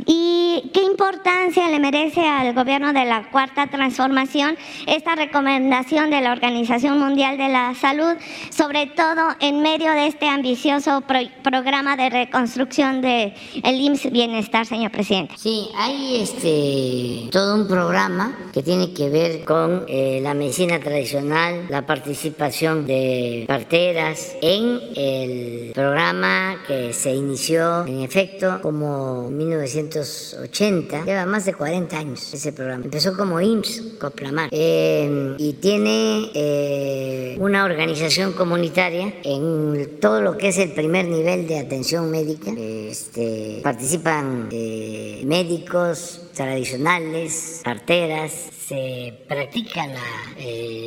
¿Y 0.06 0.69
qué 0.73 0.84
importancia 0.84 1.68
le 1.69 1.80
merece 1.80 2.22
al 2.22 2.53
gobierno 2.53 2.94
de 2.94 3.06
la 3.06 3.30
Cuarta 3.32 3.68
Transformación 3.68 4.56
esta 4.86 5.15
recomendación 5.15 6.11
de 6.11 6.22
la 6.22 6.32
Organización 6.32 6.99
Mundial 6.99 7.38
de 7.38 7.49
la 7.49 7.73
Salud, 7.73 8.14
sobre 8.52 8.86
todo 8.88 9.36
en 9.40 9.61
medio 9.61 9.91
de 9.94 10.07
este 10.07 10.27
ambicioso 10.27 11.03
programa 11.44 11.98
de 11.98 12.10
reconstrucción 12.10 13.02
del 13.02 13.34
el 13.64 13.82
IMSS 13.82 14.11
Bienestar, 14.11 14.65
señor 14.65 14.91
presidente? 14.91 15.36
Sí, 15.38 15.69
hay 15.76 16.22
este, 16.22 17.30
todo 17.32 17.56
un 17.56 17.68
programa 17.68 18.38
que 18.53 18.61
tiene 18.61 18.94
que 18.94 19.10
ver 19.10 19.44
con 19.44 19.86
eh, 19.88 20.19
la 20.22 20.34
medicina 20.34 20.80
tradicional, 20.80 21.65
la 21.69 21.86
participación 21.86 22.86
de 22.86 23.45
parteras 23.48 24.36
en 24.41 24.80
el 24.95 25.72
programa 25.73 26.57
que 26.68 26.94
se 26.94 27.15
inició 27.15 27.86
en 27.88 28.02
efecto 28.02 28.60
como 28.61 29.30
1900 29.30 29.94
1980, 29.95 31.05
lleva 31.05 31.26
más 31.26 31.45
de 31.45 31.53
40 31.53 31.97
años 31.97 32.34
ese 32.34 32.51
programa. 32.51 32.84
Empezó 32.84 33.15
como 33.15 33.39
IMSS, 33.39 33.81
Coplamar, 33.99 34.49
eh, 34.51 35.35
y 35.38 35.53
tiene 35.53 36.31
eh, 36.34 37.38
una 37.39 37.63
organización 37.65 38.34
comunitaria 38.34 39.13
en 39.23 39.99
todo 39.99 40.22
lo 40.22 40.38
que 40.38 40.49
es 40.49 40.57
el 40.57 40.72
primer 40.72 41.07
nivel 41.07 41.47
de 41.47 41.59
atención 41.59 42.11
médica. 42.11 42.51
Este, 42.57 43.61
participan 43.63 44.49
eh, 44.51 45.22
médicos 45.26 46.22
tradicionales, 46.34 47.61
parteras, 47.63 48.34
se 48.67 49.13
practica 49.27 49.85
la 49.85 50.01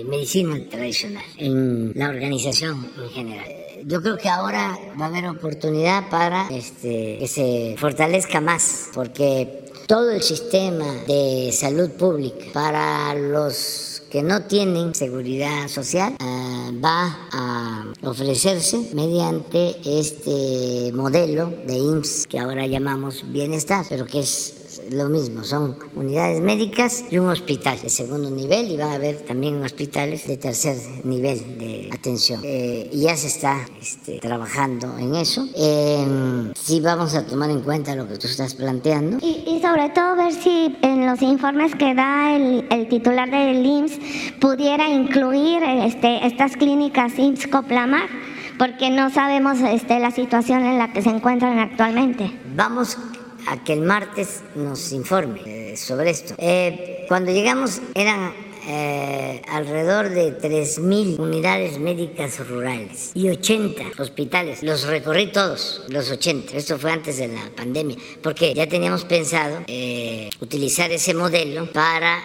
medicina 0.04 0.58
tradicional 0.68 1.24
en 1.38 1.92
la 1.94 2.08
organización 2.08 2.90
en 2.98 3.10
general 3.10 3.67
yo 3.84 4.02
creo 4.02 4.16
que 4.16 4.28
ahora 4.28 4.78
va 5.00 5.06
a 5.06 5.08
haber 5.08 5.26
oportunidad 5.26 6.08
para 6.10 6.48
este, 6.48 7.18
que 7.18 7.28
se 7.28 7.76
fortalezca 7.78 8.40
más, 8.40 8.88
porque 8.94 9.64
todo 9.86 10.10
el 10.10 10.22
sistema 10.22 10.84
de 11.06 11.50
salud 11.52 11.90
pública 11.92 12.44
para 12.52 13.14
los 13.14 14.02
que 14.10 14.22
no 14.22 14.42
tienen 14.42 14.94
seguridad 14.94 15.68
social 15.68 16.14
eh, 16.18 16.80
va 16.82 17.28
a 17.32 17.84
ofrecerse 18.02 18.90
mediante 18.94 19.76
este 19.84 20.90
modelo 20.94 21.52
de 21.66 21.74
IMSS 21.76 22.26
que 22.26 22.38
ahora 22.38 22.66
llamamos 22.66 23.24
bienestar, 23.30 23.84
pero 23.88 24.06
que 24.06 24.20
es 24.20 24.57
lo 24.90 25.08
mismo, 25.08 25.44
son 25.44 25.76
unidades 25.94 26.40
médicas 26.40 27.04
y 27.10 27.18
un 27.18 27.28
hospital 27.28 27.80
de 27.80 27.90
segundo 27.90 28.30
nivel 28.30 28.70
y 28.70 28.76
va 28.76 28.92
a 28.92 28.94
haber 28.94 29.16
también 29.18 29.62
hospitales 29.62 30.26
de 30.26 30.36
tercer 30.36 30.76
nivel 31.04 31.58
de 31.58 31.90
atención. 31.92 32.40
Eh, 32.44 32.88
y 32.92 33.02
ya 33.02 33.16
se 33.16 33.28
está 33.28 33.66
este, 33.80 34.18
trabajando 34.18 34.96
en 34.98 35.14
eso. 35.14 35.46
Eh, 35.56 36.52
sí 36.54 36.80
vamos 36.80 37.14
a 37.14 37.26
tomar 37.26 37.50
en 37.50 37.60
cuenta 37.60 37.94
lo 37.94 38.08
que 38.08 38.16
tú 38.16 38.26
estás 38.26 38.54
planteando. 38.54 39.18
Y, 39.20 39.60
sobre 39.60 39.90
todo 39.90 40.16
ver 40.16 40.32
si 40.32 40.76
en 40.82 41.04
los 41.06 41.20
informes 41.20 41.74
que 41.74 41.94
da 41.94 42.36
el, 42.36 42.66
el 42.70 42.88
titular 42.88 43.30
del 43.30 43.64
IMSS 43.64 43.98
pudiera 44.40 44.88
incluir 44.88 45.62
este, 45.62 46.26
estas 46.26 46.56
clínicas 46.56 47.18
IMSS 47.18 47.48
Coplamar 47.48 48.08
porque 48.58 48.90
no 48.90 49.08
sabemos 49.10 49.60
este, 49.60 50.00
la 50.00 50.10
situación 50.10 50.64
en 50.64 50.78
la 50.78 50.92
que 50.92 51.00
se 51.00 51.10
encuentran 51.10 51.58
actualmente. 51.58 52.30
Vamos 52.56 52.98
a 53.48 53.64
que 53.64 53.72
el 53.72 53.80
martes 53.80 54.42
nos 54.54 54.92
informe 54.92 55.40
eh, 55.46 55.76
sobre 55.76 56.10
esto. 56.10 56.34
Eh, 56.38 57.06
cuando 57.08 57.32
llegamos 57.32 57.80
eran 57.94 58.34
eh, 58.66 59.40
alrededor 59.48 60.10
de 60.10 60.38
3.000 60.38 61.18
unidades 61.18 61.78
médicas 61.78 62.46
rurales 62.46 63.12
y 63.14 63.30
80 63.30 64.02
hospitales. 64.02 64.62
Los 64.62 64.86
recorrí 64.86 65.32
todos, 65.32 65.82
los 65.88 66.10
80. 66.10 66.54
Esto 66.54 66.78
fue 66.78 66.92
antes 66.92 67.16
de 67.16 67.28
la 67.28 67.50
pandemia, 67.56 67.96
porque 68.22 68.52
ya 68.52 68.68
teníamos 68.68 69.06
pensado 69.06 69.60
utilizar 70.40 70.90
ese 70.90 71.14
modelo 71.14 71.72
para 71.72 72.20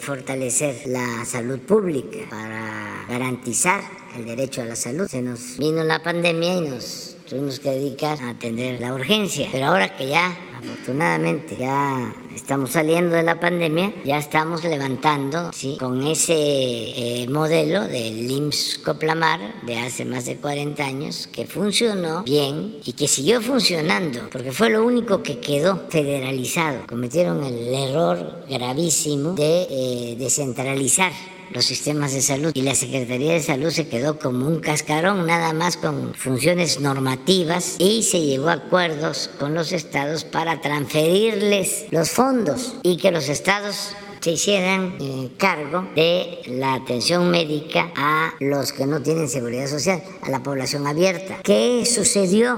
fortalecer 0.00 0.82
la 0.86 1.24
salud 1.24 1.60
pública, 1.60 2.18
para 2.28 3.06
garantizar 3.08 3.80
el 4.16 4.26
derecho 4.26 4.60
a 4.60 4.66
la 4.66 4.76
salud. 4.76 5.08
Se 5.08 5.22
nos 5.22 5.56
vino 5.56 5.82
la 5.82 6.02
pandemia 6.02 6.56
y 6.56 6.60
nos 6.60 7.13
tuvimos 7.28 7.60
que 7.60 7.70
dedicar 7.70 8.20
a 8.22 8.30
atender 8.30 8.80
la 8.80 8.94
urgencia. 8.94 9.48
Pero 9.50 9.66
ahora 9.66 9.96
que 9.96 10.08
ya 10.08 10.36
afortunadamente 10.58 11.56
ya 11.56 12.14
estamos 12.34 12.70
saliendo 12.70 13.16
de 13.16 13.22
la 13.22 13.38
pandemia, 13.38 13.92
ya 14.04 14.18
estamos 14.18 14.64
levantando 14.64 15.52
¿sí? 15.52 15.76
con 15.78 16.06
ese 16.06 16.34
eh, 16.34 17.26
modelo 17.28 17.84
del 17.84 18.30
IMSS 18.30 18.80
Coplamar 18.84 19.62
de 19.62 19.78
hace 19.78 20.04
más 20.04 20.24
de 20.24 20.36
40 20.36 20.84
años 20.84 21.26
que 21.26 21.46
funcionó 21.46 22.22
bien 22.24 22.78
y 22.84 22.92
que 22.94 23.08
siguió 23.08 23.40
funcionando 23.40 24.28
porque 24.32 24.52
fue 24.52 24.70
lo 24.70 24.84
único 24.84 25.22
que 25.22 25.38
quedó 25.38 25.82
federalizado. 25.88 26.86
Cometieron 26.86 27.44
el 27.44 27.72
error 27.74 28.44
gravísimo 28.48 29.32
de 29.32 29.66
eh, 29.70 30.16
descentralizar 30.18 31.12
los 31.50 31.64
sistemas 31.64 32.12
de 32.12 32.22
salud 32.22 32.52
y 32.54 32.62
la 32.62 32.74
Secretaría 32.74 33.32
de 33.32 33.40
Salud 33.40 33.70
se 33.70 33.88
quedó 33.88 34.18
como 34.18 34.46
un 34.46 34.60
cascarón 34.60 35.26
nada 35.26 35.52
más 35.52 35.76
con 35.76 36.14
funciones 36.14 36.80
normativas 36.80 37.76
y 37.78 38.02
se 38.02 38.20
llegó 38.20 38.48
a 38.48 38.54
acuerdos 38.54 39.30
con 39.38 39.54
los 39.54 39.72
estados 39.72 40.24
para 40.24 40.60
transferirles 40.60 41.86
los 41.90 42.10
fondos 42.10 42.76
y 42.82 42.96
que 42.96 43.10
los 43.10 43.28
estados 43.28 43.94
se 44.24 44.30
hicieran 44.30 44.96
eh, 45.00 45.32
cargo 45.36 45.86
de 45.94 46.40
la 46.46 46.74
atención 46.74 47.30
médica 47.30 47.92
a 47.94 48.32
los 48.40 48.72
que 48.72 48.86
no 48.86 49.02
tienen 49.02 49.28
seguridad 49.28 49.66
social, 49.66 50.02
a 50.22 50.30
la 50.30 50.42
población 50.42 50.86
abierta. 50.86 51.40
¿Qué 51.42 51.84
sucedió? 51.84 52.56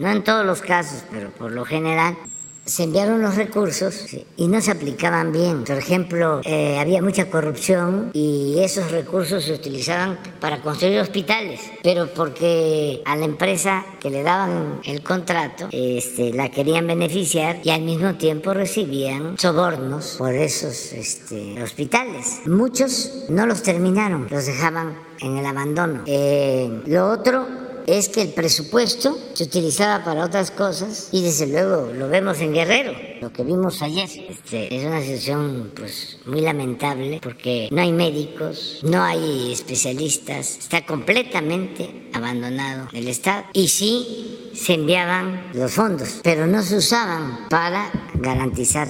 No 0.00 0.10
en 0.10 0.24
todos 0.24 0.44
los 0.44 0.60
casos, 0.60 1.04
pero 1.12 1.30
por 1.30 1.52
lo 1.52 1.64
general, 1.64 2.16
se 2.64 2.84
enviaron 2.84 3.20
los 3.20 3.36
recursos 3.36 4.06
y 4.36 4.48
no 4.48 4.60
se 4.60 4.70
aplicaban 4.70 5.32
bien. 5.32 5.64
Por 5.64 5.76
ejemplo, 5.76 6.40
eh, 6.44 6.78
había 6.78 7.02
mucha 7.02 7.30
corrupción 7.30 8.10
y 8.12 8.58
esos 8.60 8.90
recursos 8.90 9.44
se 9.44 9.52
utilizaban 9.52 10.18
para 10.40 10.60
construir 10.62 10.98
hospitales, 11.00 11.60
pero 11.82 12.08
porque 12.14 13.02
a 13.04 13.16
la 13.16 13.24
empresa 13.24 13.84
que 14.00 14.10
le 14.10 14.22
daban 14.22 14.80
el 14.84 15.02
contrato 15.02 15.68
este, 15.72 16.32
la 16.32 16.50
querían 16.50 16.86
beneficiar 16.86 17.60
y 17.62 17.70
al 17.70 17.82
mismo 17.82 18.14
tiempo 18.14 18.54
recibían 18.54 19.38
sobornos 19.38 20.16
por 20.18 20.34
esos 20.34 20.92
este, 20.92 21.62
hospitales. 21.62 22.40
Muchos 22.46 23.24
no 23.28 23.46
los 23.46 23.62
terminaron, 23.62 24.26
los 24.30 24.46
dejaban 24.46 24.98
en 25.20 25.36
el 25.36 25.46
abandono. 25.46 26.02
Eh, 26.06 26.82
lo 26.86 27.10
otro 27.10 27.63
es 27.86 28.08
que 28.08 28.22
el 28.22 28.28
presupuesto 28.28 29.18
se 29.34 29.44
utilizaba 29.44 30.04
para 30.04 30.24
otras 30.24 30.50
cosas 30.50 31.08
y 31.12 31.22
desde 31.22 31.46
luego 31.46 31.92
lo 31.92 32.08
vemos 32.08 32.40
en 32.40 32.52
Guerrero, 32.52 32.92
lo 33.20 33.32
que 33.32 33.42
vimos 33.42 33.82
ayer. 33.82 34.08
Este, 34.28 34.74
es 34.74 34.84
una 34.84 35.00
situación 35.00 35.72
pues 35.74 36.18
muy 36.26 36.40
lamentable 36.40 37.20
porque 37.22 37.68
no 37.70 37.80
hay 37.80 37.92
médicos, 37.92 38.80
no 38.82 39.02
hay 39.02 39.52
especialistas, 39.52 40.58
está 40.58 40.84
completamente 40.86 42.08
abandonado 42.12 42.88
el 42.92 43.08
Estado 43.08 43.44
y 43.52 43.68
sí 43.68 44.50
se 44.54 44.74
enviaban 44.74 45.50
los 45.52 45.72
fondos, 45.72 46.20
pero 46.22 46.46
no 46.46 46.62
se 46.62 46.76
usaban 46.76 47.48
para 47.48 47.90
garantizar 48.14 48.88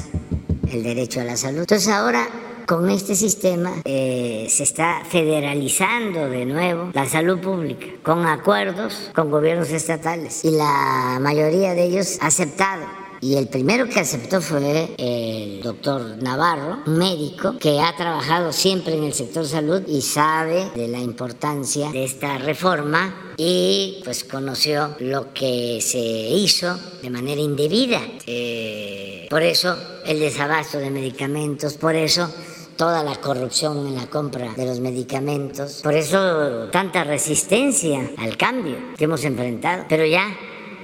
el 0.70 0.82
derecho 0.82 1.20
a 1.20 1.24
la 1.24 1.36
salud. 1.36 1.60
Entonces 1.60 1.88
ahora 1.88 2.28
con 2.66 2.90
este 2.90 3.14
sistema 3.14 3.70
eh, 3.84 4.46
se 4.48 4.62
está 4.62 5.02
federalizando 5.08 6.28
de 6.28 6.46
nuevo 6.46 6.90
la 6.92 7.08
salud 7.08 7.38
pública 7.40 7.86
con 8.02 8.26
acuerdos 8.26 9.10
con 9.14 9.30
gobiernos 9.30 9.70
estatales 9.70 10.44
y 10.44 10.50
la 10.50 11.18
mayoría 11.20 11.74
de 11.74 11.84
ellos 11.84 12.18
aceptado 12.20 13.04
y 13.24 13.36
el 13.36 13.48
primero 13.48 13.88
que 13.88 14.00
aceptó 14.00 14.42
fue 14.42 14.94
el 14.98 15.62
doctor 15.62 16.22
Navarro, 16.22 16.82
médico 16.84 17.56
que 17.58 17.80
ha 17.80 17.96
trabajado 17.96 18.52
siempre 18.52 18.98
en 18.98 19.04
el 19.04 19.14
sector 19.14 19.46
salud 19.46 19.82
y 19.88 20.02
sabe 20.02 20.68
de 20.74 20.88
la 20.88 20.98
importancia 20.98 21.90
de 21.90 22.04
esta 22.04 22.36
reforma 22.36 23.32
y 23.38 24.02
pues 24.04 24.24
conoció 24.24 24.94
lo 24.98 25.32
que 25.32 25.78
se 25.80 25.98
hizo 25.98 26.78
de 27.00 27.08
manera 27.08 27.40
indebida. 27.40 28.02
Eh, 28.26 29.26
por 29.30 29.42
eso 29.42 29.74
el 30.04 30.20
desabasto 30.20 30.76
de 30.76 30.90
medicamentos, 30.90 31.74
por 31.74 31.94
eso 31.94 32.30
toda 32.76 33.02
la 33.02 33.16
corrupción 33.16 33.86
en 33.86 33.96
la 33.96 34.06
compra 34.06 34.52
de 34.54 34.66
los 34.66 34.80
medicamentos. 34.80 35.80
Por 35.82 35.94
eso 35.94 36.68
tanta 36.70 37.04
resistencia 37.04 38.10
al 38.18 38.36
cambio 38.36 38.76
que 38.96 39.04
hemos 39.04 39.24
enfrentado. 39.24 39.84
Pero 39.88 40.04
ya 40.04 40.26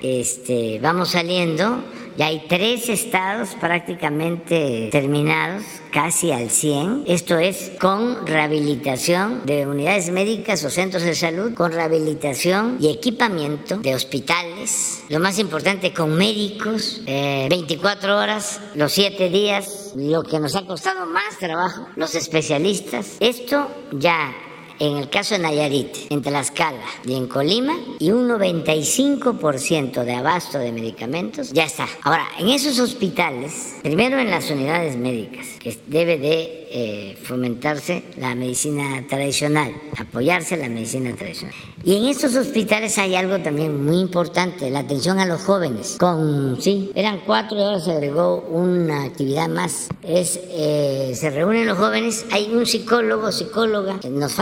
este, 0.03 0.79
vamos 0.81 1.11
saliendo 1.11 1.83
ya 2.17 2.27
hay 2.27 2.45
tres 2.49 2.89
estados 2.89 3.51
prácticamente 3.59 4.91
terminados, 4.93 5.65
casi 5.91 6.33
al 6.33 6.51
100. 6.51 7.05
Esto 7.07 7.39
es 7.39 7.73
con 7.81 8.27
rehabilitación 8.27 9.47
de 9.47 9.67
unidades 9.67 10.11
médicas 10.11 10.63
o 10.65 10.71
centros 10.71 11.03
de 11.03 11.15
salud, 11.15 11.55
con 11.55 11.73
rehabilitación 11.73 12.77
y 12.79 12.91
equipamiento 12.91 13.79
de 13.79 13.95
hospitales. 13.95 15.03
Lo 15.09 15.19
más 15.19 15.39
importante, 15.39 15.95
con 15.95 16.15
médicos, 16.15 17.01
24 17.07 18.11
eh, 18.11 18.15
horas, 18.15 18.61
los 18.75 18.93
7 18.93 19.31
días, 19.31 19.93
lo 19.97 20.23
que 20.23 20.41
nos 20.41 20.57
ha 20.57 20.67
costado 20.67 21.07
más 21.07 21.39
trabajo, 21.39 21.87
los 21.97 22.15
especialistas. 22.15 23.17
Esto 23.21 23.67
ya 23.93 24.35
en 24.81 24.97
el 24.97 25.11
caso 25.11 25.35
de 25.35 25.43
Nayarit, 25.43 26.11
en 26.11 26.23
Tlaxcala 26.23 26.81
y 27.07 27.15
en 27.15 27.29
Colima, 27.29 27.75
y 27.99 28.11
un 28.11 28.29
95% 28.29 30.05
de 30.05 30.15
abasto 30.15 30.59
de 30.59 30.73
medicamentos 30.73 31.53
ya 31.53 31.65
está. 31.65 31.87
Ahora, 32.03 32.27
en 32.39 32.49
esos 32.49 32.79
hospitales, 32.79 33.77
primero 33.83 34.19
en 34.19 34.31
las 34.31 34.51
unidades 34.51 34.97
médicas, 34.97 35.47
que 35.61 35.79
debe 35.87 36.19
de 36.19 36.61
eh, 36.73 37.19
fomentarse 37.23 38.05
la 38.17 38.35
medicina 38.35 39.05
tradicional, 39.09 39.75
apoyarse 39.99 40.57
la 40.57 40.69
medicina 40.69 41.15
tradicional. 41.15 41.55
Y 41.85 41.97
en 41.97 42.05
estos 42.05 42.35
hospitales 42.37 42.97
hay 42.97 43.17
algo 43.17 43.39
también 43.41 43.85
muy 43.85 43.99
importante, 43.99 44.71
la 44.71 44.81
atención 44.81 45.19
a 45.19 45.27
los 45.27 45.43
jóvenes. 45.43 45.97
Con, 45.99 46.61
sí, 46.61 46.91
eran 46.95 47.21
cuatro 47.27 47.59
y 47.59 47.63
ahora 47.63 47.81
se 47.81 47.93
agregó 47.93 48.47
una 48.49 49.05
actividad 49.05 49.49
más. 49.49 49.89
Es, 50.03 50.41
eh, 50.43 51.13
se 51.15 51.31
reúnen 51.31 51.67
los 51.67 51.77
jóvenes, 51.77 52.25
hay 52.31 52.51
un 52.53 52.65
psicólogo, 52.65 53.31
psicóloga, 53.33 53.99
nos 54.09 54.39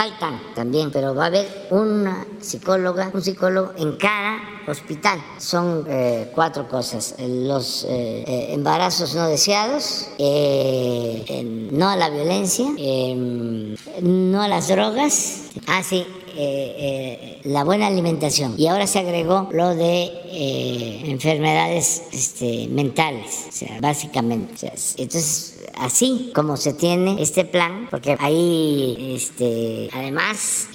también, 0.54 0.90
pero 0.90 1.14
va 1.14 1.24
a 1.24 1.26
haber 1.26 1.68
una 1.70 2.26
psicóloga, 2.40 3.10
un 3.12 3.22
psicólogo 3.22 3.72
en 3.76 3.96
cada 3.96 4.38
hospital. 4.66 5.20
Son 5.38 5.84
eh, 5.88 6.30
cuatro 6.34 6.68
cosas. 6.68 7.14
Los 7.18 7.86
embarazos 7.88 9.14
no 9.14 9.26
deseados, 9.26 10.08
no 10.18 11.88
a 11.88 11.96
la 11.96 12.10
violencia, 12.10 12.66
em, 12.76 13.76
no 14.02 14.42
a 14.42 14.48
las 14.48 14.68
drogas, 14.68 15.50
ah, 15.66 15.82
sí, 15.82 16.06
eh, 16.36 16.74
eh, 16.78 17.40
la 17.44 17.64
buena 17.64 17.86
alimentación. 17.86 18.54
Y 18.56 18.66
ahora 18.66 18.86
se 18.86 18.98
agregó 18.98 19.48
lo 19.52 19.74
de 19.74 20.04
eh, 20.26 21.02
enfermedades 21.06 22.02
este, 22.12 22.68
mentales, 22.68 23.64
básicamente. 23.80 24.72
entonces, 24.96 25.60
así 25.76 26.30
como 26.34 26.56
se 26.56 26.74
tiene 26.74 27.20
este 27.22 27.44
plan, 27.44 27.88
porque 27.90 28.16
ahí, 28.18 29.14
este, 29.16 29.88
además, 29.92 30.68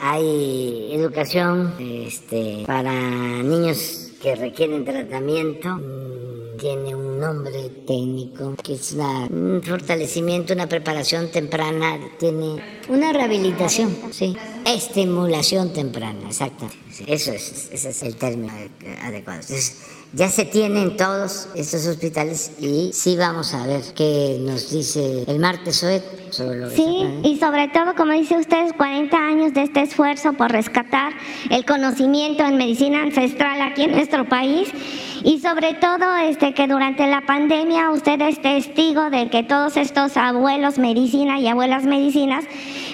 hay 0.00 0.90
educación 0.92 1.74
este, 1.78 2.64
para 2.66 2.92
niños 3.42 4.12
que 4.22 4.34
requieren 4.36 4.84
tratamiento 4.84 5.80
tiene 6.60 6.94
un 6.94 7.18
nombre 7.18 7.70
técnico, 7.86 8.54
que 8.62 8.74
es 8.74 8.92
un 8.92 9.62
fortalecimiento, 9.64 10.52
una 10.52 10.68
preparación 10.68 11.30
temprana, 11.30 11.98
tiene 12.18 12.62
una 12.88 13.12
rehabilitación, 13.12 13.96
sí, 14.10 14.36
estimulación 14.66 15.72
temprana, 15.72 16.28
exactamente. 16.28 16.76
Eso 17.06 17.32
es, 17.32 17.70
es 17.72 18.02
el 18.02 18.16
término 18.16 18.52
adecuado. 19.02 19.40
Ya 20.12 20.28
se 20.28 20.44
tienen 20.44 20.96
todos 20.96 21.48
estos 21.54 21.86
hospitales 21.86 22.50
y 22.58 22.90
sí 22.92 23.16
vamos 23.16 23.54
a 23.54 23.64
ver 23.64 23.82
qué 23.94 24.38
nos 24.40 24.70
dice 24.70 25.24
el 25.26 25.38
martes 25.38 25.84
hoy 25.84 26.02
Sí, 26.74 27.06
y 27.24 27.36
sobre 27.36 27.68
todo, 27.68 27.94
como 27.94 28.12
dice 28.12 28.36
usted, 28.36 28.74
40 28.76 29.16
años 29.16 29.54
de 29.54 29.62
este 29.62 29.82
esfuerzo 29.82 30.32
por 30.32 30.50
rescatar 30.50 31.12
el 31.50 31.64
conocimiento 31.64 32.44
en 32.44 32.56
medicina 32.56 33.02
ancestral 33.02 33.60
aquí 33.62 33.84
en 33.84 33.92
nuestro 33.92 34.24
país 34.28 34.72
y 35.22 35.38
sobre 35.40 35.74
todo 35.74 36.16
este 36.16 36.54
que 36.54 36.66
durante 36.66 37.06
la 37.06 37.22
pandemia 37.22 37.90
usted 37.90 38.20
es 38.22 38.40
testigo 38.40 39.10
de 39.10 39.28
que 39.28 39.42
todos 39.42 39.76
estos 39.76 40.16
abuelos 40.16 40.78
medicina 40.78 41.38
y 41.38 41.48
abuelas 41.48 41.84
medicinas 41.84 42.44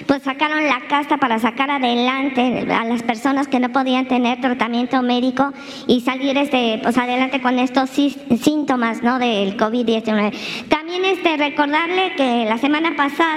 pues 0.07 0.23
sacaron 0.23 0.65
la 0.65 0.81
casta 0.87 1.17
para 1.17 1.37
sacar 1.39 1.69
adelante 1.69 2.65
a 2.71 2.85
las 2.85 3.03
personas 3.03 3.47
que 3.47 3.59
no 3.59 3.69
podían 3.69 4.07
tener 4.07 4.39
tratamiento 4.41 5.01
médico 5.01 5.53
y 5.85 6.01
salir 6.01 6.37
este, 6.37 6.79
pues, 6.81 6.97
adelante 6.97 7.41
con 7.41 7.59
estos 7.59 7.89
síntomas 7.89 9.03
¿no? 9.03 9.19
del 9.19 9.57
COVID-19. 9.57 10.33
También 10.69 11.05
este, 11.05 11.35
recordarle 11.37 12.13
que 12.15 12.45
la 12.45 12.57
semana 12.57 12.95
pasada 12.95 13.36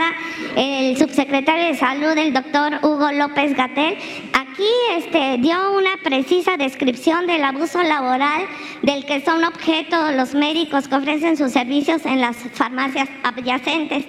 el 0.56 0.96
subsecretario 0.96 1.66
de 1.66 1.76
Salud, 1.76 2.16
el 2.16 2.32
doctor 2.32 2.78
Hugo 2.82 3.12
López 3.12 3.56
Gatel, 3.56 3.96
aquí 4.32 4.68
este, 4.96 5.38
dio 5.38 5.72
una 5.72 5.96
precisa 6.02 6.56
descripción 6.56 7.26
del 7.26 7.44
abuso 7.44 7.82
laboral 7.82 8.46
del 8.82 9.04
que 9.06 9.24
son 9.24 9.44
objeto 9.44 10.12
los 10.12 10.34
médicos 10.34 10.88
que 10.88 10.96
ofrecen 10.96 11.36
sus 11.36 11.52
servicios 11.52 12.04
en 12.04 12.20
las 12.20 12.36
farmacias 12.36 13.08
adyacentes. 13.22 14.04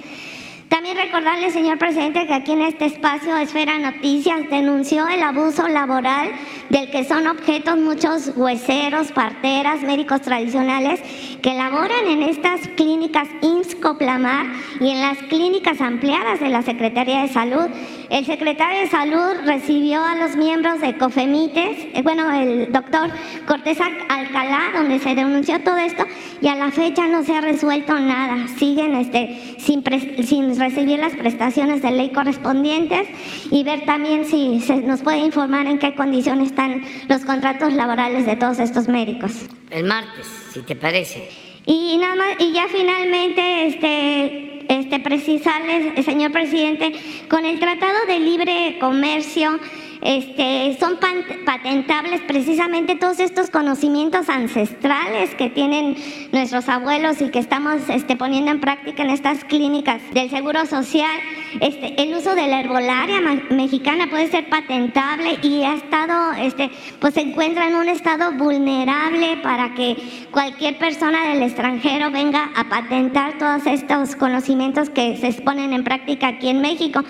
También 0.72 0.96
recordarle, 0.96 1.52
señor 1.52 1.78
presidente, 1.78 2.26
que 2.28 2.34
aquí 2.34 2.54
en 2.54 2.62
este 2.62 2.86
espacio 2.86 3.36
Esfera 3.36 3.78
Noticias 3.78 4.50
denunció 4.50 5.06
el 5.06 5.22
abuso 5.22 5.68
laboral 5.68 6.32
del 6.70 6.90
que 6.90 7.04
son 7.04 7.28
objetos 7.28 7.78
muchos 7.78 8.32
hueseros, 8.38 9.12
parteras, 9.12 9.82
médicos 9.82 10.22
tradicionales 10.22 11.02
que 11.42 11.54
laboran 11.56 12.08
en 12.08 12.22
estas 12.22 12.62
clínicas 12.78 13.28
IMSS 13.42 13.76
Coplamar 13.76 14.46
y 14.80 14.92
en 14.92 15.02
las 15.02 15.18
clínicas 15.18 15.82
ampliadas 15.82 16.40
de 16.40 16.48
la 16.48 16.62
Secretaría 16.62 17.24
de 17.24 17.28
Salud. 17.28 17.68
El 18.10 18.26
secretario 18.26 18.80
de 18.80 18.88
Salud 18.88 19.46
recibió 19.46 20.02
a 20.02 20.16
los 20.16 20.38
miembros 20.38 20.80
de 20.80 20.98
COFEMITES, 20.98 21.96
eh, 21.96 22.02
bueno, 22.02 22.32
el 22.32 22.72
doctor 22.72 23.10
Cortés 23.46 23.80
Alcalá, 23.82 24.72
donde 24.74 25.00
se 25.00 25.16
denunció 25.16 25.62
todo 25.62 25.78
esto 25.78 26.06
y 26.42 26.48
a 26.48 26.56
la 26.56 26.72
fecha 26.72 27.08
no 27.08 27.24
se 27.24 27.36
ha 27.36 27.42
resuelto 27.42 27.98
nada. 28.00 28.48
Siguen 28.58 28.96
este, 28.96 29.56
sin, 29.60 29.84
sin 30.26 30.61
recibir 30.62 31.00
las 31.00 31.14
prestaciones 31.14 31.82
de 31.82 31.92
ley 31.92 32.12
correspondientes 32.12 33.08
y 33.50 33.64
ver 33.64 33.86
también 33.86 34.26
si 34.26 34.62
se 34.62 34.78
nos 34.78 35.02
puede 35.02 35.18
informar 35.18 35.68
en 35.68 35.80
qué 35.80 35.94
condiciones 35.96 36.52
están 36.52 36.84
los 37.10 37.26
contratos 37.26 37.74
laborales 37.74 38.26
de 38.26 38.36
todos 38.36 38.60
estos 38.60 38.88
médicos. 38.88 39.32
El 39.70 39.86
martes, 39.86 40.28
si 40.54 40.62
te 40.62 40.76
parece. 40.76 41.30
Y 41.66 41.98
nada 41.98 42.16
más, 42.16 42.28
y 42.40 42.54
ya 42.54 42.68
finalmente, 42.68 43.68
este, 43.68 44.74
este 44.74 45.00
precisarles, 45.00 46.06
señor 46.06 46.32
presidente, 46.32 46.94
con 47.30 47.46
el 47.46 47.60
Tratado 47.60 48.06
de 48.08 48.20
Libre 48.20 48.78
Comercio 48.80 49.60
este, 50.02 50.76
son 50.80 50.98
patentables 51.46 52.22
precisamente 52.22 52.96
todos 52.96 53.20
estos 53.20 53.52
conocimientos 53.52 54.30
ancestrales 54.30 55.36
que 55.36 55.50
tienen 55.50 55.96
nuestros 56.32 56.68
abuelos 56.70 57.22
y 57.22 57.30
que 57.30 57.40
estamos 57.40 57.82
este, 57.88 58.16
poniendo 58.16 58.52
en 58.52 58.60
práctica 58.60 59.04
en 59.04 59.12
estas 59.12 59.44
clínicas 59.44 60.02
del 60.14 60.30
Seguro 60.30 60.66
Social. 60.66 61.20
Este, 61.60 62.02
el 62.02 62.16
uso 62.16 62.34
de 62.34 62.48
la 62.48 62.62
herbolaria 62.62 63.22
mexicana 63.52 64.08
puede 64.10 64.28
ser 64.28 64.50
patentable 64.50 65.38
y 65.44 65.64
ha 65.64 65.76
estado, 65.76 66.34
este, 66.34 66.72
pues 67.00 67.14
se 67.14 67.22
encuentra 67.22 67.68
en 67.68 67.76
un 67.76 67.88
estado 67.88 68.32
vulnerable 68.32 69.38
para 69.44 69.76
que 69.76 69.98
cualquier 70.32 70.78
persona 70.78 71.30
del 71.30 71.44
extranjero 71.44 72.10
venga 72.10 72.52
a 72.56 72.70
patentar 72.70 73.38
todos 73.38 73.68
estos 73.68 74.16
conocimientos 74.16 74.90
que 74.90 75.18
se 75.18 75.32
ponen 75.42 75.74
en 75.74 75.84
práctica 75.84 76.30
aquí 76.30 76.50
en 76.50 76.62
México. 76.62 77.04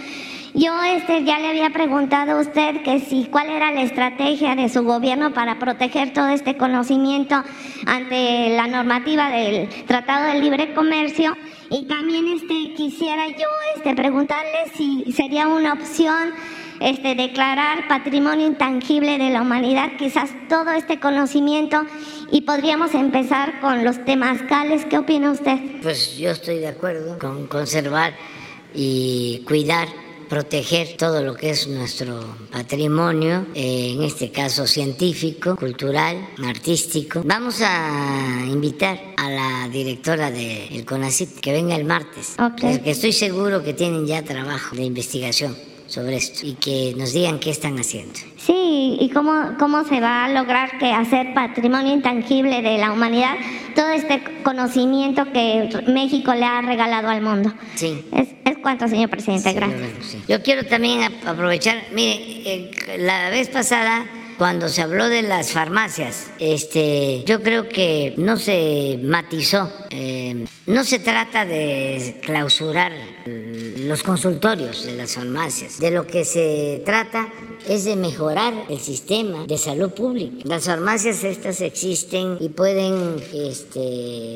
Yo 0.53 0.73
este, 0.83 1.23
ya 1.23 1.39
le 1.39 1.47
había 1.47 1.69
preguntado 1.69 2.33
a 2.33 2.41
usted 2.41 2.83
que 2.83 2.99
si 2.99 3.25
cuál 3.25 3.49
era 3.49 3.71
la 3.71 3.83
estrategia 3.83 4.53
de 4.55 4.67
su 4.67 4.83
gobierno 4.83 5.33
para 5.33 5.59
proteger 5.59 6.11
todo 6.11 6.27
este 6.27 6.57
conocimiento 6.57 7.41
ante 7.85 8.49
la 8.49 8.67
normativa 8.67 9.29
del 9.29 9.69
Tratado 9.85 10.33
de 10.33 10.41
Libre 10.41 10.73
Comercio 10.73 11.37
y 11.69 11.85
también 11.85 12.27
este, 12.27 12.73
quisiera 12.73 13.27
yo 13.29 13.47
este, 13.77 13.95
preguntarle 13.95 14.71
si 14.75 15.13
sería 15.13 15.47
una 15.47 15.71
opción 15.71 16.33
este, 16.81 17.15
declarar 17.15 17.87
patrimonio 17.87 18.45
intangible 18.45 19.17
de 19.17 19.29
la 19.29 19.43
humanidad, 19.43 19.91
quizás 19.97 20.31
todo 20.49 20.71
este 20.71 20.99
conocimiento 20.99 21.85
y 22.29 22.41
podríamos 22.41 22.93
empezar 22.93 23.61
con 23.61 23.85
los 23.85 24.03
temazcales. 24.03 24.83
¿Qué 24.83 24.97
opina 24.97 25.31
usted? 25.31 25.57
Pues 25.81 26.17
yo 26.17 26.31
estoy 26.31 26.59
de 26.59 26.67
acuerdo 26.67 27.17
con 27.19 27.47
conservar 27.47 28.13
y 28.73 29.43
cuidar 29.47 29.87
proteger 30.31 30.95
todo 30.95 31.21
lo 31.21 31.35
que 31.35 31.49
es 31.49 31.67
nuestro 31.67 32.23
patrimonio, 32.53 33.47
eh, 33.53 33.91
en 33.97 34.03
este 34.03 34.31
caso 34.31 34.65
científico, 34.65 35.57
cultural, 35.57 36.25
artístico. 36.45 37.21
Vamos 37.25 37.59
a 37.61 38.45
invitar 38.47 38.97
a 39.17 39.29
la 39.29 39.67
directora 39.67 40.31
del 40.31 40.85
CONACIT 40.85 41.41
que 41.41 41.51
venga 41.51 41.75
el 41.75 41.83
martes, 41.83 42.35
porque 42.37 42.81
estoy 42.85 43.11
seguro 43.11 43.61
que 43.61 43.73
tienen 43.73 44.07
ya 44.07 44.23
trabajo 44.23 44.73
de 44.73 44.83
investigación 44.83 45.70
sobre 45.91 46.15
esto 46.15 46.47
y 46.47 46.53
que 46.53 46.93
nos 46.97 47.11
digan 47.11 47.39
qué 47.39 47.49
están 47.49 47.77
haciendo. 47.77 48.13
Sí, 48.37 48.97
y 48.99 49.09
cómo, 49.09 49.55
cómo 49.59 49.83
se 49.83 49.99
va 49.99 50.25
a 50.25 50.29
lograr 50.29 50.77
que 50.79 50.91
hacer 50.91 51.33
patrimonio 51.33 51.93
intangible 51.93 52.61
de 52.61 52.77
la 52.77 52.93
humanidad 52.93 53.35
todo 53.75 53.89
este 53.89 54.21
conocimiento 54.43 55.25
que 55.31 55.83
México 55.87 56.33
le 56.33 56.45
ha 56.45 56.61
regalado 56.61 57.09
al 57.09 57.21
mundo. 57.21 57.53
Sí. 57.75 58.05
Es, 58.13 58.29
es 58.45 58.57
cuanto, 58.59 58.87
señor 58.87 59.09
presidente. 59.09 59.53
Gracias. 59.53 60.17
Yo 60.27 60.41
quiero 60.41 60.65
también 60.65 61.11
aprovechar, 61.25 61.77
mire, 61.93 62.13
eh, 62.45 62.71
la 62.97 63.29
vez 63.29 63.49
pasada 63.49 64.05
cuando 64.41 64.69
se 64.69 64.81
habló 64.81 65.07
de 65.07 65.21
las 65.21 65.51
farmacias, 65.51 66.31
este, 66.39 67.23
yo 67.27 67.43
creo 67.43 67.69
que 67.69 68.15
no 68.17 68.37
se 68.37 68.99
matizó. 69.03 69.71
Eh, 69.91 70.47
no 70.65 70.83
se 70.83 70.97
trata 70.97 71.45
de 71.45 72.19
clausurar 72.23 72.91
los 73.25 74.01
consultorios 74.01 74.83
de 74.85 74.95
las 74.95 75.13
farmacias. 75.13 75.79
De 75.79 75.91
lo 75.91 76.07
que 76.07 76.25
se 76.25 76.81
trata 76.83 77.29
es 77.67 77.83
de 77.83 77.95
mejorar 77.95 78.53
el 78.69 78.79
sistema 78.79 79.45
de 79.45 79.57
salud 79.57 79.91
pública. 79.91 80.37
Las 80.45 80.65
farmacias 80.65 81.23
estas 81.23 81.61
existen 81.61 82.37
y 82.39 82.49
pueden 82.49 83.21
este, 83.33 83.79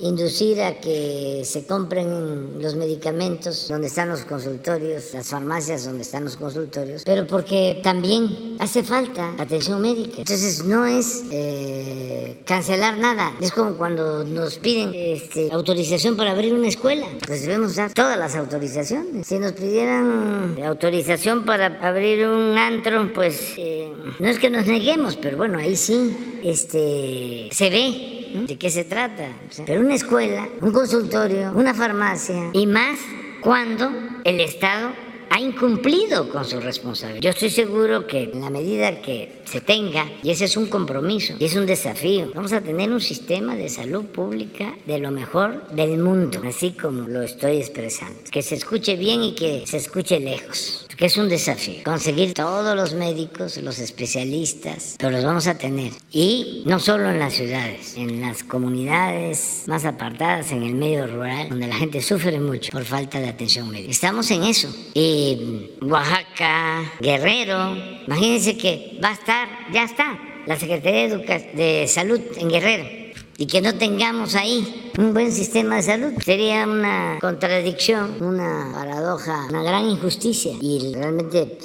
inducir 0.01 0.61
a 0.61 0.79
que 0.79 1.41
se 1.45 1.65
compren 1.65 2.61
los 2.61 2.75
medicamentos 2.75 3.67
donde 3.67 3.87
están 3.87 4.09
los 4.09 4.21
consultorios, 4.21 5.13
las 5.13 5.27
farmacias 5.27 5.85
donde 5.85 6.03
están 6.03 6.25
los 6.25 6.37
consultorios, 6.37 7.03
pero 7.05 7.25
porque 7.25 7.79
también 7.81 8.57
hace 8.59 8.83
falta 8.83 9.33
atención 9.39 9.81
médica. 9.81 9.94
Entonces 10.17 10.63
no 10.65 10.85
es 10.85 11.23
eh, 11.31 12.41
cancelar 12.45 12.97
nada. 12.97 13.33
Es 13.41 13.51
como 13.51 13.75
cuando 13.75 14.23
nos 14.23 14.57
piden 14.57 14.91
este, 14.93 15.49
autorización 15.51 16.17
para 16.17 16.31
abrir 16.31 16.53
una 16.53 16.67
escuela. 16.67 17.07
Pues 17.25 17.41
debemos 17.43 17.75
dar 17.75 17.93
todas 17.93 18.17
las 18.17 18.35
autorizaciones. 18.35 19.27
Si 19.27 19.39
nos 19.39 19.53
pidieran 19.53 20.57
autorización 20.63 21.45
para 21.45 21.67
abrir 21.81 22.27
un 22.27 22.57
antro, 22.57 23.11
pues 23.13 23.53
eh, 23.57 23.91
no 24.19 24.27
es 24.27 24.39
que 24.39 24.49
nos 24.49 24.65
neguemos, 24.65 25.15
pero 25.15 25.37
bueno, 25.37 25.57
ahí 25.57 25.75
sí 25.75 26.39
este, 26.43 27.49
se 27.51 27.69
ve 27.69 28.45
de 28.47 28.57
qué 28.57 28.69
se 28.69 28.83
trata. 28.83 29.29
pero 29.65 29.81
una 29.81 29.95
escuela, 29.95 30.49
un 30.61 30.71
consultorio, 30.71 31.51
una 31.55 31.73
farmacia 31.73 32.49
y 32.53 32.67
más 32.67 32.99
cuando 33.41 33.91
el 34.23 34.39
Estado 34.41 35.04
ha 35.29 35.39
incumplido 35.39 36.29
con 36.29 36.45
su 36.45 36.59
responsabilidad. 36.59 37.21
Yo 37.21 37.29
estoy 37.29 37.49
seguro 37.49 38.07
que 38.07 38.23
en 38.23 38.41
la 38.41 38.49
medida 38.49 39.01
que 39.01 39.41
se 39.45 39.61
tenga, 39.61 40.09
y 40.23 40.31
ese 40.31 40.45
es 40.45 40.57
un 40.57 40.67
compromiso, 40.67 41.35
y 41.39 41.45
es 41.45 41.55
un 41.55 41.65
desafío, 41.65 42.31
vamos 42.33 42.53
a 42.53 42.61
tener 42.61 42.91
un 42.91 43.01
sistema 43.01 43.55
de 43.55 43.69
salud 43.69 44.05
pública 44.05 44.75
de 44.85 44.99
lo 44.99 45.11
mejor 45.11 45.67
del 45.69 45.97
mundo, 45.97 46.41
así 46.47 46.71
como 46.71 47.07
lo 47.07 47.21
estoy 47.21 47.57
expresando. 47.57 48.19
Que 48.31 48.41
se 48.41 48.55
escuche 48.55 48.95
bien 48.95 49.23
y 49.23 49.35
que 49.35 49.63
se 49.65 49.77
escuche 49.77 50.19
lejos 50.19 50.84
que 50.97 51.05
es 51.05 51.17
un 51.17 51.29
desafío. 51.29 51.83
Conseguir 51.83 52.33
todos 52.33 52.75
los 52.75 52.93
médicos, 52.93 53.57
los 53.57 53.79
especialistas, 53.79 54.95
pero 54.97 55.11
los 55.11 55.23
vamos 55.23 55.47
a 55.47 55.57
tener. 55.57 55.91
Y 56.11 56.63
no 56.65 56.79
solo 56.79 57.09
en 57.09 57.19
las 57.19 57.33
ciudades, 57.33 57.95
en 57.97 58.21
las 58.21 58.43
comunidades 58.43 59.63
más 59.67 59.85
apartadas, 59.85 60.51
en 60.51 60.63
el 60.63 60.75
medio 60.75 61.07
rural, 61.07 61.49
donde 61.49 61.67
la 61.67 61.75
gente 61.75 62.01
sufre 62.01 62.39
mucho 62.39 62.71
por 62.71 62.85
falta 62.85 63.19
de 63.19 63.29
atención 63.29 63.69
médica. 63.69 63.91
Estamos 63.91 64.29
en 64.31 64.43
eso. 64.43 64.73
Y 64.93 65.71
Oaxaca, 65.81 66.91
Guerrero. 66.99 67.75
Imagínense 68.07 68.57
que 68.57 68.99
va 69.03 69.09
a 69.09 69.13
estar, 69.13 69.47
ya 69.71 69.83
está, 69.83 70.19
la 70.45 70.57
Secretaría 70.57 71.17
de, 71.17 71.87
Salud 71.87 72.21
en 72.37 72.49
Guerrero 72.49 73.04
y 73.37 73.47
que 73.47 73.61
no 73.61 73.75
tengamos 73.75 74.35
ahí 74.35 74.91
un 74.97 75.13
buen 75.13 75.31
sistema 75.31 75.75
de 75.77 75.83
salud. 75.83 76.13
Sería 76.23 76.65
una 76.65 77.17
contradicción, 77.19 78.21
una 78.21 78.71
paradoja, 78.73 79.47
una 79.49 79.63
gran 79.63 79.89
injusticia 79.89 80.53
y 80.61 80.93
realmente 80.93 81.57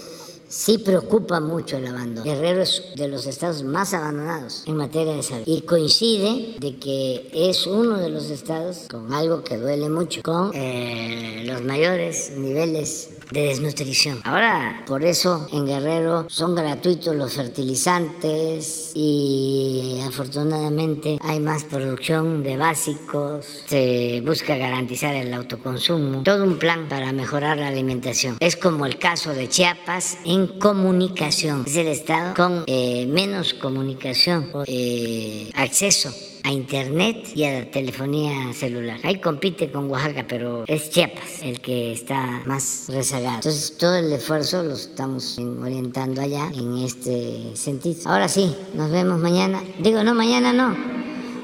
sí 0.50 0.78
preocupa 0.78 1.40
mucho 1.40 1.76
el 1.76 1.86
abandono. 1.86 2.24
Guerrero 2.24 2.62
es 2.62 2.82
de 2.96 3.06
los 3.08 3.26
estados 3.26 3.62
más 3.62 3.94
abandonados 3.94 4.64
en 4.66 4.76
materia 4.76 5.14
de 5.14 5.22
salud 5.22 5.44
y 5.46 5.62
coincide 5.62 6.56
de 6.58 6.76
que 6.76 7.30
es 7.32 7.66
uno 7.66 7.96
de 7.98 8.10
los 8.10 8.30
estados 8.30 8.88
con 8.90 9.14
algo 9.14 9.44
que 9.44 9.56
duele 9.56 9.88
mucho, 9.88 10.22
con 10.22 10.50
eh, 10.52 11.44
los 11.46 11.62
mayores 11.62 12.32
niveles 12.36 13.10
de 13.30 13.42
desnutrición. 13.42 14.20
Ahora, 14.24 14.82
por 14.86 15.04
eso 15.04 15.46
en 15.52 15.66
Guerrero 15.66 16.26
son 16.28 16.56
gratuitos 16.56 17.14
los 17.14 17.34
fertilizantes 17.34 18.90
y 18.94 20.00
afortunadamente 20.04 21.18
hay 21.22 21.38
más 21.38 21.62
producción 21.62 22.42
de 22.42 22.56
básicos, 22.56 23.62
se 23.66 24.20
busca 24.26 24.56
garantizar 24.56 25.14
el 25.14 25.32
autoconsumo, 25.32 26.24
todo 26.24 26.42
un 26.42 26.58
plan 26.58 26.88
para 26.88 27.12
mejorar 27.12 27.58
la 27.58 27.68
alimentación. 27.68 28.36
Es 28.40 28.56
como 28.56 28.84
el 28.84 28.98
caso 28.98 29.32
de 29.32 29.48
Chiapas 29.48 30.18
en 30.24 30.39
comunicación, 30.46 31.64
es 31.66 31.76
el 31.76 31.88
estado 31.88 32.34
con 32.34 32.64
eh, 32.66 33.06
menos 33.06 33.54
comunicación, 33.54 34.50
eh, 34.66 35.50
acceso 35.54 36.12
a 36.42 36.50
internet 36.50 37.28
y 37.34 37.44
a 37.44 37.60
la 37.60 37.70
telefonía 37.70 38.52
celular. 38.54 38.98
Ahí 39.02 39.20
compite 39.20 39.70
con 39.70 39.90
Oaxaca, 39.90 40.24
pero 40.28 40.64
es 40.66 40.90
Chiapas 40.90 41.42
el 41.42 41.60
que 41.60 41.92
está 41.92 42.42
más 42.46 42.86
rezagado. 42.88 43.36
Entonces 43.36 43.76
todo 43.76 43.96
el 43.96 44.12
esfuerzo 44.12 44.62
lo 44.62 44.74
estamos 44.74 45.38
orientando 45.38 46.20
allá 46.20 46.50
en 46.54 46.78
este 46.78 47.54
sentido. 47.54 48.10
Ahora 48.10 48.28
sí, 48.28 48.54
nos 48.74 48.90
vemos 48.90 49.20
mañana. 49.20 49.62
Digo, 49.78 50.02
no, 50.02 50.14
mañana 50.14 50.52
no. 50.52 50.74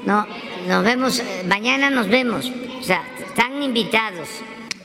No, 0.05 0.25
nos 0.67 0.83
vemos, 0.83 1.19
eh, 1.19 1.43
mañana 1.47 1.89
nos 1.89 2.07
vemos. 2.07 2.49
O 2.79 2.83
sea, 2.83 3.03
están 3.27 3.61
invitados, 3.61 4.29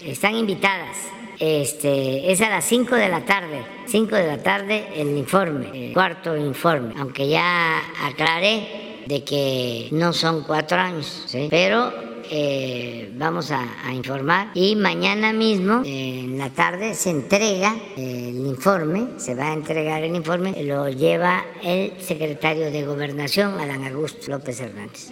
están 0.05 0.35
invitadas. 0.35 0.97
Este, 1.39 2.31
es 2.31 2.41
a 2.41 2.51
las 2.51 2.65
5 2.65 2.95
de 2.95 3.09
la 3.09 3.25
tarde, 3.25 3.65
5 3.87 4.17
de 4.17 4.27
la 4.27 4.43
tarde 4.43 4.89
el 4.95 5.17
informe, 5.17 5.89
el 5.89 5.93
cuarto 5.93 6.37
informe, 6.37 6.95
aunque 6.99 7.29
ya 7.29 7.79
aclaré 8.07 9.03
de 9.07 9.25
que 9.25 9.89
no 9.93 10.13
son 10.13 10.45
cuatro 10.45 10.79
años, 10.79 11.27
pero 11.51 11.93
eh, 12.31 13.11
vamos 13.15 13.51
a, 13.51 13.67
informar 13.93 14.49
y 14.55 14.75
mañana 14.77 15.33
mismo 15.33 15.83
en 15.85 16.39
la 16.39 16.51
tarde 16.51 16.95
se 16.95 17.11
entrega 17.11 17.77
el 17.97 18.47
informe, 18.47 19.09
se 19.19 19.35
va 19.35 19.49
a 19.49 19.53
entregar 19.53 20.03
el 20.03 20.15
informe, 20.15 20.63
lo 20.63 20.89
lleva 20.89 21.45
el 21.63 21.93
secretario 22.01 22.71
de 22.71 22.85
Gobernación, 22.85 23.61
Adán 23.61 23.85
Augusto 23.85 24.31
López 24.31 24.61
Hernández. 24.61 25.11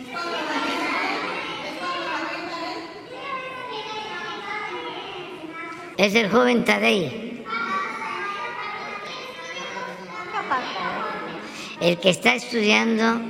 Es 6.01 6.14
el 6.14 6.31
joven 6.31 6.64
Tadei. 6.64 7.44
El 11.78 11.98
que 11.98 12.09
está 12.09 12.36
estudiando. 12.36 13.20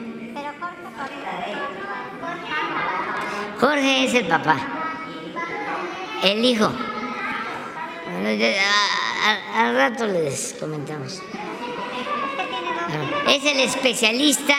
Jorge 3.59 4.05
es 4.05 4.15
el 4.15 4.29
papá. 4.29 4.57
El 6.23 6.45
hijo. 6.45 6.73
al 9.57 9.75
rato 9.75 10.07
les 10.07 10.55
comentamos. 10.61 11.21
Es 13.29 13.45
el 13.47 13.59
especialista, 13.59 14.55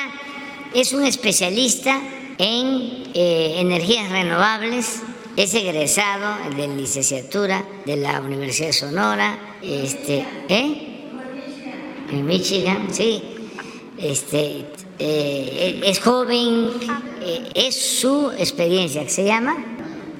es 0.74 0.92
un 0.92 1.06
especialista 1.06 1.98
en 2.38 3.10
eh, 3.14 3.56
energías 3.62 4.12
renovables 4.12 5.02
es 5.38 5.54
egresado 5.54 6.56
de 6.56 6.68
licenciatura 6.68 7.64
de 7.86 7.98
la 7.98 8.20
Universidad 8.22 8.68
de 8.68 8.74
Sonora, 8.74 9.40
este, 9.62 10.26
¿eh? 10.50 10.88
En 12.12 12.26
Michigan, 12.26 12.88
sí. 12.92 13.24
Este, 13.98 14.66
eh, 15.00 15.82
es 15.84 16.00
joven, 16.00 16.70
eh, 17.22 17.50
es 17.54 17.76
su 18.00 18.32
experiencia, 18.38 19.04
que 19.04 19.10
se 19.10 19.26
llama 19.26 19.56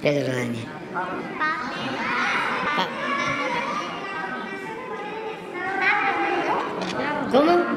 Pedro 0.02 0.34
Daniel. 0.34 0.66
¿Cómo? 7.32 7.71